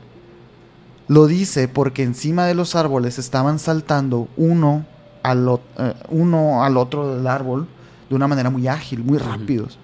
Lo 1.07 1.25
dice 1.25 1.67
porque 1.67 2.03
encima 2.03 2.45
de 2.45 2.53
los 2.53 2.75
árboles 2.75 3.17
estaban 3.17 3.57
saltando 3.57 4.27
uno 4.37 4.85
al, 5.27 5.59
eh, 5.77 5.93
uno 6.09 6.63
al 6.63 6.77
otro 6.77 7.15
del 7.15 7.27
árbol 7.27 7.67
de 8.09 8.15
una 8.15 8.27
manera 8.27 8.49
muy 8.49 8.67
ágil, 8.67 9.03
muy 9.03 9.17
rápidos. 9.17 9.77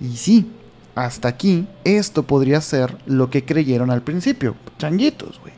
Y 0.00 0.16
sí, 0.16 0.50
hasta 0.94 1.28
aquí 1.28 1.66
esto 1.84 2.22
podría 2.22 2.60
ser 2.60 2.96
lo 3.06 3.30
que 3.30 3.44
creyeron 3.44 3.90
al 3.90 4.02
principio, 4.02 4.54
changuitos, 4.78 5.40
güey. 5.40 5.52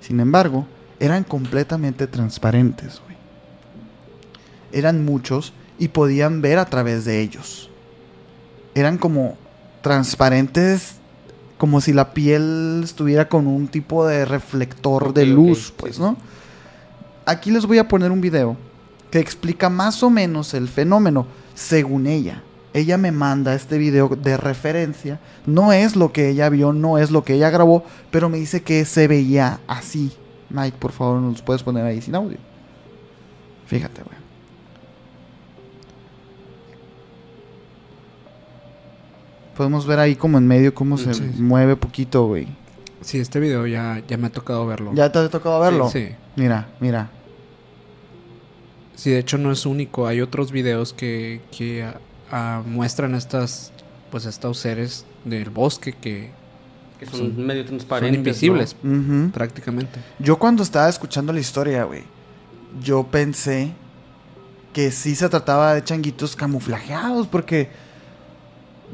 Sin 0.00 0.20
embargo, 0.20 0.66
eran 1.00 1.24
completamente 1.24 2.06
transparentes, 2.06 3.00
güey. 3.04 3.16
Eran 4.72 5.04
muchos 5.04 5.52
y 5.78 5.88
podían 5.88 6.40
ver 6.40 6.58
a 6.58 6.66
través 6.66 7.04
de 7.04 7.20
ellos. 7.20 7.68
Eran 8.74 8.98
como 8.98 9.36
transparentes, 9.82 10.94
como 11.58 11.80
si 11.80 11.92
la 11.92 12.12
piel 12.12 12.82
estuviera 12.84 13.28
con 13.28 13.48
un 13.48 13.66
tipo 13.66 14.06
de 14.06 14.24
reflector 14.24 15.12
de 15.12 15.26
luz, 15.26 15.72
pues, 15.76 15.98
¿no? 15.98 16.16
Aquí 17.26 17.50
les 17.50 17.66
voy 17.66 17.78
a 17.78 17.88
poner 17.88 18.10
un 18.12 18.20
video 18.20 18.56
que 19.10 19.18
explica 19.18 19.68
más 19.68 20.02
o 20.02 20.10
menos 20.10 20.54
el 20.54 20.68
fenómeno 20.68 21.26
según 21.54 22.06
ella. 22.06 22.42
Ella 22.72 22.98
me 22.98 23.10
manda 23.10 23.54
este 23.54 23.78
video 23.78 24.08
de 24.08 24.36
referencia. 24.36 25.18
No 25.46 25.72
es 25.72 25.96
lo 25.96 26.12
que 26.12 26.28
ella 26.28 26.48
vio, 26.50 26.72
no 26.72 26.98
es 26.98 27.10
lo 27.10 27.24
que 27.24 27.34
ella 27.34 27.50
grabó, 27.50 27.84
pero 28.10 28.28
me 28.28 28.38
dice 28.38 28.62
que 28.62 28.84
se 28.84 29.08
veía 29.08 29.60
así. 29.66 30.12
Mike, 30.50 30.76
por 30.78 30.92
favor, 30.92 31.20
nos 31.20 31.42
puedes 31.42 31.62
poner 31.62 31.84
ahí 31.84 32.00
sin 32.00 32.14
audio. 32.14 32.38
Fíjate, 33.66 34.02
güey. 34.02 34.16
Podemos 39.56 39.86
ver 39.86 39.98
ahí 39.98 40.16
como 40.16 40.36
en 40.38 40.46
medio 40.46 40.74
cómo 40.74 40.98
se 40.98 41.14
Sí. 41.14 41.22
mueve 41.38 41.76
poquito, 41.76 42.26
güey. 42.26 42.46
Sí, 43.00 43.18
este 43.18 43.40
video 43.40 43.66
ya, 43.66 44.02
ya 44.06 44.16
me 44.16 44.26
ha 44.26 44.30
tocado 44.30 44.66
verlo. 44.66 44.92
¿Ya 44.94 45.10
te 45.10 45.18
ha 45.18 45.28
tocado 45.28 45.60
verlo? 45.60 45.88
Sí. 45.88 46.08
Mira, 46.34 46.68
mira. 46.80 47.08
Sí, 48.96 49.10
de 49.10 49.18
hecho 49.20 49.38
no 49.38 49.52
es 49.52 49.64
único. 49.66 50.06
Hay 50.08 50.20
otros 50.20 50.50
videos 50.50 50.92
que, 50.92 51.40
que 51.56 51.84
ah, 51.84 52.00
ah, 52.32 52.62
muestran 52.66 53.14
estas, 53.14 53.70
pues 54.10 54.24
estos 54.26 54.58
seres 54.58 55.04
del 55.24 55.50
bosque 55.50 55.92
que 55.92 56.30
Que 56.98 57.06
son, 57.06 57.18
Son- 57.34 57.46
medio 57.46 57.62
son 57.62 57.68
transparentes. 57.76 58.16
invisibles 58.16 58.74
Ujú. 58.82 59.30
prácticamente. 59.32 60.00
Yo 60.18 60.38
cuando 60.38 60.62
estaba 60.62 60.88
escuchando 60.88 61.32
la 61.32 61.40
historia, 61.40 61.84
güey, 61.84 62.02
yo 62.82 63.04
pensé 63.06 63.72
que 64.72 64.90
sí 64.90 65.14
se 65.14 65.28
trataba 65.28 65.74
de 65.74 65.84
changuitos 65.84 66.34
camuflajeados, 66.36 67.26
porque 67.26 67.68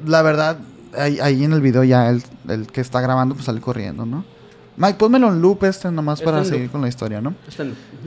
la 0.06 0.22
verdad, 0.22 0.58
ahí, 0.96 1.18
ahí 1.20 1.44
en 1.44 1.52
el 1.52 1.60
video 1.60 1.84
ya 1.84 2.08
el, 2.10 2.22
el 2.48 2.66
que 2.66 2.80
está 2.80 3.00
grabando 3.00 3.34
pues 3.34 3.46
sale 3.46 3.60
corriendo, 3.60 4.04
¿no? 4.06 4.24
Mike, 4.76 4.94
pónmelo 4.98 5.28
en 5.28 5.42
loop 5.42 5.64
este 5.64 5.90
nomás 5.90 6.20
para 6.22 6.38
seguir 6.44 6.62
loop. 6.62 6.72
con 6.72 6.80
la 6.82 6.88
historia, 6.88 7.20
¿no? 7.20 7.34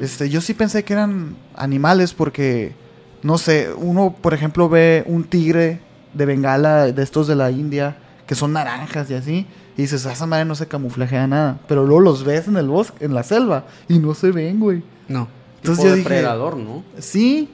Este, 0.02 0.30
yo 0.30 0.42
sí 0.42 0.54
pensé 0.54 0.84
que 0.84 0.94
eran 0.94 1.36
animales 1.56 2.14
porque, 2.14 2.74
no 3.22 3.38
sé, 3.38 3.70
uno, 3.78 4.16
por 4.20 4.34
ejemplo, 4.34 4.68
ve 4.70 5.04
un 5.08 5.24
tigre 5.26 5.80
de 6.14 6.26
Bengala, 6.26 6.92
de 6.92 7.04
estos 7.04 7.28
de 7.28 7.36
la 7.36 7.52
India, 7.52 7.98
que 8.26 8.34
son 8.36 8.54
naranjas 8.54 9.10
y 9.12 9.14
así. 9.14 9.46
Y 9.78 9.82
dices, 9.84 10.06
"Ah, 10.06 10.14
esa 10.14 10.26
madre 10.26 10.46
no 10.46 10.56
se 10.56 10.68
camuflajea 10.68 11.28
nada. 11.28 11.60
Pero 11.68 11.84
luego 11.86 12.00
los 12.02 12.24
ves 12.24 12.48
en 12.48 12.56
el 12.58 12.68
bosque, 12.68 13.06
en 13.06 13.14
la 13.14 13.24
selva, 13.24 13.66
y 13.90 14.00
no 14.00 14.14
se 14.16 14.32
ven, 14.32 14.60
güey. 14.60 14.82
No. 15.08 15.28
Entonces 15.58 15.84
Tipo 15.84 15.90
yo 15.90 15.96
dije, 15.96 16.10
depredador, 16.10 16.58
¿no? 16.58 16.84
Sí, 17.00 17.50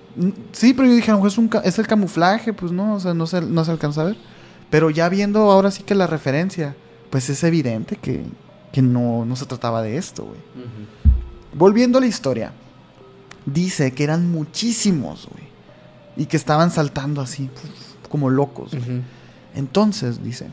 sí, 0.51 0.73
pero 0.73 0.87
yo 0.87 0.93
dije, 0.95 1.09
a 1.11 1.13
lo 1.15 1.17
mejor 1.19 1.31
es, 1.31 1.37
un 1.37 1.47
ca- 1.47 1.61
es 1.65 1.79
el 1.79 1.87
camuflaje, 1.87 2.53
pues 2.53 2.71
no, 2.71 2.95
o 2.95 2.99
sea, 2.99 3.13
no 3.13 3.25
se, 3.27 3.41
no 3.41 3.65
se 3.65 3.71
alcanza 3.71 4.01
a 4.01 4.05
ver. 4.05 4.17
Pero 4.69 4.89
ya 4.89 5.09
viendo 5.09 5.49
ahora 5.51 5.71
sí 5.71 5.83
que 5.83 5.95
la 5.95 6.07
referencia, 6.07 6.75
pues 7.09 7.29
es 7.29 7.43
evidente 7.43 7.95
que, 7.95 8.23
que 8.71 8.81
no, 8.81 9.25
no 9.25 9.35
se 9.35 9.45
trataba 9.45 9.81
de 9.81 9.97
esto, 9.97 10.23
güey. 10.25 10.39
Volviendo 11.53 11.97
a 11.97 12.01
la 12.01 12.07
historia, 12.07 12.51
dice 13.45 13.91
que 13.93 14.03
eran 14.03 14.31
muchísimos, 14.31 15.27
güey. 15.31 15.43
Y 16.17 16.25
que 16.25 16.37
estaban 16.37 16.71
saltando 16.71 17.21
así, 17.21 17.49
como 18.09 18.29
locos. 18.29 18.71
güey. 18.71 19.01
Entonces, 19.55 20.23
dice, 20.23 20.47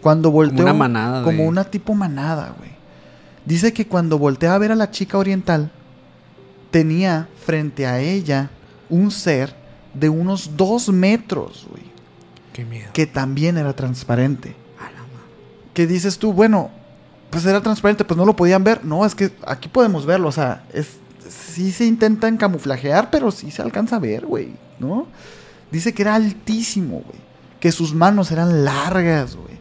cuando 0.00 0.30
volteó... 0.30 0.62
una 0.62 0.72
manada 0.74 1.22
Como 1.22 1.42
de- 1.42 1.48
una 1.48 1.64
tipo 1.64 1.94
manada, 1.94 2.54
güey. 2.58 2.70
Dice 3.44 3.72
que 3.72 3.86
cuando 3.86 4.18
voltea 4.18 4.54
a 4.54 4.58
ver 4.58 4.72
a 4.72 4.76
la 4.76 4.90
chica 4.90 5.16
oriental, 5.18 5.70
tenía 6.70 7.28
frente 7.44 7.86
a 7.86 8.00
ella 8.00 8.50
un 8.90 9.10
ser 9.10 9.54
de 9.94 10.08
unos 10.10 10.56
dos 10.56 10.88
metros, 10.90 11.66
güey. 11.70 11.82
Qué 12.52 12.64
miedo. 12.64 12.90
Que 12.92 13.06
también 13.06 13.56
era 13.56 13.74
transparente. 13.74 14.54
Que 15.74 15.86
dices 15.86 16.18
tú, 16.18 16.32
bueno, 16.32 16.70
pues 17.30 17.44
era 17.44 17.60
transparente, 17.60 18.04
pues 18.04 18.16
no 18.16 18.24
lo 18.24 18.36
podían 18.36 18.64
ver. 18.64 18.84
No, 18.84 19.04
es 19.04 19.14
que 19.14 19.32
aquí 19.46 19.68
podemos 19.68 20.06
verlo, 20.06 20.28
o 20.28 20.32
sea, 20.32 20.64
es, 20.72 20.98
sí 21.28 21.72
se 21.72 21.84
intentan 21.84 22.36
camuflajear, 22.36 23.10
pero 23.10 23.30
sí 23.30 23.50
se 23.50 23.62
alcanza 23.62 23.96
a 23.96 24.00
ver, 24.00 24.26
güey, 24.26 24.54
¿no? 24.78 25.06
Dice 25.70 25.92
que 25.92 26.02
era 26.02 26.14
altísimo, 26.14 27.02
güey. 27.04 27.28
Que 27.60 27.72
sus 27.72 27.94
manos 27.94 28.30
eran 28.30 28.64
largas, 28.64 29.36
güey. 29.36 29.58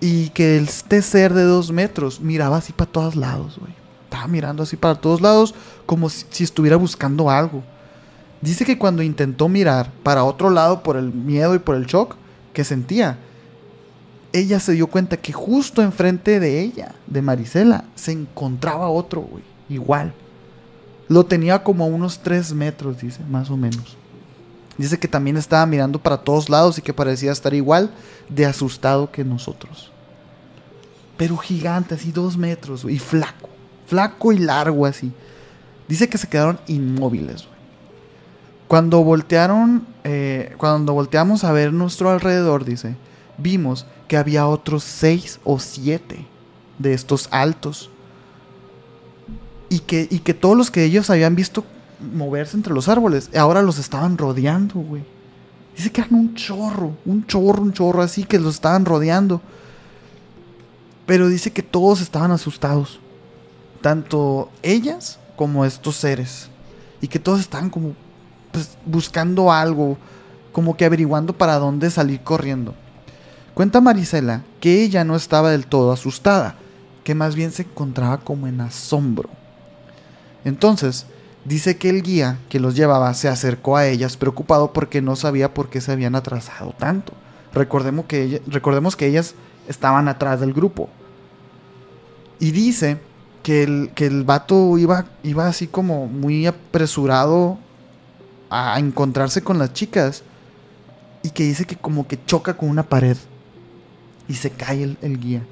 Y 0.00 0.30
que 0.30 0.56
este 0.58 1.02
ser 1.02 1.32
de 1.34 1.44
dos 1.44 1.70
metros 1.70 2.20
miraba 2.20 2.56
así 2.56 2.72
para 2.72 2.90
todos 2.90 3.14
lados, 3.14 3.58
güey. 3.58 3.72
Estaba 4.04 4.26
mirando 4.26 4.62
así 4.62 4.76
para 4.76 4.96
todos 4.96 5.20
lados, 5.20 5.54
como 5.86 6.08
si, 6.08 6.26
si 6.30 6.44
estuviera 6.44 6.76
buscando 6.76 7.30
algo. 7.30 7.62
Dice 8.40 8.64
que 8.64 8.78
cuando 8.78 9.02
intentó 9.02 9.48
mirar 9.48 9.90
para 10.02 10.24
otro 10.24 10.50
lado 10.50 10.82
por 10.82 10.96
el 10.96 11.12
miedo 11.12 11.54
y 11.54 11.58
por 11.58 11.76
el 11.76 11.86
shock 11.86 12.16
que 12.52 12.64
sentía, 12.64 13.18
ella 14.34 14.58
se 14.58 14.72
dio 14.72 14.88
cuenta 14.88 15.16
que 15.16 15.32
justo 15.32 15.80
enfrente 15.80 16.40
de 16.40 16.60
ella, 16.60 16.96
de 17.06 17.22
Marisela, 17.22 17.84
se 17.94 18.10
encontraba 18.10 18.88
otro, 18.88 19.20
güey. 19.20 19.44
Igual. 19.68 20.12
Lo 21.06 21.24
tenía 21.24 21.62
como 21.62 21.84
a 21.84 21.86
unos 21.86 22.18
tres 22.18 22.52
metros, 22.52 23.00
dice, 23.00 23.22
más 23.30 23.48
o 23.48 23.56
menos. 23.56 23.96
Dice 24.76 24.98
que 24.98 25.06
también 25.06 25.36
estaba 25.36 25.64
mirando 25.66 26.00
para 26.00 26.16
todos 26.16 26.50
lados 26.50 26.76
y 26.78 26.82
que 26.82 26.92
parecía 26.92 27.30
estar 27.30 27.54
igual 27.54 27.92
de 28.28 28.44
asustado 28.44 29.12
que 29.12 29.22
nosotros. 29.22 29.92
Pero 31.16 31.36
gigante, 31.36 31.94
así 31.94 32.10
dos 32.10 32.36
metros, 32.36 32.82
güey, 32.82 32.96
y 32.96 32.98
flaco. 32.98 33.48
Flaco 33.86 34.32
y 34.32 34.38
largo 34.38 34.84
así. 34.84 35.12
Dice 35.86 36.08
que 36.08 36.18
se 36.18 36.26
quedaron 36.26 36.58
inmóviles, 36.66 37.44
güey. 37.44 37.54
Cuando 38.66 39.04
voltearon, 39.04 39.86
eh, 40.02 40.56
cuando 40.58 40.92
volteamos 40.92 41.44
a 41.44 41.52
ver 41.52 41.72
nuestro 41.72 42.10
alrededor, 42.10 42.64
dice, 42.64 42.96
vimos 43.38 43.86
que 44.08 44.16
había 44.16 44.46
otros 44.46 44.84
seis 44.84 45.40
o 45.44 45.58
siete 45.58 46.26
de 46.78 46.94
estos 46.94 47.28
altos. 47.30 47.90
Y 49.68 49.80
que, 49.80 50.06
y 50.10 50.20
que 50.20 50.34
todos 50.34 50.56
los 50.56 50.70
que 50.70 50.84
ellos 50.84 51.10
habían 51.10 51.34
visto 51.34 51.64
moverse 52.12 52.56
entre 52.56 52.74
los 52.74 52.88
árboles, 52.88 53.30
ahora 53.36 53.62
los 53.62 53.78
estaban 53.78 54.18
rodeando, 54.18 54.74
güey. 54.80 55.02
Dice 55.76 55.90
que 55.90 56.02
eran 56.02 56.14
un 56.14 56.34
chorro, 56.34 56.92
un 57.04 57.26
chorro, 57.26 57.62
un 57.62 57.72
chorro 57.72 58.02
así 58.02 58.24
que 58.24 58.38
los 58.38 58.54
estaban 58.54 58.84
rodeando. 58.84 59.40
Pero 61.06 61.28
dice 61.28 61.52
que 61.52 61.62
todos 61.62 62.00
estaban 62.00 62.30
asustados. 62.30 63.00
Tanto 63.80 64.50
ellas 64.62 65.18
como 65.36 65.64
estos 65.64 65.96
seres. 65.96 66.48
Y 67.00 67.08
que 67.08 67.18
todos 67.18 67.40
estaban 67.40 67.70
como 67.70 67.94
pues, 68.52 68.78
buscando 68.86 69.52
algo. 69.52 69.98
Como 70.52 70.76
que 70.76 70.84
averiguando 70.84 71.36
para 71.36 71.58
dónde 71.58 71.90
salir 71.90 72.20
corriendo. 72.20 72.74
Cuenta 73.54 73.80
Marisela 73.80 74.42
que 74.60 74.82
ella 74.82 75.04
no 75.04 75.14
estaba 75.14 75.50
del 75.50 75.66
todo 75.66 75.92
asustada. 75.92 76.56
Que 77.04 77.14
más 77.14 77.36
bien 77.36 77.52
se 77.52 77.62
encontraba 77.62 78.18
como 78.18 78.46
en 78.48 78.60
asombro. 78.60 79.28
Entonces, 80.44 81.06
dice 81.44 81.76
que 81.76 81.90
el 81.90 82.02
guía 82.02 82.38
que 82.48 82.58
los 82.58 82.74
llevaba 82.74 83.12
se 83.14 83.28
acercó 83.28 83.76
a 83.76 83.86
ellas 83.86 84.16
preocupado 84.16 84.72
porque 84.72 85.02
no 85.02 85.14
sabía 85.14 85.54
por 85.54 85.68
qué 85.68 85.80
se 85.80 85.92
habían 85.92 86.14
atrasado 86.14 86.74
tanto. 86.78 87.12
Recordemos 87.52 88.06
que, 88.06 88.42
recordemos 88.46 88.96
que 88.96 89.06
ellas 89.06 89.34
estaban 89.68 90.08
atrás 90.08 90.40
del 90.40 90.52
grupo. 90.52 90.88
Y 92.40 92.50
dice 92.50 92.98
que 93.42 93.62
el, 93.62 93.90
que 93.94 94.06
el 94.06 94.24
vato 94.24 94.76
iba, 94.78 95.06
iba 95.22 95.46
así 95.46 95.66
como 95.66 96.06
muy 96.06 96.46
apresurado 96.46 97.58
a 98.50 98.78
encontrarse 98.80 99.42
con 99.42 99.58
las 99.58 99.72
chicas. 99.72 100.24
Y 101.22 101.30
que 101.30 101.44
dice 101.44 101.66
que 101.66 101.76
como 101.76 102.08
que 102.08 102.18
choca 102.24 102.56
con 102.56 102.68
una 102.68 102.82
pared. 102.82 103.16
Y 104.28 104.34
se 104.34 104.50
cae 104.50 104.82
el, 104.82 104.98
el 105.02 105.20
guía. 105.20 105.42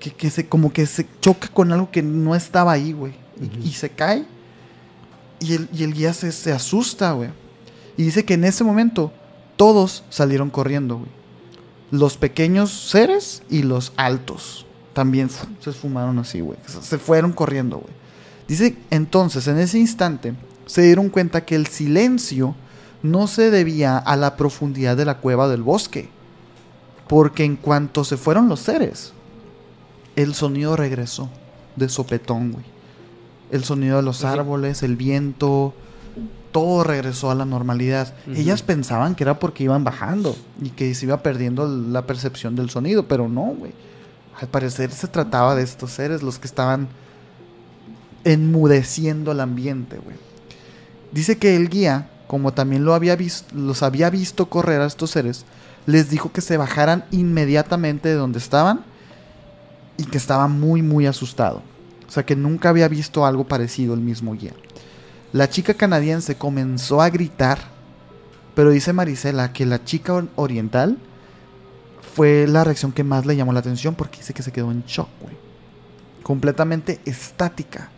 Que, 0.00 0.10
que 0.12 0.30
se, 0.30 0.46
como 0.48 0.72
que 0.72 0.86
se 0.86 1.06
choca 1.20 1.48
con 1.48 1.72
algo 1.72 1.90
que 1.90 2.02
no 2.02 2.34
estaba 2.34 2.72
ahí, 2.72 2.92
güey. 2.92 3.14
Y- 3.62 3.68
y 3.68 3.72
se 3.72 3.90
cae. 3.90 4.24
Y 5.40 5.54
el, 5.54 5.68
y 5.72 5.84
el 5.84 5.92
guía 5.94 6.12
se, 6.12 6.32
se 6.32 6.52
asusta, 6.52 7.12
güey. 7.12 7.30
Y 7.96 8.04
dice 8.04 8.24
que 8.24 8.34
en 8.34 8.44
ese 8.44 8.64
momento 8.64 9.12
todos 9.56 10.04
salieron 10.08 10.50
corriendo, 10.50 10.96
güey. 10.98 11.10
Los 11.90 12.16
pequeños 12.16 12.70
seres 12.70 13.42
y 13.50 13.62
los 13.62 13.92
altos. 13.96 14.66
También 14.92 15.30
se 15.60 15.70
esfumaron 15.70 16.18
así, 16.18 16.40
güey. 16.40 16.58
Se- 16.66 16.82
Se 16.82 16.98
fueron 16.98 17.32
corriendo, 17.32 17.78
güey. 17.78 17.92
Dice 18.46 18.76
entonces, 18.90 19.46
en 19.48 19.58
ese 19.58 19.78
instante, 19.78 20.34
se 20.66 20.82
dieron 20.82 21.08
cuenta 21.10 21.44
que 21.44 21.54
el 21.54 21.66
silencio 21.66 22.54
no 23.02 23.26
se 23.26 23.50
debía 23.50 23.98
a 23.98 24.16
la 24.16 24.36
profundidad 24.36 24.96
de 24.96 25.04
la 25.04 25.18
cueva 25.18 25.48
del 25.48 25.62
bosque. 25.62 26.08
Porque 27.08 27.44
en 27.44 27.56
cuanto 27.56 28.04
se 28.04 28.16
fueron 28.16 28.48
los 28.48 28.60
seres, 28.60 29.12
el 30.16 30.34
sonido 30.34 30.76
regresó 30.76 31.28
de 31.76 31.88
sopetón, 31.88 32.52
güey. 32.52 32.64
El 33.50 33.64
sonido 33.64 33.96
de 33.96 34.02
los 34.02 34.24
árboles, 34.24 34.82
el 34.82 34.96
viento, 34.96 35.72
todo 36.52 36.84
regresó 36.84 37.30
a 37.30 37.34
la 37.34 37.44
normalidad. 37.46 38.14
Ellas 38.34 38.62
pensaban 38.62 39.14
que 39.14 39.24
era 39.24 39.38
porque 39.38 39.64
iban 39.64 39.84
bajando 39.84 40.36
y 40.60 40.70
que 40.70 40.94
se 40.94 41.06
iba 41.06 41.22
perdiendo 41.22 41.66
la 41.66 42.06
percepción 42.06 42.56
del 42.56 42.68
sonido, 42.68 43.06
pero 43.08 43.28
no, 43.28 43.44
güey. 43.58 43.72
Al 44.40 44.48
parecer 44.48 44.90
se 44.92 45.08
trataba 45.08 45.54
de 45.54 45.62
estos 45.62 45.92
seres 45.92 46.22
los 46.22 46.38
que 46.38 46.46
estaban 46.46 46.88
enmudeciendo 48.24 49.32
el 49.32 49.40
ambiente, 49.40 49.98
güey. 49.98 50.16
Dice 51.12 51.38
que 51.38 51.56
el 51.56 51.68
guía, 51.70 52.10
como 52.26 52.52
también 52.52 52.84
lo 52.84 52.94
había 52.94 53.16
vis- 53.16 53.46
los 53.54 53.82
había 53.82 54.10
visto 54.10 54.46
correr 54.50 54.80
a 54.80 54.86
estos 54.86 55.10
seres, 55.10 55.44
les 55.86 56.10
dijo 56.10 56.32
que 56.32 56.40
se 56.40 56.56
bajaran 56.56 57.04
inmediatamente 57.10 58.08
de 58.08 58.14
donde 58.14 58.38
estaban 58.38 58.84
y 59.96 60.04
que 60.04 60.18
estaba 60.18 60.48
muy, 60.48 60.82
muy 60.82 61.06
asustado. 61.06 61.62
O 62.06 62.10
sea 62.10 62.24
que 62.24 62.36
nunca 62.36 62.68
había 62.68 62.88
visto 62.88 63.26
algo 63.26 63.46
parecido 63.48 63.94
el 63.94 64.00
mismo 64.00 64.34
guía. 64.34 64.52
La 65.32 65.48
chica 65.50 65.74
canadiense 65.74 66.36
comenzó 66.36 67.02
a 67.02 67.10
gritar, 67.10 67.58
pero 68.54 68.70
dice 68.70 68.92
Marisela 68.92 69.52
que 69.52 69.66
la 69.66 69.84
chica 69.84 70.14
or- 70.14 70.28
oriental 70.36 70.98
fue 72.14 72.46
la 72.46 72.64
reacción 72.64 72.92
que 72.92 73.04
más 73.04 73.26
le 73.26 73.36
llamó 73.36 73.52
la 73.52 73.60
atención 73.60 73.94
porque 73.94 74.18
dice 74.18 74.32
que 74.34 74.42
se 74.42 74.52
quedó 74.52 74.70
en 74.72 74.84
shock, 74.86 75.08
güey. 75.20 75.36
Completamente 76.22 77.00
estática. 77.04 77.90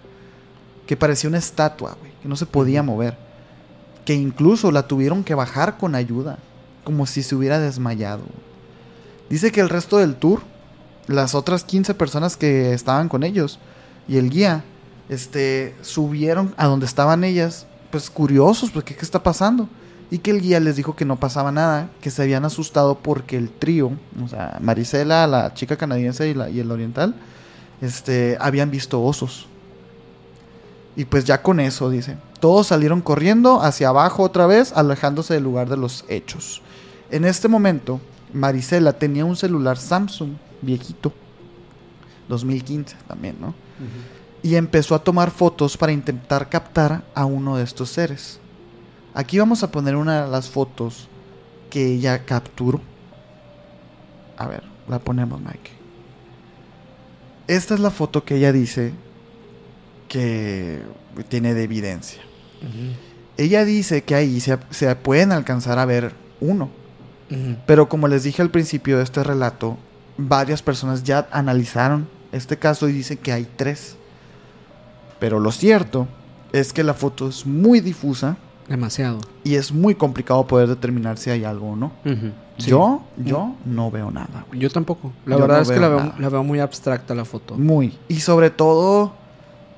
Que 0.86 0.96
parecía 0.96 1.28
una 1.28 1.38
estatua, 1.38 1.96
güey, 2.00 2.12
que 2.20 2.28
no 2.28 2.34
se 2.36 2.46
podía 2.46 2.82
mover. 2.82 3.16
Que 4.04 4.14
incluso 4.14 4.72
la 4.72 4.88
tuvieron 4.88 5.22
que 5.22 5.34
bajar 5.36 5.78
con 5.78 5.94
ayuda, 5.94 6.38
como 6.84 7.06
si 7.06 7.22
se 7.22 7.34
hubiera 7.34 7.58
desmayado. 7.58 8.22
Dice 9.28 9.52
que 9.52 9.60
el 9.60 9.68
resto 9.68 9.98
del 9.98 10.16
tour, 10.16 10.40
las 11.06 11.34
otras 11.34 11.64
15 11.64 11.94
personas 11.94 12.36
que 12.36 12.72
estaban 12.72 13.08
con 13.08 13.22
ellos 13.22 13.58
y 14.08 14.16
el 14.16 14.30
guía, 14.30 14.64
este, 15.08 15.74
subieron 15.82 16.54
a 16.56 16.66
donde 16.66 16.86
estaban 16.86 17.24
ellas, 17.24 17.66
pues 17.90 18.10
curiosos, 18.10 18.70
porque 18.70 18.94
qué 18.94 19.04
está 19.04 19.22
pasando. 19.22 19.68
Y 20.10 20.18
que 20.18 20.32
el 20.32 20.40
guía 20.40 20.58
les 20.58 20.74
dijo 20.74 20.96
que 20.96 21.04
no 21.04 21.20
pasaba 21.20 21.52
nada, 21.52 21.88
que 22.00 22.10
se 22.10 22.22
habían 22.22 22.44
asustado 22.44 22.96
porque 22.96 23.36
el 23.36 23.50
trío, 23.50 23.92
o 24.22 24.28
sea, 24.28 24.58
Marisela, 24.60 25.26
la 25.28 25.54
chica 25.54 25.76
canadiense 25.76 26.28
y, 26.28 26.36
y 26.52 26.60
el 26.60 26.70
oriental, 26.70 27.14
este, 27.80 28.36
habían 28.40 28.70
visto 28.70 29.02
osos. 29.02 29.46
Y 30.96 31.04
pues 31.04 31.24
ya 31.24 31.42
con 31.42 31.60
eso, 31.60 31.90
dice. 31.90 32.16
Todos 32.40 32.66
salieron 32.68 33.00
corriendo 33.00 33.62
hacia 33.62 33.88
abajo 33.88 34.22
otra 34.22 34.46
vez, 34.46 34.72
alejándose 34.74 35.34
del 35.34 35.44
lugar 35.44 35.68
de 35.68 35.76
los 35.76 36.04
hechos. 36.08 36.62
En 37.10 37.24
este 37.24 37.48
momento, 37.48 38.00
Marisela 38.32 38.92
tenía 38.92 39.24
un 39.24 39.36
celular 39.36 39.76
Samsung 39.76 40.34
viejito, 40.62 41.12
2015 42.28 42.96
también, 43.08 43.36
¿no? 43.40 43.54
Y 44.42 44.54
empezó 44.54 44.94
a 44.94 45.02
tomar 45.02 45.30
fotos 45.30 45.76
para 45.76 45.92
intentar 45.92 46.48
captar 46.48 47.02
a 47.14 47.24
uno 47.24 47.56
de 47.56 47.64
estos 47.64 47.90
seres. 47.90 48.38
Aquí 49.12 49.38
vamos 49.38 49.62
a 49.62 49.70
poner 49.70 49.96
una 49.96 50.24
de 50.24 50.30
las 50.30 50.48
fotos 50.48 51.08
que 51.68 51.94
ella 51.94 52.24
capturó 52.24 52.80
A 54.36 54.46
ver, 54.46 54.62
la 54.88 54.98
ponemos, 54.98 55.40
Mike. 55.40 55.70
Esta 57.46 57.74
es 57.74 57.80
la 57.80 57.90
foto 57.90 58.24
que 58.24 58.36
ella 58.36 58.52
dice 58.52 58.92
que 60.08 60.82
tiene 61.28 61.54
de 61.54 61.64
evidencia. 61.64 62.22
Ella 63.36 63.64
dice 63.64 64.02
que 64.02 64.14
ahí 64.14 64.40
se, 64.40 64.58
se 64.70 64.94
pueden 64.96 65.32
alcanzar 65.32 65.78
a 65.78 65.84
ver 65.84 66.14
uno. 66.40 66.79
Pero 67.66 67.88
como 67.88 68.08
les 68.08 68.24
dije 68.24 68.42
al 68.42 68.50
principio 68.50 68.98
de 68.98 69.04
este 69.04 69.22
relato, 69.22 69.76
varias 70.18 70.62
personas 70.62 71.04
ya 71.04 71.28
analizaron 71.30 72.08
este 72.32 72.58
caso 72.58 72.88
y 72.88 72.92
dicen 72.92 73.18
que 73.18 73.32
hay 73.32 73.46
tres. 73.56 73.96
Pero 75.18 75.38
lo 75.38 75.52
cierto 75.52 76.08
es 76.52 76.72
que 76.72 76.82
la 76.82 76.94
foto 76.94 77.28
es 77.28 77.46
muy 77.46 77.80
difusa 77.80 78.36
Demasiado. 78.68 79.18
y 79.44 79.54
es 79.54 79.72
muy 79.72 79.94
complicado 79.94 80.46
poder 80.46 80.68
determinar 80.68 81.18
si 81.18 81.30
hay 81.30 81.44
algo 81.44 81.70
o 81.72 81.76
no. 81.76 81.92
Ujú. 82.04 82.30
Sí. 82.58 82.70
Yo, 82.70 83.02
yo 83.16 83.54
no 83.64 83.90
veo 83.90 84.10
nada. 84.10 84.44
Yo 84.52 84.68
tampoco. 84.70 85.12
La 85.24 85.36
Yo 85.36 85.42
verdad 85.42 85.56
no 85.58 85.62
es 85.62 85.70
que 85.70 85.80
la 85.80 85.88
veo, 85.88 86.12
la 86.18 86.28
veo 86.28 86.44
muy 86.44 86.58
abstracta 86.60 87.14
la 87.14 87.24
foto. 87.24 87.54
Muy. 87.56 87.96
Y 88.08 88.20
sobre 88.20 88.50
todo, 88.50 89.12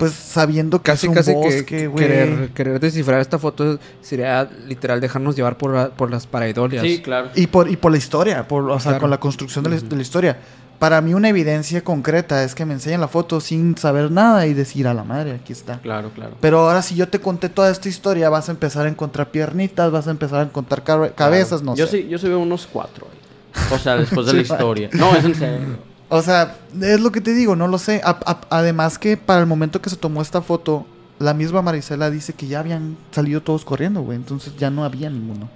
pues 0.08 0.14
sabiendo 0.14 0.78
que 0.82 0.90
Casi, 0.90 1.06
es 1.06 1.08
un 1.10 1.14
casi 1.14 1.30
que 1.30 1.36
bosque, 1.36 1.86
güey. 1.86 2.04
querer, 2.04 2.48
querer 2.54 2.80
descifrar 2.80 3.20
esta 3.20 3.38
foto 3.38 3.78
sería 4.00 4.50
literal 4.66 5.00
dejarnos 5.00 5.36
llevar 5.36 5.56
por, 5.56 5.72
la- 5.74 5.90
por 5.90 6.10
las 6.10 6.26
paraidolias. 6.26 6.82
Sí, 6.82 7.00
claro. 7.02 7.28
Y 7.36 7.46
por, 7.46 7.70
y 7.70 7.76
por 7.76 7.92
la 7.92 7.98
historia, 7.98 8.48
por, 8.48 8.68
o 8.68 8.80
sea, 8.80 8.90
Claro. 8.92 9.00
con 9.02 9.10
la 9.10 9.20
construcción 9.20 9.62
de 9.62 9.70
la, 9.70 9.76
de 9.76 9.94
la 9.96 10.02
historia. 10.02 10.36
Para 10.80 11.00
mí 11.00 11.14
una 11.14 11.28
evidencia 11.28 11.84
concreta 11.84 12.42
es 12.42 12.56
que 12.56 12.64
me 12.64 12.74
enseñan 12.74 13.00
la 13.00 13.06
foto 13.06 13.40
sin 13.40 13.78
saber 13.78 14.10
nada 14.10 14.48
y 14.48 14.54
decir 14.54 14.88
a 14.88 14.94
la 14.94 15.04
madre, 15.04 15.30
aquí 15.40 15.52
está. 15.52 15.78
Claro, 15.78 16.10
claro. 16.12 16.32
Pero 16.40 16.58
ahora 16.58 16.82
si 16.82 16.96
yo 16.96 17.06
te 17.08 17.20
conté 17.20 17.48
toda 17.48 17.70
esta 17.70 17.88
historia, 17.88 18.28
vas 18.30 18.48
a 18.48 18.52
empezar 18.52 18.86
a 18.86 18.88
encontrar 18.88 19.30
piernitas, 19.30 19.92
vas 19.92 20.08
a 20.08 20.10
empezar 20.10 20.40
a 20.40 20.42
encontrar 20.42 20.82
cabe- 20.82 21.12
cabezas, 21.14 21.62
no 21.62 21.76
yo 21.76 21.86
sé. 21.86 21.98
Sí, 22.02 22.08
yo 22.08 22.18
sí 22.18 22.26
veo 22.26 22.40
unos 22.40 22.66
cuatro 22.66 23.06
ahí. 23.12 23.62
O 23.72 23.78
sea, 23.78 23.94
después 23.96 24.26
de 24.26 24.32
la 24.38 24.40
historia. 24.42 24.88
No, 24.94 25.14
es 25.14 25.24
en 25.24 25.34
serio. 25.36 25.91
O 26.14 26.20
sea, 26.20 26.58
es 26.78 27.00
lo 27.00 27.10
que 27.10 27.22
te 27.22 27.32
digo, 27.32 27.56
no 27.56 27.68
lo 27.68 27.78
sé. 27.78 28.02
Además 28.50 28.98
que 28.98 29.16
para 29.16 29.40
el 29.40 29.46
momento 29.46 29.80
que 29.80 29.88
se 29.88 29.96
tomó 29.96 30.20
esta 30.20 30.42
foto, 30.42 30.84
la 31.18 31.32
misma 31.32 31.62
Marisela 31.62 32.10
dice 32.10 32.34
que 32.34 32.46
ya 32.46 32.60
habían 32.60 32.98
salido 33.12 33.40
todos 33.40 33.64
corriendo, 33.64 34.02
güey. 34.02 34.18
Entonces 34.18 34.54
ya 34.58 34.68
no 34.68 34.84
había 34.84 35.08
ninguno. 35.08 35.48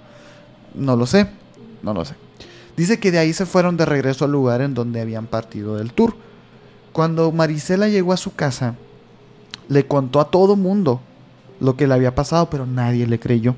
No 0.73 0.95
lo 0.95 1.05
sé, 1.05 1.29
no 1.83 1.93
lo 1.93 2.03
sé. 2.05 2.15
Dice 2.75 2.99
que 2.99 3.11
de 3.11 3.19
ahí 3.19 3.33
se 3.33 3.45
fueron 3.45 3.77
de 3.77 3.85
regreso 3.85 4.25
al 4.25 4.31
lugar 4.31 4.61
en 4.61 4.73
donde 4.73 4.99
habían 4.99 5.27
partido 5.27 5.75
del 5.75 5.93
tour. 5.93 6.15
Cuando 6.91 7.31
Marisela 7.31 7.87
llegó 7.87 8.11
a 8.11 8.17
su 8.17 8.33
casa, 8.33 8.73
le 9.69 9.85
contó 9.85 10.19
a 10.19 10.31
todo 10.31 10.55
mundo 10.55 11.01
lo 11.59 11.77
que 11.77 11.85
le 11.85 11.93
había 11.93 12.15
pasado, 12.15 12.49
pero 12.49 12.65
nadie 12.65 13.05
le 13.05 13.19
creyó. 13.19 13.53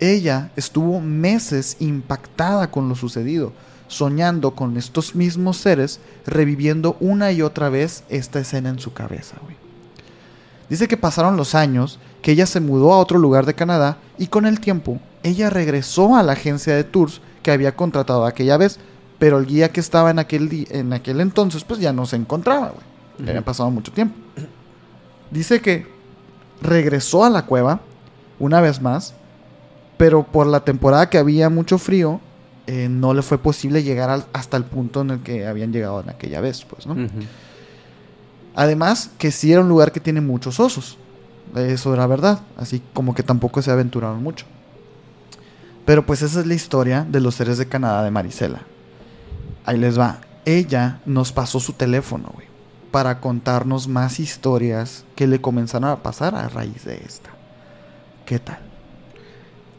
Ella 0.00 0.50
estuvo 0.56 0.98
meses 0.98 1.76
impactada 1.78 2.70
con 2.70 2.88
lo 2.88 2.94
sucedido, 2.94 3.52
soñando 3.88 4.52
con 4.54 4.76
estos 4.76 5.14
mismos 5.14 5.58
seres, 5.58 6.00
reviviendo 6.26 6.96
una 7.00 7.32
y 7.32 7.42
otra 7.42 7.68
vez 7.68 8.04
esta 8.08 8.40
escena 8.40 8.68
en 8.68 8.78
su 8.78 8.92
cabeza, 8.92 9.36
güey. 9.42 9.56
Dice 10.68 10.88
que 10.88 10.96
pasaron 10.96 11.36
los 11.36 11.54
años, 11.54 11.98
que 12.22 12.32
ella 12.32 12.46
se 12.46 12.60
mudó 12.60 12.92
a 12.92 12.98
otro 12.98 13.18
lugar 13.18 13.46
de 13.46 13.54
Canadá 13.54 13.98
y 14.18 14.26
con 14.26 14.46
el 14.46 14.58
tiempo 14.58 14.98
ella 15.22 15.50
regresó 15.50 16.16
a 16.16 16.22
la 16.22 16.32
agencia 16.32 16.74
de 16.74 16.84
tours 16.84 17.20
que 17.42 17.50
había 17.50 17.76
contratado 17.76 18.24
aquella 18.26 18.56
vez, 18.56 18.78
pero 19.18 19.38
el 19.38 19.46
guía 19.46 19.70
que 19.70 19.80
estaba 19.80 20.10
en 20.10 20.18
aquel, 20.18 20.66
en 20.70 20.92
aquel 20.92 21.20
entonces 21.20 21.64
pues 21.64 21.80
ya 21.80 21.92
no 21.92 22.06
se 22.06 22.16
encontraba, 22.16 22.70
güey. 22.70 23.28
Había 23.28 23.44
pasado 23.44 23.70
mucho 23.70 23.92
tiempo. 23.92 24.14
Dice 25.30 25.60
que 25.60 25.86
regresó 26.60 27.24
a 27.24 27.30
la 27.30 27.46
cueva 27.46 27.80
una 28.38 28.60
vez 28.60 28.80
más, 28.82 29.14
pero 29.96 30.24
por 30.24 30.46
la 30.46 30.60
temporada 30.60 31.08
que 31.08 31.18
había 31.18 31.48
mucho 31.48 31.78
frío, 31.78 32.20
eh, 32.66 32.88
no 32.90 33.14
le 33.14 33.22
fue 33.22 33.38
posible 33.38 33.82
llegar 33.82 34.10
al- 34.10 34.26
hasta 34.32 34.56
el 34.56 34.64
punto 34.64 35.02
en 35.02 35.10
el 35.10 35.20
que 35.20 35.46
habían 35.46 35.72
llegado 35.72 36.00
en 36.00 36.10
aquella 36.10 36.40
vez, 36.40 36.64
pues, 36.64 36.86
¿no? 36.86 36.94
Además, 38.54 39.10
que 39.18 39.30
sí 39.30 39.52
era 39.52 39.60
un 39.60 39.68
lugar 39.68 39.92
que 39.92 40.00
tiene 40.00 40.20
muchos 40.20 40.60
osos. 40.60 40.96
Eso 41.54 41.92
era 41.94 42.06
verdad. 42.06 42.40
Así 42.56 42.82
como 42.94 43.14
que 43.14 43.22
tampoco 43.22 43.60
se 43.62 43.70
aventuraron 43.70 44.22
mucho. 44.22 44.46
Pero 45.84 46.04
pues 46.04 46.22
esa 46.22 46.40
es 46.40 46.46
la 46.46 46.54
historia 46.54 47.06
de 47.08 47.20
los 47.20 47.34
seres 47.36 47.58
de 47.58 47.66
Canadá 47.68 48.02
de 48.02 48.10
Marisela. 48.10 48.62
Ahí 49.64 49.78
les 49.78 49.98
va. 49.98 50.20
Ella 50.44 51.00
nos 51.06 51.32
pasó 51.32 51.60
su 51.60 51.72
teléfono, 51.74 52.30
güey. 52.34 52.46
Para 52.90 53.20
contarnos 53.20 53.88
más 53.88 54.18
historias 54.20 55.04
que 55.14 55.26
le 55.26 55.40
comenzaron 55.40 55.90
a 55.90 56.02
pasar 56.02 56.34
a 56.34 56.48
raíz 56.48 56.84
de 56.84 56.96
esta. 57.06 57.30
¿Qué 58.24 58.38
tal? 58.38 58.58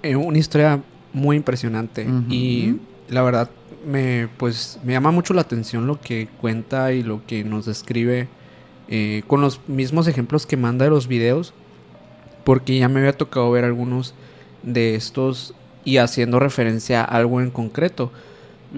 Eh, 0.03 0.15
una 0.15 0.38
historia 0.38 0.81
muy 1.18 1.35
impresionante 1.35 2.07
y 2.30 2.76
la 3.10 3.22
verdad 3.23 3.49
me 3.85 4.27
pues 4.38 4.80
me 4.84 4.94
llama 4.94 5.11
mucho 5.11 5.34
la 5.34 5.41
atención 5.41 5.88
lo 5.88 5.99
que 5.99 6.27
cuenta 6.39 6.94
y 6.94 7.03
lo 7.03 7.26
que 7.26 7.44
nos 7.44 7.65
describe 7.65 8.27
eh, 8.89 9.23
con 9.27 9.41
los 9.41 9.60
mismos 9.68 10.07
ejemplos 10.07 10.45
que 10.45 10.57
manda 10.57 10.85
de 10.85 10.91
los 10.91 11.07
videos 11.07 11.53
porque 12.44 12.77
ya 12.77 12.88
me 12.88 12.99
había 12.99 13.14
tocado 13.14 13.52
ver 13.52 13.65
algunos 13.65 14.14
de 14.64 14.95
estos 14.95 15.53
y 15.84 15.98
haciendo 15.98 16.39
referencia 16.39 17.02
a 17.02 17.06
algo 17.06 17.41
en 17.41 17.49
concreto 17.52 18.11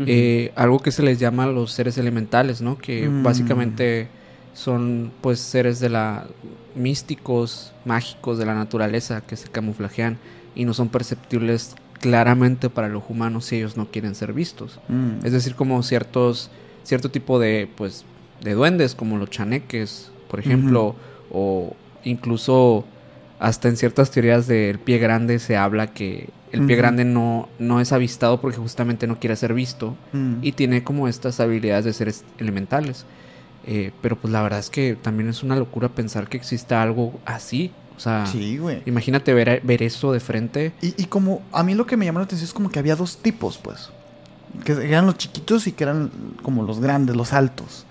eh, 0.06 0.52
algo 0.56 0.80
que 0.80 0.92
se 0.92 1.02
les 1.02 1.18
llama 1.20 1.48
los 1.48 1.72
seres 1.72 1.98
elementales, 1.98 2.62
¿no? 2.62 2.78
Que 2.78 3.10
Mm. 3.10 3.24
básicamente 3.24 4.08
son 4.54 5.12
pues 5.22 5.40
seres 5.40 5.80
de 5.80 5.90
la 5.90 6.28
místicos, 6.76 7.74
mágicos 7.86 8.38
de 8.38 8.46
la 8.46 8.54
naturaleza 8.54 9.22
que 9.22 9.36
se 9.36 9.50
camuflajean 9.50 10.18
y 10.56 10.66
no 10.66 10.74
son 10.74 10.90
perceptibles 10.90 11.76
claramente 12.00 12.70
para 12.70 12.88
los 12.90 13.04
humanos 13.10 13.46
si 13.46 13.58
ellos 13.58 13.78
no 13.78 13.90
quieren 13.92 14.16
ser 14.16 14.34
vistos. 14.34 14.80
Mm. 14.88 15.26
Es 15.26 15.32
decir, 15.32 15.56
como 15.56 15.82
ciertos 15.84 16.50
cierto 16.84 17.12
tipo 17.12 17.40
de 17.40 17.70
pues 17.76 18.04
de 18.42 18.54
duendes 18.54 18.96
como 18.96 19.18
los 19.18 19.30
chaneques, 19.30 20.12
por 20.30 20.40
ejemplo, 20.40 20.96
o 21.32 21.76
incluso 22.04 22.86
hasta 23.40 23.68
en 23.70 23.78
ciertas 23.78 24.12
teorías 24.12 24.48
del 24.48 24.80
pie 24.80 24.98
grande 24.98 25.40
se 25.40 25.56
habla 25.58 25.88
que 25.94 26.30
el 26.52 26.66
pie 26.66 26.76
grande 26.78 27.06
no, 27.06 27.48
no 27.60 27.80
es 27.80 27.92
avistado 27.92 28.42
porque 28.42 28.58
justamente 28.58 29.06
no 29.06 29.20
quiere 29.20 29.36
ser 29.36 29.54
visto 29.54 29.96
Mm. 30.14 30.36
y 30.42 30.52
tiene 30.54 30.84
como 30.84 31.08
estas 31.08 31.40
habilidades 31.40 31.86
de 31.86 31.94
seres 31.94 32.26
elementales. 32.40 33.06
Eh, 33.68 33.92
pero 34.02 34.16
pues 34.16 34.32
la 34.32 34.42
verdad 34.42 34.60
es 34.60 34.70
que 34.72 34.96
también 35.00 35.30
es 35.30 35.44
una 35.44 35.56
locura 35.56 35.90
pensar 35.90 36.28
que 36.28 36.38
exista 36.38 36.82
algo 36.82 37.20
así. 37.26 37.72
O 38.00 38.02
sea, 38.02 38.26
Sí, 38.26 38.58
güey. 38.58 38.82
imagínate 38.86 39.34
ver, 39.34 39.60
ver 39.62 39.84
eso 39.84 40.14
de 40.14 40.22
frente. 40.22 40.72
Y, 40.82 40.94
y 41.02 41.06
como 41.08 41.42
a 41.52 41.64
mí 41.64 41.76
lo 41.76 41.86
que 41.86 41.98
me 41.98 42.06
llamó 42.06 42.20
la 42.20 42.26
atención 42.26 42.48
es 42.48 42.54
como 42.54 42.70
que 42.72 42.80
había 42.80 42.96
dos 42.96 43.18
tipos, 43.18 43.58
pues. 43.58 43.90
Que 44.64 44.72
eran 44.72 45.06
los 45.06 45.18
chiquitos 45.18 45.68
y 45.68 45.74
que 45.74 45.84
eran 45.84 46.10
como 46.42 46.64
los 46.64 46.80
grandes, 46.80 47.18
los 47.18 47.34
altos. 47.34 47.86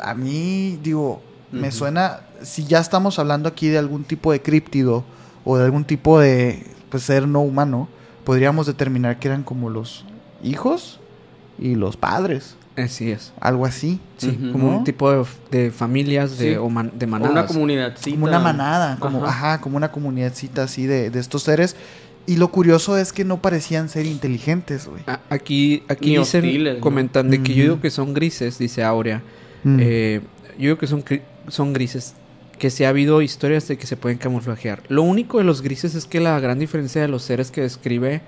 A, 0.00 0.10
a 0.10 0.14
mí, 0.14 0.76
digo, 0.82 1.22
me 1.52 1.70
suena, 1.70 2.22
si 2.42 2.64
ya 2.64 2.80
estamos 2.80 3.20
hablando 3.20 3.48
aquí 3.48 3.68
de 3.68 3.78
algún 3.78 4.02
tipo 4.02 4.32
de 4.32 4.42
críptido 4.42 5.04
o 5.44 5.56
de 5.56 5.64
algún 5.64 5.84
tipo 5.84 6.18
de 6.18 6.66
pues, 6.90 7.04
ser 7.04 7.28
no 7.28 7.42
humano, 7.42 7.88
podríamos 8.24 8.66
determinar 8.66 9.20
que 9.20 9.28
eran 9.28 9.44
como 9.44 9.70
los 9.70 10.04
hijos 10.42 10.98
y 11.60 11.76
los 11.76 11.96
padres. 11.96 12.56
Así 12.76 13.10
es. 13.10 13.32
Algo 13.40 13.66
así. 13.66 14.00
Sí, 14.16 14.38
como 14.52 14.70
¿No? 14.72 14.78
un 14.78 14.84
tipo 14.84 15.10
de, 15.12 15.24
de 15.50 15.70
familias 15.70 16.38
de, 16.38 16.52
Sí. 16.52 16.56
o 16.56 16.68
man- 16.70 16.92
de 16.98 17.04
O 17.04 17.08
manadas. 17.08 17.32
una 17.32 17.46
comunidad. 17.46 17.94
Como 18.02 18.24
una 18.24 18.38
manada, 18.38 18.96
como, 18.98 19.24
Ajá. 19.26 19.52
ajá, 19.54 19.60
como 19.60 19.76
una 19.76 19.92
comunidadcita 19.92 20.62
así 20.64 20.86
de, 20.86 21.10
de 21.10 21.20
estos 21.20 21.42
seres. 21.42 21.76
Y 22.24 22.36
lo 22.36 22.48
curioso 22.52 22.96
es 22.96 23.12
que 23.12 23.24
no 23.24 23.42
parecían 23.42 23.88
ser 23.88 24.06
inteligentes, 24.06 24.86
güey. 24.86 25.02
A- 25.06 25.20
Aquí, 25.28 25.82
aquí 25.88 26.10
Ni 26.12 26.18
dicen, 26.18 26.44
hostiles, 26.44 26.74
¿no? 26.76 26.80
comentan 26.80 27.28
de 27.30 27.42
que 27.42 27.52
yo 27.54 27.62
digo 27.64 27.80
que 27.80 27.90
son 27.90 28.14
grises, 28.14 28.58
dice 28.58 28.82
Aurea. 28.84 29.22
Eh, 29.66 30.20
yo 30.56 30.62
digo 30.62 30.78
que 30.78 30.86
son, 30.86 31.04
gri- 31.04 31.22
son 31.48 31.72
grises. 31.72 32.14
Que 32.58 32.70
se 32.70 32.86
ha 32.86 32.90
habido 32.90 33.22
historias 33.22 33.66
de 33.68 33.76
que 33.76 33.86
se 33.88 33.96
pueden 33.96 34.18
camuflajear. 34.18 34.82
Lo 34.88 35.02
único 35.02 35.38
de 35.38 35.44
los 35.44 35.62
grises 35.62 35.94
es 35.96 36.06
que 36.06 36.20
la 36.20 36.38
gran 36.38 36.58
diferencia 36.60 37.02
de 37.02 37.08
los 37.08 37.22
seres 37.22 37.50
que 37.50 37.60
describe, 37.60 38.22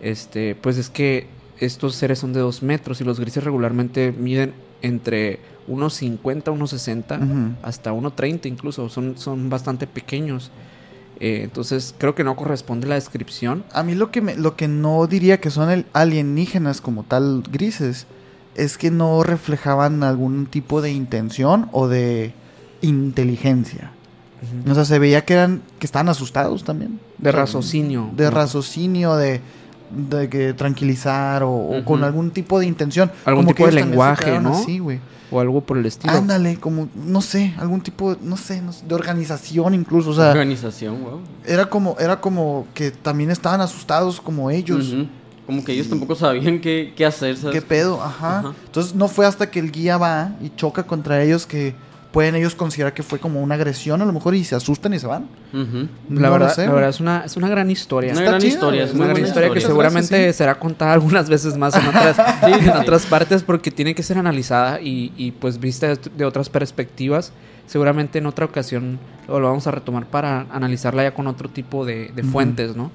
este, 0.00 0.54
pues 0.54 0.78
es 0.78 0.88
que 0.88 1.26
estos 1.64 1.94
seres 1.94 2.18
son 2.18 2.32
de 2.32 2.40
dos 2.40 2.62
metros 2.62 3.00
y 3.00 3.04
los 3.04 3.18
grises 3.20 3.42
regularmente 3.44 4.12
miden 4.12 4.52
entre 4.82 5.40
unos 5.66 5.94
50, 5.94 6.50
unos 6.50 6.70
60, 6.70 7.16
Ujú. 7.16 7.26
hasta 7.62 7.92
1.30 7.92 8.46
incluso. 8.48 8.88
Son, 8.88 9.16
son 9.16 9.48
bastante 9.50 9.86
pequeños. 9.86 10.50
Eh, 11.20 11.42
entonces 11.44 11.94
creo 11.96 12.14
que 12.14 12.24
no 12.24 12.34
corresponde 12.36 12.86
la 12.88 12.96
descripción. 12.96 13.64
A 13.72 13.82
mí 13.82 13.94
lo 13.94 14.10
que, 14.10 14.20
me- 14.20 14.36
lo 14.36 14.56
que 14.56 14.68
no 14.68 15.06
diría 15.06 15.40
que 15.40 15.50
son 15.50 15.70
el- 15.70 15.86
alienígenas 15.92 16.80
como 16.80 17.04
tal 17.04 17.42
grises 17.50 18.06
es 18.56 18.76
que 18.78 18.90
no 18.90 19.22
reflejaban 19.22 20.02
algún 20.02 20.46
tipo 20.46 20.82
de 20.82 20.92
intención 20.92 21.68
o 21.72 21.88
de 21.88 22.34
inteligencia. 22.82 23.90
O 24.70 24.74
sea, 24.74 24.84
se 24.84 24.98
veía 24.98 25.24
que 25.24 25.32
eran 25.32 25.62
que 25.78 25.86
estaban 25.86 26.10
asustados 26.10 26.64
también. 26.64 27.00
De 27.16 27.30
O 27.30 27.32
sea, 27.32 27.40
raciocinio. 27.40 28.10
De 28.14 28.30
raciocinio, 28.30 29.16
de, 29.16 29.40
de 29.90 30.28
que 30.28 30.54
tranquilizar 30.54 31.42
o, 31.42 31.52
o 31.52 31.84
con 31.84 32.04
algún 32.04 32.30
tipo 32.30 32.58
de 32.58 32.66
intención. 32.66 33.10
Algún 33.24 33.44
Como 33.44 33.54
tipo 33.54 33.66
de 33.66 33.70
también 33.70 33.84
se 33.84 33.90
lenguaje, 33.90 34.40
¿no? 34.40 34.52
así. 34.52 34.80
O 35.30 35.40
algo 35.40 35.60
por 35.62 35.78
el 35.78 35.86
estilo. 35.86 36.12
Ándale, 36.12 36.58
como, 36.58 36.88
no 36.94 37.20
sé, 37.20 37.54
algún 37.58 37.80
tipo, 37.80 38.16
no 38.20 38.36
sé, 38.36 38.62
no 38.62 38.72
sé, 38.72 38.86
de 38.86 38.94
organización 38.94 39.74
incluso. 39.74 40.10
O 40.10 40.14
sea, 40.14 40.30
Organización, 40.30 41.02
wow. 41.02 41.20
era 41.44 41.66
como, 41.66 41.96
era 41.98 42.20
como 42.20 42.66
que 42.74 42.90
también 42.90 43.30
estaban 43.30 43.60
asustados 43.60 44.20
como 44.20 44.50
ellos. 44.50 44.94
Como 45.46 45.64
que 45.64 45.72
ellos 45.72 45.88
tampoco 45.88 46.14
sabían 46.14 46.60
qué, 46.60 46.92
qué 46.96 47.04
hacer, 47.04 47.36
¿sabes? 47.36 47.54
¿Qué 47.54 47.62
pedo? 47.62 48.02
Ajá. 48.02 48.38
Ajá. 48.38 48.52
Entonces 48.66 48.94
no 48.94 49.08
fue 49.08 49.26
hasta 49.26 49.50
que 49.50 49.58
el 49.60 49.72
guía 49.72 49.98
va 49.98 50.36
y 50.40 50.50
choca 50.50 50.84
contra 50.84 51.22
ellos 51.22 51.46
que 51.46 51.74
pueden 52.14 52.36
ellos 52.36 52.54
considerar 52.54 52.94
que 52.94 53.02
fue 53.02 53.18
como 53.18 53.42
una 53.42 53.56
agresión 53.56 54.00
a 54.00 54.04
lo 54.04 54.12
mejor 54.12 54.36
y 54.36 54.44
se 54.44 54.54
asustan 54.54 54.94
y 54.94 55.00
se 55.00 55.08
van. 55.08 55.26
No 55.52 56.20
La 56.20 56.30
verdad, 56.30 56.56
la 56.56 56.72
verdad 56.72 56.90
es 56.90 57.00
una, 57.00 57.24
es 57.24 57.36
una 57.36 57.48
gran 57.48 57.72
historia. 57.72 58.12
Una 58.12 58.22
gran 58.22 58.40
chida, 58.40 58.52
historia, 58.52 58.84
es 58.84 58.94
una 58.94 59.08
gran 59.08 59.24
historia 59.24 59.48
que 59.48 59.54
Muchas 59.56 59.64
seguramente 59.64 60.14
gracias, 60.14 60.36
sí. 60.36 60.38
será 60.38 60.54
contada 60.60 60.92
algunas 60.92 61.28
veces 61.28 61.56
más 61.56 61.74
en 61.74 61.84
otras, 61.88 62.16
sí, 62.44 62.52
en 62.52 62.62
sí. 62.62 62.68
otras 62.68 63.04
partes 63.06 63.42
porque 63.42 63.72
tiene 63.72 63.96
que 63.96 64.04
ser 64.04 64.16
analizada 64.16 64.80
y, 64.80 65.12
y, 65.16 65.32
pues 65.32 65.58
vista 65.58 65.92
de, 65.92 66.24
otras 66.24 66.48
perspectivas. 66.48 67.32
Seguramente 67.66 68.18
en 68.18 68.26
otra 68.26 68.44
ocasión 68.44 69.00
lo, 69.26 69.40
vamos 69.40 69.66
a 69.66 69.72
retomar 69.72 70.06
para 70.06 70.46
analizarla 70.52 71.02
ya 71.02 71.14
con 71.14 71.26
otro 71.26 71.48
tipo 71.48 71.84
de, 71.84 72.12
fuentes, 72.30 72.76
¿no? 72.76 72.92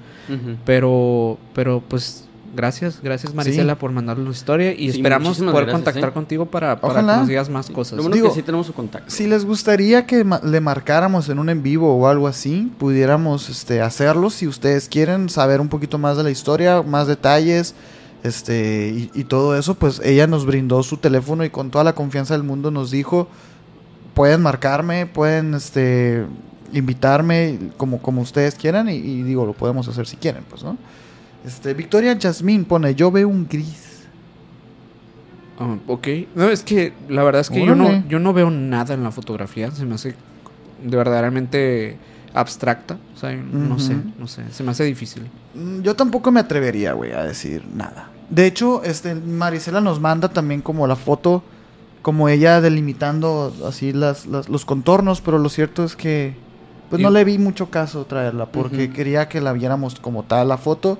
Pero, 0.64 1.36
pero 1.52 1.82
pues 1.86 2.26
gracias, 2.54 3.00
gracias 3.02 3.34
Marisela 3.34 3.76
por 3.76 3.92
mandarnos 3.92 4.26
la 4.26 4.32
historia 4.32 4.72
y 4.72 4.90
Sí, 4.90 4.96
esperamos 4.98 5.38
poder 5.38 5.52
gracias, 5.52 5.72
contactar 5.74 6.08
¿eh? 6.10 6.12
contigo 6.12 6.46
para, 6.46 6.80
para 6.80 7.00
que 7.00 7.06
nos 7.06 7.28
digas 7.28 7.48
más 7.48 7.70
cosas. 7.70 7.96
Lo 7.96 8.02
bueno 8.02 8.14
Digo, 8.16 8.28
es 8.28 8.32
que 8.34 8.40
sí 8.40 8.44
tenemos 8.44 8.66
su 8.66 8.72
contacto. 8.72 9.10
Si 9.10 9.26
les 9.26 9.44
gustaría 9.44 10.06
que 10.06 10.24
ma- 10.24 10.40
le 10.44 10.60
marcáramos 10.60 11.28
en 11.28 11.38
un 11.38 11.48
en 11.48 11.62
vivo 11.62 11.94
o 11.96 12.06
algo 12.08 12.26
así, 12.28 12.72
pudiéramos 12.78 13.48
este, 13.48 13.80
hacerlo. 13.80 14.30
Si 14.30 14.46
ustedes 14.46 14.88
quieren 14.88 15.28
saber 15.28 15.60
un 15.60 15.68
poquito 15.68 15.98
más 15.98 16.16
de 16.16 16.22
la 16.24 16.30
historia, 16.30 16.82
más 16.82 17.06
detalles 17.06 17.74
este, 18.22 18.88
y, 18.94 19.10
y 19.18 19.24
todo 19.24 19.56
eso, 19.56 19.74
pues 19.74 20.00
ella 20.04 20.26
nos 20.26 20.44
brindó 20.46 20.82
su 20.82 20.96
teléfono 20.98 21.44
y 21.44 21.50
con 21.50 21.70
toda 21.70 21.84
la 21.84 21.94
confianza 21.94 22.34
del 22.34 22.42
mundo 22.42 22.70
nos 22.70 22.90
dijo, 22.90 23.28
pueden 24.14 24.42
marcarme, 24.42 25.06
pueden 25.06 25.54
este, 25.54 26.26
invitarme 26.72 27.58
como, 27.76 28.00
como 28.02 28.20
ustedes 28.22 28.54
quieran 28.54 28.88
y, 28.88 28.94
y 28.96 29.22
digo, 29.22 29.46
lo 29.46 29.52
podemos 29.52 29.88
hacer 29.88 30.06
si 30.06 30.16
quieren, 30.16 30.44
pues, 30.50 30.62
¿no? 30.62 30.76
Este, 31.46 31.74
Victoria 31.74 32.16
Jasmine 32.20 32.64
pone, 32.64 32.94
yo 32.94 33.10
veo 33.10 33.28
un 33.28 33.46
gris. 33.48 34.04
Ah, 35.58 35.76
ok. 35.86 36.08
No, 36.34 36.48
es 36.48 36.62
que 36.62 36.92
la 37.08 37.22
verdad 37.22 37.40
es 37.42 37.50
que 37.50 37.64
yo 37.64 37.74
no, 37.74 38.04
yo 38.08 38.18
no 38.18 38.32
veo 38.32 38.50
nada 38.50 38.94
en 38.94 39.02
la 39.04 39.10
fotografía. 39.10 39.70
Se 39.70 39.84
me 39.84 39.94
hace 39.94 40.14
de 40.82 40.96
verdaderamente 40.96 41.98
abstracta. 42.32 42.96
O 43.14 43.18
sea, 43.18 43.32
no 43.34 43.78
sé, 43.78 43.96
no 44.18 44.26
sé. 44.26 44.42
Se 44.52 44.62
me 44.62 44.70
hace 44.70 44.84
difícil. 44.84 45.24
Mm, 45.54 45.80
Yo 45.82 45.94
tampoco 45.96 46.30
me 46.30 46.40
atrevería, 46.40 46.92
güey, 46.94 47.12
a 47.12 47.24
decir 47.24 47.62
nada. 47.74 48.08
De 48.30 48.46
hecho, 48.46 48.82
este, 48.84 49.14
Marisela 49.14 49.80
nos 49.80 50.00
manda 50.00 50.28
también 50.28 50.60
como 50.62 50.86
la 50.86 50.96
foto, 50.96 51.42
como 52.02 52.28
ella 52.28 52.60
delimitando 52.60 53.52
así 53.66 53.92
las, 53.92 54.26
las- 54.26 54.48
los 54.48 54.64
contornos, 54.64 55.20
pero 55.20 55.38
lo 55.38 55.48
cierto 55.48 55.84
es 55.84 55.96
que 55.96 56.34
pues 56.88 57.00
Y- 57.00 57.02
no 57.02 57.10
le 57.10 57.24
vi 57.24 57.38
mucho 57.38 57.70
caso 57.70 58.04
traerla, 58.06 58.46
porque 58.46 58.90
quería 58.90 59.28
que 59.28 59.40
la 59.40 59.52
viéramos 59.52 59.96
como 60.00 60.22
tal 60.22 60.48
la 60.48 60.56
foto, 60.58 60.98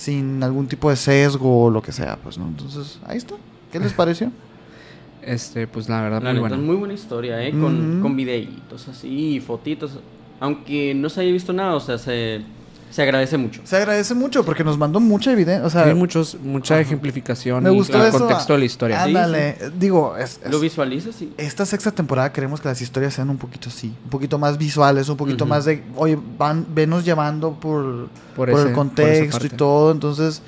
sin 0.00 0.42
algún 0.42 0.66
tipo 0.66 0.88
de 0.88 0.96
sesgo 0.96 1.64
o 1.64 1.70
lo 1.70 1.82
que 1.82 1.92
sea, 1.92 2.16
pues, 2.22 2.38
¿no? 2.38 2.46
Entonces, 2.48 2.98
ahí 3.06 3.18
está. 3.18 3.34
¿Qué 3.70 3.78
les 3.78 3.92
pareció? 3.92 4.32
Este, 5.22 5.66
pues 5.66 5.86
la 5.86 6.00
verdad, 6.00 6.22
La 6.22 6.30
muy 6.32 6.40
buena. 6.40 6.56
es 6.56 6.62
muy 6.62 6.76
buena 6.76 6.94
historia, 6.94 7.46
¿eh? 7.46 7.50
Con, 7.50 7.96
Ujú. 7.96 8.02
con 8.02 8.16
videitos 8.16 8.88
así, 8.88 9.34
y 9.36 9.40
fotitos. 9.40 9.98
Aunque 10.40 10.94
no 10.94 11.10
se 11.10 11.20
haya 11.20 11.30
visto 11.30 11.52
nada, 11.52 11.74
o 11.74 11.80
sea, 11.80 11.98
se, 11.98 12.40
se 12.90 13.02
agradece 13.02 13.38
mucho. 13.38 13.60
Se 13.64 13.76
agradece 13.76 14.14
mucho 14.14 14.44
porque 14.44 14.64
nos 14.64 14.76
mandó 14.76 14.98
mucha 15.00 15.32
evidencia, 15.32 15.64
o 15.66 15.70
sea, 15.70 15.84
Hay 15.84 15.94
muchos, 15.94 16.36
mucha 16.42 16.74
Ajá. 16.74 16.82
ejemplificación 16.82 17.62
me 17.62 17.72
y 17.72 17.78
el 17.78 18.10
contexto 18.10 18.52
de 18.54 18.58
la 18.58 18.64
historia. 18.64 19.04
Sí, 19.04 19.08
Ándale, 19.08 19.56
digo, 19.78 20.16
es, 20.16 20.40
es- 20.44 20.50
Lo 20.50 20.58
visualizas 20.60 21.22
y... 21.22 21.32
Esta 21.36 21.64
sexta 21.64 21.90
temporada 21.92 22.32
queremos 22.32 22.60
que 22.60 22.68
las 22.68 22.80
historias 22.82 23.14
sean 23.14 23.30
un 23.30 23.38
poquito 23.38 23.68
así, 23.68 23.94
un 24.04 24.10
poquito 24.10 24.38
más 24.38 24.58
visuales, 24.58 25.08
un 25.08 25.16
poquito 25.16 25.46
más 25.46 25.64
de, 25.64 25.82
oye, 25.96 26.18
van, 26.38 26.66
venos 26.74 27.04
llevando 27.04 27.52
por, 27.52 28.08
Por 28.34 28.48
por, 28.48 28.50
ese- 28.50 28.58
el 28.60 28.66
por 28.66 28.74
contexto 28.74 29.46
y 29.46 29.50
todo, 29.50 29.92
entonces, 29.92 30.42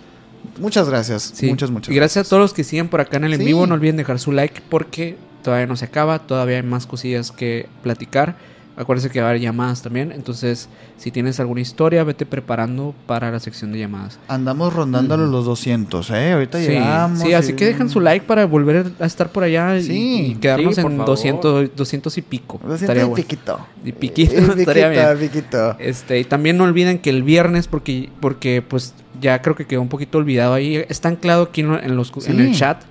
muchas 0.59 0.89
gracias, 0.89 1.33
Sí. 1.35 1.47
muchas, 1.49 1.71
muchas 1.71 1.93
Y 1.93 1.97
gracias 1.97 2.27
a 2.27 2.29
todos 2.29 2.41
los 2.41 2.53
que 2.53 2.65
siguen 2.65 2.89
por 2.89 3.01
acá 3.01 3.17
en 3.19 3.25
el 3.25 3.35
en 3.35 3.41
Sí. 3.41 3.47
vivo. 3.47 3.67
No 3.67 3.75
olviden 3.75 3.97
dejar 3.97 4.19
su 4.19 4.33
like 4.33 4.63
porque 4.69 5.17
todavía 5.45 5.67
no 5.67 5.77
se 5.77 5.85
acaba. 5.85 6.19
Todavía 6.21 6.57
hay 6.57 6.63
más 6.63 6.87
cosillas 6.87 7.31
que 7.31 7.69
platicar. 7.83 8.37
Acuérdense 8.77 9.11
que 9.11 9.21
va 9.21 9.27
a 9.27 9.31
haber 9.31 9.43
llamadas 9.43 9.83
también. 9.83 10.13
Entonces, 10.13 10.69
si 10.97 11.11
tienes 11.11 11.39
alguna 11.41 11.61
historia, 11.61 12.05
vete 12.05 12.25
preparando 12.25 12.95
para 13.07 13.31
la 13.31 13.39
sección 13.39 13.71
de 13.73 13.79
llamadas. 13.81 14.19
Andamos 14.29 14.73
rondándolo 14.73 15.25
Ujú. 15.25 15.33
los 15.33 15.45
200, 15.45 16.11
¿eh? 16.11 16.33
Ahorita 16.33 16.59
Sí, 16.59 16.69
llegamos. 16.69 17.19
sí, 17.21 17.35
así 17.35 17.53
y- 17.53 17.57
que 17.57 17.67
dejan 17.67 17.91
su 17.91 18.01
like 18.01 18.27
para 18.27 18.47
volver 18.47 18.93
a 18.99 19.05
estar 19.07 19.31
por 19.31 19.45
allá 19.45 19.77
y- 19.79 19.83
Sí. 19.83 20.27
y, 20.33 20.35
quedarnos 20.37 20.75
Sí, 20.77 20.81
en 20.81 20.91
favor. 20.91 21.07
200, 21.07 21.71
200 21.77 22.17
y 22.17 22.23
pico. 22.23 22.55
200 22.63 22.81
Estaría 22.83 23.03
y 23.03 23.07
bueno. 23.07 23.17
piquito. 23.17 23.59
Y 23.85 23.93
piquito, 23.93 24.33
estaría 24.57 24.89
bien. 24.89 25.19
piquito. 25.21 25.77
Este, 25.79 26.21
y 26.21 26.25
también 26.25 26.57
no 26.57 26.65
olviden 26.65 26.99
que 26.99 27.11
el 27.11 27.23
viernes, 27.23 27.69
porque, 27.69 28.09
porque 28.21 28.63
pues 28.63 28.95
ya 29.21 29.43
creo 29.43 29.55
que 29.55 29.67
quedó 29.67 29.83
un 29.83 29.89
poquito 29.89 30.17
olvidado 30.19 30.55
ahí, 30.55 30.77
está 30.89 31.09
anclado 31.11 31.43
aquí 31.45 31.61
en, 31.61 31.69
lo- 31.69 31.83
en 31.83 31.95
los, 31.97 32.11
en 32.27 32.41
el 32.41 32.55
chat 32.55 32.83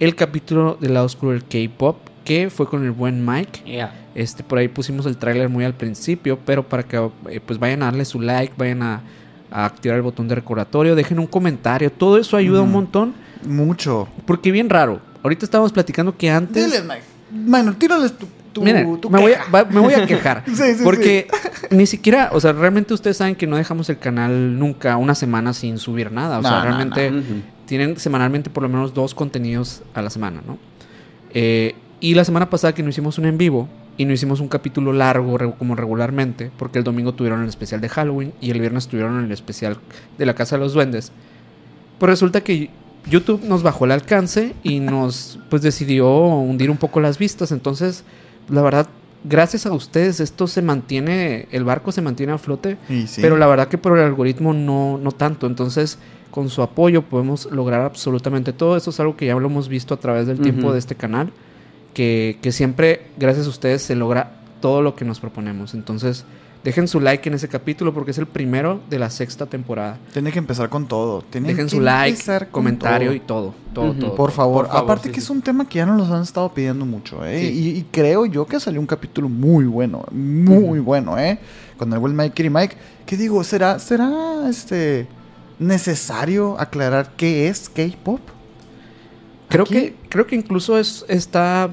el 0.00 0.14
capítulo 0.14 0.76
del 0.80 0.94
lado 0.94 1.06
oscuro 1.06 1.32
del 1.32 1.44
K-pop, 1.44 1.96
que 2.24 2.48
fue 2.50 2.66
con 2.68 2.84
el 2.84 2.90
buen 2.90 3.24
Mike. 3.24 3.62
Yeah. 3.64 3.94
Este, 4.20 4.42
por 4.44 4.58
ahí 4.58 4.68
pusimos 4.68 5.06
el 5.06 5.16
tráiler 5.16 5.48
muy 5.48 5.64
al 5.64 5.72
principio, 5.74 6.38
pero 6.44 6.68
para 6.68 6.82
que 6.82 6.96
eh, 7.30 7.40
pues 7.44 7.58
vayan 7.58 7.82
a 7.82 7.86
darle 7.86 8.04
su 8.04 8.20
like, 8.20 8.52
vayan 8.58 8.82
a, 8.82 9.00
a 9.50 9.64
activar 9.64 9.96
el 9.96 10.02
botón 10.02 10.28
de 10.28 10.34
recordatorio, 10.34 10.94
dejen 10.94 11.18
un 11.18 11.26
comentario, 11.26 11.90
todo 11.90 12.18
eso 12.18 12.36
ayuda 12.36 12.60
un 12.60 12.70
montón, 12.72 13.14
Mucho. 13.46 14.08
porque 14.26 14.50
bien 14.52 14.68
raro. 14.68 15.00
Ahorita 15.22 15.44
estábamos 15.46 15.72
platicando 15.72 16.16
que 16.16 16.30
antes... 16.30 16.64
Diles, 16.66 16.84
Mike. 16.84 17.02
Bueno, 17.30 17.72
tírales 17.76 18.12
tu, 18.12 18.26
tu, 18.52 18.62
Miren, 18.62 19.00
tu 19.00 19.08
me, 19.08 19.20
voy 19.20 19.32
a, 19.32 19.38
queja. 19.38 19.50
va- 19.50 19.64
me 19.64 19.80
voy 19.80 19.94
a 19.94 20.06
quejar. 20.06 20.42
Sí, 20.46 20.54
sí, 20.76 20.84
porque 20.84 21.26
ni 21.70 21.86
siquiera, 21.86 22.28
o 22.32 22.40
sea, 22.40 22.52
realmente 22.52 22.92
ustedes 22.92 23.16
saben 23.16 23.36
que 23.36 23.46
no 23.46 23.56
dejamos 23.56 23.88
el 23.88 23.98
canal 23.98 24.58
nunca 24.58 24.96
una 24.98 25.14
semana 25.14 25.54
sin 25.54 25.78
subir 25.78 26.10
nada. 26.12 26.38
O 26.40 26.42
No, 26.42 26.48
sea, 26.48 26.58
no, 26.58 26.64
realmente 26.64 27.10
tienen 27.66 27.96
semanalmente 27.98 28.50
por 28.50 28.62
lo 28.64 28.68
menos 28.68 28.92
dos 28.92 29.14
contenidos 29.14 29.82
a 29.94 30.02
la 30.02 30.10
semana, 30.10 30.42
¿no? 30.46 30.58
Eh, 31.32 31.74
y 32.00 32.14
la 32.14 32.24
semana 32.24 32.50
pasada 32.50 32.74
que 32.74 32.82
no 32.82 32.88
hicimos 32.90 33.16
un 33.18 33.26
en 33.26 33.38
vivo 33.38 33.68
y 34.00 34.06
no 34.06 34.14
hicimos 34.14 34.40
un 34.40 34.48
capítulo 34.48 34.94
largo 34.94 35.36
como 35.58 35.76
regularmente, 35.76 36.50
porque 36.56 36.78
el 36.78 36.84
domingo 36.84 37.12
tuvieron 37.12 37.42
el 37.42 37.50
especial 37.50 37.82
de 37.82 37.90
Halloween 37.90 38.32
y 38.40 38.50
el 38.50 38.58
viernes 38.58 38.88
tuvieron 38.88 39.22
el 39.22 39.30
especial 39.30 39.76
de 40.16 40.24
la 40.24 40.34
Casa 40.34 40.56
de 40.56 40.62
los 40.62 40.72
Duendes, 40.72 41.12
pues 41.98 42.08
resulta 42.08 42.40
que 42.40 42.70
YouTube 43.10 43.44
nos 43.44 43.62
bajó 43.62 43.84
el 43.84 43.90
alcance 43.90 44.54
y 44.62 44.80
nos 44.80 45.38
pues 45.50 45.60
decidió 45.60 46.08
hundir 46.08 46.70
un 46.70 46.78
poco 46.78 46.98
las 47.00 47.18
vistas. 47.18 47.52
Entonces, 47.52 48.04
la 48.48 48.62
verdad, 48.62 48.88
gracias 49.24 49.66
a 49.66 49.72
ustedes 49.74 50.18
esto 50.20 50.46
se 50.46 50.62
mantiene, 50.62 51.46
el 51.50 51.64
barco 51.64 51.92
se 51.92 52.00
mantiene 52.00 52.32
a 52.32 52.38
flote, 52.38 52.78
sí. 52.88 53.20
pero 53.20 53.36
la 53.36 53.48
verdad 53.48 53.68
que 53.68 53.76
por 53.76 53.98
el 53.98 54.04
algoritmo 54.06 54.54
no, 54.54 54.96
no 54.96 55.12
tanto. 55.12 55.46
Entonces, 55.46 55.98
con 56.30 56.48
su 56.48 56.62
apoyo 56.62 57.02
podemos 57.02 57.50
lograr 57.52 57.82
absolutamente 57.82 58.54
todo. 58.54 58.78
Eso 58.78 58.88
es 58.88 58.98
algo 58.98 59.14
que 59.14 59.26
ya 59.26 59.34
lo 59.34 59.46
hemos 59.46 59.68
visto 59.68 59.92
a 59.92 59.98
través 59.98 60.26
del 60.26 60.40
tiempo 60.40 60.72
de 60.72 60.78
este 60.78 60.94
canal, 60.94 61.30
que, 61.94 62.38
que 62.42 62.52
siempre, 62.52 63.06
gracias 63.18 63.46
a 63.46 63.50
ustedes, 63.50 63.82
se 63.82 63.94
logra 63.94 64.32
todo 64.60 64.82
lo 64.82 64.94
que 64.94 65.04
nos 65.04 65.20
proponemos. 65.20 65.74
Entonces, 65.74 66.24
dejen 66.62 66.86
su 66.88 67.00
like 67.00 67.26
en 67.28 67.34
ese 67.34 67.48
capítulo 67.48 67.94
porque 67.94 68.10
es 68.10 68.18
el 68.18 68.26
primero 68.26 68.80
de 68.90 68.98
la 68.98 69.08
sexta 69.10 69.46
temporada. 69.46 69.98
Tiene 70.12 70.30
que 70.32 70.38
empezar 70.38 70.68
con 70.68 70.86
todo. 70.86 71.22
Tiene 71.22 71.48
Dejen 71.48 71.66
que 71.66 71.70
su 71.70 71.80
like, 71.80 72.10
empezar 72.10 72.44
con 72.48 72.64
comentario 72.64 73.08
todo. 73.08 73.16
y 73.16 73.20
todo. 73.20 73.54
Todo, 73.72 73.94
todo. 73.94 74.14
Por 74.14 74.30
favor, 74.32 74.64
Por 74.64 74.72
favor, 74.72 74.84
aparte 74.84 75.08
sí, 75.08 75.14
que 75.14 75.20
sí. 75.20 75.24
es 75.24 75.30
un 75.30 75.40
tema 75.42 75.66
que 75.68 75.76
ya 75.78 75.86
nos 75.86 75.96
los 75.98 76.10
han 76.10 76.22
estado 76.22 76.52
pidiendo 76.52 76.84
mucho, 76.84 77.24
¿eh? 77.24 77.40
Sí. 77.40 77.58
Y, 77.58 77.78
y 77.78 77.82
creo 77.90 78.26
yo 78.26 78.46
que 78.46 78.60
salió 78.60 78.80
un 78.80 78.86
capítulo 78.86 79.28
muy 79.28 79.64
bueno, 79.64 80.04
muy 80.10 80.80
bueno, 80.80 81.18
¿eh? 81.18 81.38
Con 81.78 81.92
el 81.92 81.98
buen 81.98 82.14
Mike 82.14 82.42
y 82.44 82.50
Mike. 82.50 82.76
¿Qué 83.06 83.16
digo? 83.16 83.42
¿Será, 83.42 83.78
será 83.78 84.46
este 84.48 85.06
necesario 85.58 86.58
aclarar 86.60 87.12
qué 87.16 87.48
es 87.48 87.68
K-pop? 87.68 88.20
Creo 89.50 89.64
Aquí- 89.64 89.74
que, 89.74 89.94
creo 90.08 90.26
que 90.26 90.36
incluso 90.36 90.78
es, 90.78 91.04
está 91.08 91.68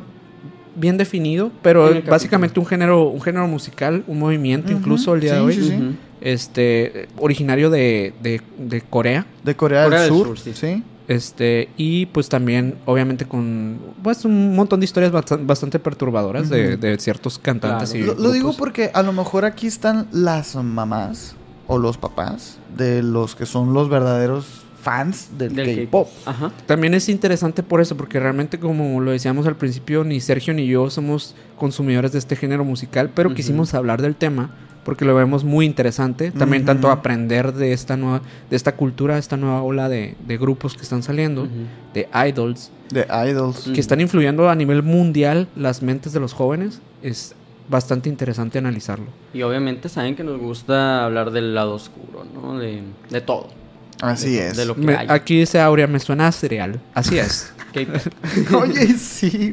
bien 0.75 0.97
definido, 0.97 1.51
pero 1.61 1.89
es 1.89 2.05
básicamente 2.05 2.59
un 2.59 2.65
género, 2.65 3.03
un 3.09 3.21
género 3.21 3.47
musical, 3.47 4.03
un 4.07 4.19
movimiento 4.19 4.71
incluso 4.71 5.15
el 5.15 5.21
día 5.21 5.35
de 5.35 5.39
hoy. 5.39 5.53
sí, 5.53 5.69
sí. 5.69 5.75
Ujú. 5.75 5.93
Este, 6.19 7.07
originario 7.17 7.69
de, 7.69 8.13
de- 8.21 8.41
de 8.57 8.81
Corea. 8.81 9.25
De 9.43 9.55
Corea, 9.55 9.85
Corea 9.85 10.01
del 10.01 10.09
del 10.09 10.17
Sur, 10.17 10.27
Sur, 10.27 10.39
sí. 10.39 10.53
sí. 10.53 10.83
Este, 11.07 11.69
y 11.77 12.07
pues 12.07 12.27
también, 12.27 12.75
obviamente, 12.85 13.25
con 13.25 13.79
pues 14.03 14.25
un 14.25 14.55
montón 14.55 14.79
de 14.81 14.85
historias 14.85 15.11
bastan- 15.13 15.47
bastante 15.47 15.79
perturbadoras 15.79 16.49
de, 16.49 16.75
de 16.75 16.97
ciertos 16.99 17.39
cantantes 17.39 17.91
Claro. 17.91 18.03
y 18.03 18.07
Lo, 18.07 18.21
lo 18.21 18.31
digo 18.33 18.53
porque 18.57 18.91
a 18.93 19.03
lo 19.03 19.13
mejor 19.13 19.45
aquí 19.45 19.67
están 19.67 20.07
las 20.11 20.55
mamás 20.55 21.35
o 21.67 21.77
los 21.77 21.97
papás 21.97 22.57
de 22.75 23.03
los 23.03 23.35
que 23.35 23.45
son 23.45 23.73
los 23.73 23.87
verdaderos 23.89 24.65
fans 24.88 25.31
del, 25.38 25.53
Del 25.53 25.84
K-pop. 25.84 26.07
También 26.65 26.93
es 26.93 27.09
interesante 27.09 27.61
por 27.61 27.81
eso, 27.81 27.97
porque 27.97 28.22
realmente, 28.22 28.57
como 28.57 29.01
lo 29.01 29.11
decíamos 29.11 29.45
al 29.45 29.57
principio, 29.57 30.05
ni 30.05 30.22
Sergio 30.22 30.53
ni 30.53 30.65
yo 30.65 30.89
somos 30.89 31.35
consumidores 31.57 32.14
de 32.14 32.19
este 32.19 32.38
género 32.38 32.64
musical, 32.64 33.09
pero 33.14 33.27
Ujú. 33.27 33.35
quisimos 33.35 33.73
hablar 33.73 34.01
del 34.01 34.15
tema 34.15 34.49
porque 34.85 35.03
lo 35.03 35.14
vemos 35.14 35.43
muy 35.43 35.65
interesante. 35.65 36.31
También 36.31 36.61
Ujú. 36.64 36.68
tanto 36.68 36.89
aprender 36.89 37.51
de 37.53 37.73
esta 37.73 37.97
nueva, 37.97 38.22
de 38.49 38.55
esta 38.55 38.77
cultura, 38.77 39.18
esta 39.18 39.35
nueva 39.35 39.61
ola 39.61 39.89
de, 39.89 40.15
de 40.26 40.38
grupos 40.38 40.76
que 40.76 40.84
están 40.84 41.03
saliendo, 41.03 41.41
Ujú. 41.43 41.51
de 41.93 42.07
idols, 42.30 42.72
De 42.89 43.05
Idols. 43.30 43.69
Que 43.73 43.81
están 43.81 43.99
influyendo 43.99 44.49
a 44.49 44.55
nivel 44.55 44.84
mundial 44.84 45.49
las 45.57 45.81
mentes 45.81 46.14
de 46.14 46.22
los 46.22 46.31
jóvenes. 46.31 46.80
Es 47.03 47.35
bastante 47.68 48.07
interesante 48.07 48.57
analizarlo. 48.57 49.07
Y 49.34 49.41
obviamente 49.41 49.89
saben 49.89 50.15
que 50.15 50.23
nos 50.23 50.39
gusta 50.39 51.03
hablar 51.03 51.31
del 51.31 51.53
lado 51.53 51.73
oscuro, 51.73 52.23
¿no? 52.34 52.57
De, 52.57 52.81
de 53.09 53.19
todo. 53.19 53.49
Así 54.01 54.31
de- 54.35 54.47
es. 54.49 54.57
De 54.57 54.65
lo 54.65 54.75
que 54.75 54.81
Me- 54.81 54.95
hay. 54.95 55.07
aquí 55.09 55.39
dice 55.39 55.59
Aurea, 55.59 55.87
me 55.87 55.99
suena 55.99 56.27
a 56.27 56.31
cereal. 56.31 56.79
Así 56.93 57.17
es. 57.17 57.51
Oye, 58.53 58.93
sí. 58.97 59.51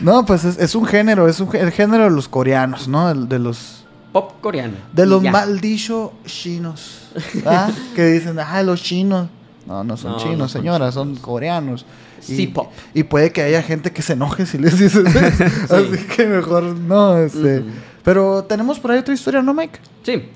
No, 0.00 0.24
pues 0.24 0.44
es, 0.44 0.58
es 0.58 0.74
un 0.74 0.86
género, 0.86 1.28
es 1.28 1.40
un, 1.40 1.54
el 1.54 1.70
género 1.72 2.04
de 2.04 2.10
los 2.10 2.28
coreanos, 2.28 2.88
¿no? 2.88 3.10
El- 3.10 3.28
de 3.28 3.38
los 3.38 3.84
Pop 4.12 4.40
coreano. 4.40 4.74
de 4.92 5.06
los 5.06 5.22
maldichos 5.22 6.10
chinos. 6.24 7.08
¿Ah? 7.44 7.70
que 7.96 8.04
dicen, 8.06 8.38
ah, 8.38 8.62
los 8.62 8.82
chinos. 8.82 9.28
No, 9.66 9.82
no 9.82 9.96
son 9.96 10.12
No, 10.12 10.18
chinos, 10.18 10.38
no 10.38 10.48
son 10.48 10.60
señora, 10.62 10.92
son 10.92 11.16
coreanos. 11.16 11.84
Y, 12.28 12.36
Sí-pop. 12.36 12.70
y 12.94 13.02
puede 13.02 13.32
que 13.32 13.42
haya 13.42 13.62
gente 13.62 13.90
que 13.92 14.00
se 14.02 14.12
enoje 14.14 14.46
si 14.46 14.56
les 14.58 14.78
dices 14.78 15.04
eso. 15.14 15.74
Así 15.74 16.04
que 16.16 16.26
mejor 16.26 16.62
no, 16.62 17.18
este. 17.18 17.58
Ujú. 17.60 17.68
Pero 18.02 18.44
tenemos 18.44 18.78
por 18.78 18.92
ahí 18.92 18.98
otra 18.98 19.12
historia, 19.14 19.42
¿no, 19.42 19.52
Mike? 19.52 19.78
Sí, 20.02 20.28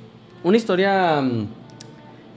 una 0.42 0.56
historia 0.56 1.20
mm, 1.22 1.46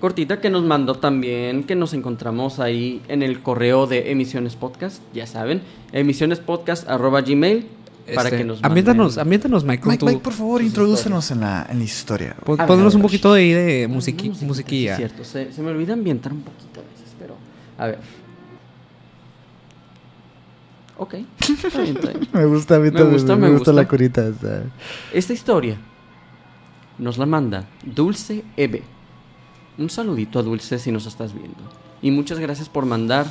cortita 0.02 0.41
que 0.41 0.49
nos 0.49 0.64
mandó 0.64 0.95
también, 0.95 1.64
que 1.64 1.76
nos 1.76 1.94
encontramos 1.94 2.60
ahí 2.60 3.02
en 3.07 3.23
el 3.23 3.41
correo 3.41 3.88
de 3.88 4.11
Emisiones 4.11 4.56
Podcast, 4.57 5.02
ya 5.14 5.26
saben, 5.28 5.61
emisionespodcast.gmail 5.94 7.68
para 8.15 8.28
Este, 8.30 8.38
que 8.40 8.44
nos 8.44 8.64
ambiéntanos, 8.64 9.18
ambiéntanos, 9.19 9.64
Mike, 9.64 9.82
con 9.84 9.91
Mike, 9.91 10.06
Mike, 10.06 10.19
por 10.22 10.34
favor, 10.34 10.61
introdúcenos 10.61 11.30
en 11.32 11.41
la, 11.41 11.68
en 11.69 11.78
la 11.78 11.84
historia. 11.84 12.36
pon- 12.44 12.57
ponnos 12.57 12.95
un 12.95 13.02
poquito 13.03 13.32
de 13.34 13.41
ahí 13.41 13.52
de 13.53 13.88
musiqui- 13.88 14.26
Musiquita, 14.30 14.45
musiquilla. 14.45 14.91
es 14.94 14.98
cierto, 14.98 15.23
se, 15.23 15.53
se 15.53 15.61
me 15.61 15.69
olvida 15.69 15.94
ambientar 15.94 16.34
un 16.34 16.41
poquito 16.41 16.80
a 16.82 16.84
veces, 16.84 17.15
pero 17.19 17.36
a 17.78 17.86
ver. 17.86 17.99
Ok, 20.98 21.15
está 21.40 21.82
bien, 21.82 21.95
está 21.98 22.10
bien. 22.11 22.28
Me 22.34 22.45
gusta, 22.45 22.76
a 22.76 22.80
mí 22.80 22.86
Me 22.86 22.91
también, 22.91 23.14
gusta, 23.14 23.36
me, 23.36 23.48
me 23.48 23.53
gusta 23.53 23.72
la 23.73 23.82
gusta. 23.84 23.90
curita. 23.90 24.32
Esta 25.14 25.34
historia 25.34 25.78
nos 26.99 27.18
la 27.18 27.26
manda 27.26 27.65
Dulce 27.84 28.44
Eve. 28.57 28.84
Un 29.77 29.89
saludito 29.89 30.39
a 30.39 30.43
Dulce 30.43 30.80
si 30.80 30.91
nos 30.91 31.06
estás 31.06 31.34
viendo. 31.34 31.60
Y 32.02 32.11
muchas 32.11 32.39
gracias 32.39 32.69
por 32.69 32.85
mandar 32.85 33.26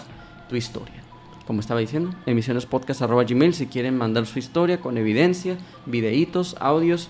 tu 0.48 0.56
historia. 0.56 1.02
Como 1.46 1.60
estaba 1.60 1.80
diciendo, 1.80 2.14
emisionespodcast.gmail 2.26 3.54
si 3.54 3.66
quieren 3.66 3.96
mandar 3.96 4.26
su 4.26 4.38
historia 4.38 4.80
con 4.80 4.96
evidencia, 4.98 5.58
videitos, 5.86 6.56
audios, 6.60 7.08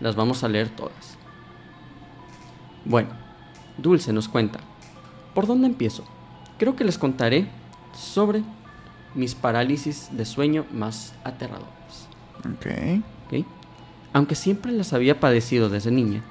las 0.00 0.14
vamos 0.16 0.44
a 0.44 0.48
leer 0.48 0.68
todas. 0.68 1.18
Bueno, 2.84 3.10
Dulce 3.78 4.12
nos 4.12 4.28
cuenta. 4.28 4.60
¿Por 5.34 5.46
dónde 5.46 5.66
empiezo? 5.66 6.04
Creo 6.58 6.76
que 6.76 6.84
les 6.84 6.98
contaré 6.98 7.48
sobre 7.92 8.42
mis 9.14 9.34
parálisis 9.34 10.08
de 10.12 10.24
sueño 10.24 10.64
más 10.72 11.14
aterradores. 11.24 12.08
Ok. 12.38 13.02
¿ok? 13.26 13.46
Aunque 14.12 14.34
siempre 14.34 14.72
las 14.72 14.92
había 14.92 15.18
padecido 15.18 15.68
desde 15.68 15.90
niña, 15.90 16.22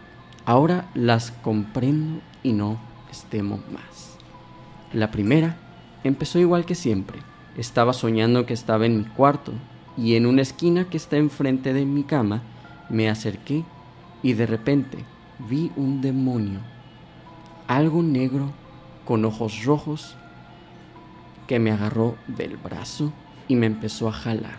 ahora 0.45 0.89
las 0.93 1.31
comprendo 1.31 2.21
y 2.41 2.53
no 2.53 2.77
les 3.07 3.23
temo 3.25 3.59
más. 3.71 4.17
La 4.91 5.11
primera 5.11 5.57
empezó 6.03 6.39
igual 6.39 6.65
que 6.65 6.75
siempre. 6.75 7.19
Estaba 7.57 7.93
soñando 7.93 8.45
que 8.45 8.53
estaba 8.53 8.85
en 8.85 8.97
mi 8.97 9.05
cuarto 9.05 9.53
y 9.97 10.15
en 10.15 10.25
una 10.25 10.41
esquina 10.41 10.85
que 10.85 10.97
está 10.97 11.17
enfrente 11.17 11.73
de 11.73 11.85
mi 11.85 12.03
cama 12.03 12.41
me 12.89 13.09
acerqué 13.09 13.63
y 14.21 14.33
de 14.33 14.45
repente 14.45 15.05
vi 15.49 15.71
un 15.75 16.01
demonio, 16.01 16.59
algo 17.67 18.01
negro 18.01 18.51
con 19.05 19.25
ojos 19.25 19.63
rojos 19.65 20.15
que 21.47 21.59
me 21.59 21.71
agarró 21.71 22.15
del 22.27 22.57
brazo 22.57 23.11
y 23.47 23.55
me 23.55 23.65
empezó 23.65 24.07
a 24.07 24.13
jalar, 24.13 24.57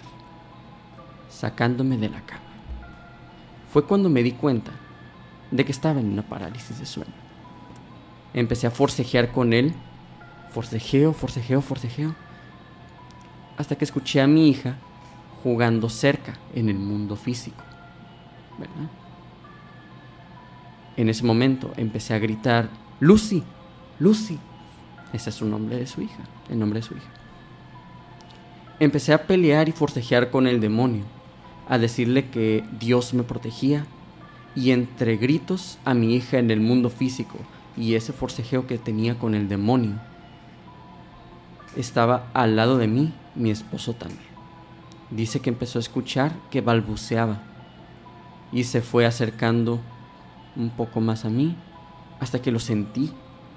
sacándome 1.28 1.96
de 1.96 2.10
la 2.10 2.20
cama. 2.20 2.42
Fue 3.72 3.84
cuando 3.84 4.08
me 4.08 4.22
di 4.22 4.32
cuenta 4.32 4.72
de 5.50 5.64
que 5.64 5.72
estaba 5.72 6.00
en 6.00 6.12
una 6.12 6.22
parálisis 6.22 6.78
de 6.78 6.86
sueño. 6.86 7.12
Empecé 8.32 8.66
a 8.66 8.70
forcejear 8.70 9.30
con 9.32 9.52
él, 9.52 9.74
forcejeo, 10.52 11.12
forcejeo, 11.12 11.60
forcejeo, 11.60 12.14
hasta 13.56 13.76
que 13.76 13.84
escuché 13.84 14.20
a 14.20 14.26
mi 14.26 14.48
hija 14.48 14.76
jugando 15.42 15.88
cerca 15.88 16.34
en 16.54 16.68
el 16.68 16.78
mundo 16.78 17.16
físico, 17.16 17.62
¿verdad? 18.58 18.90
En 20.96 21.08
ese 21.08 21.24
momento 21.24 21.72
empecé 21.76 22.14
a 22.14 22.18
gritar, 22.18 22.68
Lucy, 23.00 23.42
Lucy. 23.98 24.38
Ese 25.12 25.30
es 25.30 25.36
su 25.36 25.44
nombre 25.44 25.76
de 25.76 25.86
su 25.86 26.02
hija, 26.02 26.22
el 26.48 26.58
nombre 26.58 26.80
de 26.80 26.86
su 26.86 26.94
hija. 26.94 27.10
Empecé 28.80 29.12
a 29.12 29.26
pelear 29.26 29.68
y 29.68 29.72
forcejear 29.72 30.30
con 30.30 30.46
el 30.46 30.60
demonio, 30.60 31.04
a 31.68 31.78
decirle 31.78 32.30
que 32.30 32.64
Dios 32.78 33.14
me 33.14 33.22
protegía 33.22 33.86
y 34.54 34.70
entre 34.70 35.16
gritos 35.16 35.78
a 35.84 35.94
mi 35.94 36.14
hija 36.14 36.38
en 36.38 36.50
el 36.50 36.60
mundo 36.60 36.90
físico 36.90 37.38
y 37.76 37.94
ese 37.94 38.12
forcejeo 38.12 38.66
que 38.66 38.78
tenía 38.78 39.18
con 39.18 39.34
el 39.34 39.48
demonio, 39.48 40.00
estaba 41.76 42.30
al 42.34 42.56
lado 42.56 42.78
de 42.78 42.86
mí 42.86 43.12
mi 43.34 43.50
esposo 43.50 43.94
también. 43.94 44.20
Dice 45.10 45.40
que 45.40 45.50
empezó 45.50 45.78
a 45.78 45.80
escuchar 45.80 46.32
que 46.50 46.60
balbuceaba 46.60 47.42
y 48.52 48.64
se 48.64 48.80
fue 48.80 49.06
acercando 49.06 49.80
un 50.56 50.70
poco 50.70 51.00
más 51.00 51.24
a 51.24 51.30
mí 51.30 51.56
hasta 52.20 52.40
que 52.40 52.52
lo 52.52 52.60
sentí 52.60 53.12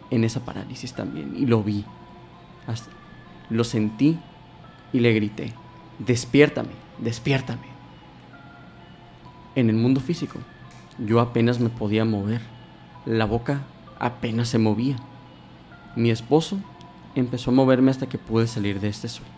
en 0.09 0.23
esa 0.23 0.43
parálisis 0.45 0.93
también 0.93 1.35
y 1.37 1.45
lo 1.45 1.63
vi. 1.63 1.85
Lo 3.49 3.63
sentí 3.63 4.17
y 4.91 4.99
le 4.99 5.13
grité, 5.13 5.53
despiértame, 5.99 6.71
despiértame. 6.97 7.67
En 9.55 9.69
el 9.69 9.75
mundo 9.75 10.01
físico, 10.01 10.39
yo 10.99 11.19
apenas 11.19 11.59
me 11.59 11.69
podía 11.69 12.05
mover, 12.05 12.41
la 13.05 13.25
boca 13.25 13.61
apenas 13.99 14.49
se 14.49 14.57
movía. 14.57 14.97
Mi 15.95 16.11
esposo 16.11 16.59
empezó 17.15 17.51
a 17.51 17.53
moverme 17.53 17.91
hasta 17.91 18.07
que 18.07 18.17
pude 18.17 18.47
salir 18.47 18.79
de 18.79 18.89
este 18.89 19.07
sueño. 19.07 19.31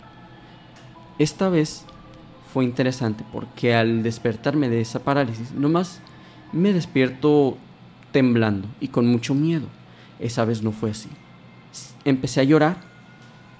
Esta 1.17 1.49
vez 1.49 1.85
fue 2.53 2.65
interesante 2.65 3.23
porque 3.31 3.75
al 3.75 4.03
despertarme 4.03 4.69
de 4.69 4.81
esa 4.81 4.99
parálisis, 4.99 5.51
nomás 5.51 6.01
me 6.51 6.73
despierto 6.73 7.57
temblando 8.11 8.67
y 8.79 8.87
con 8.87 9.07
mucho 9.07 9.35
miedo. 9.35 9.67
Esa 10.19 10.45
vez 10.45 10.63
no 10.63 10.71
fue 10.71 10.91
así. 10.91 11.09
Empecé 12.05 12.41
a 12.41 12.45
llorar, 12.45 12.77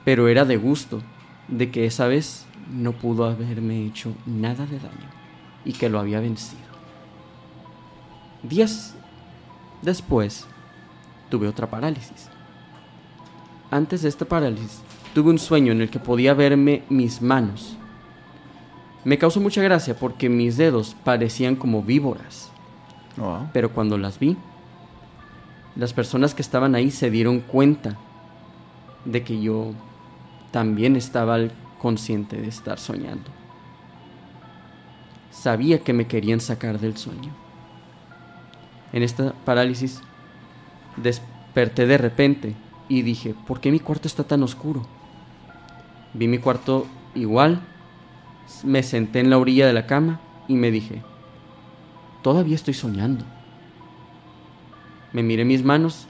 pero 0.05 0.27
era 0.27 0.45
de 0.45 0.57
gusto 0.57 1.01
de 1.47 1.69
que 1.71 1.85
esa 1.85 2.07
vez 2.07 2.45
no 2.71 2.93
pudo 2.93 3.26
haberme 3.26 3.85
hecho 3.85 4.13
nada 4.26 4.65
de 4.65 4.77
daño 4.77 5.09
y 5.65 5.73
que 5.73 5.89
lo 5.89 5.99
había 5.99 6.19
vencido. 6.19 6.69
Días 8.44 8.95
después 9.82 10.45
tuve 11.30 11.48
otra 11.48 11.70
parálisis. 11.70 12.30
Antes 13.70 14.02
de 14.02 14.10
esta 14.10 14.26
parálisis 14.26 14.82
tuve 15.14 15.30
un 15.30 15.40
sueño 15.40 15.72
en 15.72 15.82
el 15.82 15.90
que 15.90 15.99
podía 15.99 16.34
verme 16.34 16.84
mis 16.90 17.22
manos. 17.22 17.76
Me 19.03 19.18
causó 19.18 19.40
mucha 19.40 19.61
gracia 19.61 19.95
porque 19.95 20.30
mis 20.30 20.57
dedos 20.57 20.95
parecían 21.03 21.56
como 21.56 21.84
víboras. 21.84 22.52
Wow. 23.18 23.49
Pero 23.53 23.74
cuando 23.74 23.98
las 23.98 24.20
vi, 24.20 24.38
las 25.76 25.94
personas 25.94 26.34
que 26.34 26.41
estaban 26.41 26.76
ahí 26.76 26.91
se 26.91 27.10
dieron 27.10 27.40
cuenta 27.41 27.98
de 29.06 29.24
que 29.24 29.41
yo 29.41 29.74
también 30.52 30.95
estaba 30.95 31.38
consciente 31.80 32.38
de 32.38 32.48
estar 32.48 32.80
soñando. 32.80 33.32
Sabía 35.32 35.80
que 35.80 35.94
me 35.94 36.07
querían 36.07 36.41
sacar 36.41 36.80
del 36.80 36.98
sueño. 36.98 37.32
En 38.94 39.03
esta 39.03 39.34
parálisis 39.45 40.02
desperté 40.98 41.86
de 41.86 41.98
repente 41.98 42.56
y 42.88 43.03
dije, 43.03 43.36
¿por 43.48 43.60
qué 43.60 43.72
mi 43.72 43.80
cuarto 43.80 44.07
está 44.07 44.24
tan 44.24 44.44
oscuro? 44.44 44.86
Vi 46.14 46.28
mi 46.28 46.40
cuarto 46.40 46.88
igual, 47.14 47.61
me 48.64 48.82
senté 48.84 49.20
en 49.20 49.30
la 49.30 49.38
orilla 49.38 49.68
de 49.68 49.74
la 49.74 49.86
cama 49.86 50.20
y 50.48 50.56
me 50.56 50.72
dije, 50.72 51.02
todavía 52.24 52.56
estoy 52.56 52.74
soñando. 52.74 53.26
Me 55.14 55.24
miré 55.24 55.45
mis 55.45 55.64
manos 55.64 56.07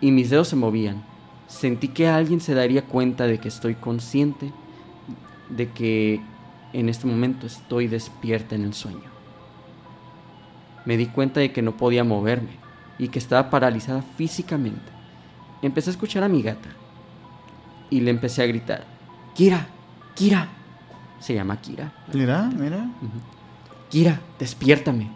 y 0.00 0.10
mis 0.10 0.30
dedos 0.30 0.48
se 0.48 0.56
movían. 0.56 1.04
Sentí 1.46 1.88
que 1.88 2.08
alguien 2.08 2.40
se 2.40 2.54
daría 2.54 2.86
cuenta 2.86 3.26
de 3.26 3.38
que 3.38 3.48
estoy 3.48 3.74
consciente 3.74 4.52
de 5.48 5.70
que 5.70 6.20
en 6.72 6.88
este 6.88 7.06
momento 7.06 7.46
estoy 7.46 7.86
despierta 7.88 8.54
en 8.54 8.64
el 8.64 8.74
sueño. 8.74 9.11
Me 10.84 10.96
di 10.96 11.06
cuenta 11.06 11.40
de 11.40 11.52
que 11.52 11.62
no 11.62 11.76
podía 11.76 12.04
moverme 12.04 12.62
y 12.98 13.08
que 13.08 13.18
estaba 13.18 13.50
paralizada 13.50 14.02
físicamente. 14.16 14.92
Empecé 15.62 15.90
a 15.90 15.92
escuchar 15.92 16.24
a 16.24 16.28
mi 16.28 16.42
gata 16.42 16.70
y 17.90 18.00
le 18.00 18.10
empecé 18.10 18.42
a 18.42 18.46
gritar, 18.46 18.84
Kira, 19.34 19.68
Kira. 20.14 20.48
Se 21.20 21.34
llama 21.34 21.60
Kira. 21.60 21.92
Mira, 22.12 22.50
mira. 22.56 22.90
Kira, 23.90 24.20
despiértame. 24.38 25.10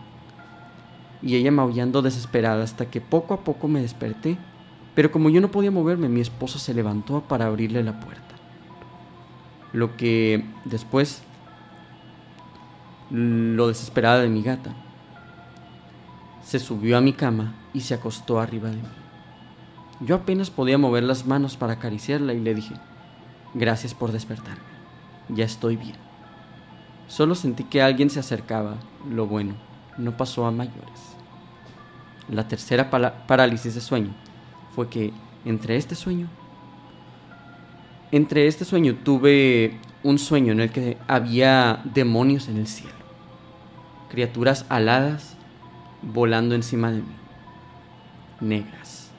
Y 1.22 1.34
ella 1.34 1.50
maullando 1.50 2.02
desesperada 2.02 2.62
hasta 2.62 2.86
que 2.86 3.00
poco 3.00 3.34
a 3.34 3.40
poco 3.40 3.66
me 3.66 3.80
desperté, 3.80 4.38
pero 4.94 5.10
como 5.10 5.30
yo 5.30 5.40
no 5.40 5.50
podía 5.50 5.70
moverme, 5.70 6.08
mi 6.08 6.20
esposo 6.20 6.58
se 6.58 6.74
levantó 6.74 7.22
para 7.22 7.46
abrirle 7.46 7.82
la 7.82 7.98
puerta. 7.98 8.22
Lo 9.72 9.96
que 9.96 10.44
después 10.64 11.22
lo 13.10 13.68
desesperada 13.68 14.20
de 14.20 14.28
mi 14.28 14.42
gata 14.42 14.74
se 16.46 16.60
subió 16.60 16.96
a 16.96 17.00
mi 17.00 17.12
cama 17.12 17.54
y 17.74 17.80
se 17.80 17.94
acostó 17.94 18.38
arriba 18.38 18.68
de 18.68 18.76
mí. 18.76 18.88
Yo 19.98 20.14
apenas 20.14 20.48
podía 20.48 20.78
mover 20.78 21.02
las 21.02 21.26
manos 21.26 21.56
para 21.56 21.72
acariciarla 21.72 22.34
y 22.34 22.40
le 22.40 22.54
dije, 22.54 22.74
gracias 23.54 23.94
por 23.94 24.12
despertarme, 24.12 24.62
ya 25.28 25.44
estoy 25.44 25.74
bien. 25.74 25.96
Solo 27.08 27.34
sentí 27.34 27.64
que 27.64 27.82
alguien 27.82 28.10
se 28.10 28.20
acercaba, 28.20 28.76
lo 29.10 29.26
bueno, 29.26 29.54
no 29.98 30.16
pasó 30.16 30.46
a 30.46 30.52
mayores. 30.52 31.16
La 32.28 32.46
tercera 32.46 32.90
parálisis 32.90 33.74
de 33.74 33.80
sueño 33.80 34.14
fue 34.72 34.88
que 34.88 35.12
entre 35.44 35.76
este 35.76 35.96
sueño, 35.96 36.28
entre 38.12 38.46
este 38.46 38.64
sueño 38.64 38.94
tuve 39.02 39.80
un 40.04 40.20
sueño 40.20 40.52
en 40.52 40.60
el 40.60 40.70
que 40.70 40.96
había 41.08 41.80
demonios 41.92 42.46
en 42.46 42.58
el 42.58 42.68
cielo, 42.68 42.94
criaturas 44.10 44.64
aladas 44.68 45.35
volando 46.12 46.54
encima 46.54 46.90
de 46.90 46.98
mí, 46.98 47.14
negras. 48.40 49.10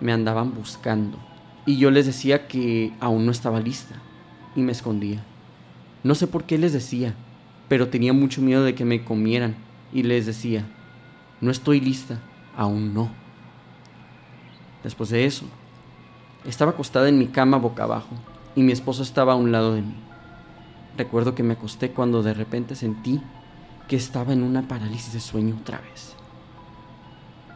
Me 0.00 0.12
andaban 0.12 0.54
buscando 0.54 1.18
y 1.66 1.78
yo 1.78 1.90
les 1.90 2.06
decía 2.06 2.46
que 2.46 2.92
aún 3.00 3.24
no 3.24 3.32
estaba 3.32 3.60
lista 3.60 3.94
y 4.54 4.60
me 4.60 4.72
escondía. 4.72 5.22
No 6.02 6.14
sé 6.14 6.26
por 6.26 6.44
qué 6.44 6.58
les 6.58 6.72
decía, 6.72 7.14
pero 7.68 7.88
tenía 7.88 8.12
mucho 8.12 8.42
miedo 8.42 8.62
de 8.62 8.74
que 8.74 8.84
me 8.84 9.04
comieran 9.04 9.54
y 9.92 10.02
les 10.02 10.26
decía, 10.26 10.66
no 11.40 11.50
estoy 11.50 11.80
lista, 11.80 12.20
aún 12.56 12.92
no. 12.92 13.10
Después 14.82 15.08
de 15.08 15.24
eso, 15.24 15.46
estaba 16.44 16.72
acostada 16.72 17.08
en 17.08 17.18
mi 17.18 17.28
cama 17.28 17.56
boca 17.56 17.84
abajo 17.84 18.16
y 18.54 18.62
mi 18.62 18.72
esposo 18.72 19.02
estaba 19.02 19.32
a 19.32 19.36
un 19.36 19.50
lado 19.50 19.74
de 19.74 19.80
mí. 19.80 19.94
Recuerdo 20.98 21.34
que 21.34 21.42
me 21.42 21.54
acosté 21.54 21.90
cuando 21.90 22.22
de 22.22 22.34
repente 22.34 22.76
sentí 22.76 23.20
estaba 23.96 24.32
en 24.32 24.42
una 24.42 24.66
parálisis 24.68 25.12
de 25.12 25.20
sueño 25.20 25.56
otra 25.60 25.78
vez 25.80 26.14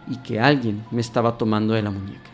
y 0.06 0.16
que 0.18 0.40
alguien 0.40 0.84
me 0.90 1.00
estaba 1.00 1.36
tomando 1.38 1.74
de 1.74 1.82
la 1.82 1.90
muñeca. 1.90 2.30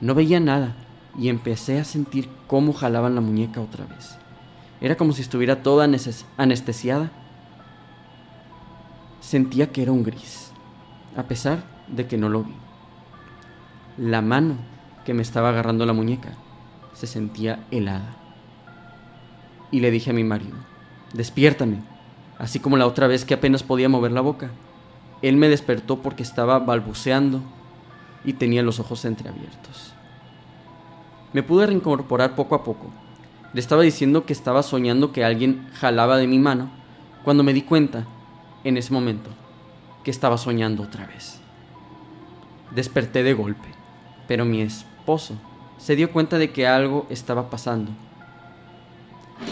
No 0.00 0.14
veía 0.14 0.40
nada 0.40 0.74
y 1.18 1.28
empecé 1.28 1.78
a 1.80 1.84
sentir 1.84 2.28
cómo 2.46 2.72
jalaban 2.72 3.14
la 3.14 3.20
muñeca 3.20 3.60
otra 3.60 3.86
vez. 3.86 4.18
Era 4.80 4.96
como 4.96 5.12
si 5.12 5.22
estuviera 5.22 5.62
toda 5.62 5.86
anes- 5.86 6.24
anestesiada. 6.36 7.10
Sentía 9.20 9.72
que 9.72 9.82
era 9.82 9.92
un 9.92 10.02
gris, 10.02 10.52
a 11.16 11.22
pesar 11.24 11.64
de 11.88 12.06
que 12.06 12.18
no 12.18 12.28
lo 12.28 12.44
vi. 12.44 12.54
La 13.96 14.20
mano 14.20 14.56
que 15.04 15.14
me 15.14 15.22
estaba 15.22 15.48
agarrando 15.48 15.86
la 15.86 15.92
muñeca 15.94 16.30
se 16.92 17.06
sentía 17.06 17.64
helada. 17.70 18.14
Y 19.70 19.80
le 19.80 19.90
dije 19.90 20.10
a 20.10 20.14
mi 20.14 20.24
marido, 20.24 20.56
despiértame, 21.12 21.78
así 22.38 22.60
como 22.60 22.76
la 22.76 22.86
otra 22.86 23.06
vez 23.06 23.24
que 23.24 23.34
apenas 23.34 23.62
podía 23.62 23.88
mover 23.88 24.12
la 24.12 24.20
boca. 24.20 24.50
Él 25.22 25.36
me 25.36 25.48
despertó 25.48 26.02
porque 26.02 26.22
estaba 26.22 26.58
balbuceando 26.58 27.40
y 28.24 28.34
tenía 28.34 28.62
los 28.62 28.80
ojos 28.80 29.04
entreabiertos. 29.04 29.94
Me 31.32 31.42
pude 31.42 31.66
reincorporar 31.66 32.34
poco 32.34 32.54
a 32.54 32.64
poco. 32.64 32.90
Le 33.52 33.60
estaba 33.60 33.82
diciendo 33.82 34.26
que 34.26 34.32
estaba 34.32 34.62
soñando 34.62 35.12
que 35.12 35.24
alguien 35.24 35.68
jalaba 35.74 36.16
de 36.18 36.26
mi 36.26 36.38
mano 36.38 36.70
cuando 37.24 37.42
me 37.42 37.52
di 37.52 37.62
cuenta, 37.62 38.06
en 38.64 38.76
ese 38.76 38.92
momento, 38.92 39.30
que 40.04 40.10
estaba 40.10 40.38
soñando 40.38 40.82
otra 40.82 41.06
vez. 41.06 41.40
Desperté 42.74 43.22
de 43.22 43.34
golpe, 43.34 43.68
pero 44.28 44.44
mi 44.44 44.60
esposo 44.60 45.34
se 45.78 45.96
dio 45.96 46.12
cuenta 46.12 46.38
de 46.38 46.52
que 46.52 46.66
algo 46.66 47.06
estaba 47.10 47.50
pasando 47.50 47.90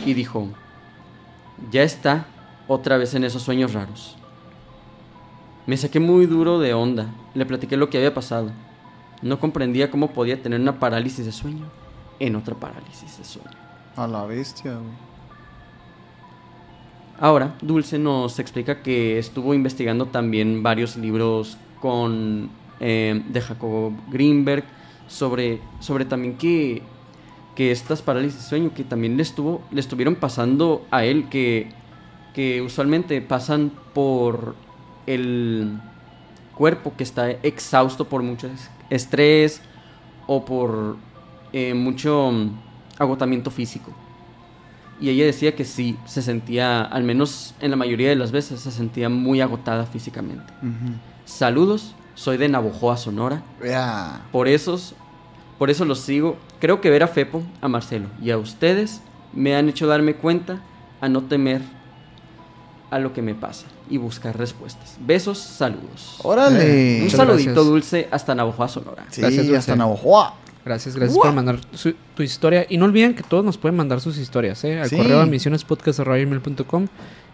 y 0.04 0.14
dijo, 0.14 0.48
ya 1.70 1.82
está 1.82 2.26
otra 2.68 2.96
vez 2.96 3.14
en 3.14 3.24
esos 3.24 3.42
sueños 3.42 3.72
raros. 3.72 4.16
Me 5.66 5.76
saqué 5.76 6.00
muy 6.00 6.26
duro 6.26 6.58
de 6.58 6.74
onda, 6.74 7.14
le 7.34 7.46
platiqué 7.46 7.76
lo 7.76 7.88
que 7.88 7.98
había 7.98 8.14
pasado. 8.14 8.50
No 9.22 9.40
comprendía 9.40 9.90
cómo 9.90 10.10
podía 10.12 10.42
tener 10.42 10.60
una 10.60 10.78
parálisis 10.78 11.24
de 11.24 11.32
sueño 11.32 11.64
en 12.18 12.36
otra 12.36 12.54
parálisis 12.54 13.16
de 13.18 13.24
sueño. 13.24 13.50
A 13.96 14.06
la 14.06 14.26
bestia, 14.26 14.72
güey. 14.72 15.14
Ahora, 17.18 17.54
Dulce 17.62 17.98
nos 17.98 18.38
explica 18.38 18.82
que 18.82 19.18
estuvo 19.18 19.54
investigando 19.54 20.06
también 20.06 20.62
varios 20.62 20.96
libros 20.96 21.56
con 21.80 22.50
eh, 22.80 23.22
de 23.28 23.40
Jacobo 23.40 23.94
Greenberg 24.10 24.64
sobre, 25.06 25.60
sobre 25.78 26.04
también 26.04 26.36
que, 26.36 26.82
que 27.54 27.70
estas 27.70 28.02
parálisis 28.02 28.42
de 28.42 28.48
sueño 28.48 28.74
que 28.74 28.82
también 28.82 29.16
le 29.16 29.22
estuvo 29.22 29.62
le 29.70 29.80
estuvieron 29.80 30.16
pasando 30.16 30.84
a 30.90 31.04
él 31.04 31.28
que, 31.28 31.68
que 32.34 32.60
usualmente 32.62 33.20
pasan 33.22 33.70
por 33.94 34.54
el 35.06 35.78
cuerpo 36.54 36.92
que 36.96 37.04
está 37.04 37.30
exhausto 37.30 38.06
por 38.08 38.22
mucho 38.22 38.46
es- 38.48 38.70
estrés 38.90 39.60
o 40.26 40.44
por 40.44 40.96
eh, 41.52 41.74
mucho 41.74 42.32
agotamiento 42.98 43.50
físico. 43.50 43.92
Y 45.00 45.08
ella 45.10 45.24
decía 45.24 45.54
que 45.56 45.64
sí, 45.64 45.96
se 46.06 46.22
sentía, 46.22 46.82
al 46.82 47.02
menos 47.02 47.54
en 47.60 47.70
la 47.70 47.76
mayoría 47.76 48.08
de 48.08 48.16
las 48.16 48.30
veces, 48.32 48.60
se 48.60 48.70
sentía 48.70 49.08
muy 49.08 49.40
agotada 49.40 49.86
físicamente. 49.86 50.52
Saludos, 51.24 51.94
soy 52.14 52.36
de 52.36 52.48
Navojoa, 52.48 52.96
Sonora. 52.96 53.42
Ya. 53.64 54.22
Por 54.30 54.46
esos, 54.48 54.94
por 55.58 55.70
eso 55.70 55.84
los 55.84 55.98
sigo. 56.00 56.36
Creo 56.60 56.80
que 56.80 56.90
ver 56.90 57.02
a 57.02 57.08
Fepo, 57.08 57.42
a 57.60 57.68
Marcelo 57.68 58.06
y 58.22 58.30
a 58.30 58.38
ustedes 58.38 59.00
me 59.32 59.56
han 59.56 59.68
hecho 59.68 59.86
darme 59.88 60.14
cuenta 60.14 60.60
a 61.00 61.08
no 61.08 61.22
temer 61.22 61.60
a 62.94 62.98
lo 63.00 63.12
que 63.12 63.22
me 63.22 63.34
pasa 63.34 63.66
y 63.90 63.96
buscar 63.98 64.36
respuestas. 64.38 64.96
Besos, 65.00 65.38
saludos. 65.38 66.18
Órale. 66.22 66.96
Un 66.98 67.02
Muchas 67.04 67.16
saludito 67.16 67.50
gracias. 67.50 67.66
dulce 67.66 68.08
hasta 68.10 68.34
Navojoa, 68.34 68.68
Sonora. 68.68 69.04
Sí, 69.10 69.20
Gracias, 69.20 69.46
Dulce. 69.46 69.58
hasta 69.58 69.76
Navajoa. 69.76 70.34
Gracias, 70.64 70.96
gracias 70.96 71.18
por 71.18 71.32
mandar 71.32 71.58
su- 71.74 71.94
tu 72.14 72.22
historia. 72.22 72.66
Y 72.68 72.78
no 72.78 72.84
olviden 72.86 73.14
que 73.14 73.22
todos 73.22 73.44
nos 73.44 73.58
pueden 73.58 73.76
mandar 73.76 74.00
sus 74.00 74.16
historias, 74.16 74.62
¿eh? 74.64 74.80
Al 74.80 74.88
Sí. 74.88 74.96
correo 74.96 75.26
misionespodcast.com. 75.26 76.86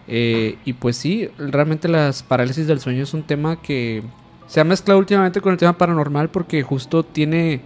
Eh, 0.08 0.58
y 0.64 0.72
pues 0.72 0.96
sí, 0.96 1.28
realmente 1.38 1.86
las 1.88 2.22
parálisis 2.22 2.66
del 2.66 2.80
sueño 2.80 3.02
es 3.04 3.14
un 3.14 3.22
tema 3.22 3.60
que 3.62 4.02
se 4.48 4.60
ha 4.60 4.64
mezclado 4.64 4.98
últimamente 4.98 5.40
con 5.40 5.52
el 5.52 5.58
tema 5.58 5.76
paranormal 5.78 6.30
porque 6.30 6.62
justo 6.62 7.04
tiene, 7.04 7.60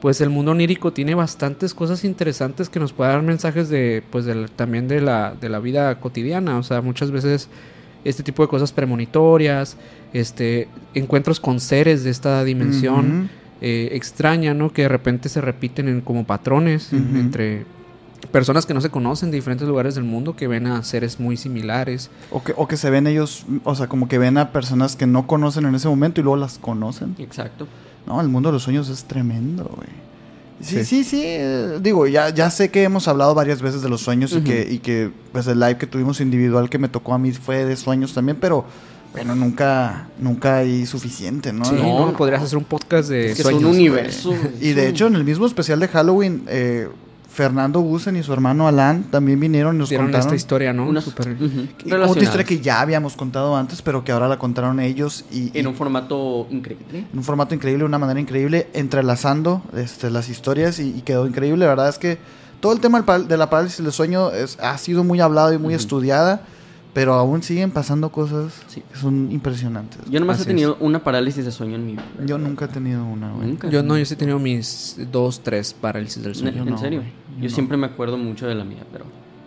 pues 0.00 0.20
el 0.20 0.30
mundo 0.30 0.52
onírico 0.52 0.92
tiene 0.92 1.14
bastantes 1.14 1.74
cosas 1.74 2.04
interesantes 2.04 2.68
que 2.68 2.78
nos 2.78 2.92
puede 2.92 3.10
dar 3.10 3.22
mensajes 3.22 3.68
de, 3.68 4.02
pues 4.10 4.24
del- 4.24 4.50
también 4.50 4.86
de 4.88 5.00
la, 5.00 5.34
de 5.40 5.48
la 5.48 5.58
vida 5.58 5.98
cotidiana. 6.00 6.58
O 6.58 6.62
sea, 6.62 6.80
muchas 6.82 7.10
veces 7.10 7.48
este 8.04 8.22
tipo 8.22 8.42
de 8.42 8.48
cosas 8.48 8.72
premonitorias, 8.72 9.76
este, 10.12 10.68
encuentros 10.94 11.40
con 11.40 11.58
seres 11.60 12.04
de 12.04 12.10
esta 12.10 12.44
dimensión 12.44 13.28
eh, 13.60 13.88
extraña, 13.92 14.54
¿no? 14.54 14.72
Que 14.72 14.82
de 14.82 14.88
repente 14.88 15.28
se 15.28 15.40
repiten 15.40 15.88
en, 15.88 16.00
como 16.00 16.24
patrones 16.24 16.92
entre 16.92 17.66
personas 18.30 18.66
que 18.66 18.74
no 18.74 18.80
se 18.80 18.90
conocen 18.90 19.30
de 19.30 19.36
diferentes 19.36 19.66
lugares 19.66 19.94
del 19.96 20.04
mundo 20.04 20.36
que 20.36 20.46
ven 20.48 20.66
a 20.66 20.82
seres 20.84 21.18
muy 21.18 21.36
similares. 21.36 22.10
O 22.30 22.42
que, 22.42 22.52
o 22.56 22.68
que 22.68 22.76
se 22.76 22.90
ven 22.90 23.06
ellos, 23.06 23.46
o 23.64 23.74
sea, 23.74 23.88
como 23.88 24.08
que 24.08 24.18
ven 24.18 24.38
a 24.38 24.52
personas 24.52 24.96
que 24.96 25.06
no 25.06 25.26
conocen 25.26 25.64
en 25.66 25.74
ese 25.74 25.88
momento 25.88 26.20
y 26.20 26.24
luego 26.24 26.36
las 26.36 26.58
conocen. 26.58 27.16
Exacto. 27.18 27.66
No, 28.08 28.20
el 28.20 28.28
mundo 28.28 28.48
de 28.48 28.54
los 28.54 28.62
sueños 28.62 28.88
es 28.88 29.04
tremendo, 29.04 29.64
güey. 29.76 29.88
Sí, 30.60 30.76
Sí. 30.78 30.84
sí, 30.84 31.04
sí. 31.04 31.22
eh, 31.24 31.78
digo, 31.80 32.06
ya, 32.08 32.30
ya 32.30 32.50
sé 32.50 32.70
que 32.70 32.82
hemos 32.82 33.06
hablado 33.06 33.32
varias 33.34 33.62
veces 33.62 33.80
de 33.82 33.88
los 33.88 34.00
sueños 34.00 34.32
y, 34.32 34.40
que, 34.40 34.66
y 34.68 34.78
que 34.78 35.10
pues 35.30 35.46
el 35.46 35.60
live 35.60 35.76
que 35.78 35.86
tuvimos 35.86 36.20
individual 36.20 36.68
que 36.68 36.78
me 36.78 36.88
tocó 36.88 37.14
a 37.14 37.18
mí 37.18 37.30
fue 37.32 37.64
de 37.64 37.76
sueños 37.76 38.12
también, 38.14 38.38
pero 38.40 38.64
bueno, 39.12 39.36
nunca, 39.36 40.08
nunca 40.18 40.56
hay 40.56 40.84
suficiente, 40.86 41.52
¿no? 41.52 41.64
Sí, 41.64 41.74
no. 41.76 42.12
Podrías 42.16 42.42
hacer 42.42 42.58
un 42.58 42.64
podcast 42.64 43.08
de 43.08 43.30
Es 43.30 43.36
que 43.36 43.42
sueños. 43.44 43.62
es 43.62 43.68
un 43.68 43.74
universo. 43.74 44.34
Y 44.60 44.72
de 44.72 44.88
hecho, 44.88 45.06
en 45.06 45.14
el 45.16 45.24
mismo 45.24 45.46
especial 45.46 45.78
de 45.80 45.86
Halloween, 45.88 46.42
eh, 46.48 46.88
Fernando 47.38 47.80
Busen 47.80 48.16
y 48.16 48.24
su 48.24 48.32
hermano 48.32 48.66
Alan 48.66 49.04
también 49.12 49.38
vinieron 49.38 49.76
y 49.76 49.78
nos 49.78 49.90
Dieron 49.90 50.06
contaron 50.06 50.26
esta 50.26 50.34
historia, 50.34 50.72
¿no? 50.72 50.88
Otra 50.88 51.92
relacionadas. 51.96 52.22
historia 52.24 52.44
que 52.44 52.58
ya 52.60 52.80
habíamos 52.80 53.14
contado 53.14 53.56
antes, 53.56 53.80
pero 53.80 54.02
que 54.02 54.10
ahora 54.10 54.26
la 54.26 54.40
contaron 54.40 54.80
ellos 54.80 55.24
y, 55.30 55.56
y 55.56 55.60
En 55.60 55.68
un 55.68 55.76
formato 55.76 56.48
increíble. 56.50 57.06
en 57.12 57.16
un 57.16 57.22
formato 57.22 57.54
increíble, 57.54 57.82
de 57.82 57.86
una 57.86 57.98
manera 57.98 58.18
increíble, 58.18 58.66
entrelazando 58.74 59.62
este, 59.76 60.10
las 60.10 60.28
historias 60.28 60.80
y, 60.80 60.88
y 60.98 61.02
quedó 61.02 61.28
increíble. 61.28 61.64
La 61.64 61.70
verdad 61.70 61.88
es 61.88 61.98
que 61.98 62.18
todo 62.58 62.72
el 62.72 62.80
tema 62.80 62.98
del 62.98 63.06
pal- 63.06 63.28
de 63.28 63.36
la 63.36 63.48
parálisis 63.48 63.84
del 63.84 63.92
sueño 63.92 64.32
es- 64.32 64.58
ha 64.60 64.76
sido 64.78 65.04
muy 65.04 65.20
hablado 65.20 65.52
y 65.52 65.58
muy 65.58 65.74
estudiada, 65.74 66.40
pero 66.94 67.14
aún 67.14 67.42
siguen 67.42 67.70
pasando 67.70 68.10
cosas 68.10 68.52
Sí. 68.66 68.82
que 68.90 68.98
son 68.98 69.30
impresionantes. 69.30 69.98
Yo 70.10 70.18
nomás 70.20 70.36
Así 70.36 70.44
he 70.44 70.46
tenido 70.46 70.76
una 70.80 71.02
parálisis 71.04 71.44
de 71.44 71.52
sueño 71.52 71.76
en 71.76 71.86
mi 71.86 71.92
vida. 71.92 72.04
Yo 72.26 72.38
nunca 72.38 72.64
he 72.64 72.68
tenido 72.68 73.04
una, 73.04 73.32
güey. 73.32 73.48
Nunca. 73.48 73.68
Yo 73.68 73.82
no, 73.82 73.96
yo 73.98 74.04
sí 74.04 74.14
he 74.14 74.16
tenido 74.16 74.38
mis 74.38 74.96
dos, 75.12 75.40
tres 75.40 75.74
parálisis 75.74 76.22
del 76.22 76.34
sueño. 76.34 76.62
¿En 76.62 76.70
no, 76.70 76.78
serio? 76.78 77.00
güey. 77.00 77.12
Yo 77.36 77.42
Yo 77.44 77.48
no. 77.50 77.54
siempre 77.54 77.76
me 77.76 77.86
acuerdo 77.86 78.16
mucho 78.18 78.46
de 78.48 78.54
la 78.54 78.64
mía, 78.64 78.84
pero... 78.92 79.04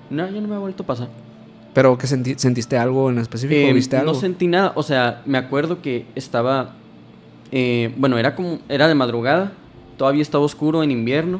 No, 0.09 0.29
ya 0.29 0.39
no 0.41 0.47
me 0.47 0.55
ha 0.55 0.59
vuelto 0.59 0.83
a 0.83 0.85
pasar. 0.85 1.09
Pero 1.73 1.97
que 1.97 2.05
senti- 2.07 2.37
sentiste 2.37 2.77
algo 2.77 3.09
en 3.09 3.17
específico, 3.17 3.59
Eh, 3.59 3.73
viste 3.73 3.95
algo. 3.97 4.11
No 4.13 4.19
sentí 4.19 4.47
nada, 4.47 4.73
o 4.75 4.83
sea, 4.83 5.21
me 5.25 5.37
acuerdo 5.37 5.81
que 5.81 6.05
estaba, 6.15 6.73
eh, 7.51 7.93
bueno, 7.97 8.17
era 8.17 8.35
como, 8.35 8.59
era 8.69 8.87
de 8.89 8.95
madrugada, 8.95 9.53
todavía 9.97 10.21
estaba 10.21 10.43
oscuro 10.43 10.83
en 10.83 10.91
invierno 10.91 11.39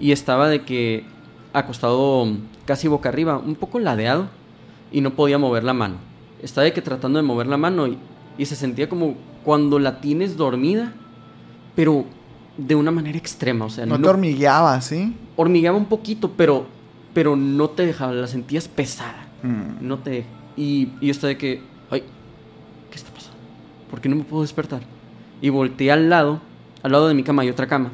y 0.00 0.12
estaba 0.12 0.48
de 0.48 0.62
que 0.62 1.04
acostado 1.52 2.26
casi 2.66 2.88
boca 2.88 3.08
arriba, 3.08 3.38
un 3.38 3.54
poco 3.56 3.78
ladeado 3.80 4.28
y 4.94 5.00
no 5.02 5.10
podía 5.14 5.36
mover 5.38 5.64
la 5.64 5.74
mano. 5.74 5.96
Estaba 6.42 6.64
de 6.64 6.72
que 6.72 6.80
tratando 6.80 7.18
de 7.18 7.22
mover 7.22 7.46
la 7.48 7.56
mano 7.58 7.86
y, 7.86 7.98
y 8.38 8.46
se 8.46 8.56
sentía 8.56 8.88
como 8.88 9.14
cuando 9.44 9.78
la 9.78 10.00
tienes 10.00 10.36
dormida 10.38 10.92
pero 11.74 12.04
de 12.56 12.74
una 12.76 12.90
manera 12.92 13.18
extrema, 13.18 13.64
o 13.64 13.70
sea, 13.70 13.84
No 13.84 13.98
no, 13.98 14.04
te 14.04 14.08
hormigueaba, 14.08 14.80
¿sí? 14.80 15.12
hormigueaba 15.34 15.76
un 15.76 15.86
poquito, 15.86 16.30
pero, 16.36 16.66
pero 17.12 17.34
no 17.34 17.68
te 17.70 17.84
dejaba, 17.84 18.12
la 18.12 18.26
sentías 18.28 18.68
pesada, 18.68 19.26
Mm. 19.42 19.86
no 19.86 19.98
te... 19.98 20.24
Y, 20.56 20.88
y 21.00 21.06
yo 21.06 21.10
estaba 21.10 21.28
de 21.30 21.36
que, 21.38 21.60
ay, 21.90 22.02
¿qué 22.90 22.96
está 22.96 23.10
pasando? 23.10 23.36
¿Por 23.90 24.00
qué 24.00 24.08
no 24.08 24.14
me 24.16 24.22
puedo 24.24 24.42
despertar? 24.42 24.82
Y 25.42 25.48
volteé 25.48 25.90
al 25.90 26.08
lado, 26.08 26.40
al 26.84 26.92
lado 26.92 27.08
de 27.08 27.14
mi 27.14 27.24
cama 27.24 27.42
hay 27.42 27.50
otra 27.50 27.66
cama, 27.66 27.90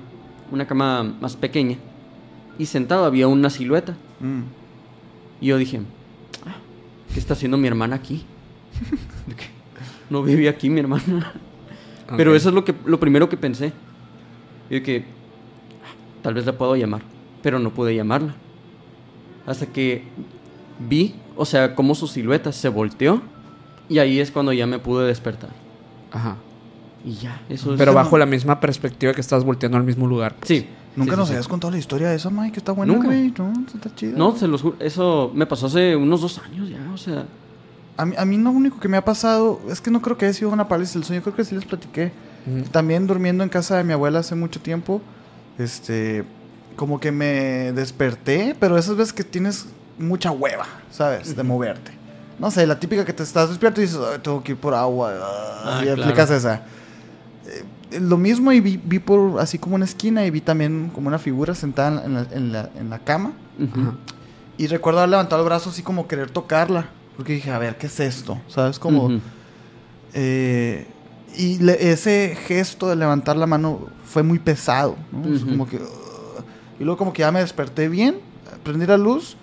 una 0.52 0.66
cama 0.66 1.02
más 1.22 1.36
pequeña, 1.36 1.78
y 2.58 2.66
sentado 2.66 3.06
había 3.06 3.26
una 3.28 3.48
silueta. 3.48 3.96
Mm. 4.20 4.42
Y 5.40 5.46
yo 5.46 5.56
dije, 5.56 5.78
"Ah, 5.78 5.84
¿qué 7.12 7.18
está 7.20 7.34
haciendo 7.34 7.56
mi 7.56 7.66
hermana 7.68 7.96
aquí? 7.96 8.24
No 10.08 10.22
vive 10.22 10.48
aquí 10.48 10.68
mi 10.70 10.80
hermana. 10.80 11.32
Pero 12.16 12.34
eso 12.34 12.48
es 12.48 12.54
lo, 12.54 12.64
que, 12.64 12.74
lo 12.84 12.98
primero 12.98 13.28
que 13.28 13.36
pensé. 13.36 13.72
Y 14.68 14.80
que 14.80 15.04
"Ah, 15.84 15.94
tal 16.22 16.34
vez 16.34 16.44
la 16.46 16.52
puedo 16.58 16.74
llamar, 16.76 17.02
pero 17.42 17.58
no 17.58 17.70
pude 17.70 17.94
llamarla. 17.94 18.34
Hasta 19.46 19.66
que 19.66 20.02
vi, 20.78 21.14
o 21.36 21.44
sea, 21.44 21.74
cómo 21.74 21.94
su 21.94 22.06
silueta 22.06 22.52
se 22.52 22.68
volteó 22.68 23.22
y 23.88 23.98
ahí 23.98 24.18
es 24.20 24.30
cuando 24.30 24.52
ya 24.52 24.66
me 24.66 24.78
pude 24.78 25.06
despertar. 25.06 25.50
Ajá. 26.12 26.36
Y 27.04 27.14
ya, 27.14 27.40
eso 27.48 27.72
es... 27.72 27.78
Pero 27.78 27.94
bajo 27.94 28.18
la 28.18 28.26
misma 28.26 28.60
perspectiva 28.60 29.12
que 29.14 29.20
estás 29.20 29.44
volteando 29.44 29.78
al 29.78 29.84
mismo 29.84 30.06
lugar. 30.06 30.36
Sí. 30.42 30.66
Nunca 30.96 31.12
sí, 31.12 31.16
nos 31.18 31.28
sí, 31.28 31.32
sí. 31.32 31.36
habías 31.36 31.48
contado 31.48 31.70
la 31.70 31.78
historia 31.78 32.08
de 32.08 32.16
esa, 32.16 32.30
Mike, 32.30 32.52
que 32.52 32.58
está 32.58 32.72
buena, 32.72 32.94
güey. 32.96 33.32
No, 33.38 33.52
está 33.74 33.94
chida. 33.94 34.16
No, 34.18 34.36
se 34.36 34.48
los 34.48 34.62
juro, 34.62 34.76
eso 34.80 35.30
me 35.34 35.46
pasó 35.46 35.66
hace 35.66 35.94
unos 35.96 36.20
dos 36.20 36.38
años 36.38 36.68
ya, 36.68 36.78
o 36.92 36.98
sea... 36.98 37.24
A 37.96 38.06
mí, 38.06 38.14
a 38.16 38.24
mí 38.24 38.38
lo 38.38 38.50
único 38.50 38.80
que 38.80 38.88
me 38.88 38.96
ha 38.96 39.04
pasado 39.04 39.60
es 39.68 39.80
que 39.82 39.90
no 39.90 40.00
creo 40.00 40.16
que 40.16 40.24
haya 40.24 40.32
sido 40.32 40.50
una 40.50 40.66
parálisis 40.68 40.94
del 40.94 41.04
sueño. 41.04 41.20
Creo 41.22 41.36
que 41.36 41.44
sí 41.44 41.54
les 41.54 41.66
platiqué. 41.66 42.12
También 42.72 43.06
durmiendo 43.06 43.44
en 43.44 43.50
casa 43.50 43.76
de 43.76 43.84
mi 43.84 43.92
abuela 43.92 44.20
hace 44.20 44.34
mucho 44.34 44.58
tiempo, 44.58 45.02
este, 45.58 46.24
como 46.76 46.98
que 46.98 47.12
me 47.12 47.72
desperté, 47.72 48.56
pero 48.58 48.78
esas 48.78 48.96
veces 48.96 49.12
que 49.12 49.22
tienes 49.22 49.66
mucha 49.98 50.30
hueva, 50.30 50.64
¿sabes? 50.90 51.36
De 51.36 51.42
moverte. 51.42 51.92
No 52.38 52.50
sé, 52.50 52.66
la 52.66 52.80
típica 52.80 53.04
que 53.04 53.12
te 53.12 53.22
estás 53.22 53.50
despierto 53.50 53.82
y 53.82 53.84
dices, 53.84 54.00
"Ay, 54.10 54.18
tengo 54.22 54.42
que 54.42 54.52
ir 54.52 54.58
por 54.58 54.72
agua. 54.74 55.12
ah", 55.22 55.62
Ah, 55.64 55.78
y 55.82 55.84
claro. 55.84 56.02
aplicas 56.04 56.30
esa. 56.30 56.62
Lo 57.98 58.16
mismo 58.16 58.52
y 58.52 58.60
vi, 58.60 58.76
vi 58.82 58.98
por 59.00 59.40
así 59.40 59.58
como 59.58 59.74
una 59.74 59.84
esquina 59.84 60.24
y 60.26 60.30
vi 60.30 60.40
también 60.40 60.90
como 60.94 61.08
una 61.08 61.18
figura 61.18 61.54
sentada 61.54 62.04
en 62.04 62.14
la, 62.14 62.26
en 62.30 62.52
la, 62.52 62.70
en 62.78 62.90
la 62.90 62.98
cama. 63.00 63.32
Y 64.58 64.66
recuerdo 64.66 65.00
haber 65.00 65.10
levantado 65.10 65.42
el 65.42 65.46
brazo 65.46 65.70
así 65.70 65.82
como 65.82 66.06
querer 66.06 66.30
tocarla. 66.30 66.86
Porque 67.16 67.32
dije, 67.34 67.50
a 67.50 67.58
ver, 67.58 67.76
¿qué 67.78 67.86
es 67.86 67.98
esto? 68.00 68.38
¿Sabes? 68.48 68.78
Como... 68.78 69.08
Eh, 70.14 70.86
y 71.36 71.58
le- 71.58 71.90
ese 71.92 72.36
gesto 72.46 72.88
de 72.88 72.96
levantar 72.96 73.36
la 73.36 73.46
mano 73.46 73.86
fue 74.04 74.22
muy 74.22 74.38
pesado. 74.38 74.96
como 75.44 75.66
que, 75.68 75.76
y 75.76 76.84
luego 76.84 76.96
como 76.96 77.12
que 77.12 77.20
ya 77.20 77.30
me 77.30 77.40
desperté 77.40 77.88
bien, 77.88 78.16
prendí 78.64 78.86
la 78.86 78.96
luz 78.96 79.36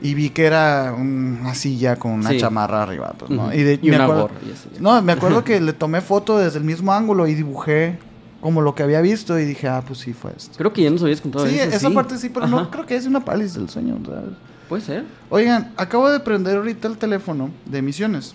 y 0.00 0.14
vi 0.14 0.30
que 0.30 0.44
era 0.44 0.94
una 0.96 1.54
silla 1.54 1.96
con 1.96 2.12
una 2.12 2.30
Sí. 2.30 2.38
chamarra 2.38 2.82
arriba. 2.82 3.14
pues, 3.18 3.30
¿no? 3.30 3.44
Ujú. 3.46 3.52
Y, 3.54 3.62
de- 3.62 3.78
Y 3.82 3.90
me 3.90 3.96
una 3.96 4.04
acuerdo- 4.04 4.22
gorra. 4.22 4.34
No, 4.80 5.02
me 5.02 5.12
acuerdo 5.12 5.42
que 5.44 5.60
le 5.60 5.72
tomé 5.72 6.00
foto 6.00 6.38
desde 6.38 6.58
el 6.58 6.64
mismo 6.64 6.92
ángulo 6.92 7.26
y 7.26 7.34
dibujé 7.34 7.98
como 8.40 8.60
lo 8.60 8.74
que 8.74 8.82
había 8.82 9.00
visto 9.00 9.38
y 9.38 9.44
dije, 9.44 9.68
ah, 9.68 9.82
pues 9.86 9.98
sí 10.00 10.12
fue 10.12 10.32
esto. 10.36 10.52
Creo 10.56 10.72
que 10.72 10.82
ya 10.82 10.90
nos 10.90 11.02
habías 11.02 11.20
contado 11.20 11.46
Sí, 11.46 11.58
eso, 11.58 11.74
esa 11.74 11.90
parte 11.90 12.18
sí, 12.18 12.28
pero 12.28 12.46
no 12.46 12.58
Ajá. 12.60 12.70
creo 12.70 12.86
que 12.86 12.94
es 12.96 13.06
una 13.06 13.24
parálisis 13.24 13.54
del 13.54 13.68
sueño. 13.70 13.98
¿sabes? 14.04 14.30
Puede 14.68 14.82
ser. 14.82 15.04
Oigan, 15.30 15.72
acabo 15.76 16.10
de 16.10 16.20
prender 16.20 16.56
ahorita 16.56 16.88
el 16.88 16.98
teléfono 16.98 17.50
de 17.64 17.82
Misiones. 17.82 18.34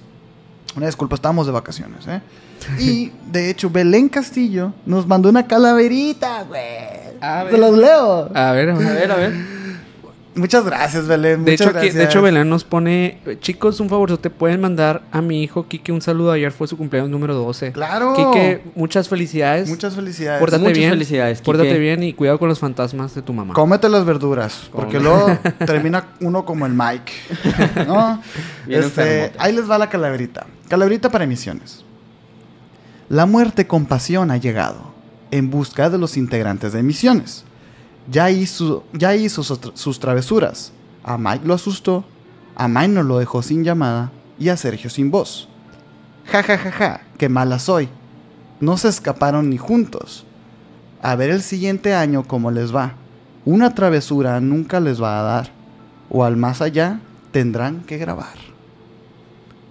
Una 0.76 0.86
disculpa, 0.88 1.16
estábamos 1.16 1.46
de 1.46 1.52
vacaciones, 1.52 2.08
¿eh? 2.08 2.22
Y 2.80 3.12
de 3.32 3.50
hecho, 3.50 3.70
Belén 3.70 4.10
Castillo 4.10 4.74
nos 4.86 5.06
mandó 5.08 5.30
una 5.30 5.46
calaverita, 5.48 6.44
güey. 6.44 6.62
Ver. 7.22 7.60
los 7.60 7.78
leo. 7.78 8.30
A 8.36 8.52
ver, 8.52 8.70
a 8.72 8.74
ver, 8.78 9.12
a 9.12 9.16
ver. 9.16 9.61
Muchas 10.34 10.64
gracias, 10.64 11.08
Belén. 11.08 11.44
De 11.44 11.52
muchas 11.52 11.68
hecho, 11.68 11.78
aquí- 11.78 11.88
de 11.88 11.94
gracias. 11.94 12.10
hecho, 12.10 12.22
Belén 12.22 12.48
nos 12.50 12.64
pone, 12.64 13.20
chicos, 13.42 13.82
un 13.82 13.90
favor, 13.90 14.18
te 14.18 14.30
pueden 14.30 14.62
mandar 14.62 15.02
a 15.12 15.22
mi 15.22 15.44
hijo 15.44 15.68
Kike 15.68 15.92
un 15.92 16.02
saludo. 16.02 16.32
Ayer 16.32 16.52
fue 16.54 16.68
su 16.70 16.78
cumpleaños 16.78 17.10
número 17.10 17.34
12. 17.36 17.74
Claro. 17.74 18.14
Kike, 18.16 18.64
muchas 18.76 19.10
felicidades. 19.10 19.68
Muchas 19.68 19.94
felicidades. 19.96 20.40
Pórtate 20.40 20.62
Muchas 20.64 20.78
bien. 20.78 20.90
felicidades, 20.92 21.42
Pórtate 21.42 21.68
Quique. 21.70 21.80
bien 21.80 22.04
y 22.04 22.14
cuidado 22.14 22.40
con 22.40 22.48
los 22.48 22.60
fantasmas 22.60 23.14
de 23.14 23.22
tu 23.22 23.34
mamá. 23.34 23.54
Cómete 23.54 23.90
las 23.90 24.06
verduras, 24.06 24.70
porque 24.72 25.00
luego 25.02 25.38
termina 25.66 26.08
uno 26.22 26.46
como 26.46 26.66
el 26.66 26.72
Mike. 26.74 27.12
¿No? 27.88 28.22
Bien 28.66 28.84
Este, 28.84 29.34
ahí 29.38 29.52
les 29.54 29.70
va 29.70 29.78
la 29.78 29.90
calaverita. 29.90 30.46
Calaverita 30.70 31.10
para 31.10 31.26
emisiones. 31.26 31.84
La 33.10 33.26
muerte 33.26 33.68
con 33.68 33.86
pasión 33.86 34.32
ha 34.32 34.38
llegado 34.38 34.94
en 35.32 35.50
busca 35.50 35.90
de 35.90 35.98
los 35.98 36.16
integrantes 36.16 36.72
de 36.72 36.80
emisiones. 36.80 37.44
Ya 38.10 38.30
hizo, 38.30 38.84
ya 38.94 39.16
hizo 39.16 39.44
sus, 39.44 39.60
sus 39.74 40.00
travesuras. 40.00 40.72
A 41.04 41.18
Mike 41.18 41.46
lo 41.46 41.54
asustó, 41.54 42.04
a 42.56 42.68
Mike 42.68 42.90
no 42.90 43.04
lo 43.04 43.20
dejó 43.20 43.42
sin 43.42 43.64
llamada 43.64 44.12
y 44.38 44.50
a 44.50 44.58
Sergio 44.58 44.90
sin 44.90 45.12
voz. 45.12 45.48
Ja, 46.26 46.44
ja, 46.44 46.58
ja, 46.58 46.72
ja, 46.72 47.02
qué 47.18 47.30
mala 47.30 47.60
soy. 47.60 47.90
No 48.60 48.78
se 48.78 48.90
escaparon 48.90 49.50
ni 49.50 49.58
juntos. 49.58 50.26
A 51.02 51.16
ver 51.16 51.32
el 51.32 51.42
siguiente 51.42 51.96
año 51.96 52.24
cómo 52.24 52.52
les 52.52 52.76
va. 52.76 52.94
Una 53.44 53.74
travesura 53.74 54.40
nunca 54.40 54.80
les 54.80 55.02
va 55.02 55.20
a 55.20 55.24
dar. 55.24 55.52
O 56.10 56.24
al 56.24 56.38
más 56.38 56.62
allá 56.62 57.00
tendrán 57.32 57.82
que 57.82 57.98
grabar. 57.98 58.51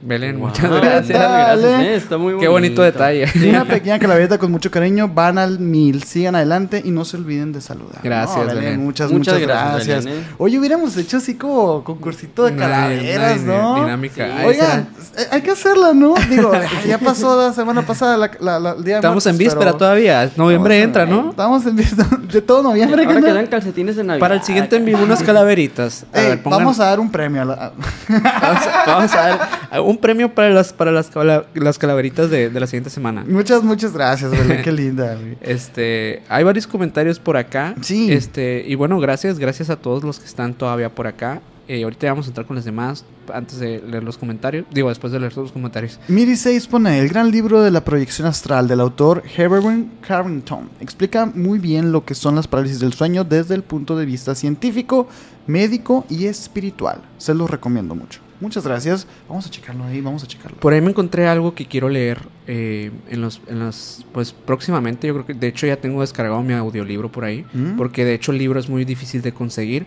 Belén, 0.03 0.39
Wow. 0.39 0.49
muchas 0.49 0.71
gracias. 0.71 1.09
Gracias, 1.09 1.63
Dale. 1.63 1.93
eh, 1.93 1.97
Está 1.97 2.17
muy 2.17 2.33
bonito. 2.33 2.41
Qué 2.41 2.49
bonito 2.49 2.83
detalle. 2.83 3.27
Una 3.51 3.65
pequeña 3.67 3.99
calaverita 3.99 4.39
con 4.39 4.51
mucho 4.51 4.71
cariño. 4.71 5.09
Van 5.09 5.37
al 5.37 5.59
mil. 5.59 6.03
Sigan 6.05 6.35
adelante 6.35 6.81
y 6.85 6.91
no 6.91 7.05
se 7.05 7.19
olviden 7.19 7.53
de 7.53 7.61
saludar. 7.61 8.01
Gracias, 8.03 8.47
Belén. 8.55 8.83
Muchas, 8.83 9.11
Muchas 9.13 9.35
muchas, 9.35 9.47
gracias, 9.47 9.75
gracias. 9.87 10.05
Belén, 10.07 10.21
eh. 10.23 10.35
Oye, 10.39 10.59
hubiéramos 10.59 10.97
hecho 10.97 11.19
así 11.19 11.35
como 11.35 11.85
concursito 11.85 12.45
de 12.45 12.57
calaveras, 12.57 13.43
¿no? 13.43 13.75
dinámica. 13.85 14.27
Sí. 14.27 14.47
Oigan, 14.47 14.89
eh, 15.19 15.27
hay 15.33 15.43
que 15.43 15.51
hacerla, 15.51 15.93
¿no? 15.93 16.15
Digo, 16.31 16.51
ya 16.87 16.97
pasó 16.99 17.37
la 17.49 17.53
semana 17.53 17.83
pasada, 17.83 18.17
la, 18.17 18.31
la- 18.41 18.59
la- 18.59 18.71
el 18.73 18.85
día 18.85 18.95
de 18.95 19.01
Estamos 19.01 19.27
en 19.27 19.37
víspera 19.37 19.67
pero- 19.67 19.77
todavía. 19.77 20.31
Noviembre 20.37 20.81
entra, 20.81 21.05
¿no? 21.05 21.31
Estamos 21.31 21.67
en 21.67 21.77
víspera 21.77 22.09
de 22.33 22.41
todo 22.41 22.63
noviembre. 22.63 23.05
Ahora 23.05 23.21
quedan 23.21 23.47
calcetines 23.49 23.97
de 23.97 24.05
Navidad. 24.05 24.21
Para 24.21 24.35
el 24.37 24.43
siguiente 24.43 24.77
en 24.77 24.85
vivo 24.87 25.03
unas 25.03 25.23
calaveritas. 25.23 26.07
A 26.15 26.21
Ey, 26.23 26.29
ver, 26.29 26.43
pongan- 26.43 26.59
vamos 26.61 26.81
a 26.81 26.87
dar 26.87 27.01
un 27.01 27.11
premio. 27.13 27.43
A 27.43 27.45
la- 27.45 27.73
vamos 28.09 28.67
a- 28.67 28.83
vamos 28.87 29.13
a 29.15 29.17
dar 29.29 29.49
un 29.91 29.99
premio 29.99 30.35
para 30.35 30.51
las 30.51 30.73
para 30.73 30.91
las, 30.93 31.11
las 31.55 31.79
calaveritas 31.79 32.31
de, 32.31 32.51
de 32.51 32.61
la 32.61 32.67
siguiente 32.67 32.91
semana. 32.91 33.25
muchas, 33.29 33.63
muchas 33.63 33.93
gracias, 33.93 34.31
Belén. 34.31 34.63
Qué 34.65 34.73
linda. 34.73 35.15
güey. 35.15 35.37
Este, 35.41 36.23
hay 36.29 36.45
varios 36.45 36.67
comentarios 36.67 37.19
por 37.19 37.37
acá. 37.37 37.75
Sí. 37.81 38.13
Este, 38.13 38.65
y 38.67 38.75
bueno, 38.75 38.99
gracias, 39.01 39.39
gracias 39.39 39.71
a 39.71 39.77
todos 39.77 40.03
los 40.05 40.19
que 40.19 40.27
están 40.27 40.55
todavía 40.55 40.89
por 40.95 41.07
acá. 41.07 41.41
Eh, 41.69 41.85
ahorita 41.85 42.09
vamos 42.09 42.27
a 42.27 42.31
entrar 42.31 42.47
con 42.47 42.57
los 42.57 42.65
demás 42.65 43.05
antes 43.33 43.61
de 43.61 43.81
leer 43.87 44.03
los 44.03 44.19
comentarios. 44.19 44.67
Digo, 44.73 44.89
después 44.89 45.13
de 45.13 45.21
leer 45.21 45.33
todos 45.33 45.47
los 45.47 45.53
comentarios. 45.53 46.01
Miri 46.09 46.35
6 46.35 46.67
pone 46.67 46.99
el 46.99 47.09
gran 47.09 47.31
libro 47.31 47.63
de 47.63 47.71
la 47.71 47.85
proyección 47.85 48.27
astral 48.27 48.67
del 48.67 48.81
autor 48.81 49.23
Herbert 49.37 49.65
Carrington. 50.05 50.69
Explica 50.81 51.27
muy 51.27 51.61
bien 51.61 51.93
lo 51.93 52.05
que 52.05 52.17
son 52.17 52.35
las 52.35 52.49
parálisis 52.49 52.81
del 52.81 52.93
sueño 52.93 53.23
desde 53.23 53.55
el 53.55 53.63
punto 53.63 53.97
de 53.97 54.05
vista 54.05 54.35
científico, 54.35 55.07
médico 55.47 56.05
y 56.09 56.27
espiritual. 56.27 57.03
Se 57.19 57.35
los 57.35 57.49
recomiendo 57.49 57.95
mucho. 57.95 58.21
Muchas 58.41 58.65
gracias. 58.65 59.07
Vamos 59.29 59.47
a 59.47 59.51
checarlo 59.51 59.85
ahí, 59.85 60.01
vamos 60.01 60.25
a 60.25 60.27
checarlo. 60.27 60.57
Por 60.59 60.73
ahí 60.73 60.81
me 60.81 60.89
encontré 60.91 61.29
algo 61.29 61.55
que 61.55 61.67
quiero 61.67 61.89
leer 61.89 62.21
eh, 62.47 62.91
en 63.09 63.21
los, 63.21 63.41
en 63.47 63.59
las, 63.59 64.05
pues 64.13 64.33
próximamente. 64.33 65.07
Yo 65.07 65.13
creo 65.15 65.27
que 65.27 65.35
de 65.35 65.47
hecho 65.49 65.67
ya 65.67 65.77
tengo 65.77 66.01
descargado 66.01 66.43
mi 66.43 66.55
audiolibro 66.55 67.13
por 67.13 67.25
ahí, 67.25 67.45
¿Mm? 67.53 67.77
porque 67.77 68.05
de 68.05 68.15
hecho 68.15 68.33
el 68.33 68.39
libro 68.39 68.59
es 68.59 68.69
muy 68.69 68.85
difícil 68.85 69.21
de 69.23 69.33
conseguir. 69.33 69.87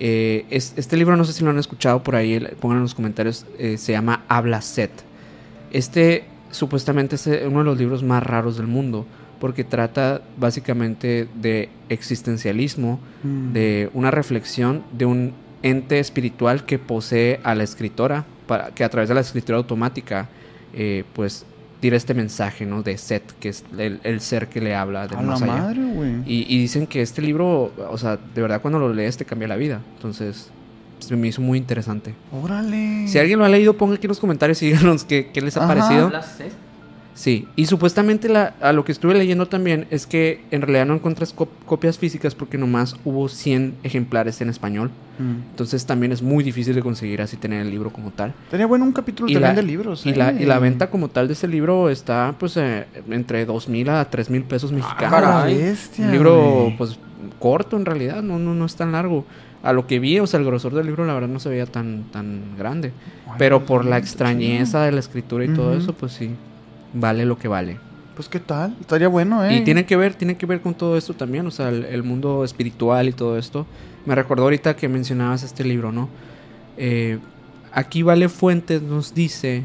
Eh, 0.00 0.46
es- 0.50 0.74
este 0.76 0.96
libro 0.96 1.16
no 1.16 1.24
sé 1.24 1.32
si 1.32 1.42
lo 1.42 1.50
han 1.50 1.58
escuchado 1.58 2.02
por 2.04 2.14
ahí, 2.14 2.38
pongan 2.60 2.76
en 2.78 2.82
los 2.84 2.94
comentarios. 2.94 3.44
eh, 3.58 3.76
se 3.78 3.92
llama 3.92 4.24
Habla 4.28 4.62
Set. 4.62 4.92
Este 5.72 6.24
supuestamente 6.50 7.16
es 7.16 7.26
eh, 7.26 7.42
uno 7.46 7.58
de 7.58 7.64
los 7.64 7.78
libros 7.78 8.02
más 8.02 8.22
raros 8.22 8.56
del 8.56 8.68
mundo, 8.68 9.06
porque 9.40 9.64
trata 9.64 10.22
básicamente 10.38 11.28
de 11.34 11.68
existencialismo, 11.88 13.00
Mm. 13.24 13.52
de 13.52 13.90
una 13.94 14.10
reflexión 14.12 14.82
de 14.96 15.04
un 15.04 15.32
ente 15.62 15.98
espiritual 15.98 16.64
que 16.64 16.78
posee 16.78 17.40
a 17.42 17.54
la 17.54 17.64
escritora, 17.64 18.24
para, 18.46 18.70
que 18.70 18.84
a 18.84 18.88
través 18.88 19.08
de 19.08 19.14
la 19.14 19.20
escritura 19.22 19.58
automática, 19.58 20.28
eh, 20.74 21.04
pues 21.14 21.44
tira 21.80 21.96
este 21.96 22.12
mensaje, 22.14 22.66
¿no? 22.66 22.82
De 22.82 22.98
Set, 22.98 23.22
que 23.38 23.50
es 23.50 23.64
el, 23.78 24.00
el 24.02 24.20
ser 24.20 24.48
que 24.48 24.60
le 24.60 24.74
habla 24.74 25.06
del 25.06 25.18
A 25.18 25.22
la 25.22 25.28
más 25.28 25.42
allá. 25.42 25.52
madre, 25.56 25.80
güey. 25.84 26.10
Y, 26.26 26.46
y 26.48 26.58
dicen 26.60 26.86
que 26.86 27.02
este 27.02 27.22
libro, 27.22 27.72
o 27.90 27.98
sea, 27.98 28.16
de 28.16 28.42
verdad 28.42 28.60
cuando 28.60 28.78
lo 28.80 28.92
lees 28.92 29.16
te 29.16 29.24
cambia 29.24 29.46
la 29.48 29.56
vida. 29.56 29.80
Entonces, 29.96 30.50
se 30.98 31.14
me 31.14 31.28
hizo 31.28 31.40
muy 31.40 31.56
interesante. 31.58 32.14
Órale. 32.32 33.06
Si 33.06 33.18
alguien 33.18 33.38
lo 33.38 33.44
ha 33.44 33.48
leído, 33.48 33.74
ponga 33.76 33.94
aquí 33.94 34.06
en 34.06 34.08
los 34.08 34.18
comentarios 34.18 34.60
y 34.62 34.66
díganos 34.66 35.04
qué, 35.04 35.30
qué 35.32 35.40
les 35.40 35.56
ha 35.56 35.64
Ajá. 35.64 35.68
parecido. 35.74 36.10
¿Hablas, 37.18 37.26
eh? 37.26 37.44
Sí, 37.44 37.48
y 37.56 37.66
supuestamente 37.66 38.28
la, 38.28 38.54
a 38.60 38.72
lo 38.72 38.84
que 38.84 38.92
estuve 38.92 39.14
leyendo 39.14 39.46
también 39.46 39.86
es 39.90 40.06
que 40.06 40.44
en 40.50 40.62
realidad 40.62 40.86
no 40.86 40.94
encuentras 40.94 41.34
cop- 41.34 41.48
copias 41.66 41.98
físicas 41.98 42.34
porque 42.34 42.58
nomás 42.58 42.96
hubo 43.04 43.28
100 43.28 43.74
ejemplares 43.82 44.40
en 44.40 44.48
español. 44.50 44.90
Mm. 45.18 45.50
Entonces 45.50 45.84
también 45.84 46.12
es 46.12 46.22
muy 46.22 46.44
difícil 46.44 46.74
de 46.76 46.82
conseguir 46.82 47.20
así 47.20 47.36
tener 47.36 47.60
el 47.62 47.70
libro 47.70 47.90
como 47.90 48.10
tal. 48.12 48.34
Tenía 48.50 48.66
bueno 48.66 48.84
un 48.84 48.92
capítulo 48.92 49.28
Y 49.28 49.34
también 49.34 49.56
la- 49.56 49.60
de 49.60 49.66
libros. 49.66 50.06
Y 50.06 50.10
¿eh? 50.10 50.16
la, 50.16 50.32
y 50.32 50.44
la 50.44 50.58
venta 50.60 50.90
como 50.90 51.08
tal 51.08 51.26
de 51.26 51.32
ese 51.34 51.48
libro 51.48 51.90
está 51.90 52.34
pues 52.38 52.56
eh, 52.56 52.86
entre 53.10 53.44
dos 53.46 53.68
mil 53.68 53.88
a 53.88 54.04
tres 54.08 54.30
mil 54.30 54.44
pesos 54.44 54.70
mexicanos. 54.72 55.12
Ah, 55.12 55.20
la 55.20 55.26
Caray. 55.40 55.56
bestia, 55.56 56.04
Un 56.06 56.12
libro 56.12 56.72
pues 56.78 56.98
corto 57.40 57.76
en 57.76 57.84
realidad, 57.84 58.22
no, 58.22 58.38
no, 58.38 58.54
no 58.54 58.64
es 58.64 58.76
tan 58.76 58.92
largo. 58.92 59.24
A 59.64 59.72
lo 59.72 59.88
que 59.88 59.98
vi, 59.98 60.20
o 60.20 60.26
sea, 60.28 60.38
el 60.38 60.46
grosor 60.46 60.72
del 60.72 60.86
libro 60.86 61.04
la 61.04 61.14
verdad 61.14 61.28
no 61.28 61.40
se 61.40 61.48
veía 61.48 61.66
tan, 61.66 62.04
tan 62.12 62.56
grande. 62.56 62.92
Pero 63.38 63.66
por 63.66 63.84
la 63.84 63.98
extrañeza 63.98 64.82
de 64.84 64.92
la 64.92 65.00
escritura 65.00 65.44
y 65.44 65.48
todo 65.48 65.74
eso, 65.76 65.92
pues 65.94 66.12
sí, 66.12 66.30
vale 66.94 67.24
lo 67.24 67.38
que 67.38 67.48
vale. 67.48 67.78
Pues 68.16 68.28
qué 68.28 68.40
tal, 68.40 68.76
estaría 68.80 69.06
bueno, 69.08 69.44
¿eh? 69.44 69.58
Y 69.58 69.64
tiene 69.64 69.86
que 69.86 69.96
ver, 69.96 70.14
tiene 70.14 70.36
que 70.36 70.44
ver 70.44 70.60
con 70.60 70.74
todo 70.74 70.96
esto 70.96 71.14
también, 71.14 71.46
o 71.46 71.50
sea, 71.52 71.68
el, 71.68 71.84
el 71.84 72.02
mundo 72.02 72.42
espiritual 72.44 73.08
y 73.08 73.12
todo 73.12 73.38
esto. 73.38 73.64
Me 74.06 74.14
recordó 74.14 74.44
ahorita 74.44 74.74
que 74.74 74.88
mencionabas 74.88 75.44
este 75.44 75.62
libro, 75.62 75.92
¿no? 75.92 76.08
Eh, 76.76 77.18
aquí 77.72 78.02
Vale 78.02 78.28
Fuentes 78.28 78.82
nos 78.82 79.14
dice, 79.14 79.64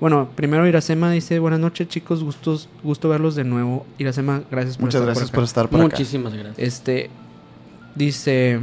bueno, 0.00 0.30
primero 0.34 0.66
Iracema 0.66 1.12
dice, 1.12 1.38
buenas 1.38 1.60
noches 1.60 1.86
chicos, 1.88 2.24
gustos, 2.24 2.68
gusto 2.82 3.08
verlos 3.08 3.36
de 3.36 3.44
nuevo. 3.44 3.86
Iracema, 3.98 4.42
gracias 4.50 4.76
por 4.76 4.86
Muchas 4.86 5.00
estar 5.00 5.06
gracias 5.06 5.30
por 5.30 5.34
por 5.36 5.42
acá. 5.42 5.46
estar 5.46 5.68
por 5.68 5.80
acá. 5.80 5.88
Muchísimas 5.90 6.34
gracias. 6.34 6.58
Este, 6.58 7.10
dice, 7.94 8.58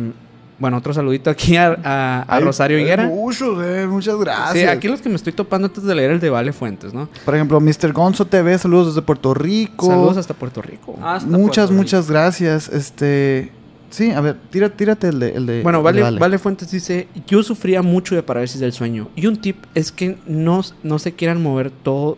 bueno, 0.60 0.77
otro 0.77 0.94
saludito 0.94 1.30
aquí 1.30 1.56
a, 1.56 1.68
a- 1.84 2.22
a 2.22 2.26
Ay, 2.36 2.44
Rosario 2.44 2.77
ay, 2.77 2.84
Higuera. 2.84 3.07
Muchos, 3.07 3.64
eh, 3.64 3.88
muchas 3.90 4.18
gracias. 4.18 4.52
Sí, 4.53 4.64
aquí 4.65 4.88
los 4.88 5.02
que 5.02 5.10
me 5.10 5.15
estoy 5.15 5.34
topando 5.34 5.68
antes 5.68 5.84
de 5.84 5.95
leer 5.95 6.11
el 6.11 6.19
de 6.19 6.30
Vale 6.30 6.52
Fuentes, 6.53 6.94
¿no? 6.94 7.07
Por 7.26 7.34
ejemplo, 7.36 7.60
Mr. 7.60 7.94
Gonzo 7.94 8.26
TV, 8.26 8.57
saludos 8.57 8.88
desde 8.88 9.02
Puerto 9.02 9.34
Rico. 9.34 9.88
Saludos 9.88 10.18
hasta 10.18 10.34
Puerto 10.34 10.61
Rico. 10.61 10.98
Hasta 11.02 11.26
muchas, 11.27 11.68
Puerto 11.68 11.72
Rico. 11.72 11.73
muchas 11.81 12.10
gracias. 12.11 12.69
Este. 12.69 13.52
Sí, 13.91 14.11
a 14.11 14.22
ver, 14.22 14.38
tira, 14.52 14.69
tírate 14.69 15.07
el 15.07 15.19
de. 15.19 15.30
El 15.31 15.45
de 15.48 15.64
Bueno, 15.64 15.80
el 15.88 15.95
de 15.95 16.02
vale, 16.03 16.19
vale. 16.19 16.38
Fuentes 16.38 16.69
dice, 16.69 17.07
yo 17.26 17.41
sufría 17.41 17.81
mucho 17.81 18.14
de 18.14 18.22
parálisis 18.22 18.60
del 18.60 18.72
sueño. 18.73 19.07
Y 19.15 19.26
un 19.27 19.38
tip 19.38 19.57
es 19.73 19.91
que 19.91 20.18
no, 20.27 20.61
no 20.84 20.99
se 20.99 21.14
quieran 21.14 21.41
mover 21.41 21.72
todo, 21.72 22.18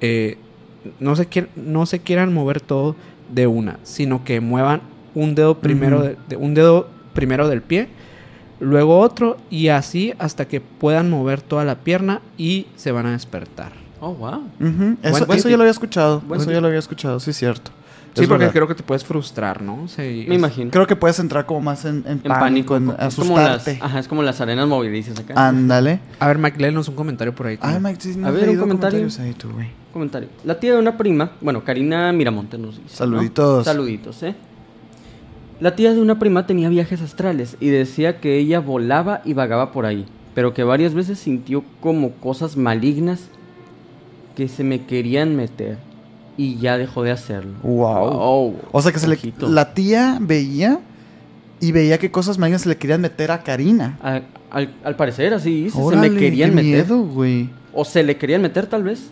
eh, 0.00 0.38
no, 0.98 1.14
se 1.16 1.28
quier- 1.28 1.48
no 1.56 1.84
se 1.84 1.98
quieran 1.98 2.32
mover 2.32 2.60
todo 2.62 2.96
de 3.34 3.46
una, 3.46 3.78
sino 3.82 4.24
que 4.24 4.40
muevan 4.40 4.80
un 5.14 5.34
dedo 5.34 5.58
primero, 5.58 5.96
Ujú. 5.98 6.04
de, 6.06 6.16
de- 6.30 6.36
un 6.36 6.54
dedo 6.54 6.88
primero 7.12 7.48
del 7.48 7.62
pie, 7.62 7.88
luego 8.60 8.98
otro 8.98 9.36
y 9.50 9.68
así 9.68 10.12
hasta 10.18 10.46
que 10.46 10.60
puedan 10.60 11.10
mover 11.10 11.40
toda 11.42 11.64
la 11.64 11.76
pierna 11.76 12.20
y 12.38 12.66
se 12.76 12.92
van 12.92 13.06
a 13.06 13.12
despertar. 13.12 13.72
Oh, 14.00 14.14
wow. 14.14 14.42
Eso, 15.02 15.30
eso 15.32 15.48
ya 15.48 15.56
lo 15.56 15.62
había 15.62 15.72
escuchado. 15.72 16.20
Buen 16.20 16.40
eso 16.40 16.48
tip. 16.48 16.54
ya 16.54 16.60
lo 16.60 16.68
había 16.68 16.78
escuchado, 16.78 17.20
sí, 17.20 17.32
cierto. 17.32 17.70
Sí, 18.14 18.22
Es 18.22 18.28
porque 18.28 18.40
verdad. 18.46 18.52
creo 18.54 18.66
que 18.66 18.74
te 18.74 18.82
puedes 18.82 19.04
frustrar, 19.04 19.62
¿no? 19.62 19.86
Me 19.96 20.22
es- 20.24 20.32
imagino. 20.34 20.70
Creo 20.72 20.84
que 20.86 20.96
puedes 20.96 21.18
entrar 21.20 21.46
como 21.46 21.60
más 21.60 21.84
en, 21.84 22.02
en 22.06 22.12
En 22.12 22.22
pánico, 22.22 22.74
pánico. 22.74 22.96
en 22.98 23.06
es 23.06 23.14
como 23.14 23.36
las, 23.38 23.68
ajá, 23.68 23.98
es 24.00 24.08
como 24.08 24.22
las 24.24 24.40
arenas 24.40 24.66
movilizas 24.66 25.16
acá. 25.20 25.34
Ándale. 25.36 26.00
A 26.18 26.26
ver, 26.26 26.38
Mike, 26.38 26.58
léenos 26.60 26.88
un 26.88 26.96
comentario 26.96 27.32
por 27.34 27.46
ahí. 27.46 27.54
Ay, 27.60 27.74
también. 27.74 27.82
Mike, 27.84 28.00
sí, 28.02 28.18
no 28.18 28.26
A 28.26 28.30
ver, 28.32 28.48
un 28.50 28.56
comentario. 28.56 29.06
ahí 29.20 29.32
tú, 29.34 29.50
güey. 29.52 29.68
Comentario. 29.92 30.28
La 30.44 30.58
tía 30.58 30.72
de 30.74 30.80
una 30.80 30.96
prima, 30.96 31.32
bueno, 31.40 31.62
Karina 31.62 32.10
Miramonte 32.12 32.58
nos 32.58 32.76
dice. 32.78 32.88
¿no? 32.90 32.96
Saluditos. 32.96 33.64
Saluditos, 33.64 34.22
¿eh? 34.24 34.34
La 35.60 35.76
tía 35.76 35.92
de 35.92 36.00
una 36.00 36.18
prima 36.18 36.46
tenía 36.46 36.68
viajes 36.68 37.00
astrales 37.02 37.56
y 37.60 37.68
decía 37.68 38.18
que 38.20 38.38
ella 38.38 38.60
volaba 38.60 39.20
y 39.24 39.34
vagaba 39.34 39.72
por 39.72 39.84
ahí, 39.84 40.06
pero 40.34 40.54
que 40.54 40.64
varias 40.64 40.94
veces 40.94 41.18
sintió 41.18 41.62
como 41.80 42.12
cosas 42.12 42.56
malignas 42.56 43.28
que 44.36 44.48
se 44.48 44.64
me 44.64 44.86
querían 44.86 45.36
meter 45.36 45.76
y 46.38 46.56
ya 46.56 46.78
dejó 46.78 47.02
de 47.02 47.10
hacerlo. 47.10 47.52
Wow. 47.62 48.10
Wow. 48.10 48.56
O 48.72 48.80
sea 48.80 48.90
que 48.92 48.98
se 48.98 49.08
le, 49.08 49.18
la 49.40 49.74
tía 49.74 50.16
veía 50.20 50.80
y 51.60 51.72
veía 51.72 51.98
que 51.98 52.10
cosas 52.10 52.38
malignas 52.38 52.62
se 52.62 52.70
le 52.70 52.76
querían 52.78 53.02
meter 53.02 53.30
a 53.30 53.42
Karina. 53.42 53.98
A- 54.02 54.22
al, 54.50 54.74
al 54.82 54.96
parecer, 54.96 55.34
así 55.34 55.68
se 55.70 55.96
me 55.96 56.12
querían 56.14 56.50
qué 56.50 56.56
meter. 56.56 56.70
miedo, 56.86 57.02
güey. 57.02 57.50
O 57.72 57.84
se 57.84 58.02
le 58.02 58.16
querían 58.16 58.40
meter, 58.42 58.66
tal 58.66 58.82
vez. 58.82 59.10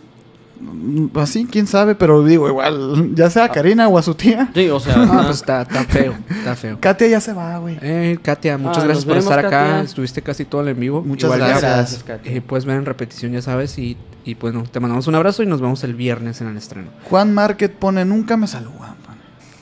Mm, 0.59 1.17
Así, 1.17 1.45
quién 1.49 1.67
sabe, 1.67 1.95
pero 1.95 2.23
digo, 2.23 2.47
igual, 2.47 3.15
ya 3.15 3.29
sea 3.29 3.45
a 3.45 3.49
Karina 3.49 3.87
o 3.87 3.97
a 3.97 4.01
su 4.03 4.13
tía. 4.15 4.49
Sí, 4.53 4.69
o 4.69 4.79
sea. 4.79 4.95
Ah, 5.09 5.23
pues 5.25 5.37
está, 5.37 5.61
está 5.61 5.83
feo, 5.85 6.13
está 6.29 6.55
feo. 6.55 6.77
Katia 6.79 7.07
ya 7.07 7.21
se 7.21 7.33
va, 7.33 7.57
güey. 7.59 7.77
Eh, 7.81 8.17
Katia, 8.21 8.57
muchas 8.57 8.83
Ah, 8.83 8.87
gracias 8.87 9.05
por 9.05 9.17
estar 9.17 9.39
acá. 9.39 9.49
Katia. 9.49 9.81
Estuviste 9.81 10.21
casi 10.21 10.45
todo 10.45 10.61
el 10.61 10.67
en 10.69 10.79
vivo. 10.79 11.01
Muchas 11.01 11.29
ya, 11.31 11.37
gracias. 11.37 11.61
Gracias, 11.61 12.03
Katia. 12.03 12.31
eh, 12.33 12.41
puedes 12.41 12.65
ver 12.65 12.77
en 12.77 12.85
repetición, 12.85 13.31
ya 13.31 13.41
sabes. 13.41 13.77
Y, 13.79 13.97
y 14.25 14.35
pues 14.35 14.53
no, 14.53 14.63
te 14.63 14.79
mandamos 14.79 15.07
un 15.07 15.15
abrazo 15.15 15.43
y 15.43 15.45
nos 15.45 15.61
vemos 15.61 15.83
el 15.83 15.93
viernes 15.95 16.41
en 16.41 16.47
el 16.47 16.57
estreno. 16.57 16.89
Juan 17.09 17.33
Market 17.33 17.71
pone, 17.73 18.03
nunca 18.05 18.35
me 18.37 18.47
saludan. 18.47 18.95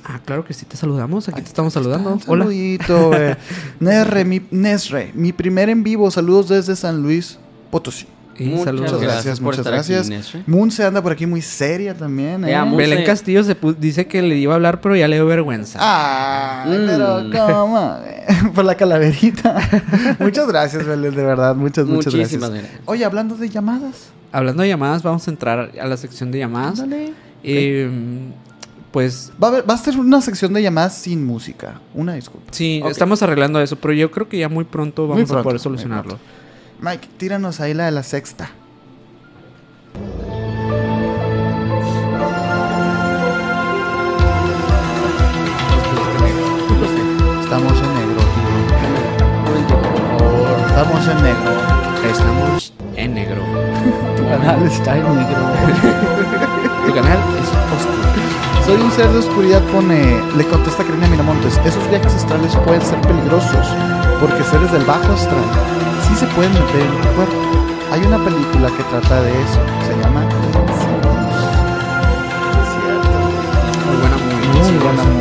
Ah, 0.10 0.22
claro 0.24 0.46
que 0.46 0.54
sí, 0.54 0.66
te 0.66 0.78
saludamos. 0.78 1.28
Aquí 1.28 1.42
te 1.42 1.48
estamos 1.50 1.74
saludando. 1.74 2.18
Hola. 2.28 2.46
saludito, 2.46 3.10
güey. 3.10 3.36
Nesre, 3.82 4.24
mi, 4.24 4.42
Nesre, 4.52 5.12
mi 5.14 5.34
primer 5.34 5.70
en 5.70 5.84
vivo. 5.84 6.10
Saludos 6.12 6.48
desde 6.48 6.76
San 6.78 7.02
Luis 7.04 7.38
Potosí. 7.70 8.08
Y 8.40 8.46
Muchas 8.46 8.66
saludos. 8.66 8.92
Muchas 8.92 9.02
gracias 9.02 9.24
gracias, 9.26 9.40
por 9.40 9.46
muchas 9.58 9.66
gracias. 9.66 10.48
Moon 10.48 10.70
se 10.72 10.84
anda 10.86 11.02
por 11.02 11.12
aquí 11.12 11.26
muy 11.26 11.42
seria 11.42 11.96
también, 11.96 12.46
¿eh? 12.46 12.56
Belén. 12.76 13.04
Castillo 13.06 13.44
se 13.44 13.56
dice 13.80 14.06
que 14.08 14.22
le 14.22 14.36
iba 14.38 14.54
a 14.54 14.56
hablar, 14.58 14.80
pero 14.82 14.96
ya 14.96 15.08
le 15.08 15.16
dio 15.16 15.26
vergüenza. 15.26 15.80
Ah, 15.82 16.66
Mm. 16.68 16.86
pero 16.88 17.24
¿cómo? 17.32 17.98
Por 18.54 18.66
la 18.66 18.76
calaverita. 18.76 19.56
muchas 20.20 20.48
gracias, 20.48 20.86
Belén, 20.86 21.16
de 21.16 21.24
verdad. 21.24 21.56
Muchas, 21.56 21.86
muchas 21.88 22.14
Muchísimas 22.14 22.50
gracias. 22.52 22.70
gracias. 22.72 22.82
Oye, 22.88 23.06
hablando 23.06 23.36
de 23.36 23.50
llamadas. 23.50 24.10
Hablando 24.32 24.62
de 24.64 24.70
llamadas, 24.70 25.02
vamos 25.04 25.28
a 25.28 25.32
entrar 25.32 25.72
a 25.82 25.88
la 25.88 25.98
sección 25.98 26.30
de 26.32 26.40
llamadas. 26.40 26.80
Ándale. 26.80 27.14
Eh, 27.44 27.90
Pues 28.92 29.32
Va 29.42 29.48
a, 29.48 29.52
haber- 29.52 29.70
va 29.70 29.74
a 29.74 29.78
ser 29.78 29.98
una 30.00 30.22
sección 30.22 30.54
de 30.54 30.62
llamadas 30.62 30.96
sin 30.98 31.26
música. 31.26 31.82
Una 31.94 32.14
disculpa. 32.14 32.48
sí, 32.52 32.82
estamos 32.90 33.22
arreglando 33.22 33.60
eso, 33.62 33.76
pero 33.76 33.94
yo 33.94 34.10
creo 34.12 34.28
que 34.30 34.38
ya 34.40 34.50
muy 34.50 34.64
pronto 34.64 35.08
vamos 35.08 35.30
Muy 35.30 35.40
a 35.40 35.44
poder 35.44 35.56
muy 35.56 35.64
solucionarlo. 35.64 36.18
Mike, 36.80 37.08
tíranos 37.18 37.60
ahí 37.60 37.74
la 37.74 37.86
de 37.86 37.92
la 37.92 38.04
sexta. 38.04 38.52
Estamos 47.42 47.74
en 47.82 47.94
negro. 47.96 48.22
Estamos 50.68 51.08
en 51.08 51.24
negro. 51.24 51.52
Estamos 52.12 52.74
en 52.96 53.14
negro. 53.16 53.42
Tu 54.16 54.24
canal 54.30 54.68
está 54.68 54.98
en 54.98 55.16
negro. 55.16 55.38
Tu 56.86 56.94
canal 56.94 57.20
es 57.42 57.50
oscuro. 57.76 58.08
Soy 58.66 58.82
un 58.82 58.92
ser 58.92 59.10
de 59.10 59.20
oscuridad, 59.20 59.62
pone. 59.72 60.22
Le 60.38 60.46
contesta 60.46 60.84
Karina 60.84 61.08
Miramontes. 61.08 61.60
Esos 61.66 61.90
viajes 61.90 62.14
astrales 62.14 62.56
pueden 62.58 62.82
ser 62.82 63.02
peligrosos 63.02 63.68
porque 64.22 64.44
seres 64.44 64.72
del 64.72 64.86
bajo 64.86 65.12
astral 65.12 65.87
se 66.18 66.26
pueden 66.28 66.52
meter 66.52 66.82
en 66.82 67.16
cuerpo. 67.16 67.36
Hay 67.92 68.02
una 68.02 68.18
película 68.18 68.70
que 68.76 68.84
trata 68.86 69.22
de 69.22 69.30
eso. 69.30 69.62
Se 69.86 69.96
llama. 70.02 70.22
Muy 73.86 73.98
buena, 74.02 74.18
Muy 74.54 74.78
buena, 74.84 75.17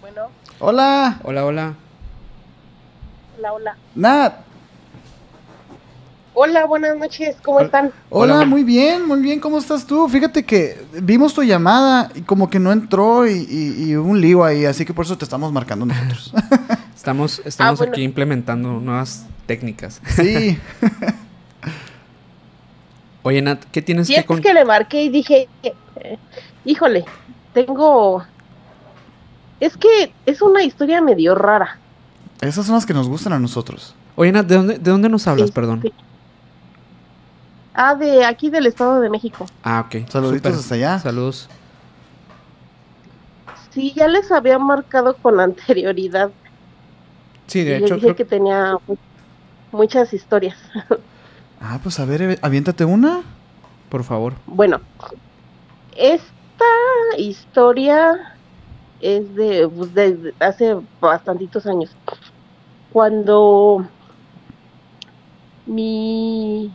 Bueno, 0.00 0.28
Hola, 0.60 1.18
Hola, 1.24 1.44
hola. 1.44 1.74
hola, 3.38 3.52
hola. 3.52 3.76
Nat. 3.94 4.34
Hola, 6.38 6.66
buenas 6.66 6.96
noches, 6.98 7.36
¿cómo 7.42 7.60
están? 7.60 7.92
Hola, 8.10 8.36
Hola. 8.36 8.44
muy 8.46 8.62
bien, 8.62 9.06
muy 9.06 9.20
bien. 9.20 9.40
¿Cómo 9.40 9.58
estás 9.58 9.86
tú? 9.86 10.06
Fíjate 10.08 10.44
que 10.44 10.84
vimos 11.02 11.32
tu 11.34 11.42
llamada 11.42 12.10
y 12.14 12.20
como 12.22 12.48
que 12.50 12.58
no 12.58 12.70
entró 12.72 13.26
y, 13.26 13.32
y- 13.50 13.84
y 13.90 13.96
hubo 13.96 14.10
un 14.10 14.20
lío 14.20 14.44
ahí, 14.44 14.64
así 14.66 14.84
que 14.84 14.92
por 14.94 15.06
eso 15.06 15.16
te 15.18 15.24
estamos 15.24 15.50
marcando 15.52 15.86
nosotros. 15.86 16.32
Estamos, 16.96 17.40
estamos 17.44 17.78
bueno. 17.78 17.92
aquí 17.92 18.02
implementando 18.02 18.80
nuevas 18.80 19.26
técnicas. 19.46 20.00
sí. 20.08 20.58
Oye, 23.26 23.42
Nat, 23.42 23.64
¿qué 23.72 23.82
tienes 23.82 24.06
Sí, 24.06 24.14
que 24.14 24.20
es 24.20 24.26
con... 24.26 24.40
que 24.40 24.54
le 24.54 24.64
marqué 24.64 25.02
y 25.02 25.08
dije, 25.08 25.48
eh, 25.64 26.16
híjole, 26.64 27.04
tengo... 27.52 28.24
Es 29.58 29.76
que 29.76 30.12
es 30.26 30.42
una 30.42 30.62
historia 30.62 31.00
medio 31.00 31.34
rara. 31.34 31.76
Esas 32.40 32.66
son 32.66 32.76
las 32.76 32.86
que 32.86 32.94
nos 32.94 33.08
gustan 33.08 33.32
a 33.32 33.40
nosotros. 33.40 33.96
Oye, 34.14 34.30
Nat, 34.30 34.46
¿de 34.46 34.54
dónde, 34.54 34.78
¿de 34.78 34.90
dónde 34.92 35.08
nos 35.08 35.26
hablas, 35.26 35.48
Este, 35.48 35.54
perdón? 35.60 35.82
Ah, 37.74 37.96
de 37.96 38.24
aquí 38.24 38.48
del 38.48 38.66
Estado 38.66 39.00
de 39.00 39.10
México. 39.10 39.44
Ah, 39.64 39.84
ok. 39.88 40.08
Saluditos 40.08 40.52
súper. 40.52 40.60
hasta 40.60 40.74
allá. 40.76 40.98
Saludos. 41.00 41.48
Sí, 43.70 43.92
ya 43.96 44.06
les 44.06 44.30
había 44.30 44.60
marcado 44.60 45.16
con 45.16 45.40
anterioridad. 45.40 46.30
Sí, 47.48 47.58
y 47.58 47.64
de 47.64 47.80
les 47.80 47.82
hecho, 47.86 47.96
dije 47.96 48.06
creo 48.06 48.16
que 48.16 48.24
tenía 48.24 48.76
mu- 48.86 48.96
muchas 49.72 50.12
historias. 50.14 50.56
Ah, 51.60 51.78
pues 51.82 51.98
a 52.00 52.04
ver, 52.04 52.22
eh, 52.22 52.38
aviéntate 52.42 52.84
una. 52.84 53.22
por 53.88 54.02
favor. 54.04 54.34
Bueno, 54.46 54.80
esta 55.96 56.64
historia 57.16 58.34
es 59.00 59.34
de, 59.34 59.68
pues, 59.68 59.94
de- 59.94 60.34
hace 60.40 60.76
bastantitos 61.00 61.66
años. 61.66 61.90
Cuando 62.92 63.86
mi... 65.66 66.72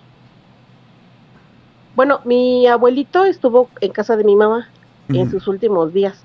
Bueno, 1.95 2.22
mi 2.26 2.68
abuelito 2.68 3.26
estuvo 3.26 3.70
en 3.82 3.91
casa 3.91 4.16
de 4.16 4.24
mi 4.24 4.36
mamá 4.36 4.68
en 5.10 5.30
sus 5.30 5.48
últimos 5.48 5.91
días. 5.94 6.24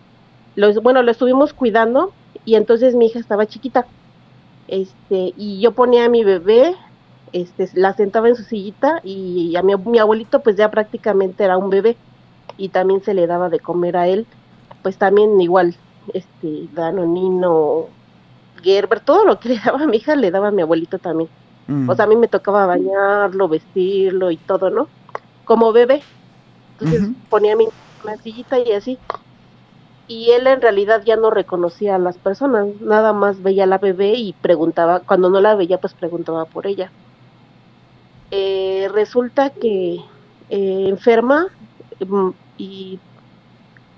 Los, 0.55 0.81
bueno, 0.81 1.03
lo 1.03 1.11
estuvimos 1.11 1.53
cuidando 1.53 2.13
y 2.45 2.55
entonces 2.55 2.95
mi 2.95 3.07
hija 3.07 3.19
estaba 3.19 3.47
chiquita. 3.47 3.85
Este, 4.69 5.35
y 5.37 5.61
yo 5.61 5.73
ponía 5.73 6.05
a 6.05 6.09
mi 6.09 6.23
bebé, 6.25 6.75
este, 7.33 7.69
la 7.75 7.95
sentaba 7.95 8.29
en 8.29 8.37
su 8.37 8.45
sillita 8.45 9.01
y 9.03 9.55
a 9.57 9.63
mi, 9.63 9.77
mi 9.77 9.99
abuelito 9.99 10.41
pues 10.41 10.57
ya 10.57 10.71
prácticamente 10.71 11.45
era 11.45 11.59
un 11.59 11.71
bebé 11.71 11.97
y 12.57 12.69
también 12.71 13.03
se 13.03 13.15
le 13.15 13.27
daba 13.27 13.49
de 13.49 13.61
comer 13.61 13.97
a 13.97 14.09
él, 14.09 14.27
pues 14.83 14.97
también 14.97 15.41
igual, 15.41 15.75
este, 16.15 16.69
Danonino, 16.73 17.87
Gerber, 18.63 19.01
todo 19.01 19.25
lo 19.25 19.39
que 19.39 19.49
le 19.51 19.59
daba 19.59 19.83
a 19.83 19.87
mi 19.87 19.99
hija 19.99 20.17
le 20.17 20.31
daba 20.31 20.49
a 20.49 20.53
mi 20.53 20.63
abuelito 20.63 20.99
también. 20.99 21.29
Mm. 21.67 21.89
O 21.89 21.95
sea, 21.95 22.05
a 22.05 22.09
mí 22.09 22.17
me 22.17 22.29
tocaba 22.29 22.67
bañarlo, 22.67 23.49
vestirlo 23.49 24.31
y 24.31 24.37
todo, 24.37 24.71
¿no? 24.71 24.89
Como 25.45 25.73
bebé. 25.73 26.03
Entonces 26.79 27.09
ponía 27.29 27.57
mi 27.57 27.67
sillita 28.23 28.59
y 28.59 28.73
así. 28.73 28.99
Y 30.09 30.31
él 30.31 30.47
en 30.47 30.61
realidad 30.61 31.03
ya 31.05 31.17
no 31.17 31.31
reconocía 31.31 31.97
a 31.97 31.99
las 31.99 32.17
personas, 32.17 32.69
nada 32.81 33.13
más 33.13 33.43
veía 33.43 33.65
a 33.65 33.67
la 33.67 33.79
bebé 33.79 34.13
y 34.15 34.35
preguntaba, 34.35 35.01
cuando 35.01 35.31
no 35.31 35.41
la 35.41 35.57
veía, 35.57 35.79
pues 35.79 35.95
preguntaba 35.95 36.45
por 36.45 36.69
ella. 36.69 36.93
Eh, 38.31 38.89
resulta 38.93 39.51
que 39.51 40.01
eh, 40.51 40.87
enferma 40.89 41.47
mm, 42.07 42.31
y 42.59 42.99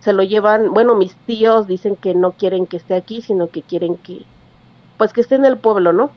se 0.00 0.12
lo 0.12 0.22
llevan, 0.22 0.72
bueno, 0.72 0.94
mis 0.94 1.14
tíos 1.14 1.66
dicen 1.66 1.96
que 1.96 2.14
no 2.14 2.32
quieren 2.32 2.66
que 2.66 2.76
esté 2.76 2.94
aquí, 2.94 3.22
sino 3.22 3.48
que 3.48 3.62
quieren 3.62 3.96
que, 3.96 4.22
pues 4.96 5.12
que 5.12 5.20
esté 5.20 5.34
en 5.34 5.44
el 5.44 5.58
pueblo, 5.58 5.92
¿no? 5.92 6.10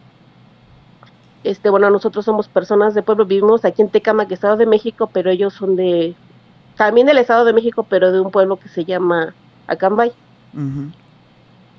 Este, 1.43 1.69
bueno, 1.69 1.89
nosotros 1.89 2.23
somos 2.25 2.47
personas 2.47 2.93
de 2.93 3.01
pueblo, 3.01 3.25
vivimos 3.25 3.65
aquí 3.65 3.81
en 3.81 3.89
Tecamac, 3.89 4.31
Estado 4.31 4.57
de 4.57 4.67
México, 4.67 5.09
pero 5.11 5.31
ellos 5.31 5.53
son 5.53 5.75
de, 5.75 6.15
también 6.77 7.07
del 7.07 7.17
Estado 7.17 7.45
de 7.45 7.53
México, 7.53 7.85
pero 7.89 8.11
de 8.11 8.19
un 8.19 8.31
pueblo 8.31 8.57
que 8.57 8.69
se 8.69 8.85
llama 8.85 9.33
Acambay. 9.67 10.13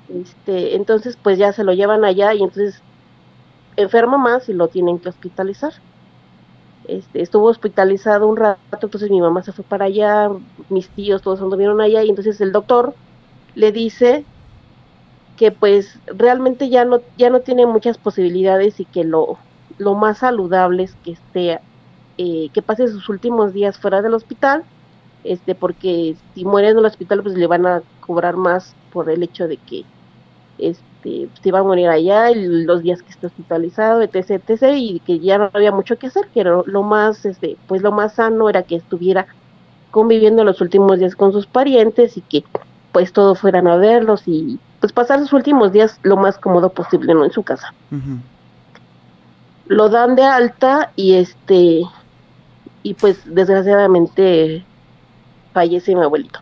Este, 0.09 0.75
entonces, 0.75 1.17
pues 1.21 1.37
ya 1.37 1.53
se 1.53 1.63
lo 1.63 1.73
llevan 1.73 2.03
allá 2.03 2.33
y 2.33 2.43
entonces 2.43 2.81
enferma 3.77 4.17
más 4.17 4.49
y 4.49 4.53
lo 4.53 4.67
tienen 4.67 4.99
que 4.99 5.09
hospitalizar. 5.09 5.73
Este, 6.83 7.21
estuvo 7.21 7.47
hospitalizado 7.47 8.27
un 8.27 8.37
rato, 8.37 8.59
entonces 8.71 9.09
mi 9.09 9.21
mamá 9.21 9.41
se 9.43 9.53
fue 9.53 9.63
para 9.65 9.85
allá, 9.85 10.29
mis 10.69 10.89
tíos 10.93 11.21
todos 11.21 11.41
anduvieron 11.41 11.79
allá 11.81 12.03
y 12.03 12.09
entonces 12.09 12.41
el 12.41 12.51
doctor 12.51 12.97
le 13.55 13.71
dice 13.71 14.27
que 15.35 15.51
pues 15.51 15.99
realmente 16.07 16.69
ya 16.69 16.85
no 16.85 17.01
ya 17.17 17.29
no 17.29 17.41
tiene 17.41 17.65
muchas 17.65 17.97
posibilidades 17.97 18.79
y 18.79 18.85
que 18.85 19.03
lo 19.03 19.39
lo 19.77 19.95
más 19.95 20.19
saludable 20.19 20.83
es 20.83 20.95
que 20.97 21.11
esté 21.13 21.59
eh, 22.17 22.51
que 22.53 22.61
pase 22.61 22.87
sus 22.87 23.09
últimos 23.09 23.53
días 23.53 23.79
fuera 23.79 24.01
del 24.01 24.13
hospital 24.13 24.65
este 25.23 25.55
porque 25.55 26.17
si 26.33 26.45
muere 26.45 26.69
en 26.69 26.77
el 26.79 26.85
hospital 26.85 27.23
pues 27.23 27.35
le 27.35 27.47
van 27.47 27.65
a 27.65 27.83
cobrar 27.99 28.35
más 28.37 28.77
por 28.89 29.09
el 29.09 29.23
hecho 29.23 29.47
de 29.47 29.57
que 29.59 29.89
este 30.57 30.85
se 31.03 31.49
iba 31.49 31.59
a 31.59 31.63
morir 31.63 31.89
allá 31.89 32.31
y 32.31 32.63
los 32.65 32.81
días 32.81 33.01
que 33.01 33.11
esté 33.11 33.27
hospitalizado 33.27 34.01
etc 34.01 34.41
etc 34.47 34.73
y 34.75 34.99
que 35.01 35.19
ya 35.19 35.37
no 35.37 35.49
había 35.53 35.71
mucho 35.71 35.97
que 35.97 36.07
hacer 36.07 36.27
que 36.33 36.43
lo, 36.43 36.63
lo 36.65 36.83
más 36.83 37.25
este 37.25 37.57
pues 37.67 37.81
lo 37.81 37.91
más 37.91 38.15
sano 38.15 38.49
era 38.49 38.63
que 38.63 38.75
estuviera 38.75 39.27
conviviendo 39.91 40.43
los 40.43 40.59
últimos 40.59 40.97
días 40.97 41.15
con 41.15 41.31
sus 41.31 41.45
parientes 41.45 42.17
y 42.17 42.21
que 42.21 42.43
pues 42.91 43.13
todos 43.13 43.39
fueran 43.39 43.67
a 43.67 43.75
verlos 43.75 44.23
y 44.25 44.59
pues 44.79 44.91
pasar 44.91 45.19
sus 45.19 45.33
últimos 45.33 45.71
días 45.71 45.99
lo 46.03 46.17
más 46.17 46.37
cómodo 46.37 46.69
posible 46.69 47.13
no 47.13 47.23
en 47.23 47.31
su 47.31 47.43
casa. 47.43 47.73
Lo 49.67 49.89
dan 49.89 50.15
de 50.15 50.23
alta 50.23 50.91
y 50.95 51.13
este 51.13 51.83
y 52.81 52.93
pues 52.95 53.21
desgraciadamente 53.25 54.65
fallece 55.53 55.95
mi 55.95 56.01
abuelito. 56.01 56.39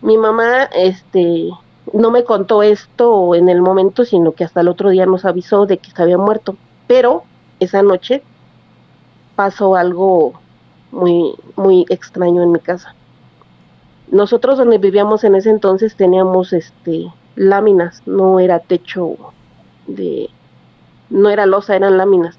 Mi 0.00 0.16
mamá 0.16 0.64
este 0.74 1.50
no 1.92 2.10
me 2.10 2.24
contó 2.24 2.62
esto 2.62 3.34
en 3.34 3.48
el 3.48 3.60
momento, 3.60 4.04
sino 4.04 4.32
que 4.32 4.44
hasta 4.44 4.60
el 4.60 4.68
otro 4.68 4.90
día 4.90 5.06
nos 5.06 5.24
avisó 5.24 5.66
de 5.66 5.78
que 5.78 5.90
se 5.90 6.02
había 6.02 6.18
muerto, 6.18 6.56
pero 6.86 7.24
esa 7.60 7.82
noche 7.82 8.22
pasó 9.36 9.76
algo 9.76 10.34
muy 10.90 11.34
muy 11.56 11.86
extraño 11.88 12.42
en 12.42 12.52
mi 12.52 12.60
casa. 12.60 12.94
Nosotros 14.10 14.58
donde 14.58 14.78
vivíamos 14.78 15.24
en 15.24 15.34
ese 15.34 15.50
entonces 15.50 15.96
teníamos 15.96 16.52
este 16.52 17.12
láminas, 17.34 18.02
no 18.06 18.40
era 18.40 18.58
techo 18.60 19.16
de 19.86 20.28
no 21.10 21.30
era 21.30 21.46
losa, 21.46 21.76
eran 21.76 21.96
láminas. 21.96 22.38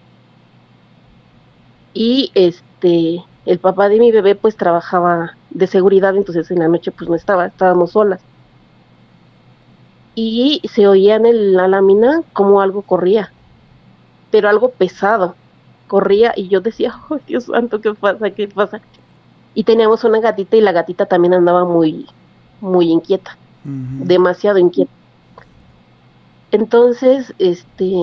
Y 1.94 2.32
este, 2.34 3.24
el 3.46 3.60
papá 3.60 3.90
de 3.90 4.00
mi 4.00 4.12
bebé 4.12 4.36
pues 4.36 4.58
trabajaba 4.58 5.38
de 5.52 5.68
seguridad, 5.68 6.16
entonces 6.16 6.50
en 6.52 6.60
la 6.60 6.68
noche 6.68 6.92
pues 6.92 7.10
no 7.10 7.16
estaba, 7.16 7.48
estábamos 7.48 7.92
solas. 7.92 8.22
Y 10.16 10.62
se 10.72 10.88
oía 10.88 11.16
en 11.16 11.26
el- 11.26 11.54
la 11.54 11.68
lámina 11.68 12.22
como 12.34 12.62
algo 12.62 12.82
corría, 12.84 13.32
pero 14.32 14.50
algo 14.50 14.70
pesado, 14.70 15.36
corría 15.88 16.34
y 16.36 16.48
yo 16.48 16.62
decía, 16.62 16.94
oh 17.10 17.18
Dios 17.28 17.46
santo, 17.46 17.82
¿qué 17.82 17.94
pasa? 17.94 18.30
¿Qué 18.32 18.48
pasa? 18.48 18.82
Y 19.56 19.64
teníamos 19.64 20.04
una 20.04 20.20
gatita 20.20 20.58
y 20.58 20.62
la 20.62 20.72
gatita 20.72 21.06
también 21.06 21.34
andaba 21.34 21.66
muy, 21.66 22.08
muy 22.62 22.90
inquieta 22.90 23.38
demasiado 24.08 24.58
inquieta. 24.58 24.92
Entonces, 26.52 27.34
este, 27.40 27.94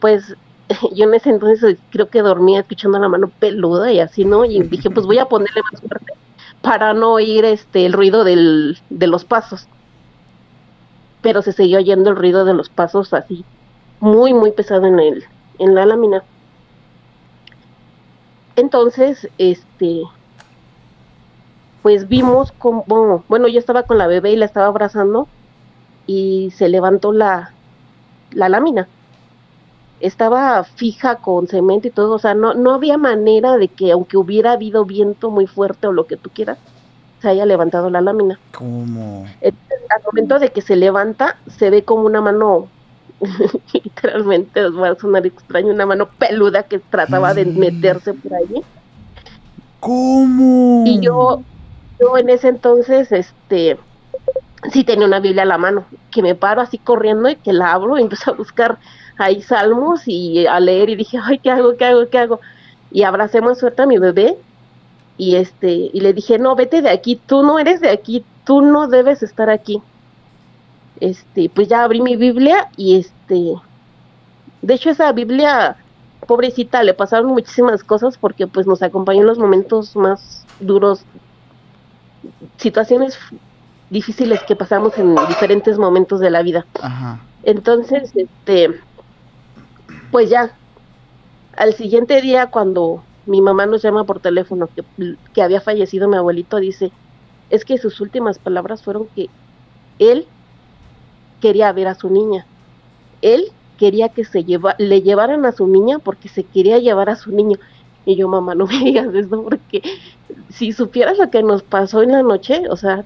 pues 0.00 0.34
yo 0.94 1.04
en 1.04 1.14
ese 1.14 1.30
entonces 1.30 1.78
creo 1.90 2.08
que 2.08 2.22
dormía 2.22 2.60
escuchando 2.60 2.98
la 2.98 3.08
mano 3.08 3.30
peluda 3.40 3.92
y 3.92 4.00
así, 4.00 4.24
¿no? 4.24 4.44
Y 4.44 4.62
dije, 4.62 4.90
pues 4.90 5.06
voy 5.06 5.18
a 5.18 5.26
ponerle 5.26 5.62
más 5.70 5.80
fuerte 5.80 6.12
para 6.66 6.94
no 6.94 7.12
oír 7.12 7.44
este 7.44 7.86
el 7.86 7.92
ruido 7.92 8.24
del, 8.24 8.80
de 8.90 9.06
los 9.06 9.24
pasos. 9.24 9.68
Pero 11.22 11.40
se 11.40 11.52
siguió 11.52 11.78
oyendo 11.78 12.10
el 12.10 12.16
ruido 12.16 12.44
de 12.44 12.54
los 12.54 12.68
pasos 12.70 13.14
así, 13.14 13.44
muy, 14.00 14.34
muy 14.34 14.50
pesado 14.50 14.84
en 14.84 14.98
el, 14.98 15.24
en 15.60 15.76
la 15.76 15.86
lámina. 15.86 16.24
Entonces, 18.56 19.28
este, 19.38 20.02
pues 21.82 22.08
vimos 22.08 22.50
como, 22.50 23.22
bueno, 23.28 23.46
yo 23.46 23.60
estaba 23.60 23.84
con 23.84 23.98
la 23.98 24.08
bebé 24.08 24.32
y 24.32 24.36
la 24.36 24.46
estaba 24.46 24.66
abrazando 24.66 25.28
y 26.08 26.50
se 26.56 26.68
levantó 26.68 27.12
la, 27.12 27.52
la 28.32 28.48
lámina. 28.48 28.88
Estaba 30.00 30.62
fija 30.64 31.16
con 31.16 31.48
cemento 31.48 31.88
y 31.88 31.90
todo, 31.90 32.14
o 32.14 32.18
sea, 32.18 32.34
no, 32.34 32.54
no 32.54 32.74
había 32.74 32.98
manera 32.98 33.56
de 33.56 33.68
que 33.68 33.92
aunque 33.92 34.16
hubiera 34.16 34.52
habido 34.52 34.84
viento 34.84 35.30
muy 35.30 35.46
fuerte 35.46 35.86
o 35.86 35.92
lo 35.92 36.06
que 36.06 36.16
tú 36.16 36.30
quieras, 36.30 36.58
se 37.20 37.28
haya 37.28 37.46
levantado 37.46 37.90
la 37.90 38.00
lámina. 38.00 38.38
¿Cómo? 38.52 39.26
Entonces, 39.40 39.90
al 39.90 40.02
momento 40.04 40.38
de 40.38 40.50
que 40.50 40.60
se 40.60 40.76
levanta, 40.76 41.36
se 41.46 41.70
ve 41.70 41.82
como 41.82 42.02
una 42.02 42.20
mano, 42.20 42.68
literalmente, 43.72 44.64
os 44.64 44.78
va 44.78 44.90
a 44.90 44.96
sonar 44.96 45.26
extraño, 45.26 45.72
una 45.72 45.86
mano 45.86 46.08
peluda 46.18 46.64
que 46.64 46.78
trataba 46.78 47.32
de 47.34 47.46
meterse 47.46 48.12
por 48.14 48.34
ahí. 48.34 48.62
¿Cómo? 49.80 50.84
Y 50.86 51.00
yo, 51.00 51.42
yo 52.00 52.18
en 52.18 52.28
ese 52.28 52.48
entonces, 52.48 53.10
este, 53.12 53.78
sí 54.72 54.84
tenía 54.84 55.06
una 55.06 55.20
Biblia 55.20 55.42
a 55.42 55.46
la 55.46 55.58
mano, 55.58 55.84
que 56.10 56.22
me 56.22 56.34
paro 56.34 56.60
así 56.60 56.78
corriendo 56.78 57.28
y 57.28 57.36
que 57.36 57.52
la 57.52 57.72
abro 57.72 57.98
y 57.98 58.02
empiezo 58.02 58.30
a 58.30 58.34
buscar 58.34 58.78
ahí 59.18 59.42
salmos 59.42 60.02
y 60.06 60.46
a 60.46 60.60
leer 60.60 60.90
y 60.90 60.96
dije, 60.96 61.18
ay, 61.22 61.38
¿qué 61.38 61.50
hago, 61.50 61.76
qué 61.76 61.84
hago, 61.84 62.08
qué 62.08 62.18
hago? 62.18 62.40
Y 62.90 63.02
abracé 63.02 63.40
más 63.40 63.58
suerte 63.58 63.82
a 63.82 63.86
mi 63.86 63.98
bebé 63.98 64.36
y 65.18 65.36
este, 65.36 65.90
y 65.92 66.00
le 66.00 66.12
dije, 66.12 66.38
no, 66.38 66.54
vete 66.54 66.82
de 66.82 66.90
aquí, 66.90 67.20
tú 67.26 67.42
no 67.42 67.58
eres 67.58 67.80
de 67.80 67.90
aquí, 67.90 68.24
tú 68.44 68.60
no 68.60 68.86
debes 68.88 69.22
estar 69.22 69.50
aquí. 69.50 69.80
Este, 71.00 71.48
pues 71.48 71.68
ya 71.68 71.84
abrí 71.84 72.00
mi 72.00 72.16
Biblia 72.16 72.68
y 72.76 72.96
este, 72.96 73.54
de 74.62 74.74
hecho 74.74 74.90
esa 74.90 75.12
Biblia 75.12 75.76
pobrecita, 76.26 76.82
le 76.82 76.94
pasaron 76.94 77.28
muchísimas 77.28 77.84
cosas 77.84 78.18
porque 78.18 78.46
pues 78.46 78.66
nos 78.66 78.82
acompañó 78.82 79.20
en 79.20 79.26
los 79.26 79.38
momentos 79.38 79.94
más 79.96 80.44
duros, 80.60 81.04
situaciones 82.56 83.18
difíciles 83.90 84.42
que 84.42 84.56
pasamos 84.56 84.98
en 84.98 85.14
diferentes 85.28 85.78
momentos 85.78 86.20
de 86.20 86.30
la 86.30 86.42
vida. 86.42 86.66
Ajá. 86.80 87.20
Entonces, 87.44 88.10
este, 88.16 88.80
pues 90.10 90.30
ya, 90.30 90.56
al 91.56 91.74
siguiente 91.74 92.20
día 92.20 92.46
cuando 92.50 93.02
mi 93.26 93.40
mamá 93.40 93.66
nos 93.66 93.82
llama 93.82 94.04
por 94.04 94.20
teléfono 94.20 94.68
que, 95.34 95.42
había 95.42 95.60
fallecido 95.60 96.08
mi 96.08 96.16
abuelito, 96.16 96.58
dice, 96.58 96.92
es 97.50 97.64
que 97.64 97.78
sus 97.78 98.00
últimas 98.00 98.38
palabras 98.38 98.82
fueron 98.82 99.08
que 99.14 99.28
él 99.98 100.26
quería 101.40 101.72
ver 101.72 101.88
a 101.88 101.94
su 101.94 102.08
niña. 102.08 102.46
Él 103.22 103.52
quería 103.78 104.10
que 104.10 104.24
se 104.24 104.44
lleva, 104.44 104.74
le 104.78 105.02
llevaran 105.02 105.44
a 105.44 105.52
su 105.52 105.66
niña 105.66 105.98
porque 105.98 106.28
se 106.28 106.44
quería 106.44 106.78
llevar 106.78 107.10
a 107.10 107.16
su 107.16 107.32
niño. 107.32 107.58
Y 108.04 108.14
yo, 108.14 108.28
mamá, 108.28 108.54
no 108.54 108.66
me 108.66 108.78
digas 108.78 109.12
eso 109.14 109.42
porque 109.42 109.82
si 110.50 110.72
supieras 110.72 111.18
lo 111.18 111.30
que 111.30 111.42
nos 111.42 111.62
pasó 111.62 112.02
en 112.02 112.12
la 112.12 112.22
noche, 112.22 112.62
o 112.70 112.76
sea, 112.76 113.04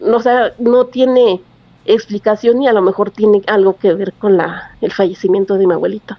no, 0.00 0.16
o 0.16 0.20
sea, 0.20 0.54
no 0.58 0.86
tiene 0.86 1.40
explicación 1.84 2.62
y 2.62 2.68
a 2.68 2.72
lo 2.72 2.82
mejor 2.82 3.10
tiene 3.10 3.42
algo 3.46 3.76
que 3.76 3.94
ver 3.94 4.12
con 4.14 4.36
la, 4.36 4.72
el 4.80 4.92
fallecimiento 4.92 5.54
de 5.56 5.66
mi 5.66 5.72
abuelita. 5.74 6.18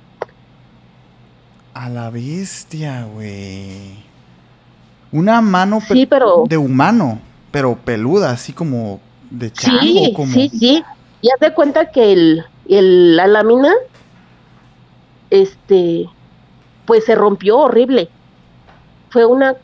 A 1.73 1.89
la 1.89 2.09
bestia, 2.09 3.05
güey. 3.05 4.03
Una 5.11 5.41
mano 5.41 5.79
Sí, 5.81 6.05
pero- 6.05 6.43
de 6.47 6.57
humano, 6.57 7.19
pero 7.51 7.75
peluda, 7.77 8.31
así 8.31 8.53
como 8.53 8.99
de 9.29 9.51
chango. 9.51 9.79
Sí, 9.81 10.13
como... 10.15 10.31
sí, 10.33 10.49
sí. 10.49 10.83
Y 11.21 11.29
haz 11.29 11.39
de 11.39 11.53
cuenta 11.53 11.91
que 11.91 12.11
el, 12.13 12.43
el, 12.67 13.15
la 13.15 13.27
lámina, 13.27 13.71
este, 15.29 16.09
pues 16.85 17.05
se 17.05 17.15
rompió 17.15 17.59
horrible. 17.59 18.09
Fue 19.09 19.25
una, 19.25 19.55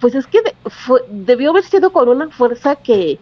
pues 0.00 0.14
es 0.14 0.26
que 0.26 0.42
de- 0.42 0.54
fue, 0.70 1.02
debió 1.10 1.50
haber 1.50 1.64
sido 1.64 1.92
con 1.92 2.08
una 2.08 2.28
fuerza 2.30 2.76
que 2.76 3.18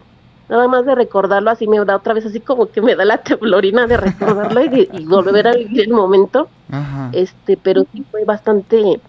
nada 0.49 0.67
más 0.67 0.85
de 0.85 0.95
recordarlo 0.95 1.51
así 1.51 1.67
me 1.67 1.77
da 1.85 1.95
otra 1.95 2.13
vez 2.13 2.25
así 2.25 2.39
como 2.41 2.69
que 2.71 2.81
me 2.81 2.95
da 2.95 3.05
la 3.05 3.17
temblorina 3.19 3.87
de 3.87 3.97
recordarlo 3.97 4.61
y, 4.63 4.69
de- 4.69 4.89
y 4.91 5.05
volver 5.05 5.47
a 5.47 5.53
vivir 5.53 5.81
el 5.81 5.89
momento. 5.93 6.49
Ajá. 6.71 7.09
este 7.13 7.57
pero 7.57 7.83
sí 7.91 8.05
fue 8.11 8.25
bastante 8.25 8.99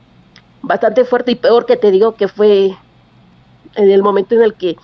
bastante 0.63 1.05
fuerte 1.05 1.33
y 1.33 1.35
peor 1.37 1.67
que 1.67 1.77
te 1.77 1.91
digo 1.91 2.15
que 2.15 2.29
fue 2.29 2.75
en 3.75 3.91
el 3.91 4.03
momento 4.03 4.35
en 4.35 4.43
el 4.43 4.55
que 4.55 4.77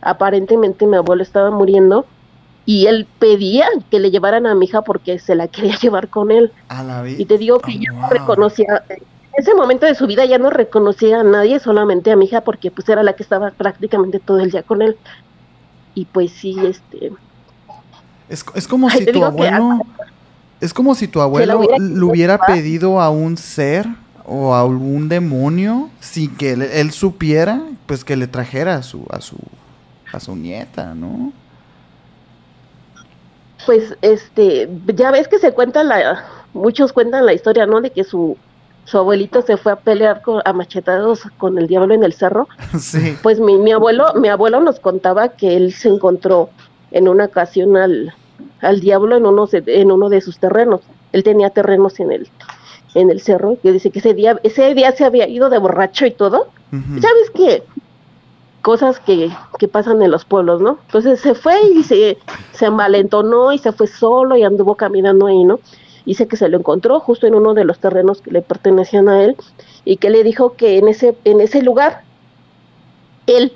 aparentemente 0.00 0.86
mi 0.86 0.96
abuelo 0.96 1.22
estaba 1.22 1.50
muriendo 1.50 2.06
y 2.64 2.86
él 2.86 3.06
pedía 3.18 3.66
que 3.90 3.98
le 4.00 4.10
llevaran 4.10 4.46
a 4.46 4.54
mi 4.54 4.66
hija 4.66 4.82
porque 4.82 5.18
se 5.18 5.34
la 5.34 5.48
quería 5.48 5.76
llevar 5.82 6.08
con 6.08 6.30
él 6.30 6.52
A 6.68 6.82
la 6.82 7.08
y 7.08 7.24
te 7.26 7.38
digo 7.38 7.58
que 7.60 7.72
ya 7.78 7.92
no 7.92 8.08
reconocía 8.08 8.84
en 8.88 8.98
ese 9.36 9.54
momento 9.54 9.86
de 9.86 9.94
su 9.94 10.06
vida 10.06 10.24
ya 10.24 10.38
no 10.38 10.50
reconocía 10.50 11.20
a 11.20 11.24
nadie 11.24 11.58
solamente 11.60 12.10
a 12.10 12.16
mi 12.16 12.26
hija 12.26 12.42
porque 12.42 12.70
pues 12.70 12.88
era 12.88 13.02
la 13.02 13.14
que 13.14 13.22
estaba 13.22 13.50
prácticamente 13.50 14.20
todo 14.20 14.40
el 14.40 14.50
día 14.50 14.62
con 14.62 14.82
él 14.82 14.96
y 15.94 16.04
pues 16.06 16.32
sí 16.32 16.56
este 16.64 17.12
Es, 18.28 18.44
es 18.54 18.66
como 18.66 18.90
si 18.90 19.04
tu 19.06 19.20
que 19.20 19.24
abuelo. 19.24 19.80
Es 20.60 20.72
como 20.72 20.94
si 20.94 21.08
tu 21.08 21.20
abuelo 21.20 21.58
hubiera 21.58 21.78
le 21.78 22.04
hubiera 22.04 22.38
pedido 22.38 23.00
a 23.00 23.10
un 23.10 23.36
ser 23.36 23.86
o 24.24 24.54
a 24.54 24.60
algún 24.60 25.08
demonio 25.08 25.90
sin 26.00 26.36
que 26.36 26.52
él, 26.52 26.62
él 26.62 26.92
supiera, 26.92 27.60
pues 27.86 28.04
que 28.04 28.16
le 28.16 28.28
trajera 28.28 28.76
a 28.76 28.82
su, 28.82 29.04
a 29.10 29.20
su, 29.20 29.36
a 30.12 30.20
su 30.20 30.36
nieta, 30.36 30.94
¿no? 30.94 31.32
pues 33.66 33.96
este 34.02 34.68
ya 34.94 35.10
ves 35.10 35.28
que 35.28 35.38
se 35.38 35.52
cuenta 35.52 35.84
la 35.84 36.24
muchos 36.52 36.92
cuentan 36.92 37.26
la 37.26 37.32
historia 37.32 37.66
no 37.66 37.80
de 37.80 37.90
que 37.90 38.04
su 38.04 38.36
su 38.84 38.98
abuelito 38.98 39.42
se 39.42 39.56
fue 39.56 39.72
a 39.72 39.76
pelear 39.76 40.22
con, 40.22 40.42
a 40.44 40.52
machetados 40.52 41.22
con 41.38 41.58
el 41.58 41.66
diablo 41.66 41.94
en 41.94 42.04
el 42.04 42.12
cerro 42.12 42.48
sí. 42.78 43.16
pues 43.22 43.40
mi, 43.40 43.56
mi 43.56 43.72
abuelo 43.72 44.14
mi 44.14 44.28
abuelo 44.28 44.60
nos 44.60 44.80
contaba 44.80 45.28
que 45.28 45.56
él 45.56 45.72
se 45.72 45.88
encontró 45.88 46.50
en 46.90 47.08
una 47.08 47.26
ocasión 47.26 47.76
al, 47.76 48.14
al 48.60 48.80
diablo 48.80 49.16
en 49.16 49.26
uno 49.26 49.46
de, 49.46 49.62
en 49.66 49.92
uno 49.92 50.08
de 50.08 50.20
sus 50.20 50.38
terrenos 50.38 50.80
él 51.12 51.22
tenía 51.22 51.50
terrenos 51.50 52.00
en 52.00 52.12
el 52.12 52.28
en 52.94 53.10
el 53.10 53.20
cerro 53.20 53.56
que 53.62 53.72
dice 53.72 53.90
que 53.90 54.00
ese 54.00 54.14
día 54.14 54.38
ese 54.42 54.74
día 54.74 54.92
se 54.92 55.04
había 55.04 55.28
ido 55.28 55.48
de 55.48 55.58
borracho 55.58 56.06
y 56.06 56.10
todo 56.10 56.48
ves 57.14 57.30
que 57.34 57.62
cosas 58.62 59.00
que, 59.00 59.30
que 59.58 59.68
pasan 59.68 60.00
en 60.02 60.10
los 60.10 60.24
pueblos, 60.24 60.60
¿no? 60.60 60.78
Entonces 60.86 61.20
se 61.20 61.34
fue 61.34 61.54
y 61.74 61.82
se, 61.82 62.16
se 62.52 62.66
envalentonó 62.66 63.52
y 63.52 63.58
se 63.58 63.72
fue 63.72 63.88
solo 63.88 64.36
y 64.36 64.44
anduvo 64.44 64.76
caminando 64.76 65.26
ahí, 65.26 65.44
¿no? 65.44 65.58
Dice 66.04 66.26
que 66.26 66.36
se 66.36 66.48
lo 66.48 66.58
encontró 66.58 66.98
justo 67.00 67.26
en 67.26 67.34
uno 67.34 67.54
de 67.54 67.64
los 67.64 67.78
terrenos 67.78 68.20
que 68.20 68.30
le 68.30 68.42
pertenecían 68.42 69.08
a 69.08 69.22
él 69.22 69.36
y 69.84 69.96
que 69.96 70.10
le 70.10 70.24
dijo 70.24 70.54
que 70.54 70.78
en 70.78 70.88
ese, 70.88 71.16
en 71.24 71.40
ese 71.40 71.62
lugar 71.62 72.02
él 73.26 73.52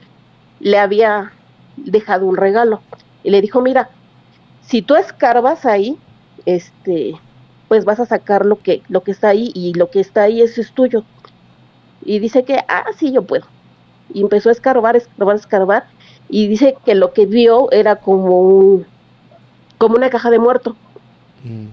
le 0.61 0.79
había 0.79 1.33
dejado 1.77 2.27
un 2.27 2.37
regalo 2.37 2.81
y 3.25 3.31
le 3.31 3.41
dijo, 3.41 3.61
mira, 3.61 3.91
si 4.63 4.83
tú 4.83 4.95
escarbas 4.95 5.67
ahí, 5.67 5.97
este, 6.45 7.15
pues 7.69 7.85
vas 7.85 7.99
a 7.99 8.07
sacar 8.07 8.47
lo 8.47 8.61
que, 8.61 8.83
lo 8.89 9.03
que 9.03 9.11
está 9.11 9.29
ahí 9.29 9.51
y 9.55 9.75
lo 9.75 9.91
que 9.91 10.01
está 10.01 10.23
ahí 10.23 10.41
es 10.41 10.73
tuyo. 10.73 11.03
Y 12.05 12.21
dice 12.21 12.45
que, 12.45 12.65
ah, 12.69 12.85
sí, 12.97 13.13
yo 13.13 13.23
puedo 13.23 13.47
y 14.15 14.23
empezó 14.23 14.51
a 14.51 14.53
escarbar, 14.53 14.95
escarbar, 14.95 15.35
escarbar, 15.35 15.85
y 16.29 16.47
dice 16.47 16.77
que 16.85 16.95
lo 16.95 17.13
que 17.13 17.27
vio 17.27 17.71
era 17.73 17.97
como 17.97 18.41
un, 18.41 18.87
como 19.79 19.97
una 19.97 20.11
caja 20.11 20.31
de 20.31 20.39
muerto, 20.39 20.77
Mm. 21.45 21.69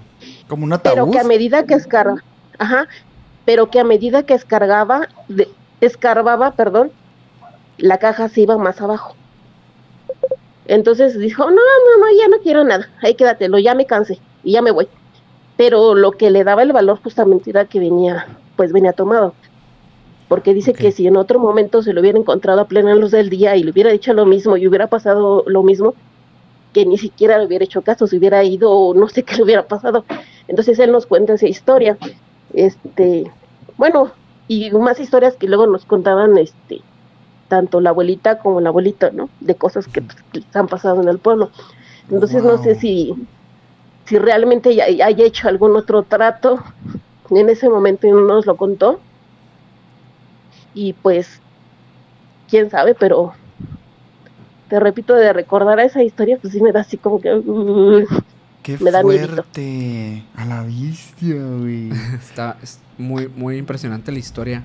Como 0.48 0.64
un 0.64 0.78
pero 0.82 1.10
que 1.10 1.18
a 1.18 1.24
medida 1.24 1.64
que 1.64 1.74
escarga, 1.74 2.22
ajá, 2.58 2.86
pero 3.44 3.70
que 3.70 3.80
a 3.80 3.84
medida 3.84 4.24
que 4.24 4.34
escargaba, 4.34 5.08
de, 5.28 5.48
escarbaba, 5.80 6.52
perdón, 6.52 6.92
la 7.78 7.98
caja 7.98 8.28
se 8.28 8.42
iba 8.42 8.56
más 8.58 8.80
abajo. 8.80 9.14
Entonces 10.66 11.18
dijo, 11.18 11.44
no, 11.44 11.50
no, 11.50 11.98
no, 12.00 12.18
ya 12.18 12.28
no 12.28 12.38
quiero 12.42 12.64
nada, 12.64 12.88
ahí 13.02 13.14
quédatelo, 13.14 13.58
ya 13.58 13.74
me 13.74 13.86
cansé 13.86 14.18
y 14.42 14.52
ya 14.52 14.62
me 14.62 14.70
voy. 14.70 14.88
Pero 15.56 15.94
lo 15.94 16.12
que 16.12 16.30
le 16.30 16.44
daba 16.44 16.62
el 16.62 16.72
valor 16.72 17.00
justamente 17.02 17.50
era 17.50 17.66
que 17.66 17.78
venía, 17.78 18.26
pues 18.56 18.72
venía 18.72 18.92
tomado. 18.92 19.34
Porque 20.28 20.54
dice 20.54 20.72
que 20.72 20.90
si 20.90 21.06
en 21.06 21.16
otro 21.16 21.38
momento 21.38 21.82
se 21.82 21.92
lo 21.92 22.00
hubiera 22.00 22.18
encontrado 22.18 22.60
a 22.62 22.66
plena 22.66 22.94
luz 22.94 23.10
del 23.10 23.28
día 23.28 23.56
y 23.56 23.62
le 23.62 23.70
hubiera 23.70 23.92
dicho 23.92 24.14
lo 24.14 24.24
mismo 24.24 24.56
y 24.56 24.66
hubiera 24.66 24.86
pasado 24.86 25.44
lo 25.46 25.62
mismo, 25.62 25.94
que 26.72 26.86
ni 26.86 26.98
siquiera 26.98 27.38
le 27.38 27.46
hubiera 27.46 27.64
hecho 27.64 27.82
caso, 27.82 28.06
se 28.06 28.16
hubiera 28.16 28.42
ido 28.42 28.70
o 28.70 28.94
no 28.94 29.08
sé 29.08 29.22
qué 29.22 29.36
le 29.36 29.44
hubiera 29.44 29.66
pasado. 29.66 30.04
Entonces 30.48 30.78
él 30.78 30.92
nos 30.92 31.06
cuenta 31.06 31.34
esa 31.34 31.46
historia. 31.46 31.96
Este, 32.52 33.30
bueno, 33.76 34.12
y 34.48 34.70
más 34.72 35.00
historias 35.00 35.36
que 35.36 35.48
luego 35.48 35.66
nos 35.66 35.84
contaban 35.84 36.36
este 36.38 36.80
tanto 37.48 37.80
la 37.80 37.90
abuelita 37.90 38.38
como 38.38 38.58
el 38.60 38.66
abuelito, 38.66 39.10
¿no? 39.12 39.28
De 39.40 39.54
cosas 39.54 39.86
que, 39.86 40.02
pues, 40.02 40.16
que 40.32 40.42
han 40.54 40.66
pasado 40.66 41.02
en 41.02 41.08
el 41.08 41.18
pueblo. 41.18 41.50
Entonces 42.10 42.42
no 42.42 42.62
sé 42.62 42.74
si 42.74 43.14
si 44.04 44.18
realmente 44.18 44.74
ya 44.74 44.84
haya 44.84 45.24
hecho 45.24 45.48
algún 45.48 45.76
otro 45.76 46.02
trato 46.02 46.62
en 47.30 47.48
ese 47.48 47.68
momento 47.68 48.06
y 48.06 48.12
no 48.12 48.20
nos 48.20 48.46
lo 48.46 48.56
contó. 48.56 49.00
Y 50.74 50.92
pues 50.94 51.40
quién 52.48 52.70
sabe, 52.70 52.94
pero 52.94 53.32
te 54.68 54.80
repito 54.80 55.14
de 55.14 55.32
recordar 55.32 55.78
a 55.78 55.84
esa 55.84 56.02
historia, 56.02 56.38
pues 56.40 56.52
sí 56.52 56.60
me 56.60 56.72
da 56.72 56.80
así 56.80 56.96
como 56.98 57.20
que 57.20 57.34
uh, 57.34 58.06
Qué 58.64 58.80
me 58.80 58.90
da 58.90 59.04
miedito. 59.04 59.44
fuerte. 59.44 60.24
A 60.34 60.44
la 60.46 60.62
bestia, 60.64 61.36
güey. 61.36 61.90
Está 62.14 62.58
es 62.62 62.80
muy, 62.98 63.28
muy 63.28 63.58
impresionante 63.58 64.10
la 64.12 64.18
historia. 64.18 64.64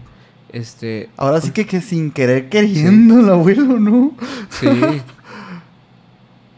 Este, 0.50 1.12
Ahora 1.18 1.42
sí 1.42 1.52
que, 1.52 1.68
que 1.68 1.82
sin 1.82 2.12
querer 2.12 2.50
queriendo 2.50 3.20
el 3.20 3.30
abuelo, 3.30 3.80
¿no? 3.80 4.18
sí, 4.50 5.04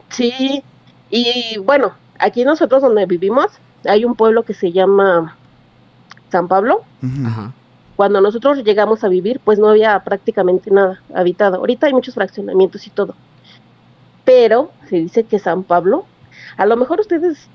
Sí, 0.09 0.63
y 1.09 1.57
bueno, 1.59 1.93
aquí 2.19 2.43
nosotros 2.45 2.81
donde 2.81 3.05
vivimos 3.05 3.47
hay 3.85 4.05
un 4.05 4.15
pueblo 4.15 4.43
que 4.43 4.53
se 4.53 4.71
llama 4.71 5.37
San 6.31 6.47
Pablo. 6.47 6.85
Ajá. 7.25 7.55
cuando 7.95 8.21
nosotros 8.21 8.63
llegamos 8.63 9.03
a 9.03 9.09
vivir, 9.09 9.41
pues 9.43 9.59
no 9.59 9.69
había 9.69 9.99
prácticamente 10.03 10.71
nada 10.71 11.01
habitado. 11.13 11.57
Ahorita 11.57 11.87
hay 11.87 11.93
muchos 11.93 12.15
fraccionamientos 12.15 12.87
y 12.87 12.91
todo. 12.91 13.17
Pero 14.23 14.73
se 14.89 14.97
dice 14.97 15.25
que 15.25 15.39
San 15.39 15.63
Pablo, 15.63 16.07
a 16.57 16.65
lo 16.65 16.75
mejor 16.77 16.99
ustedes 16.99 17.47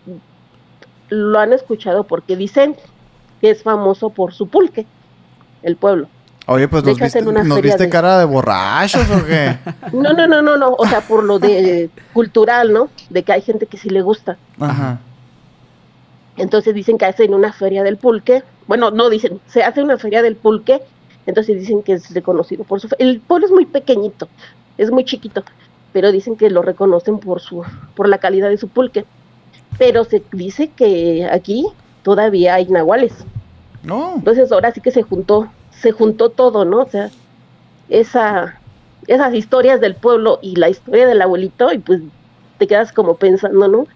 lo 1.09 1.39
han 1.39 1.53
escuchado 1.53 2.05
porque 2.05 2.37
dicen 2.37 2.77
que 3.41 3.51
es 3.51 3.63
famoso 3.63 4.11
por 4.11 4.33
su 4.35 4.49
pulque, 4.49 4.87
el 5.63 5.77
pueblo. 5.77 6.09
Oye, 6.49 6.69
pues 6.69 6.85
nos 6.85 6.93
viste, 6.95 7.05
hacen 7.07 7.29
una 7.29 7.43
¿nos 7.43 7.57
feria 7.57 7.73
viste 7.73 7.85
de- 7.85 7.91
cara 7.91 8.19
de 8.21 8.25
borrachos 8.25 9.05
o 9.11 9.25
qué? 9.27 9.59
No, 9.93 10.13
no, 10.13 10.27
no, 10.29 10.43
no, 10.43 10.57
no, 10.57 10.75
o 10.79 10.87
sea, 10.87 11.01
por 11.01 11.25
lo 11.25 11.39
de 11.39 11.91
cultural, 12.13 12.73
¿no? 12.73 12.89
De 13.11 13.23
que 13.25 13.33
hay 13.33 13.43
gente 13.43 13.67
que 13.67 13.77
sí 13.77 13.91
le 13.91 14.01
gusta. 14.03 14.37
Ajá. 14.61 15.01
Entonces 16.37 16.75
dicen 16.75 16.99
que 16.99 17.07
hacen 17.07 17.35
una 17.35 17.53
feria 17.53 17.83
del 17.83 17.97
pulque. 17.97 18.43
Bueno, 18.67 18.91
no 18.91 19.09
dicen, 19.11 19.41
se 19.47 19.63
hace 19.65 19.83
una 19.83 19.99
feria 19.99 20.23
del 20.23 20.37
pulque. 20.37 20.83
Entonces 21.27 21.59
dicen 21.59 21.83
que 21.83 21.95
es 21.95 22.13
reconocido 22.15 22.63
por 22.65 22.81
su. 22.81 22.89
El 22.99 23.21
pueblo 23.21 23.47
es 23.47 23.53
muy 23.53 23.67
pequeñito, 23.67 24.29
es 24.79 24.91
muy 24.93 25.05
chiquito, 25.05 25.43
pero 25.97 26.13
dicen 26.13 26.37
que 26.37 26.51
lo 26.51 26.61
reconocen 26.61 27.19
por 27.21 27.41
su, 27.41 27.65
por 27.95 28.07
la 28.07 28.19
calidad 28.19 28.51
de 28.51 28.59
su 28.59 28.69
pulque. 28.69 29.07
Pero 29.79 30.05
se 30.05 30.23
dice 30.31 30.69
que 30.69 31.27
aquí 31.33 31.67
todavía 32.03 32.57
hay 32.57 32.67
nahuales. 32.67 33.15
No. 33.83 34.13
Entonces 34.17 34.53
ahora 34.53 34.73
sí 34.73 34.83
que 34.83 34.91
se 34.91 35.01
juntó, 35.01 35.49
se 35.71 35.93
juntó 35.93 36.29
todo, 36.29 36.67
¿no? 36.67 36.81
O 36.81 36.87
sea, 36.87 37.11
esa, 37.89 38.61
esas 39.07 39.33
historias 39.33 39.81
del 39.81 39.95
pueblo 39.95 40.39
y 40.43 40.57
la 40.57 40.69
historia 40.69 41.07
del 41.07 41.23
abuelito, 41.23 41.73
y 41.73 41.79
pues 41.79 42.03
te 42.59 42.67
quedas 42.67 42.93
como 42.93 43.17
pensando, 43.17 43.67
¿no? 43.67 43.87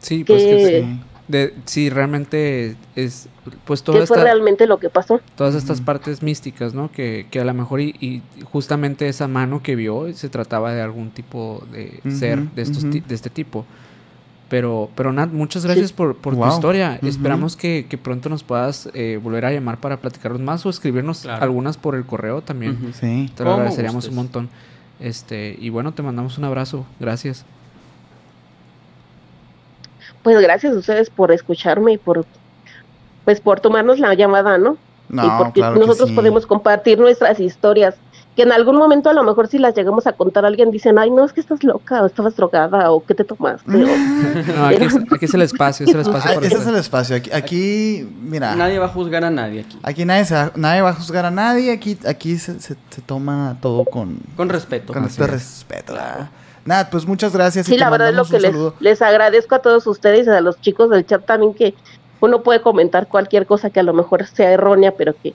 Sí, 0.00 0.24
pues 0.24 0.42
que 0.42 0.50
Que- 0.50 0.80
sí. 0.82 1.00
De, 1.28 1.54
sí, 1.66 1.90
realmente 1.90 2.74
es, 2.96 3.28
pues 3.66 3.82
¿Qué 3.82 3.92
fue 3.92 4.02
esta, 4.02 4.22
realmente 4.22 4.66
lo 4.66 4.78
que 4.78 4.88
pasó? 4.88 5.20
todas 5.36 5.54
estas 5.54 5.82
partes 5.82 6.22
místicas, 6.22 6.72
¿no? 6.72 6.90
Que, 6.90 7.26
que 7.30 7.38
a 7.40 7.44
lo 7.44 7.52
mejor 7.52 7.82
y, 7.82 7.94
y 8.00 8.22
justamente 8.44 9.06
esa 9.08 9.28
mano 9.28 9.62
que 9.62 9.76
vio 9.76 10.10
se 10.14 10.30
trataba 10.30 10.72
de 10.72 10.80
algún 10.80 11.10
tipo 11.10 11.62
de 11.70 12.00
ser 12.10 12.40
de 12.52 12.62
estos 12.62 12.82
de 12.90 13.02
este 13.10 13.28
tipo. 13.30 13.66
Pero, 14.48 14.88
pero 14.94 15.12
Nat, 15.12 15.30
muchas 15.30 15.66
gracias 15.66 15.92
por, 15.92 16.16
por 16.16 16.34
Wow. 16.34 16.48
tu 16.48 16.54
historia. 16.54 16.98
Esperamos 17.02 17.54
que, 17.56 17.84
que 17.86 17.98
pronto 17.98 18.30
nos 18.30 18.42
puedas 18.42 18.88
eh, 18.94 19.20
volver 19.22 19.44
a 19.44 19.52
llamar 19.52 19.78
para 19.80 19.98
platicarnos 19.98 20.40
más 20.40 20.64
o 20.64 20.70
escribirnos 20.70 21.20
Claro. 21.20 21.44
algunas 21.44 21.76
por 21.76 21.94
el 21.94 22.06
correo 22.06 22.40
también. 22.40 22.94
Sí. 22.98 23.30
Te 23.36 23.44
lo 23.44 23.52
agradeceríamos 23.52 23.96
gustes. 23.96 24.10
un 24.10 24.16
montón. 24.16 24.48
Este, 25.00 25.54
y 25.60 25.68
bueno, 25.68 25.92
te 25.92 26.02
mandamos 26.02 26.38
un 26.38 26.44
abrazo. 26.44 26.86
Gracias. 26.98 27.44
Pues 30.22 30.40
gracias 30.40 30.74
a 30.74 30.78
ustedes 30.78 31.10
por 31.10 31.30
escucharme 31.32 31.92
y 31.92 31.98
por 31.98 32.24
pues 33.24 33.40
por 33.40 33.60
tomarnos 33.60 33.98
la 33.98 34.14
llamada, 34.14 34.56
¿no? 34.58 34.76
y 35.10 35.16
No, 35.16 35.38
porque 35.38 35.60
claro 35.60 35.76
nosotros 35.76 36.10
sí. 36.10 36.14
podemos 36.14 36.46
compartir 36.46 36.98
nuestras 36.98 37.40
historias, 37.40 37.94
que 38.36 38.42
en 38.42 38.52
algún 38.52 38.76
momento 38.76 39.08
a 39.10 39.12
lo 39.14 39.22
mejor 39.24 39.48
si 39.48 39.58
las 39.58 39.74
llegamos 39.74 40.06
a 40.06 40.12
contar 40.12 40.44
a 40.44 40.48
alguien 40.48 40.70
dicen, 40.70 40.98
"Ay, 40.98 41.10
no, 41.10 41.24
es 41.24 41.32
que 41.32 41.40
estás 41.40 41.62
loca 41.64 42.02
o 42.02 42.06
estabas 42.06 42.36
drogada 42.36 42.90
o 42.90 43.04
qué 43.04 43.14
te 43.14 43.24
tomaste." 43.24 43.70
o- 43.70 43.76
No, 44.56 44.66
aquí, 44.66 44.84
es, 44.84 44.96
aquí 44.96 45.24
es 45.24 45.34
el 45.34 45.42
espacio, 45.42 45.86
es 45.86 45.94
el 45.94 46.00
espacio 46.00 46.30
Ah, 46.30 46.34
para 46.34 46.46
ese 46.46 46.56
es 46.56 46.66
el 46.66 46.76
espacio. 46.76 47.16
Aquí, 47.16 47.30
aquí 47.32 48.08
mira. 48.22 48.54
Nadie 48.54 48.78
va 48.78 48.86
a 48.86 48.88
juzgar 48.90 49.24
a 49.24 49.30
nadie 49.30 49.60
aquí. 49.60 49.78
Aquí 49.82 50.04
nadie, 50.04 50.24
se 50.24 50.34
va, 50.34 50.52
nadie 50.56 50.82
va 50.82 50.90
a 50.90 50.94
juzgar 50.94 51.24
a 51.26 51.30
nadie. 51.30 51.72
Aquí, 51.72 51.98
aquí 52.06 52.38
se, 52.38 52.60
se- 52.60 52.76
se 52.90 53.02
toma 53.02 53.56
todo 53.60 53.84
con, 53.84 54.18
Con 54.36 54.48
respeto. 54.48 54.92
con 54.92 55.04
este 55.04 55.26
respeto. 55.26 55.94
¿verdad? 55.94 56.28
Nada, 56.68 56.90
pues 56.90 57.06
muchas 57.06 57.32
gracias. 57.32 57.66
y 57.66 57.72
Sí, 57.72 57.76
te 57.76 57.80
la 57.80 57.90
verdad 57.90 58.10
es 58.10 58.14
lo 58.14 58.24
que 58.26 58.38
les, 58.40 58.54
les 58.80 59.02
agradezco 59.02 59.54
a 59.54 59.58
todos 59.60 59.86
ustedes 59.86 60.26
y 60.26 60.30
a 60.30 60.40
los 60.40 60.60
chicos 60.60 60.90
del 60.90 61.06
chat 61.06 61.24
también 61.24 61.54
que 61.54 61.74
uno 62.20 62.42
puede 62.42 62.60
comentar 62.60 63.06
cualquier 63.08 63.46
cosa 63.46 63.70
que 63.70 63.80
a 63.80 63.82
lo 63.82 63.94
mejor 63.94 64.26
sea 64.26 64.50
errónea, 64.52 64.92
pero 64.96 65.14
que 65.20 65.32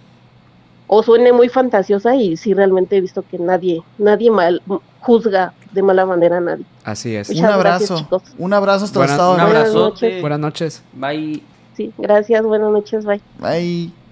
o 0.87 1.01
suene 1.01 1.33
muy 1.33 1.49
fantasiosa 1.49 2.15
y 2.15 2.37
sí 2.37 2.53
realmente 2.53 2.97
he 2.97 3.01
visto 3.01 3.23
que 3.29 3.39
nadie 3.39 3.81
nadie 3.97 4.29
mal 4.29 4.61
juzga 4.99 5.53
de 5.71 5.81
mala 5.81 6.05
manera 6.05 6.37
a 6.37 6.41
nadie. 6.41 6.65
Así 6.83 7.15
es. 7.15 7.29
Un 7.29 7.35
Muchas 7.37 7.51
abrazo. 7.51 8.07
un 8.37 8.53
abrazo 8.53 8.85
hasta 8.85 8.99
el 8.99 9.07
Buena- 9.07 9.13
estado 9.13 9.31
Un 9.31 9.37
de 9.39 9.43
Buenas 9.45 9.73
noches. 9.73 10.21
Buenas 10.21 10.39
noches. 10.39 10.83
Bye. 10.93 11.41
Sí, 11.75 11.91
gracias, 11.97 12.43
buenas 12.43 12.69
noches, 12.71 13.05
bye. 13.05 13.21
Bye. 13.39 14.02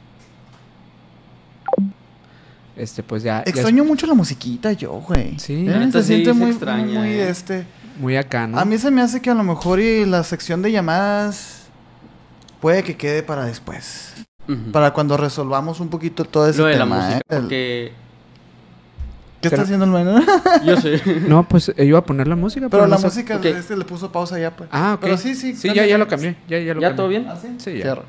Este, 2.76 3.04
pues 3.04 3.22
ya. 3.24 3.38
ya 3.38 3.42
es 3.44 3.48
Extraño 3.50 3.84
mucho 3.84 4.08
la 4.08 4.14
musiquita 4.14 4.72
yo, 4.72 4.92
güey. 4.94 5.38
Sí. 5.40 5.66
¿Eh? 5.68 5.72
La 5.72 5.92
Se 5.92 6.02
sí 6.02 6.08
siente 6.08 6.26
se 6.32 6.34
muy, 6.34 6.50
extraña, 6.52 7.00
muy 7.00 7.10
eh. 7.10 7.30
este. 7.30 7.66
muy 8.00 8.16
acá, 8.18 8.48
¿no? 8.48 8.58
A 8.60 8.66
mí 8.66 8.78
se 8.78 8.90
me 8.92 9.02
hace 9.02 9.22
que 9.22 9.30
a 9.30 9.34
lo 9.36 9.44
mejor 9.44 9.80
y 9.80 10.06
la 10.06 10.24
sección 10.24 10.62
de 10.62 10.72
llamadas 10.72 11.64
puede 12.60 12.84
que 12.84 12.96
quede 12.98 13.24
para 13.24 13.46
después. 13.46 14.14
Ujú. 14.48 14.72
Para 14.72 14.92
cuando 14.94 15.18
resolvamos 15.18 15.80
un 15.80 15.90
poquito 15.90 16.24
todo 16.26 16.48
ese 16.50 16.60
Lo 16.60 16.66
de 16.68 16.74
la 16.78 16.84
tema. 16.86 16.96
música. 16.98 17.18
¿eh? 17.18 17.24
Porque 17.28 17.92
¿Qué 19.42 19.48
está 19.48 19.58
Pero- 19.58 19.64
haciendo 19.64 19.86
el 19.86 19.92
menor? 19.92 20.24
yo 20.66 20.78
sé. 20.78 21.02
No, 21.28 21.48
pues 21.48 21.70
eh, 21.76 21.86
iba 21.86 22.00
a 22.00 22.04
poner 22.06 22.28
la 22.28 22.36
música. 22.36 22.70
Pero 22.70 22.86
la 22.88 22.96
no 22.96 23.02
música 23.02 23.38
Ok. 23.38 23.46
este 23.46 23.76
le 23.76 23.86
puso 23.86 24.12
pausa 24.12 24.40
ya, 24.40 24.56
pues. 24.56 24.70
Ah, 24.72 24.94
ok. 24.96 25.02
Pero 25.02 25.18
sí, 25.18 25.36
sí. 25.36 25.56
Sí, 25.56 25.72
ya, 25.74 25.86
ya 25.86 25.98
lo 25.98 26.08
cambié. 26.08 26.36
Ya, 26.48 26.60
ya 26.60 26.74
lo 26.74 26.82
¿Ya 26.82 26.88
cambié. 26.90 26.96
todo 26.98 27.08
bien? 27.10 27.26
¿Ah, 27.28 27.36
sí? 27.42 27.48
Sí, 27.58 27.74
ya. 27.78 27.82
Cierra. 27.82 28.04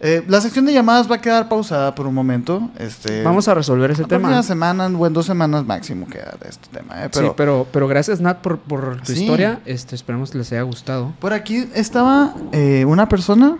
Eh, 0.00 0.22
la 0.28 0.40
sección 0.42 0.66
de 0.66 0.74
llamadas 0.74 1.10
va 1.10 1.16
a 1.16 1.20
quedar 1.20 1.48
pausada 1.48 1.94
por 1.94 2.06
un 2.06 2.14
momento. 2.14 2.68
Este, 2.78 3.22
Vamos 3.22 3.48
a 3.48 3.54
resolver 3.54 3.90
ese 3.90 4.04
tema. 4.04 4.42
semana, 4.42 4.86
o 4.88 5.06
en 5.06 5.12
dos 5.14 5.24
semanas 5.24 5.64
máximo 5.64 6.06
queda 6.06 6.34
de 6.40 6.50
este 6.50 6.68
tema. 6.68 7.02
¿eh? 7.04 7.08
Pero 7.10 7.28
sí, 7.28 7.34
pero, 7.36 7.66
pero 7.72 7.88
gracias, 7.88 8.20
Nat, 8.20 8.38
por, 8.42 8.58
por 8.58 9.00
tu 9.02 9.12
Sí. 9.14 9.22
historia. 9.22 9.60
Este, 9.64 9.94
esperemos 9.94 10.30
que 10.30 10.38
les 10.38 10.52
haya 10.52 10.62
gustado. 10.62 11.14
por 11.18 11.32
aquí 11.32 11.66
estaba 11.74 12.34
eh, 12.52 12.84
una 12.84 13.08
persona, 13.08 13.56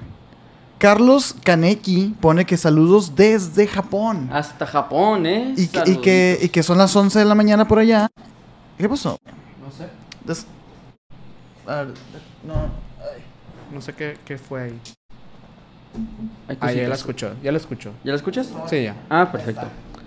Carlos 0.78 1.34
Kaneki, 1.42 2.16
pone 2.20 2.44
que 2.44 2.58
saludos 2.58 3.16
desde 3.16 3.66
Japón. 3.66 4.28
Hasta 4.30 4.66
Japón, 4.66 5.24
¿eh? 5.24 5.54
y, 5.56 5.68
que, 5.68 5.82
y, 5.90 5.96
que, 6.02 6.38
y 6.42 6.48
que 6.50 6.62
son 6.62 6.76
las 6.76 6.94
11 6.94 7.18
de 7.18 7.24
la 7.24 7.34
mañana 7.34 7.66
por 7.66 7.78
allá. 7.78 8.08
¿Qué 8.76 8.86
pasó? 8.86 9.18
No 9.64 9.70
sé. 9.72 9.88
Des- 10.26 10.44
a 11.66 11.76
ver, 11.76 11.94
no, 12.46 12.54
ay. 13.00 13.22
No 13.72 13.80
sé 13.80 13.94
qué, 13.94 14.18
qué 14.26 14.36
fue 14.36 14.64
ahí. 14.64 14.80
Ah, 16.60 16.72
ya 16.72 16.88
la 16.88 16.94
escuchó. 16.94 17.32
Ya 17.42 17.52
la 17.52 17.58
escuchó. 17.58 17.92
¿Ya 18.04 18.12
la 18.12 18.16
escuchas? 18.16 18.52
Sí, 18.68 18.84
ya. 18.84 18.94
Ah, 19.08 19.30
perfecto. 19.30 19.66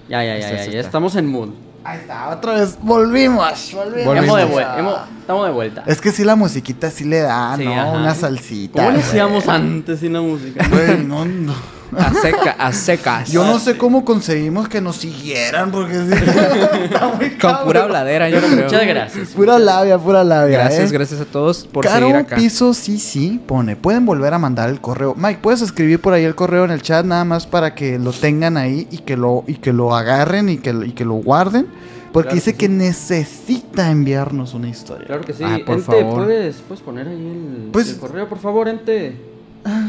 Ya, 0.10 0.24
ya, 0.24 0.38
ya, 0.38 0.46
Está, 0.46 0.50
ya, 0.50 0.62
está, 0.62 0.72
ya 0.74 0.80
estamos 0.80 1.16
en 1.16 1.28
mood. 1.28 1.50
Ahí 1.84 2.00
está, 2.00 2.30
otra 2.30 2.54
vez. 2.56 2.78
Volvimos. 2.82 3.72
Volvimos. 3.74 4.06
Volvimos. 4.06 4.18
Hemos 4.26 4.38
de 4.38 4.46
vuelta. 4.46 4.80
hemos- 4.80 5.00
Estamos 5.22 5.46
de 5.48 5.54
vuelta. 5.54 5.84
Es 5.86 6.02
que 6.02 6.12
sí, 6.12 6.24
la 6.24 6.36
musiquita 6.36 6.90
sí 6.90 7.04
le 7.06 7.20
da, 7.20 7.56
Sí, 7.58 7.64
¿no? 7.66 7.74
ajá. 7.74 7.92
Una 7.92 8.16
salsita. 8.16 8.80
¿Cómo 8.84 8.92
le 8.98 9.04
hacíamos 9.04 9.48
antes 9.48 10.00
sin 10.00 10.14
la 10.14 10.22
música? 10.22 10.68
Güey, 10.68 11.04
no, 11.06 11.24
no. 11.26 11.54
A 11.98 12.14
seca, 12.14 12.52
a 12.60 12.72
secas. 12.72 13.32
Yo 13.32 13.44
no 13.44 13.58
sé 13.58 13.76
cómo 13.76 14.06
conseguimos 14.06 14.68
que 14.70 14.80
nos 14.80 14.98
siguieran, 14.98 15.72
porque 15.72 15.96
sí, 15.96 16.14
está 16.84 17.08
muy 17.18 17.32
Con 17.32 17.58
pura 17.64 17.82
habladera, 17.84 18.30
yo 18.30 18.40
creo. 18.42 18.64
Muchas 18.66 18.86
gracias. 18.86 19.30
Pura 19.30 19.58
labia, 19.58 19.98
pura 19.98 20.24
labia. 20.24 20.60
Gracias, 20.60 20.92
¿eh? 20.92 20.94
gracias 20.94 21.20
a 21.22 21.26
todos 21.26 21.66
por 21.66 21.84
Caro 21.86 22.02
seguir 22.08 22.16
acá. 22.16 22.36
Piso 22.36 22.76
sí, 22.76 23.00
sí, 23.00 23.42
pone. 23.48 23.76
Pueden 23.76 24.06
volver 24.06 24.36
a 24.36 24.38
mandar 24.38 24.70
el 24.70 24.80
correo. 24.82 25.16
Mike, 25.18 25.40
puedes 25.42 25.64
escribir 25.64 26.00
por 26.00 26.14
ahí 26.14 26.26
el 26.26 26.36
correo 26.36 26.64
en 26.64 26.70
el 26.70 26.84
chat 26.84 27.04
nada 27.08 27.26
más 27.26 27.48
para 27.48 27.74
que 27.74 27.98
lo 27.98 28.14
tengan 28.14 28.58
ahí 28.58 28.88
y 28.92 29.00
que 29.00 29.18
lo, 29.18 29.44
y 29.48 29.56
que 29.56 29.74
lo 29.74 29.96
agarren 29.96 30.48
y 30.50 30.58
que, 30.60 30.70
y 30.86 30.92
que 30.92 31.06
lo 31.06 31.16
guarden. 31.16 31.69
Porque 32.12 32.30
Claro 32.30 32.36
dice 32.36 32.56
que 32.56 32.68
necesita 32.70 33.90
enviarnos 33.92 34.54
una 34.54 34.68
historia. 34.70 35.06
Claro 35.08 35.22
que 35.24 35.32
sí. 35.34 35.44
Ah, 35.46 35.60
por 35.66 35.76
Ente, 35.78 35.86
favor. 35.86 36.16
¿puedes, 36.26 36.56
puedes 36.68 36.82
poner 36.84 37.08
ahí 37.08 37.16
el, 37.16 37.70
Pues- 37.72 37.90
el 37.92 37.98
correo, 37.98 38.28
por 38.28 38.40
favor, 38.40 38.68
Ente? 38.68 39.16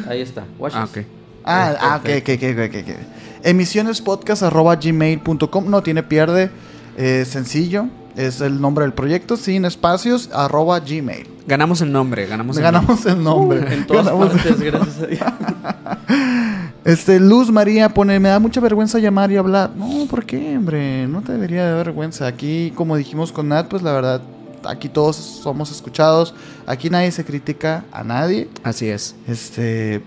Ahí 0.09 0.21
está. 0.21 0.45
Ah, 0.73 0.85
ok. 0.85 0.99
Ah, 1.45 1.75
ah, 1.81 2.01
ok, 2.03 2.11
ok, 2.21 2.29
ok, 2.35 2.43
ok, 2.69 2.75
ok. 2.83 2.91
Emisionespodcast.gmail.com 3.45 5.71
No 5.71 5.83
tiene 5.83 6.03
pierde. 6.03 6.51
eh, 6.97 7.25
sencillo. 7.27 7.87
Es 8.17 8.41
el 8.41 8.61
nombre 8.61 8.83
del 8.85 8.93
proyecto, 8.93 9.37
sin 9.37 9.65
espacios, 9.65 10.31
arroba 10.35 10.81
gmail. 10.81 11.29
Ganamos 11.47 11.81
el 11.81 11.93
nombre, 11.93 12.27
ganamos 12.27 12.57
el 12.57 12.63
Ganamos 12.65 13.07
el 13.07 13.23
nombre. 13.23 13.61
Uh, 13.61 13.67
En 13.73 13.87
todas 13.87 14.07
Ganamos 14.07 14.33
el- 14.35 14.41
partes, 14.41 14.61
gracias 14.61 14.99
a 14.99 15.07
Dios. 15.07 15.21
Este, 16.85 17.21
Luz 17.21 17.51
María 17.51 17.89
pone, 17.91 18.19
me 18.19 18.31
da 18.31 18.39
mucha 18.39 18.61
vergüenza 18.61 18.99
llamar 18.99 19.31
y 19.31 19.37
hablar. 19.37 19.71
No, 19.77 20.07
¿por 20.07 20.25
qué, 20.25 20.57
hombre? 20.57 21.07
No 21.07 21.21
te 21.23 21.33
debería 21.33 21.65
de 21.65 21.73
dar 21.73 21.87
vergüenza. 21.87 22.27
Aquí, 22.27 22.73
como 22.75 22.97
dijimos 22.97 23.33
con 23.33 23.49
Nat, 23.49 23.69
pues 23.69 23.83
la 23.83 23.93
verdad, 23.93 24.23
aquí 24.65 24.89
todos 24.89 25.17
somos 25.17 25.71
escuchados. 25.71 26.35
Aquí 26.67 26.89
nadie 26.89 27.13
se 27.13 27.25
critica 27.25 27.85
a 27.93 28.03
nadie. 28.03 28.49
Así 28.63 28.89
es. 28.89 29.15
Este, 29.27 30.03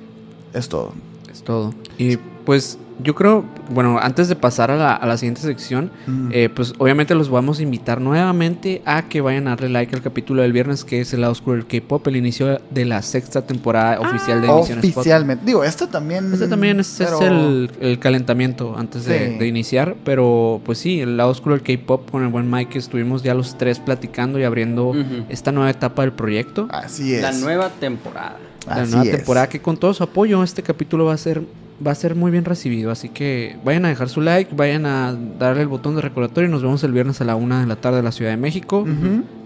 es 0.54 0.68
todo. 0.68 0.94
Es 1.32 1.44
todo. 1.44 1.74
Y 1.98 2.18
pues 2.46 2.78
yo 3.04 3.16
creo, 3.16 3.44
bueno, 3.72 3.98
antes 4.00 4.28
de 4.30 4.36
pasar 4.36 4.70
a 4.70 4.76
la, 4.78 4.94
a 4.94 5.06
la 5.08 5.18
siguiente 5.18 5.42
sección, 5.42 5.90
Mm. 6.06 6.30
eh, 6.32 6.50
pues 6.54 6.74
obviamente 6.78 7.16
los 7.16 7.28
vamos 7.30 7.58
a 7.60 7.64
invitar 7.64 8.00
nuevamente 8.00 8.84
a 8.86 9.10
que 9.10 9.20
vayan 9.20 9.48
a 9.48 9.52
darle 9.52 9.70
like 9.70 9.96
al 9.96 10.02
capítulo 10.04 10.44
del 10.44 10.54
viernes, 10.54 10.84
que 10.86 11.02
es 11.02 11.12
el 11.14 11.22
lado 11.22 11.32
oscuro 11.34 11.56
del 11.58 11.66
K-pop, 11.66 12.08
el 12.08 12.18
inicio 12.18 12.62
de 12.70 12.86
la 12.86 13.02
sexta 13.02 13.42
temporada 13.42 14.00
oficial 14.00 14.42
de 14.42 14.48
Emisiones. 14.48 14.86
Oficialmente. 14.96 15.44
Digo, 15.46 15.64
este 15.64 15.88
también. 15.88 16.32
Este 16.34 16.48
también 16.48 16.80
es, 16.80 17.00
el, 17.02 17.72
el 17.82 17.98
calentamiento 18.00 18.76
antes 18.78 19.06
de, 19.06 19.32
Sí. 19.32 19.38
de 19.40 19.48
iniciar, 19.48 19.96
pero 20.06 20.62
pues 20.64 20.78
sí, 20.78 21.02
el 21.02 21.18
lado 21.18 21.32
oscuro 21.32 21.56
del 21.56 21.64
K-pop 21.64 22.12
con 22.12 22.22
el 22.24 22.30
buen 22.30 22.50
Mike 22.50 22.78
estuvimos 22.78 23.24
ya 23.24 23.34
los 23.34 23.58
tres 23.58 23.80
platicando 23.80 24.38
y 24.38 24.44
abriendo 24.44 24.94
esta 25.30 25.52
nueva 25.52 25.72
etapa 25.72 26.04
del 26.04 26.12
proyecto. 26.12 26.68
Así 26.70 27.16
es. 27.16 27.22
La 27.24 27.32
nueva 27.32 27.70
temporada. 27.70 28.38
la 28.68 28.76
Así 28.76 28.92
nueva 28.92 29.06
es. 29.10 29.16
temporada 29.18 29.50
que 29.50 29.60
con 29.62 29.78
todo 29.78 29.94
su 29.96 30.04
apoyo 30.04 30.44
este 30.44 30.62
capítulo 30.62 31.06
va 31.06 31.14
a 31.14 31.18
ser 31.18 31.42
va 31.86 31.92
a 31.92 31.96
ser 31.96 32.16
muy 32.16 32.32
bien 32.32 32.46
recibido. 32.46 32.92
Así 32.92 33.10
que 33.10 33.58
vayan 33.64 33.86
a 33.86 33.90
dejar 33.90 34.10
su 34.10 34.22
like, 34.22 34.54
vayan 34.56 34.86
a 34.86 35.16
darle 35.40 35.62
el 35.62 35.68
botón 35.68 35.96
de 35.96 36.02
recordatorio 36.02 36.48
y 36.48 36.52
nos 36.52 36.62
vemos 36.62 36.84
el 36.84 36.92
viernes 36.92 37.22
a 37.22 37.26
la 37.26 37.36
una 37.36 37.62
de 37.62 37.68
la 37.68 37.76
tarde 37.76 38.00
en 38.00 38.06
la 38.06 38.12
Ciudad 38.12 38.32
de 38.32 38.38
México. 38.38 38.86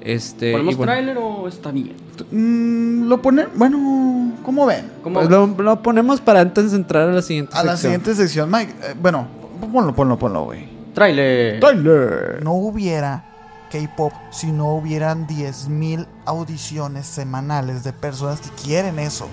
Este, 0.02 0.52
¿Ponemos 0.54 0.78
bueno, 0.78 0.92
tráiler 0.94 1.18
o 1.18 1.48
está 1.48 1.72
bien? 1.72 1.94
Mm, 2.32 3.08
lo 3.08 3.22
pone, 3.22 3.48
bueno, 3.56 4.34
¿cómo 4.44 4.66
ven? 4.66 4.90
¿Cómo 5.04 5.20
pues 5.20 5.30
lo, 5.30 5.48
lo 5.48 5.82
ponemos 5.82 6.22
para 6.22 6.40
antes 6.42 6.72
de 6.72 6.78
entrar 6.78 7.10
a 7.10 7.12
la 7.12 7.22
siguiente 7.22 7.52
A 7.56 7.64
la 7.64 7.72
sección. 7.72 7.92
siguiente 7.94 8.16
sección, 8.16 8.50
Mike, 8.52 8.74
eh, 8.84 8.96
bueno, 9.02 9.28
ponlo, 9.72 9.94
ponlo, 9.94 10.18
ponlo, 10.18 10.44
güey. 10.46 10.68
Tráiler. 10.94 11.60
Trailer. 11.60 12.40
No 12.44 12.54
hubiera 12.54 13.24
K-pop 13.72 14.14
si 14.32 14.52
no 14.52 14.76
hubieran 14.76 15.28
10.000 15.28 16.08
audiciones 16.26 17.06
semanales 17.06 17.84
de 17.84 17.94
personas 17.94 18.40
que 18.42 18.50
quieren 18.64 18.98
eso. 18.98 19.28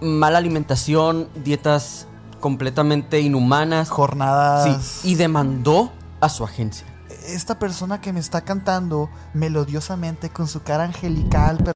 Mala 0.00 0.38
alimentación, 0.38 1.28
dietas 1.44 2.06
completamente 2.40 3.20
inhumanas. 3.20 3.90
Jornadas. 3.90 4.82
Sí, 5.02 5.10
y 5.10 5.14
demandó 5.16 5.92
a 6.20 6.28
su 6.28 6.42
agencia. 6.44 6.86
Esta 7.26 7.58
persona 7.58 8.00
que 8.00 8.12
me 8.12 8.20
está 8.20 8.40
cantando 8.42 9.10
melodiosamente 9.34 10.30
con 10.30 10.48
su 10.48 10.62
cara 10.62 10.84
angelical. 10.84 11.58
pero- 11.58 11.74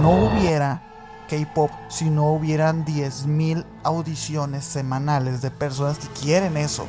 No 0.00 0.10
hubiera 0.26 0.82
K-pop 1.28 1.70
si 1.88 2.10
no 2.10 2.32
hubieran 2.32 2.84
10.000 2.84 3.64
audiciones 3.82 4.64
semanales 4.64 5.42
de 5.42 5.50
personas 5.50 5.98
que 5.98 6.08
quieren 6.08 6.56
eso. 6.56 6.86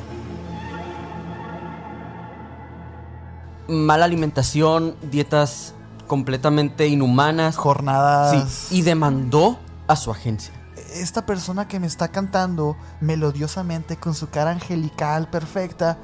Mala 3.68 4.04
alimentación, 4.04 4.94
dietas 5.10 5.74
completamente 6.06 6.86
inhumanas. 6.88 7.56
Jornadas. 7.56 8.50
Sí, 8.68 8.78
y 8.78 8.82
demandó 8.82 9.58
a 9.86 9.96
su 9.96 10.10
agencia. 10.10 10.52
Esta 10.94 11.26
persona 11.26 11.68
que 11.68 11.78
me 11.78 11.86
está 11.86 12.08
cantando 12.08 12.76
melodiosamente 13.00 13.96
con 13.96 14.14
su 14.14 14.30
cara 14.30 14.50
angelical 14.50 15.28
perfecta. 15.28 15.98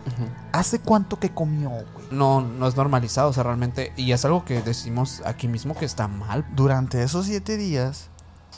¿Hace 0.52 0.80
cuánto 0.80 1.18
que 1.18 1.32
comió, 1.32 1.70
güey? 1.70 2.06
No, 2.10 2.42
no 2.42 2.66
es 2.66 2.76
normalizado, 2.76 3.30
o 3.30 3.32
sea, 3.32 3.44
realmente. 3.44 3.92
Y 3.96 4.12
es 4.12 4.24
algo 4.24 4.44
que 4.44 4.60
decimos 4.60 5.22
aquí 5.24 5.48
mismo 5.48 5.74
que 5.74 5.86
está 5.86 6.08
mal. 6.08 6.46
Durante 6.54 7.02
esos 7.02 7.26
siete 7.26 7.56
días 7.56 8.10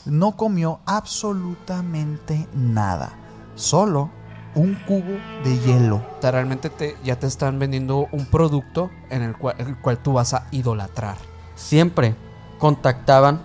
no 0.05 0.35
comió 0.35 0.81
absolutamente 0.85 2.47
nada. 2.53 3.13
Solo 3.55 4.09
un 4.55 4.75
cubo 4.87 5.19
de 5.43 5.59
hielo. 5.59 5.97
O 6.17 6.21
sea, 6.21 6.31
realmente 6.31 6.69
te, 6.69 6.97
ya 7.03 7.19
te 7.19 7.27
están 7.27 7.59
vendiendo 7.59 8.07
un 8.11 8.25
producto 8.25 8.89
en 9.09 9.21
el 9.21 9.37
cual, 9.37 9.55
el 9.59 9.77
cual 9.77 9.99
tú 9.99 10.13
vas 10.13 10.33
a 10.33 10.47
idolatrar. 10.51 11.17
Siempre 11.55 12.15
contactaban 12.59 13.41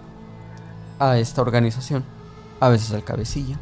a 0.99 1.19
esta 1.19 1.41
organización, 1.43 2.05
a 2.61 2.69
veces 2.69 2.93
al 2.93 3.05
cabecilla, 3.05 3.59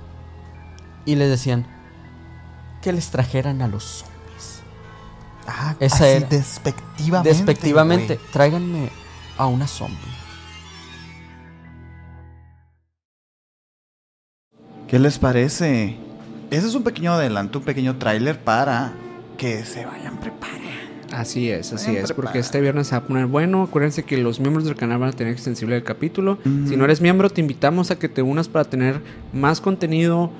y 1.04 1.14
les 1.16 1.30
decían 1.30 1.66
que 2.82 2.92
les 2.92 3.10
trajeran 3.10 3.62
a 3.62 3.68
los 3.68 3.84
zombies. 3.84 4.60
Ah, 5.46 5.74
Esa 5.80 6.04
así 6.04 6.04
era. 6.04 6.28
despectivamente. 6.28 7.28
Despectivamente, 7.30 8.20
tráiganme 8.32 8.90
a 9.36 9.46
una 9.46 9.66
zombie. 9.66 9.96
¿Qué 14.88 14.98
les 14.98 15.18
parece? 15.18 15.96
Ese 16.50 16.66
es 16.66 16.74
un 16.74 16.82
pequeño 16.82 17.12
adelanto, 17.12 17.58
un 17.58 17.64
pequeño 17.64 17.98
tráiler 17.98 18.42
para 18.42 18.92
que 19.36 19.64
se 19.64 19.84
vayan 19.84 20.18
preparando. 20.18 20.58
Así 21.12 21.50
es, 21.50 21.72
así 21.72 21.96
es, 21.96 22.12
porque 22.12 22.38
este 22.38 22.60
viernes 22.60 22.88
se 22.88 22.92
va 22.92 22.98
a 22.98 23.04
poner 23.04 23.26
bueno. 23.26 23.62
Acuérdense 23.62 24.02
que 24.04 24.18
los 24.18 24.40
miembros 24.40 24.64
del 24.66 24.74
canal 24.76 24.98
van 24.98 25.08
a 25.08 25.12
tener 25.12 25.32
extensible 25.32 25.76
el 25.76 25.82
capítulo. 25.82 26.32
Ujú. 26.44 26.68
Si 26.68 26.76
no 26.76 26.84
eres 26.84 27.00
miembro, 27.00 27.30
te 27.30 27.40
invitamos 27.40 27.90
a 27.90 27.98
que 27.98 28.08
te 28.08 28.20
unas 28.22 28.48
para 28.48 28.64
tener 28.66 29.00
más 29.32 29.60
contenido 29.60 30.30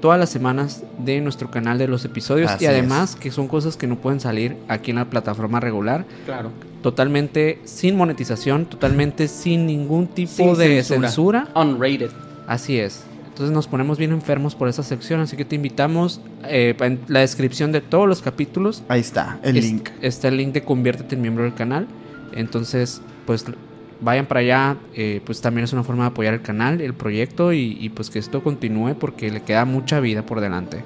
todas 0.00 0.18
las 0.18 0.30
semanas 0.30 0.82
de 0.98 1.20
nuestro 1.20 1.50
canal 1.50 1.76
de 1.78 1.86
los 1.86 2.04
episodios 2.06 2.50
Así 2.50 2.64
y 2.64 2.68
además 2.68 3.16
que 3.16 3.30
son 3.30 3.48
cosas 3.48 3.76
que 3.76 3.86
no 3.86 3.96
pueden 3.96 4.18
salir 4.20 4.56
aquí 4.68 4.90
en 4.92 4.96
la 4.96 5.04
plataforma 5.10 5.60
regular, 5.60 6.06
Claro. 6.24 6.50
totalmente 6.82 7.58
sin 7.64 7.96
monetización, 7.96 8.64
totalmente 8.66 9.28
sin 9.28 9.66
ningún 9.66 10.06
tipo 10.06 10.32
Sin 10.32 10.54
de 10.56 10.82
censura. 10.82 11.08
censura. 11.08 11.48
Unrated. 11.54 12.10
Así 12.46 12.78
es. 12.78 13.04
Entonces 13.40 13.54
nos 13.54 13.68
ponemos 13.68 13.96
bien 13.96 14.12
enfermos 14.12 14.54
por 14.54 14.68
esa 14.68 14.82
sección, 14.82 15.18
así 15.20 15.34
que 15.34 15.46
te 15.46 15.56
invitamos 15.56 16.20
eh, 16.44 16.76
en 16.78 17.00
la 17.08 17.20
descripción 17.20 17.72
de 17.72 17.80
todos 17.80 18.06
los 18.06 18.20
capítulos 18.20 18.82
Ahí 18.88 19.00
está, 19.00 19.38
el 19.42 19.56
es- 19.56 19.64
link. 19.64 19.88
Está 20.02 20.28
el 20.28 20.36
link 20.36 20.52
de 20.52 20.62
conviértete 20.62 21.14
en 21.14 21.22
miembro 21.22 21.44
del 21.44 21.54
canal. 21.54 21.86
Entonces, 22.34 23.00
pues 23.24 23.46
vayan 24.02 24.26
para 24.26 24.40
allá. 24.40 24.76
eh, 24.94 25.22
pues 25.24 25.40
también 25.40 25.64
es 25.64 25.72
una 25.72 25.84
forma 25.84 26.02
de 26.04 26.08
apoyar 26.10 26.34
el 26.34 26.42
canal, 26.42 26.82
el 26.82 26.92
proyecto 26.92 27.54
y, 27.54 27.78
y, 27.80 27.88
pues 27.88 28.10
que 28.10 28.18
esto 28.18 28.42
continúe 28.42 28.94
porque 29.00 29.30
le 29.30 29.40
queda 29.42 29.64
mucha 29.64 30.00
vida 30.00 30.20
por 30.26 30.42
delante. 30.42 30.84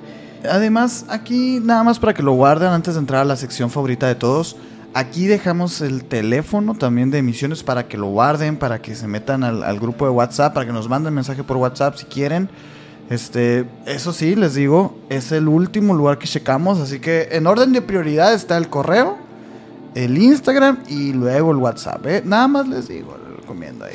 Además, 0.48 1.06
aquí 1.09 1.59
nada 1.60 1.82
más 1.82 1.98
para 1.98 2.14
que 2.14 2.22
lo 2.22 2.35
guarden 2.35 2.68
antes 2.68 2.94
de 2.94 3.01
entrar 3.01 3.22
a 3.22 3.24
la 3.24 3.35
sección 3.35 3.68
favorita 3.68 4.06
de 4.06 4.14
todos. 4.14 4.56
Aquí 4.94 5.26
dejamos 5.26 5.80
el 5.80 6.04
teléfono 6.04 6.74
también 6.74 7.10
de 7.10 7.18
emisiones 7.18 7.64
para 7.64 7.88
que 7.88 7.98
lo 7.98 8.06
guarden, 8.06 8.56
para 8.56 8.80
que 8.80 8.94
se 8.94 9.08
metan 9.08 9.42
al, 9.42 9.64
al 9.64 9.80
grupo 9.80 10.04
de 10.04 10.12
WhatsApp, 10.12 10.54
para 10.54 10.66
que 10.66 10.72
nos 10.72 10.88
manden 10.88 11.12
mensaje 11.12 11.42
por 11.42 11.56
WhatsApp 11.56 11.96
si 11.96 12.06
quieren. 12.06 12.48
Este, 13.10 13.66
eso 13.86 14.12
sí, 14.12 14.34
les 14.34 14.54
digo, 14.54 14.96
es 15.10 15.30
el 15.32 15.48
último 15.48 15.94
lugar 15.94 16.18
que 16.18 16.26
checamos, 16.26 16.80
así 16.80 17.00
que 17.00 17.28
en 17.32 17.46
orden 17.46 17.72
de 17.72 17.82
prioridad 17.82 18.32
está 18.32 18.56
el 18.56 18.68
correo, 18.68 19.18
el 19.94 20.16
Instagram 20.16 20.78
y 20.88 21.12
luego 21.12 21.50
el 21.50 21.58
WhatsApp. 21.58 22.06
¿eh? 22.06 22.22
Nada 22.24 22.48
más 22.48 22.66
les 22.66 22.88
digo, 22.88 23.16
les 23.28 23.36
recomiendo 23.36 23.84
ahí. 23.84 23.94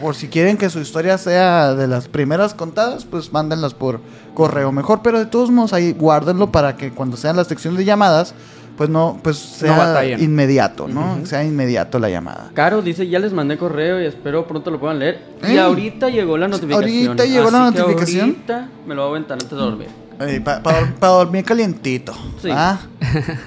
Por 0.00 0.16
si 0.16 0.28
quieren 0.28 0.56
que 0.56 0.70
su 0.70 0.80
historia 0.80 1.18
sea 1.18 1.74
de 1.74 1.86
las 1.86 2.08
primeras 2.08 2.52
contadas, 2.52 3.04
pues 3.04 3.32
mándenlas 3.32 3.74
por 3.74 4.00
correo 4.34 4.72
mejor, 4.72 5.02
pero 5.02 5.18
de 5.18 5.26
todos 5.26 5.50
modos 5.50 5.72
ahí 5.72 5.92
guárdenlo 5.92 6.50
para 6.50 6.76
que 6.76 6.90
cuando 6.90 7.16
sean 7.16 7.36
las 7.36 7.46
secciones 7.46 7.78
de 7.78 7.84
llamadas, 7.84 8.34
pues 8.78 8.88
no, 8.88 9.18
pues 9.22 9.36
sea 9.36 9.76
batallen. 9.76 10.22
inmediato, 10.22 10.88
¿no? 10.88 11.26
Sea 11.26 11.44
inmediato 11.44 11.98
la 11.98 12.08
llamada. 12.08 12.50
Caro 12.54 12.80
dice, 12.80 13.06
ya 13.08 13.18
les 13.18 13.32
mandé 13.32 13.58
correo 13.58 14.00
y 14.00 14.06
espero 14.06 14.46
pronto 14.46 14.70
lo 14.70 14.78
puedan 14.80 15.00
leer. 15.00 15.20
Y 15.42 15.56
Eh. 15.56 15.60
ahorita 15.60 16.08
llegó 16.08 16.38
la 16.38 16.48
notificación. 16.48 17.08
Ahorita 17.08 17.24
llegó 17.26 17.50
la 17.50 17.66
así 17.66 17.76
notificación. 17.78 18.20
ahorita 18.30 18.68
me 18.86 18.94
lo 18.94 19.02
voy 19.02 19.08
a 19.08 19.10
aventar 19.16 19.34
antes 19.34 19.50
de 19.50 19.56
dormir. 19.56 19.88
Para 20.18 21.12
dormir 21.12 21.44
calientito. 21.44 22.12
Sí. 22.42 22.48
¿ah? 22.52 22.78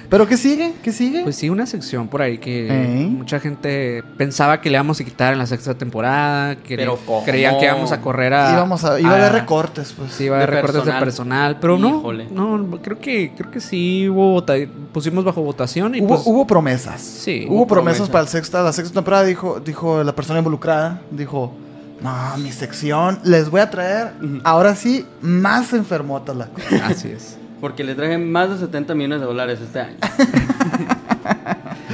¿Pero 0.08 0.26
qué 0.26 0.36
sigue? 0.38 0.72
¿Qué 0.82 0.90
sigue? 0.92 1.22
Pues 1.22 1.36
sí, 1.36 1.50
una 1.50 1.66
sección 1.66 2.08
por 2.08 2.22
ahí 2.22 2.38
que 2.38 3.06
mucha 3.10 3.38
gente 3.40 4.02
pensaba 4.16 4.60
que 4.60 4.70
le 4.70 4.76
íbamos 4.76 4.98
a 5.00 5.04
quitar 5.04 5.32
en 5.34 5.38
la 5.38 5.46
sexta 5.46 5.74
temporada, 5.74 6.56
que 6.56 6.76
Pero 6.76 6.98
¿cómo? 7.06 7.24
creían 7.24 7.58
que 7.58 7.66
íbamos 7.66 7.92
a 7.92 8.00
correr 8.00 8.32
a... 8.34 8.52
Íbamos 8.52 8.84
a, 8.84 8.98
iba 8.98 9.10
a 9.10 9.14
haber 9.16 9.32
recortes, 9.32 9.92
pues. 9.96 10.12
Sí, 10.12 10.24
iba 10.24 10.36
a 10.36 10.38
haber 10.38 10.50
De 10.50 10.56
recortes 10.56 10.80
personal. 10.80 11.00
de 11.00 11.04
personal, 11.04 11.58
pero 11.60 11.78
Híjole. 11.78 12.26
no, 12.30 12.56
no, 12.58 12.78
creo 12.82 12.98
que 12.98 13.32
creo 13.36 13.50
que 13.50 13.60
sí 13.60 14.08
hubo 14.08 14.32
vota- 14.32 14.54
pusimos 14.92 15.24
bajo 15.24 15.42
votación 15.42 15.94
y 15.94 16.00
Hubo, 16.00 16.08
pues 16.08 16.22
hubo 16.24 16.46
promesas. 16.46 17.00
Sí, 17.02 17.44
Hubo, 17.48 17.56
hubo 17.58 17.66
promesas, 17.66 18.08
promesas. 18.08 18.12
para 18.12 18.22
el 18.22 18.28
sexta, 18.28 18.62
la 18.62 18.72
sexta 18.72 18.94
temporada. 18.94 19.24
Dijo, 19.24 19.60
dijo 19.60 20.02
la 20.02 20.14
persona 20.14 20.38
involucrada, 20.38 21.02
dijo, 21.10 21.52
no, 22.02 22.36
mi 22.38 22.52
sección, 22.52 23.18
les 23.24 23.48
voy 23.50 23.60
a 23.60 23.70
traer, 23.70 24.12
ahora 24.44 24.74
sí, 24.74 25.06
más 25.20 25.72
enfermotas 25.72 26.36
la 26.36 26.46
cosa. 26.46 26.86
así 26.86 27.08
es. 27.08 27.38
Porque 27.60 27.84
le 27.84 27.94
traje 27.94 28.18
más 28.18 28.50
de 28.50 28.58
70 28.58 28.94
millones 28.94 29.20
de 29.20 29.26
dólares 29.26 29.60
este 29.60 29.80
año. 29.80 29.96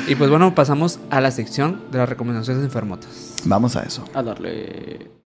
Y 0.09 0.15
pues 0.15 0.31
bueno, 0.31 0.55
pasamos 0.55 1.01
a 1.11 1.21
la 1.21 1.31
sección 1.31 1.83
de 1.91 1.99
las 1.99 2.09
recomendaciones 2.09 2.63
de 2.63 2.67
enfermotas. 2.67 3.35
Vamos 3.45 3.77
a 3.77 3.83
eso. 3.83 4.05
A 4.15 4.23
darle. 4.23 5.18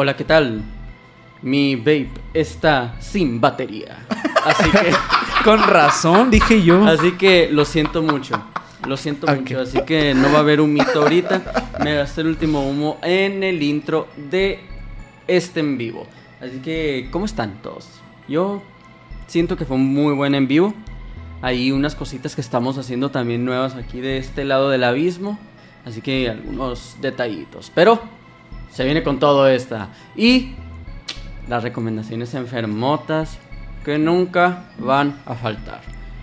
Hola, 0.00 0.14
¿qué 0.14 0.22
tal? 0.22 0.62
Mi 1.42 1.74
vape 1.74 2.08
está 2.32 2.94
sin 3.00 3.40
batería. 3.40 4.06
Así 4.44 4.70
que, 4.70 4.92
Con 5.44 5.60
razón, 5.60 6.30
dije 6.30 6.62
yo. 6.62 6.86
así 6.86 7.16
que 7.18 7.48
lo 7.50 7.64
siento 7.64 8.00
mucho. 8.00 8.40
Lo 8.86 8.96
siento 8.96 9.26
mucho. 9.26 9.58
Así 9.58 9.80
que 9.82 10.14
no 10.14 10.30
va 10.30 10.36
a 10.36 10.42
haber 10.42 10.60
un 10.60 10.72
mito 10.72 11.02
ahorita. 11.02 11.42
Me 11.82 11.96
gasté 11.96 12.20
el 12.20 12.28
último 12.28 12.62
humo 12.70 12.98
en 13.02 13.42
el 13.42 13.60
intro 13.60 14.06
de 14.30 14.60
este 15.26 15.58
en 15.58 15.76
vivo. 15.76 16.06
Así 16.40 16.60
que, 16.60 17.08
¿cómo 17.10 17.24
están 17.24 17.60
todos? 17.60 17.88
Yo 18.28 18.62
siento 19.26 19.56
que 19.56 19.64
fue 19.64 19.74
un 19.74 19.92
muy 19.92 20.14
buen 20.14 20.36
en 20.36 20.46
vivo. 20.46 20.74
Hay 21.42 21.72
unas 21.72 21.96
cositas 21.96 22.36
que 22.36 22.40
estamos 22.40 22.78
haciendo 22.78 23.10
también 23.10 23.44
nuevas 23.44 23.74
aquí 23.74 24.00
de 24.00 24.18
este 24.18 24.44
lado 24.44 24.70
del 24.70 24.84
abismo. 24.84 25.40
Así 25.84 26.02
que 26.02 26.30
algunos 26.30 26.98
detallitos. 27.00 27.72
Pero 27.74 28.00
se 28.78 28.84
viene 28.84 29.02
con 29.02 29.18
todo 29.18 29.48
esta. 29.48 29.88
Y 30.14 30.52
las 31.48 31.64
recomendaciones 31.64 32.32
enfermotas 32.34 33.36
que 33.84 33.98
nunca 33.98 34.66
van 34.78 35.18
a 35.26 35.34
faltar. 35.34 35.80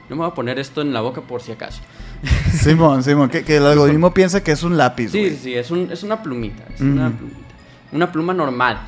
No 0.07 0.15
me 0.15 0.21
voy 0.21 0.31
a 0.31 0.33
poner 0.33 0.57
esto 0.57 0.81
en 0.81 0.93
la 0.93 1.01
boca 1.01 1.19
por 1.19 1.41
si 1.41 1.51
acaso. 1.51 1.81
Simón, 2.53 3.03
Simón, 3.03 3.27
que, 3.27 3.43
que 3.43 3.57
el 3.57 3.65
algoritmo 3.65 4.13
piensa 4.13 4.41
que 4.41 4.53
es 4.53 4.63
un 4.63 4.77
lápiz, 4.77 5.09
Sí, 5.09 5.31
sí, 5.31 5.53
es, 5.53 5.69
un, 5.69 5.91
es 5.91 6.03
una 6.03 6.23
plumita. 6.23 6.63
Es 6.73 6.79
una 6.79 7.09
plumita. 7.09 7.39
Una 7.91 8.09
pluma 8.09 8.33
normal. 8.33 8.79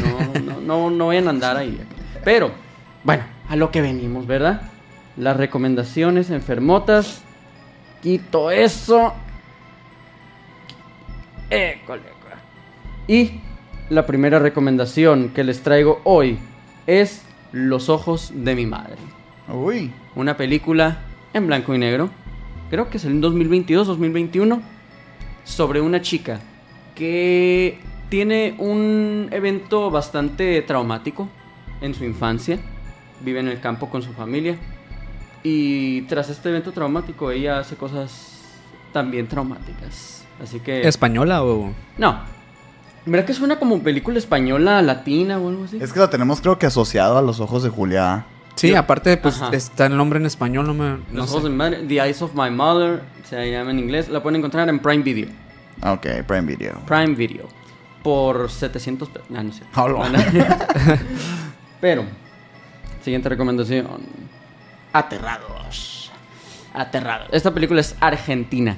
No, 0.00 0.40
no, 0.40 0.60
no, 0.62 0.90
no 0.90 1.06
vayan 1.08 1.26
a 1.26 1.30
andar 1.30 1.58
ahí. 1.58 1.78
Pero, 2.24 2.50
bueno, 3.04 3.24
a 3.46 3.56
lo 3.56 3.70
que 3.70 3.82
venimos, 3.82 4.26
¿verdad? 4.26 4.62
Las 5.18 5.36
recomendaciones 5.36 6.30
enfermotas. 6.30 7.20
Quito 8.00 8.50
eso. 8.50 9.12
École. 11.50 12.11
Y 13.08 13.32
la 13.90 14.06
primera 14.06 14.38
recomendación 14.38 15.30
que 15.30 15.44
les 15.44 15.62
traigo 15.62 16.00
hoy 16.04 16.38
es 16.86 17.22
Los 17.52 17.88
ojos 17.88 18.32
de 18.34 18.54
mi 18.54 18.64
madre. 18.64 18.96
Uy. 19.52 19.90
Una 20.14 20.36
película 20.36 21.00
en 21.34 21.46
blanco 21.46 21.74
y 21.74 21.78
negro. 21.78 22.10
Creo 22.70 22.88
que 22.88 22.96
es 22.96 23.04
en 23.04 23.20
2022, 23.20 23.86
2021. 23.86 24.62
Sobre 25.44 25.80
una 25.80 26.00
chica 26.00 26.40
que 26.94 27.78
tiene 28.08 28.54
un 28.58 29.28
evento 29.30 29.90
bastante 29.90 30.62
traumático 30.62 31.28
en 31.80 31.94
su 31.94 32.04
infancia. 32.04 32.58
Vive 33.20 33.40
en 33.40 33.48
el 33.48 33.60
campo 33.60 33.90
con 33.90 34.02
su 34.02 34.12
familia. 34.12 34.56
Y 35.42 36.02
tras 36.02 36.30
este 36.30 36.48
evento 36.48 36.72
traumático, 36.72 37.30
ella 37.30 37.58
hace 37.58 37.76
cosas 37.76 38.40
también 38.92 39.26
traumáticas. 39.26 40.24
Así 40.40 40.60
que. 40.60 40.86
¿Española 40.86 41.44
o.? 41.44 41.72
No. 41.98 42.31
¿Verdad 43.04 43.26
que 43.26 43.34
suena 43.34 43.58
como 43.58 43.82
película 43.82 44.18
española, 44.18 44.80
latina 44.82 45.38
o 45.38 45.48
algo 45.48 45.64
así? 45.64 45.78
Es 45.80 45.92
que 45.92 45.98
lo 45.98 46.08
tenemos 46.08 46.40
creo 46.40 46.58
que 46.58 46.66
asociado 46.66 47.18
a 47.18 47.22
los 47.22 47.40
ojos 47.40 47.62
de 47.62 47.68
Julia. 47.68 48.24
Sí, 48.54 48.68
Yo- 48.70 48.78
aparte, 48.78 49.16
pues 49.16 49.40
Ajá. 49.42 49.50
está 49.56 49.86
el 49.86 49.96
nombre 49.96 50.18
en 50.20 50.26
español, 50.26 50.66
no 50.66 50.74
me. 50.74 50.90
No 50.90 50.98
Los 51.12 51.26
sé. 51.30 51.32
ojos 51.32 51.44
de 51.44 51.50
mi 51.50 51.56
madre, 51.56 51.78
The 51.88 51.94
Eyes 51.98 52.22
of 52.22 52.32
My 52.34 52.50
Mother, 52.50 53.02
se 53.28 53.50
llama 53.50 53.70
en 53.72 53.78
inglés. 53.80 54.08
La 54.08 54.22
pueden 54.22 54.36
encontrar 54.36 54.68
en 54.68 54.78
Prime 54.78 55.02
Video. 55.02 55.28
Ok, 55.84 56.06
Prime 56.26 56.42
Video. 56.42 56.74
Prime 56.86 57.14
Video. 57.14 57.48
Por 58.04 58.50
700 58.50 59.08
pesos. 59.08 59.28
No. 59.30 59.40
Hola. 59.82 60.02
Pero, 61.80 62.04
siguiente 63.02 63.28
recomendación. 63.28 63.86
Aterrados. 64.92 66.10
Aterrados. 66.74 67.28
Esta 67.32 67.52
película 67.52 67.80
es 67.80 67.96
argentina. 68.00 68.76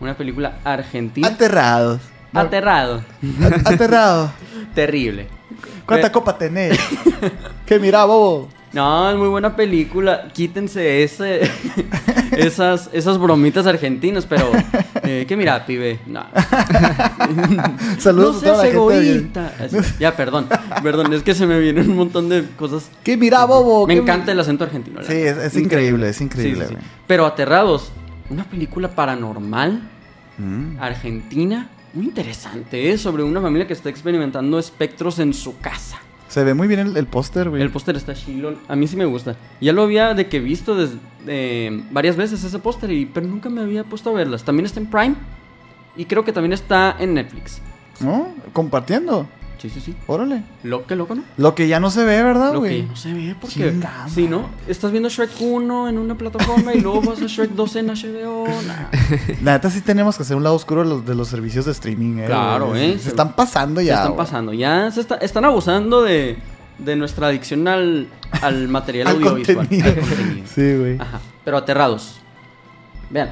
Una 0.00 0.14
película 0.14 0.58
argentina. 0.64 1.28
Aterrados. 1.28 2.00
Aterrado. 2.34 3.04
A- 3.42 3.70
Aterrado. 3.70 4.32
Terrible. 4.74 5.28
¿Cuánta 5.86 6.08
Pe- 6.08 6.12
copa 6.12 6.36
tenés? 6.38 6.78
que 7.66 7.78
mira, 7.78 8.04
bobo. 8.04 8.48
No, 8.72 9.08
es 9.08 9.16
muy 9.16 9.28
buena 9.28 9.54
película. 9.54 10.28
Quítense 10.32 11.04
ese, 11.04 11.42
esas, 12.36 12.90
esas 12.92 13.18
bromitas 13.18 13.66
argentinas, 13.68 14.26
pero... 14.26 14.50
Eh, 15.04 15.26
¿Qué 15.28 15.36
mira, 15.36 15.64
pibe? 15.64 16.00
No. 16.06 16.24
Saludos 17.98 18.42
no 18.42 18.50
a 18.50 18.52
toda 18.52 18.56
la 18.56 18.62
gente. 18.64 18.76
egoísta. 18.76 19.52
Así- 19.60 19.76
Ya, 20.00 20.16
perdón. 20.16 20.48
Perdón, 20.82 21.12
es 21.12 21.22
que 21.22 21.34
se 21.34 21.46
me 21.46 21.58
vienen 21.60 21.90
un 21.90 21.96
montón 21.96 22.28
de 22.28 22.44
cosas. 22.56 22.90
Que 23.04 23.16
mira, 23.16 23.44
bobo. 23.44 23.86
Me 23.86 23.94
que 23.94 24.00
encanta 24.00 24.32
el 24.32 24.40
acento 24.40 24.64
argentino. 24.64 25.02
Sí, 25.04 25.12
es, 25.12 25.36
es 25.36 25.56
increíble, 25.56 26.08
es 26.08 26.20
increíble. 26.20 26.62
sí, 26.64 26.68
sí. 26.70 26.74
güey. 26.74 26.86
Pero 27.06 27.26
Aterrados, 27.26 27.92
una 28.30 28.44
película 28.44 28.88
paranormal 28.88 29.90
Mm. 30.36 30.80
argentina 30.80 31.68
muy 31.94 32.06
interesante, 32.06 32.90
¿eh? 32.90 32.98
Sobre 32.98 33.22
una 33.22 33.40
familia 33.40 33.66
que 33.66 33.72
está 33.72 33.88
experimentando 33.88 34.58
espectros 34.58 35.18
en 35.18 35.32
su 35.34 35.58
casa. 35.58 35.98
Se 36.28 36.42
ve 36.42 36.54
muy 36.54 36.66
bien 36.66 36.80
el, 36.80 36.96
el 36.96 37.06
póster, 37.06 37.48
güey. 37.50 37.62
El 37.62 37.70
póster 37.70 37.96
está 37.96 38.14
chilón. 38.14 38.58
A 38.66 38.74
mí 38.74 38.86
sí 38.88 38.96
me 38.96 39.04
gusta. 39.04 39.36
Ya 39.60 39.72
lo 39.72 39.82
había 39.82 40.14
de 40.14 40.26
que 40.28 40.40
visto 40.40 40.74
desde, 40.74 40.96
eh, 41.26 41.82
varias 41.92 42.16
veces 42.16 42.42
ese 42.42 42.58
póster, 42.58 42.90
y- 42.90 43.06
pero 43.06 43.26
nunca 43.26 43.48
me 43.48 43.60
había 43.60 43.84
puesto 43.84 44.10
a 44.10 44.14
verlas. 44.14 44.42
También 44.44 44.66
está 44.66 44.80
en 44.80 44.86
Prime 44.86 45.14
y 45.96 46.06
creo 46.06 46.24
que 46.24 46.32
también 46.32 46.52
está 46.52 46.96
en 46.98 47.14
Netflix. 47.14 47.60
¿No? 48.00 48.34
Compartiendo. 48.52 49.28
Sí, 49.64 49.70
sí, 49.70 49.80
sí. 49.80 49.96
Órale. 50.08 50.42
Lo 50.62 50.86
que 50.86 50.94
loco, 50.94 51.14
¿no? 51.14 51.22
Lo 51.38 51.54
que 51.54 51.68
ya 51.68 51.80
no 51.80 51.90
se 51.90 52.04
ve, 52.04 52.22
¿verdad, 52.22 52.52
Lo 52.52 52.60
que 52.60 52.68
güey? 52.68 52.82
no 52.82 52.96
se 52.96 53.14
ve 53.14 53.34
porque 53.40 53.70
Chingada 53.70 54.06
si 54.10 54.28
no, 54.28 54.50
estás 54.68 54.90
viendo 54.90 55.08
Shrek 55.08 55.30
1 55.40 55.88
en 55.88 55.96
una 55.96 56.14
plataforma 56.18 56.74
y 56.74 56.80
luego 56.82 57.00
vas 57.00 57.22
a 57.22 57.26
Shrek 57.26 57.52
2 57.52 57.76
en 57.76 57.86
HBO. 57.86 58.46
nah. 58.66 58.90
La 59.42 59.52
neta 59.54 59.70
sí 59.70 59.80
tenemos 59.80 60.18
que 60.18 60.22
hacer 60.22 60.36
un 60.36 60.42
lado 60.42 60.54
oscuro 60.54 60.82
de 60.82 60.88
los, 60.90 61.06
de 61.06 61.14
los 61.14 61.28
servicios 61.28 61.64
de 61.64 61.72
streaming, 61.72 62.18
eh. 62.18 62.24
Claro, 62.26 62.66
güey. 62.68 62.90
eh. 62.92 62.98
Se 62.98 63.08
están 63.08 63.32
pasando 63.32 63.80
Se 63.80 63.86
ya. 63.86 63.94
están 63.94 64.08
güey. 64.08 64.18
pasando. 64.18 64.52
Ya 64.52 64.90
se 64.90 65.00
está- 65.00 65.16
están 65.16 65.46
abusando 65.46 66.02
de, 66.02 66.36
de 66.76 66.96
nuestra 66.96 67.28
adicción 67.28 67.66
al, 67.66 68.06
al 68.42 68.68
material 68.68 69.06
Al 69.08 69.14
audiovisual. 69.14 69.56
contenido. 69.56 69.88
al 69.88 69.94
contenido. 69.98 70.46
Sí, 70.54 70.76
güey. 70.76 70.98
Ajá. 71.00 71.20
Pero 71.42 71.56
aterrados. 71.56 72.20
Vean. 73.08 73.30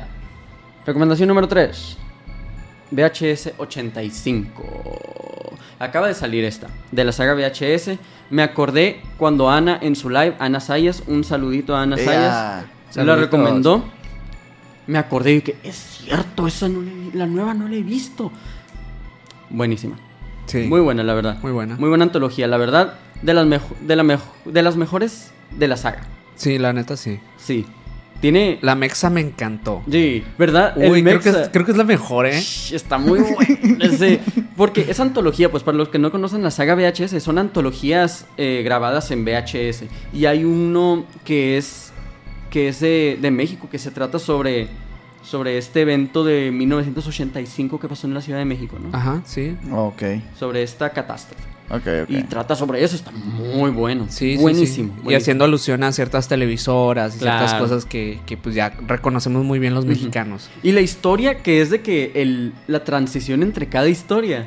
Recomendación 0.87 1.29
número 1.29 1.47
3. 1.47 1.99
VHS 2.91 3.53
85. 3.59 5.32
Acaba 5.83 6.07
de 6.07 6.15
salir 6.15 6.45
esta. 6.45 6.69
De 6.93 7.05
la 7.05 7.11
saga 7.13 7.35
VHS. 7.35 7.99
Me 8.31 8.43
acordé 8.43 9.01
cuando 9.19 9.51
Ana 9.51 9.79
en 9.83 9.97
su 9.97 10.09
live, 10.09 10.37
Ana 10.39 10.61
Sayas, 10.61 11.03
un 11.09 11.25
saludito 11.25 11.75
a 11.75 11.83
Ana 11.83 11.97
Ella- 11.97 12.05
Sayas. 12.05 12.65
Se 12.91 13.05
la 13.05 13.17
recomendó. 13.17 13.85
Me 14.87 14.99
acordé 14.99 15.35
y 15.35 15.41
que 15.43 15.57
es 15.65 15.75
cierto, 16.05 16.47
esa 16.47 16.69
no 16.69 16.83
la, 16.83 16.91
he- 16.91 17.17
la 17.17 17.27
nueva 17.27 17.53
no 17.55 17.67
la 17.69 17.77
he 17.77 17.83
visto. 17.83 18.31
Buenísima. 19.51 19.97
Sí. 20.47 20.59
Muy 20.69 20.81
buena, 20.81 21.03
la 21.03 21.15
verdad. 21.15 21.39
Muy 21.43 21.53
buena. 21.53 21.77
Muy 21.77 21.89
buena 21.89 22.05
antología, 22.05 22.47
la 22.47 22.57
verdad. 22.57 22.95
De 23.23 23.35
las, 23.35 23.47
mejo- 23.47 23.77
de, 23.81 23.97
la 23.97 24.03
mejo- 24.03 24.35
de 24.45 24.63
las 24.63 24.77
mejores 24.77 25.31
de 25.51 25.69
la 25.69 25.77
saga. 25.77 26.03
Sí, 26.37 26.59
la 26.59 26.73
neta 26.73 26.97
sí. 26.97 27.19
Sí. 27.39 27.67
Tiene. 28.21 28.59
La 28.63 28.75
Mexa 28.77 29.11
me 29.11 29.21
encantó. 29.21 29.83
Sí, 29.91 30.23
¿verdad? 30.39 30.75
Uy, 30.77 30.99
El 31.01 31.05
creo 31.05 31.21
que, 31.21 31.29
es, 31.31 31.49
creo 31.53 31.65
que 31.65 31.73
es 31.73 31.77
la 31.77 31.83
mejor, 31.85 32.27
¿eh? 32.27 32.41
Shh, 32.41 32.73
Está 32.75 32.99
muy 32.99 33.19
bueno. 33.21 33.85
Sí, 33.99 34.21
porque 34.57 34.87
esa 34.89 35.03
antología, 35.03 35.51
pues 35.51 35.63
para 35.63 35.77
los 35.77 35.89
que 35.89 35.99
no 35.99 36.11
conocen 36.11 36.43
la 36.43 36.51
saga 36.51 36.75
VHS, 36.75 37.23
son 37.23 37.39
antologías 37.39 38.27
eh, 38.37 38.63
grabadas 38.65 39.11
en 39.11 39.25
VHS. 39.25 39.85
Y 40.13 40.27
hay 40.27 40.45
uno 40.45 41.05
que 41.25 41.57
es 41.57 41.93
que 42.51 42.69
es 42.69 42.81
de, 42.81 43.19
de 43.21 43.31
México, 43.31 43.69
que 43.71 43.79
se 43.79 43.91
trata 43.91 44.19
sobre, 44.19 44.69
sobre 45.23 45.57
este 45.57 45.81
evento 45.81 46.23
de 46.23 46.51
1985 46.53 47.81
que 47.81 47.89
pasó 47.89 48.07
en 48.07 48.13
la 48.13 48.21
Ciudad 48.21 48.39
de 48.39 48.45
México, 48.45 48.79
¿no? 48.79 48.95
Ajá, 48.95 49.23
sí. 49.25 49.57
Ok, 49.73 50.03
Sobre 50.39 50.63
esta 50.63 50.91
catástrofe. 50.91 51.52
Y 52.09 52.23
trata 52.25 52.55
sobre 52.55 52.85
eso, 52.85 52.97
está 52.97 53.11
muy 53.11 53.71
bueno. 53.71 54.07
Sí, 54.09 54.37
buenísimo. 54.37 54.67
sí. 54.67 54.81
Y 54.81 54.85
buenísimo. 54.85 55.17
haciendo 55.17 55.45
alusión 55.45 55.83
a 55.85 55.93
ciertas 55.93 56.29
televisoras 56.29 57.17
y 57.17 57.21
ciertas 57.21 57.55
cosas 57.55 57.85
que, 57.87 58.21
que, 58.27 58.37
pues 58.37 58.55
ya 58.55 58.75
reconocemos 58.87 59.45
muy 59.45 59.59
bien 59.59 59.75
los 59.75 59.87
mexicanos. 59.87 60.51
Y 60.63 60.73
la 60.73 60.81
historia 60.81 61.43
que 61.43 61.63
es 61.63 61.71
de 61.71 61.81
que 61.81 62.13
el, 62.15 62.53
la 62.67 62.85
transición 62.85 63.43
entre 63.43 63.69
cada 63.69 63.89
historia. 63.89 64.47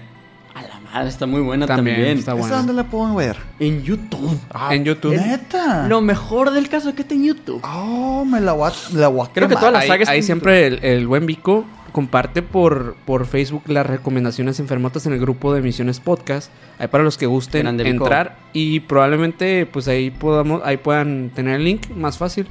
A 0.54 0.62
la 0.62 0.80
madre, 0.80 1.10
está 1.10 1.26
muy 1.26 1.42
buena 1.42 1.66
también. 1.66 1.98
También 1.98 2.18
está 2.20 2.32
¿Esa 2.32 2.40
bueno. 2.40 2.56
dónde 2.58 2.74
la 2.74 2.84
puedo 2.86 3.14
ver? 3.16 3.38
En 3.60 3.84
YouTube. 3.84 4.40
en 4.72 4.86
YouTube. 4.86 5.16
¿Neta? 5.16 5.88
Lo 5.88 6.02
mejor 6.02 6.52
del 6.52 6.70
caso 6.70 6.90
es 6.90 6.96
que 6.96 7.02
está 7.02 7.14
en 7.16 7.26
YouTube. 7.26 7.60
Oh, 7.64 8.24
me 8.24 8.40
la 8.40 8.54
voy 8.54 8.70
a, 8.72 8.98
la 8.98 9.08
voy 9.10 9.28
a 9.28 9.34
Creo 9.34 9.50
que 9.50 9.56
toda 9.56 9.72
la 9.72 9.80
ahí, 9.80 9.88
saga 9.88 10.04
está 10.04 10.14
ahí 10.14 10.20
en 10.20 10.24
siempre 10.24 10.68
el, 10.68 10.80
el 10.84 11.08
buen 11.08 11.26
Vico 11.26 11.66
comparte 11.96 12.42
por, 12.42 12.98
por 13.06 13.26
Facebook 13.26 13.64
las 13.68 13.88
recomendaciones 13.88 14.60
enfermotas 14.60 15.06
en 15.06 15.14
el 15.14 15.20
grupo 15.20 15.54
de 15.54 15.62
Misiones 15.62 16.02
Podcast. 16.02 16.52
Ahí 16.78 16.90
para 16.90 17.06
los 17.06 17.18
que 17.18 17.26
gusten 17.26 17.68
entrar 17.80 18.38
y 18.52 18.82
probablemente 18.82 19.66
pues 19.66 19.88
ahí 19.88 20.12
podamos 20.12 20.62
ahí 20.66 20.76
puedan 20.76 21.32
tener 21.34 21.56
el 21.56 21.64
link 21.64 21.88
más 21.92 22.18
fácil. 22.18 22.48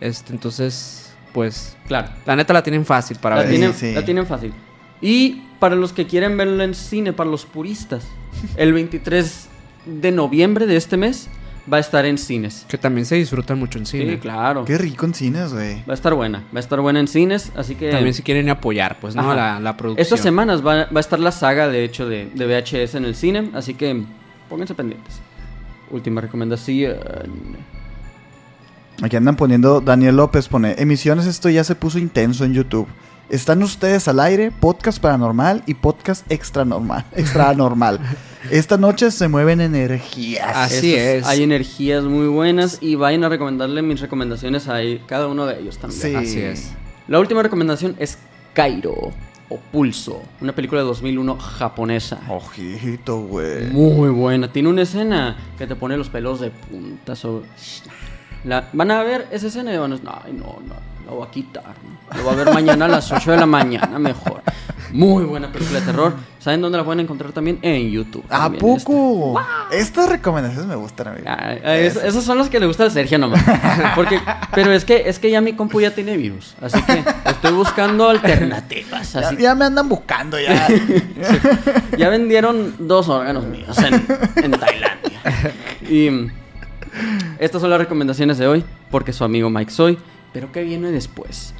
Este, 0.00 0.32
entonces, 0.32 1.14
pues 1.34 1.76
Claro. 1.86 2.08
la 2.24 2.36
neta 2.36 2.54
la 2.54 2.62
tienen 2.62 2.86
fácil 2.86 3.18
para 3.20 3.36
La 3.36 3.42
ver. 3.42 3.50
tienen, 3.50 3.74
sí. 3.74 3.92
la 3.92 4.02
tienen 4.02 4.26
fácil. 4.26 4.54
Y 5.02 5.42
para 5.58 5.74
los 5.76 5.92
que 5.92 6.06
quieren 6.06 6.38
verlo 6.38 6.62
en 6.62 6.74
cine, 6.74 7.12
para 7.12 7.28
los 7.28 7.44
puristas, 7.44 8.06
el 8.56 8.72
23 8.72 9.48
de 9.84 10.10
noviembre 10.10 10.64
de 10.66 10.76
este 10.78 10.96
mes 10.96 11.28
va 11.72 11.78
a 11.78 11.80
estar 11.80 12.04
en 12.06 12.16
cines. 12.18 12.64
Que 12.68 12.78
también 12.78 13.06
se 13.06 13.16
disfruta 13.16 13.54
mucho 13.54 13.78
en 13.78 13.86
Sí, 13.86 13.98
cine. 13.98 14.18
claro. 14.18 14.64
Qué 14.64 14.78
rico 14.78 15.06
en 15.06 15.14
cines, 15.14 15.52
güey. 15.52 15.82
Va 15.86 15.92
a 15.92 15.94
estar 15.94 16.14
buena. 16.14 16.44
Va 16.54 16.58
a 16.58 16.60
estar 16.60 16.80
buena 16.80 17.00
en 17.00 17.08
cines, 17.08 17.50
así 17.56 17.74
que... 17.74 17.90
También 17.90 18.14
si 18.14 18.22
quieren 18.22 18.48
apoyar, 18.50 18.98
pues, 19.00 19.14
¿no? 19.16 19.34
La, 19.34 19.58
la 19.60 19.76
producción. 19.76 20.02
Estas 20.02 20.20
semanas 20.20 20.64
va, 20.64 20.84
va 20.84 20.88
a 20.96 21.00
estar 21.00 21.18
la 21.18 21.32
saga, 21.32 21.68
de 21.68 21.84
hecho, 21.84 22.08
de, 22.08 22.30
de 22.34 22.46
VHS 22.46 22.94
en 22.94 23.04
el 23.04 23.14
cine, 23.14 23.50
así 23.54 23.74
que 23.74 24.04
pónganse 24.48 24.74
pendientes. 24.74 25.20
Última 25.90 26.20
recomendación. 26.20 26.96
Aquí 29.02 29.16
andan 29.16 29.36
poniendo, 29.36 29.80
Daniel 29.80 30.16
López 30.16 30.48
pone, 30.48 30.74
emisiones 30.78 31.26
esto 31.26 31.50
ya 31.50 31.64
se 31.64 31.74
puso 31.74 31.98
intenso 31.98 32.44
en 32.44 32.54
YouTube. 32.54 32.88
Están 33.28 33.62
ustedes 33.62 34.06
al 34.06 34.20
aire, 34.20 34.52
podcast 34.52 35.00
paranormal 35.00 35.64
y 35.66 35.74
podcast 35.74 36.30
extra 36.30 36.64
normal, 36.64 37.04
extra 37.16 37.52
normal. 37.54 37.98
Esta 38.50 38.76
noche 38.76 39.10
se 39.10 39.26
mueven 39.26 39.60
energías. 39.60 40.46
Así 40.54 40.94
Estos- 40.94 41.22
es. 41.22 41.26
Hay 41.26 41.42
energías 41.42 42.04
muy 42.04 42.28
buenas 42.28 42.78
y 42.80 42.94
vayan 42.94 43.24
a 43.24 43.28
recomendarle 43.28 43.82
mis 43.82 44.00
recomendaciones 44.00 44.68
a 44.68 44.76
cada 45.06 45.26
uno 45.26 45.46
de 45.46 45.58
ellos 45.60 45.78
también. 45.78 46.00
Sí. 46.02 46.14
Así 46.14 46.40
es. 46.40 46.70
La 47.08 47.18
última 47.18 47.42
recomendación 47.42 47.96
es 47.98 48.18
Cairo 48.54 48.94
o 49.48 49.58
Pulso, 49.72 50.22
una 50.40 50.52
película 50.54 50.80
de 50.82 50.86
2001 50.86 51.36
japonesa. 51.38 52.20
Ojito, 52.28 53.20
güey. 53.22 53.70
Muy 53.70 54.10
buena. 54.10 54.52
Tiene 54.52 54.68
una 54.68 54.82
escena 54.82 55.36
que 55.58 55.66
te 55.66 55.74
pone 55.74 55.96
los 55.96 56.08
pelos 56.08 56.40
de 56.40 56.50
punta 56.50 57.16
sobre... 57.16 57.46
La- 58.44 58.68
van 58.72 58.92
a 58.92 59.02
ver 59.02 59.26
esa 59.32 59.48
escena 59.48 59.74
y 59.74 59.78
van 59.78 59.92
a 59.92 59.96
ay, 60.24 60.32
no, 60.32 60.58
no, 60.68 60.95
lo 61.06 61.14
voy 61.16 61.26
a 61.26 61.30
quitar. 61.30 61.62
¿no? 61.64 62.16
Lo 62.18 62.24
voy 62.24 62.34
a 62.34 62.36
ver 62.44 62.52
mañana 62.54 62.84
a 62.84 62.88
las 62.88 63.10
8 63.10 63.30
de 63.32 63.36
la 63.38 63.46
mañana 63.46 63.98
mejor. 63.98 64.42
Muy 64.92 65.24
buena 65.24 65.50
película 65.50 65.80
de 65.80 65.86
terror. 65.86 66.14
¿Saben 66.38 66.60
dónde 66.60 66.78
la 66.78 66.84
pueden 66.84 67.00
encontrar 67.00 67.32
también? 67.32 67.58
En 67.62 67.90
YouTube. 67.90 68.24
¿A 68.30 68.42
también, 68.44 68.60
poco? 68.60 69.40
Estas 69.72 70.08
recomendaciones 70.08 70.66
me 70.68 70.76
gustan, 70.76 71.08
amigo. 71.08 71.24
esta. 71.28 71.32
Ah, 71.34 71.56
ah, 71.64 71.76
es- 71.76 71.96
esos 71.96 72.22
son 72.22 72.38
los 72.38 72.48
que 72.48 72.60
le 72.60 72.66
gusta 72.66 72.84
al 72.84 72.92
Sergio 72.92 73.18
nomás. 73.18 73.42
Porque, 73.96 74.20
pero 74.54 74.70
es 74.72 74.84
que, 74.84 75.08
es 75.08 75.18
que 75.18 75.28
ya 75.30 75.40
mi 75.40 75.54
compu 75.54 75.80
ya 75.80 75.90
tiene 75.92 76.16
virus. 76.16 76.54
Así 76.60 76.80
que 76.82 77.02
estoy 77.24 77.52
buscando 77.52 78.08
alternativas. 78.08 79.12
Ya, 79.12 79.20
Así 79.20 79.36
ya 79.38 79.54
me 79.56 79.64
andan 79.64 79.88
buscando 79.88 80.38
ya. 80.38 80.68
Ya 81.98 82.08
vendieron 82.08 82.74
dos 82.78 83.08
órganos 83.08 83.44
míos 83.46 83.76
en, 83.78 83.94
en 84.44 84.50
Tailandia. 84.52 85.20
Y 85.88 86.28
estas 87.38 87.60
son 87.60 87.70
las 87.70 87.78
recomendaciones 87.78 88.38
de 88.38 88.46
hoy, 88.46 88.64
porque 88.90 89.12
su 89.12 89.24
amigo 89.24 89.50
Mike 89.50 89.70
soy. 89.72 89.98
Pero 90.36 90.52
¿qué 90.52 90.64
viene 90.64 90.90
después? 90.90 91.54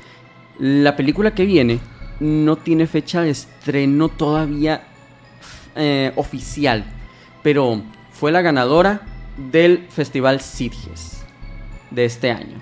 La 0.59 0.97
película 0.97 1.31
que 1.31 1.47
viene 1.47 1.81
no 2.21 2.57
tiene 2.57 2.87
fecha 2.87 3.23
de 3.23 3.31
estreno 3.31 4.11
todavía 4.11 4.83
eh, 5.75 6.13
oficial, 6.17 6.85
pero 7.43 7.81
fue 8.13 8.33
la 8.33 8.43
ganadora 8.43 9.01
del 9.51 9.87
Festival 9.89 10.43
Sitges 10.43 11.23
de 11.91 12.05
este 12.05 12.31
año. 12.31 12.59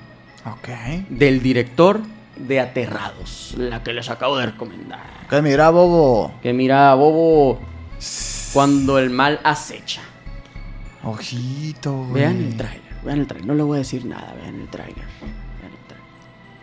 ok. 0.47 0.69
Del 1.09 1.43
director 1.43 2.01
de 2.37 2.61
Aterrados, 2.61 3.57
la 3.59 3.83
que 3.83 3.93
les 3.93 4.09
acabo 4.09 4.37
de 4.37 4.47
recomendar. 4.47 5.01
Que 5.29 5.43
mira, 5.43 5.71
bobo. 5.71 6.33
Que 6.45 6.53
mira, 6.53 6.95
Bobo, 6.95 7.59
cuando 8.53 9.01
el 9.01 9.11
mal 9.11 9.41
acecha. 9.43 10.03
Ojito, 11.03 11.93
güey. 11.93 12.23
Vean 12.23 12.37
el 12.37 12.57
tráiler, 12.57 12.95
vean 13.05 13.19
el 13.19 13.27
tráiler. 13.27 13.49
No 13.49 13.55
le 13.57 13.65
voy 13.65 13.75
a 13.75 13.79
decir 13.79 14.05
nada, 14.07 14.33
vean 14.41 14.61
el 14.61 14.69
tráiler. 14.69 14.95
vean 14.95 15.09
el 15.09 15.19
tráiler. 15.19 15.44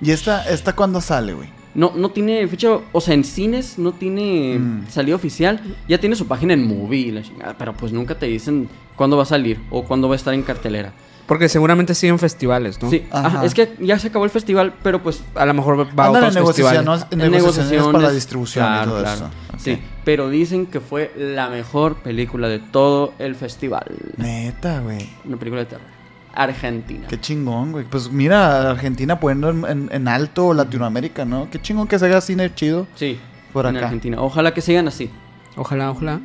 ¿Y 0.01 0.11
esta, 0.11 0.49
esta 0.49 0.73
cuándo 0.75 0.99
sale, 1.01 1.33
güey? 1.33 1.49
No, 1.73 1.93
no 1.95 2.09
tiene 2.09 2.45
fecha, 2.47 2.69
o 2.91 2.99
sea, 3.01 3.13
en 3.13 3.23
cines 3.23 3.77
no 3.79 3.93
tiene 3.93 4.57
Mm. 4.59 4.87
salida 4.89 5.15
oficial. 5.15 5.61
Ya 5.87 5.99
tiene 5.99 6.15
su 6.15 6.27
página 6.27 6.53
en 6.53 6.67
Movie 6.67 7.11
la 7.13 7.21
chingada, 7.21 7.55
pero 7.57 7.73
pues 7.73 7.93
nunca 7.93 8.15
te 8.19 8.25
dicen 8.25 8.67
cuándo 8.95 9.15
va 9.15 9.23
a 9.23 9.25
salir 9.27 9.59
o 9.69 9.83
cuándo 9.83 10.09
va 10.09 10.15
a 10.15 10.17
estar 10.17 10.33
en 10.33 10.43
cartelera. 10.43 10.91
Porque 11.27 11.47
seguramente 11.47 11.95
siguen 11.95 12.19
festivales, 12.19 12.81
¿no? 12.81 12.89
Sí, 12.89 13.05
Ajá. 13.09 13.45
es 13.45 13.53
que 13.53 13.73
ya 13.79 13.97
se 13.99 14.07
acabó 14.09 14.25
el 14.25 14.31
festival, 14.31 14.73
pero 14.83 15.01
pues 15.01 15.23
A 15.33 15.45
lo 15.45 15.53
mejor 15.53 15.77
va 15.97 16.03
a 16.03 16.07
Andan 16.07 16.23
otros 16.23 16.35
negociación, 16.35 16.75
festivales. 16.85 17.07
¿no? 17.17 17.23
En 17.25 17.31
negociaciones 17.31 17.85
para 17.87 17.99
la 17.99 18.11
distribución 18.11 18.65
y 18.65 18.85
todo 18.85 18.99
claro. 18.99 19.15
eso. 19.15 19.29
Sí, 19.57 19.77
pero 20.03 20.29
dicen 20.29 20.65
que 20.65 20.81
fue 20.81 21.13
la 21.15 21.47
mejor 21.49 21.95
película 21.97 22.49
de 22.49 22.59
todo 22.59 23.13
el 23.17 23.35
festival. 23.35 23.85
Neta, 24.17 24.81
güey. 24.81 25.09
Una 25.23 25.37
película 25.37 25.61
de 25.61 25.67
terror. 25.67 25.87
Argentina. 26.33 27.07
Qué 27.09 27.19
chingón, 27.19 27.71
güey. 27.71 27.85
Pues 27.85 28.09
mira, 28.11 28.69
Argentina 28.71 29.19
poniendo 29.19 29.49
en, 29.49 29.65
en- 29.65 29.89
en 29.91 30.07
alto 30.07 30.53
Latinoamérica, 30.53 31.25
¿no? 31.25 31.49
Qué 31.51 31.61
chingón 31.61 31.87
que 31.87 31.99
se 31.99 32.05
haga 32.05 32.21
cine 32.21 32.53
chido 32.55 32.87
Sí, 32.95 33.19
por 33.53 33.65
en 33.65 33.75
acá. 33.75 33.85
Argentina. 33.87 34.21
Ojalá 34.21 34.53
que 34.53 34.61
sigan 34.61 34.87
así. 34.87 35.09
Ojalá, 35.55 35.91
ojalá. 35.91 36.19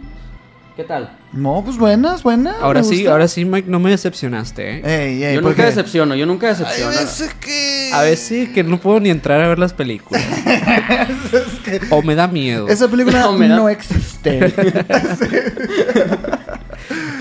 ¿Qué 0.76 0.84
tal? 0.84 1.16
No, 1.32 1.62
pues 1.64 1.78
buenas, 1.78 2.22
buenas. 2.22 2.54
Ahora 2.60 2.82
sí, 2.82 2.96
gusta. 2.96 3.12
ahora 3.12 3.28
sí, 3.28 3.46
Mike, 3.46 3.66
no 3.70 3.80
me 3.80 3.88
decepcionaste, 3.90 4.76
¿eh? 4.76 4.82
Ey, 4.84 5.24
ey, 5.24 5.34
yo 5.36 5.40
¿por 5.40 5.52
nunca 5.52 5.62
qué? 5.62 5.68
decepciono, 5.70 6.14
yo 6.14 6.26
nunca 6.26 6.48
Hay 6.48 6.52
decepciono. 6.54 6.90
veces 6.90 7.32
que... 7.40 7.90
A 7.94 8.14
sí, 8.16 8.48
que 8.52 8.62
no 8.62 8.78
puedo 8.78 9.00
ni 9.00 9.08
entrar 9.08 9.40
a 9.40 9.48
ver 9.48 9.58
las 9.58 9.72
películas. 9.72 10.22
o 11.90 12.02
me 12.02 12.14
da 12.14 12.28
miedo. 12.28 12.68
Esa 12.68 12.88
película 12.88 13.20
No, 13.22 13.32
me 13.32 13.48
da- 13.48 13.56
no 13.56 13.70
existe. 13.70 14.52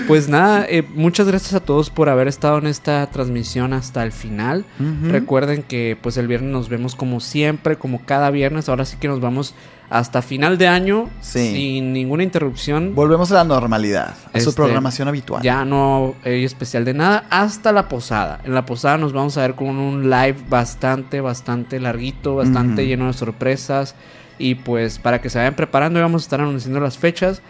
Pues 0.06 0.28
nada, 0.28 0.66
eh, 0.68 0.84
muchas 0.94 1.26
gracias 1.26 1.54
a 1.54 1.60
todos 1.60 1.90
por 1.90 2.08
haber 2.08 2.28
estado 2.28 2.58
en 2.58 2.66
esta 2.66 3.06
transmisión 3.10 3.72
hasta 3.72 4.02
el 4.04 4.12
final. 4.12 4.64
Recuerden 5.08 5.62
que 5.62 5.98
pues 6.00 6.16
el 6.16 6.28
viernes 6.28 6.50
nos 6.52 6.68
vemos 6.68 6.94
como 6.94 7.20
siempre, 7.20 7.76
como 7.76 8.02
cada 8.04 8.30
viernes. 8.30 8.68
Ahora 8.68 8.84
sí 8.84 8.96
que 8.98 9.08
nos 9.08 9.20
vamos 9.20 9.54
hasta 9.90 10.20
final 10.22 10.58
de 10.58 10.66
año 10.68 11.08
Sí. 11.20 11.52
sin 11.52 11.92
ninguna 11.92 12.22
interrupción. 12.22 12.94
Volvemos 12.94 13.30
a 13.32 13.34
la 13.36 13.44
normalidad, 13.44 14.14
a 14.32 14.40
su 14.40 14.48
Este, 14.50 14.52
programación 14.60 15.08
habitual. 15.08 15.42
Ya 15.42 15.64
no 15.64 16.14
hay 16.24 16.44
especial 16.44 16.84
de 16.84 16.94
nada 16.94 17.24
hasta 17.30 17.72
la 17.72 17.88
posada. 17.88 18.40
En 18.44 18.54
la 18.54 18.64
posada 18.66 18.98
nos 18.98 19.12
vamos 19.12 19.36
a 19.38 19.42
ver 19.42 19.54
con 19.54 19.68
un 19.76 20.08
live 20.10 20.36
bastante, 20.48 21.20
bastante 21.20 21.80
larguito, 21.80 22.36
bastante 22.36 22.86
lleno 22.86 23.06
de 23.08 23.12
sorpresas. 23.12 23.94
Y 24.38 24.56
pues 24.56 24.98
para 24.98 25.20
que 25.20 25.30
se 25.30 25.38
vayan 25.38 25.54
preparando, 25.54 26.00
vamos 26.00 26.22
a 26.22 26.24
estar 26.26 26.40
anunciando 26.40 26.78
las 26.80 26.98
fechas. 26.98 27.40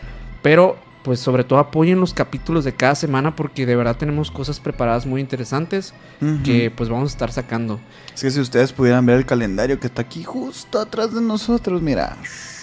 Pero 0.43 0.76
pues 1.07 1.20
sobre 1.20 1.44
todo 1.44 1.60
apoyen 1.60 2.01
los 2.01 2.12
capítulos 2.12 2.65
de 2.65 2.75
cada 2.75 2.97
semana 2.97 3.36
porque 3.36 3.65
de 3.65 3.76
verdad 3.76 3.94
tenemos 3.97 4.28
cosas 4.28 4.59
preparadas 4.59 5.07
muy 5.07 5.20
interesantes 5.20 5.94
que 6.43 6.68
pues 6.68 6.89
vamos 6.89 7.10
a 7.10 7.12
estar 7.12 7.31
sacando. 7.31 7.78
Es 8.12 8.23
que 8.23 8.31
si 8.33 8.41
ustedes 8.41 8.73
pudieran 8.73 9.07
ver 9.07 9.18
el 9.18 9.25
calendario 9.25 9.78
que 9.78 9.86
está 9.86 10.02
aquí 10.02 10.25
justo 10.25 10.81
atrás 10.81 11.15
de 11.15 11.20
nosotros, 11.20 11.81
mira. 11.81 12.17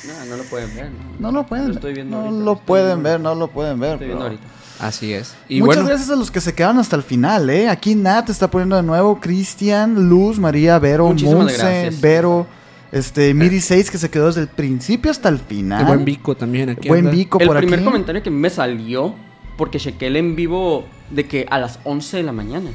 No, 0.06 0.26
no 0.26 0.36
lo 0.36 0.44
pueden 0.44 0.76
ver. 0.76 0.92
No 1.20 1.32
lo 1.32 1.46
pueden 1.46 1.68
ver. 1.68 1.76
estoy 1.76 1.94
viendo 1.94 2.18
no 2.18 2.24
ahorita, 2.24 2.44
lo 2.44 2.52
estoy 2.52 2.66
pueden 2.66 2.86
viendo 2.88 3.10
ver, 3.10 3.20
no 3.22 3.36
lo 3.36 3.48
pueden 3.48 3.80
ver. 3.80 3.94
Estoy 3.94 4.08
viendo 4.08 4.26
ahorita. 4.26 4.44
Así 4.80 5.14
es. 5.14 5.36
Y 5.48 5.62
Muchas 5.62 5.76
bueno, 5.78 5.88
gracias 5.88 6.10
a 6.10 6.18
los 6.18 6.30
que 6.30 6.42
se 6.42 6.54
quedaron 6.54 6.80
hasta 6.80 6.98
el 6.98 7.04
final, 7.04 7.50
¿eh? 7.50 7.70
Aquí 7.70 7.96
Nat 7.96 8.30
está 8.30 8.52
poniendo 8.52 8.76
de 8.76 8.84
nuevo, 8.84 9.22
Cristian, 9.22 10.10
Luz, 10.10 10.38
María, 10.38 10.80
Vero, 10.80 11.08
Muchísimas 11.08 11.44
Monse, 11.44 11.58
gracias. 11.58 12.02
Vero, 12.02 12.46
este, 12.94 13.34
Miri 13.34 13.60
6 13.60 13.92
que 13.92 13.98
se 13.98 14.10
quedó 14.10 14.28
desde 14.28 14.42
el 14.42 14.48
principio 14.48 15.12
hasta 15.12 15.28
el 15.30 15.40
final. 15.40 15.82
el 15.82 15.88
buen 15.88 16.06
Vico 16.06 16.36
también 16.36 16.70
aquí. 16.70 16.88
Buen 16.88 17.02
anda. 17.08 17.12
Vico 17.12 17.40
El 17.40 17.48
por 17.48 17.58
primer 17.58 17.80
aquí. 17.80 17.86
comentario 17.86 18.24
que 18.24 18.30
me 18.30 18.50
salió, 18.50 19.14
porque 19.58 19.80
chequé 19.80 20.08
el 20.08 20.16
en 20.16 20.36
vivo 20.36 20.86
de 21.10 21.26
que 21.28 21.46
a 21.50 21.60
las 21.60 21.80
11 21.84 22.18
de 22.18 22.24
la 22.24 22.32
mañana 22.32 22.70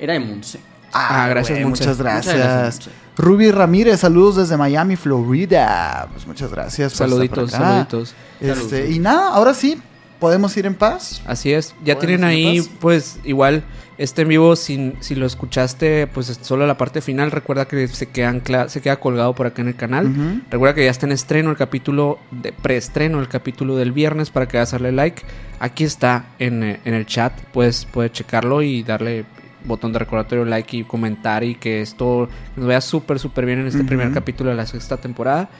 era 0.00 0.14
de 0.14 0.20
Monse. 0.20 0.58
Ah, 0.92 1.28
gracias, 1.28 1.58
güey, 1.58 1.68
Monse. 1.68 1.84
Muchas 1.84 1.98
Muchas 1.98 1.98
gracias. 1.98 2.36
gracias, 2.36 2.86
Monse. 2.86 2.90
Ruby 3.16 3.50
Ramírez, 3.50 4.00
saludos 4.00 4.36
desde 4.36 4.56
Miami, 4.56 4.96
Florida. 4.96 6.08
Pues 6.12 6.26
muchas 6.26 6.50
gracias. 6.50 6.92
por 6.94 7.06
estar 7.06 7.08
Saluditos, 7.10 7.50
por 7.50 7.60
acá. 7.60 7.68
saluditos. 7.68 8.14
Este, 8.40 8.54
Saludos. 8.54 8.90
y 8.96 8.98
nada, 8.98 9.28
ahora 9.34 9.52
sí, 9.54 9.80
podemos 10.20 10.56
ir 10.56 10.66
en 10.66 10.74
paz. 10.74 11.22
Así 11.26 11.52
es, 11.52 11.74
ya 11.82 11.98
tienen 11.98 12.22
ahí, 12.22 12.62
pues 12.78 13.18
igual, 13.24 13.64
este 13.98 14.22
en 14.22 14.28
vivo, 14.28 14.54
si, 14.54 14.92
si 15.00 15.14
lo 15.14 15.26
escuchaste, 15.26 16.06
pues 16.06 16.38
solo 16.42 16.66
la 16.66 16.78
parte 16.78 17.00
final, 17.00 17.30
recuerda 17.30 17.66
que 17.66 17.88
se, 17.88 18.06
quedan 18.06 18.42
se 18.68 18.80
queda 18.80 19.00
colgado 19.00 19.34
por 19.34 19.46
acá 19.46 19.62
en 19.62 19.68
el 19.68 19.76
canal. 19.76 20.06
Ujú. 20.06 20.40
Recuerda 20.50 20.74
que 20.74 20.84
ya 20.84 20.90
está 20.90 21.06
en 21.06 21.12
estreno 21.12 21.50
el 21.50 21.56
capítulo, 21.56 22.18
de 22.30 22.52
preestreno 22.52 23.18
el 23.18 23.28
capítulo 23.28 23.76
del 23.76 23.92
viernes 23.92 24.30
para 24.30 24.46
que 24.46 24.58
hagas 24.58 24.70
darle 24.70 24.92
like. 24.92 25.22
Aquí 25.58 25.84
está 25.84 26.26
en, 26.38 26.62
eh, 26.62 26.80
en 26.84 26.94
el 26.94 27.06
chat, 27.06 27.32
puedes, 27.52 27.84
puedes 27.84 28.12
checarlo 28.12 28.62
y 28.62 28.82
darle 28.82 29.24
botón 29.64 29.92
de 29.92 29.98
recordatorio, 29.98 30.44
like 30.44 30.76
y 30.76 30.84
comentar 30.84 31.44
y 31.44 31.54
que 31.54 31.82
esto 31.82 32.28
nos 32.56 32.66
vaya 32.66 32.80
súper, 32.80 33.18
súper 33.18 33.44
bien 33.44 33.60
en 33.60 33.66
este 33.66 33.80
Ujú. 33.80 33.88
primer 33.88 34.12
capítulo 34.12 34.50
de 34.50 34.56
la 34.56 34.66
sexta 34.66 34.96
temporada. 34.96 35.50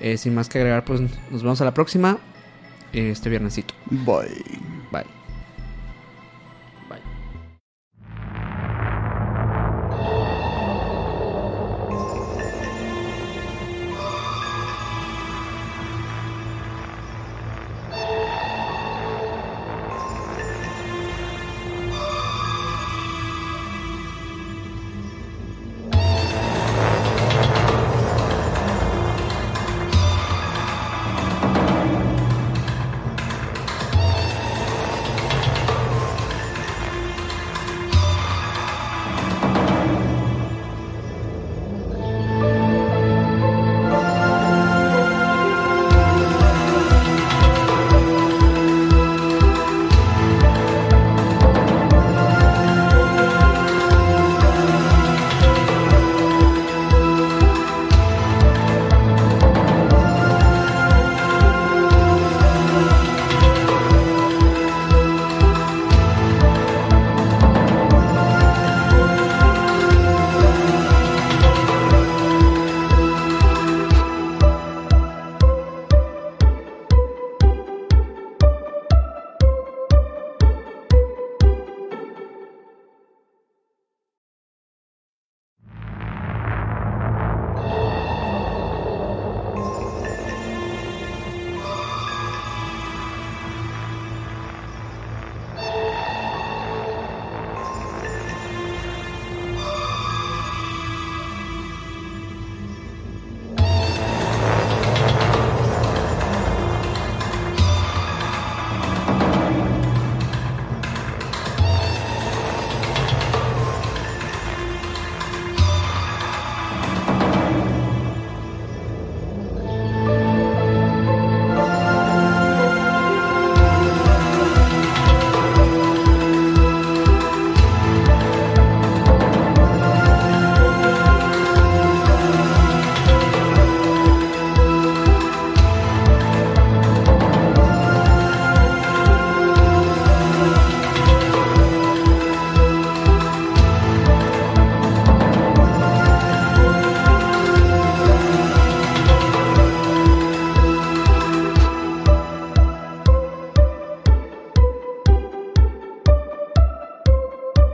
Eh, 0.00 0.16
sin 0.16 0.34
más 0.34 0.48
que 0.48 0.58
agregar, 0.58 0.84
pues 0.84 1.00
nos 1.30 1.42
vemos 1.42 1.60
a 1.60 1.64
la 1.64 1.74
próxima, 1.74 2.18
este 2.92 3.28
viernesito. 3.30 3.74
Bye. 3.90 4.42
Bye. 4.90 5.17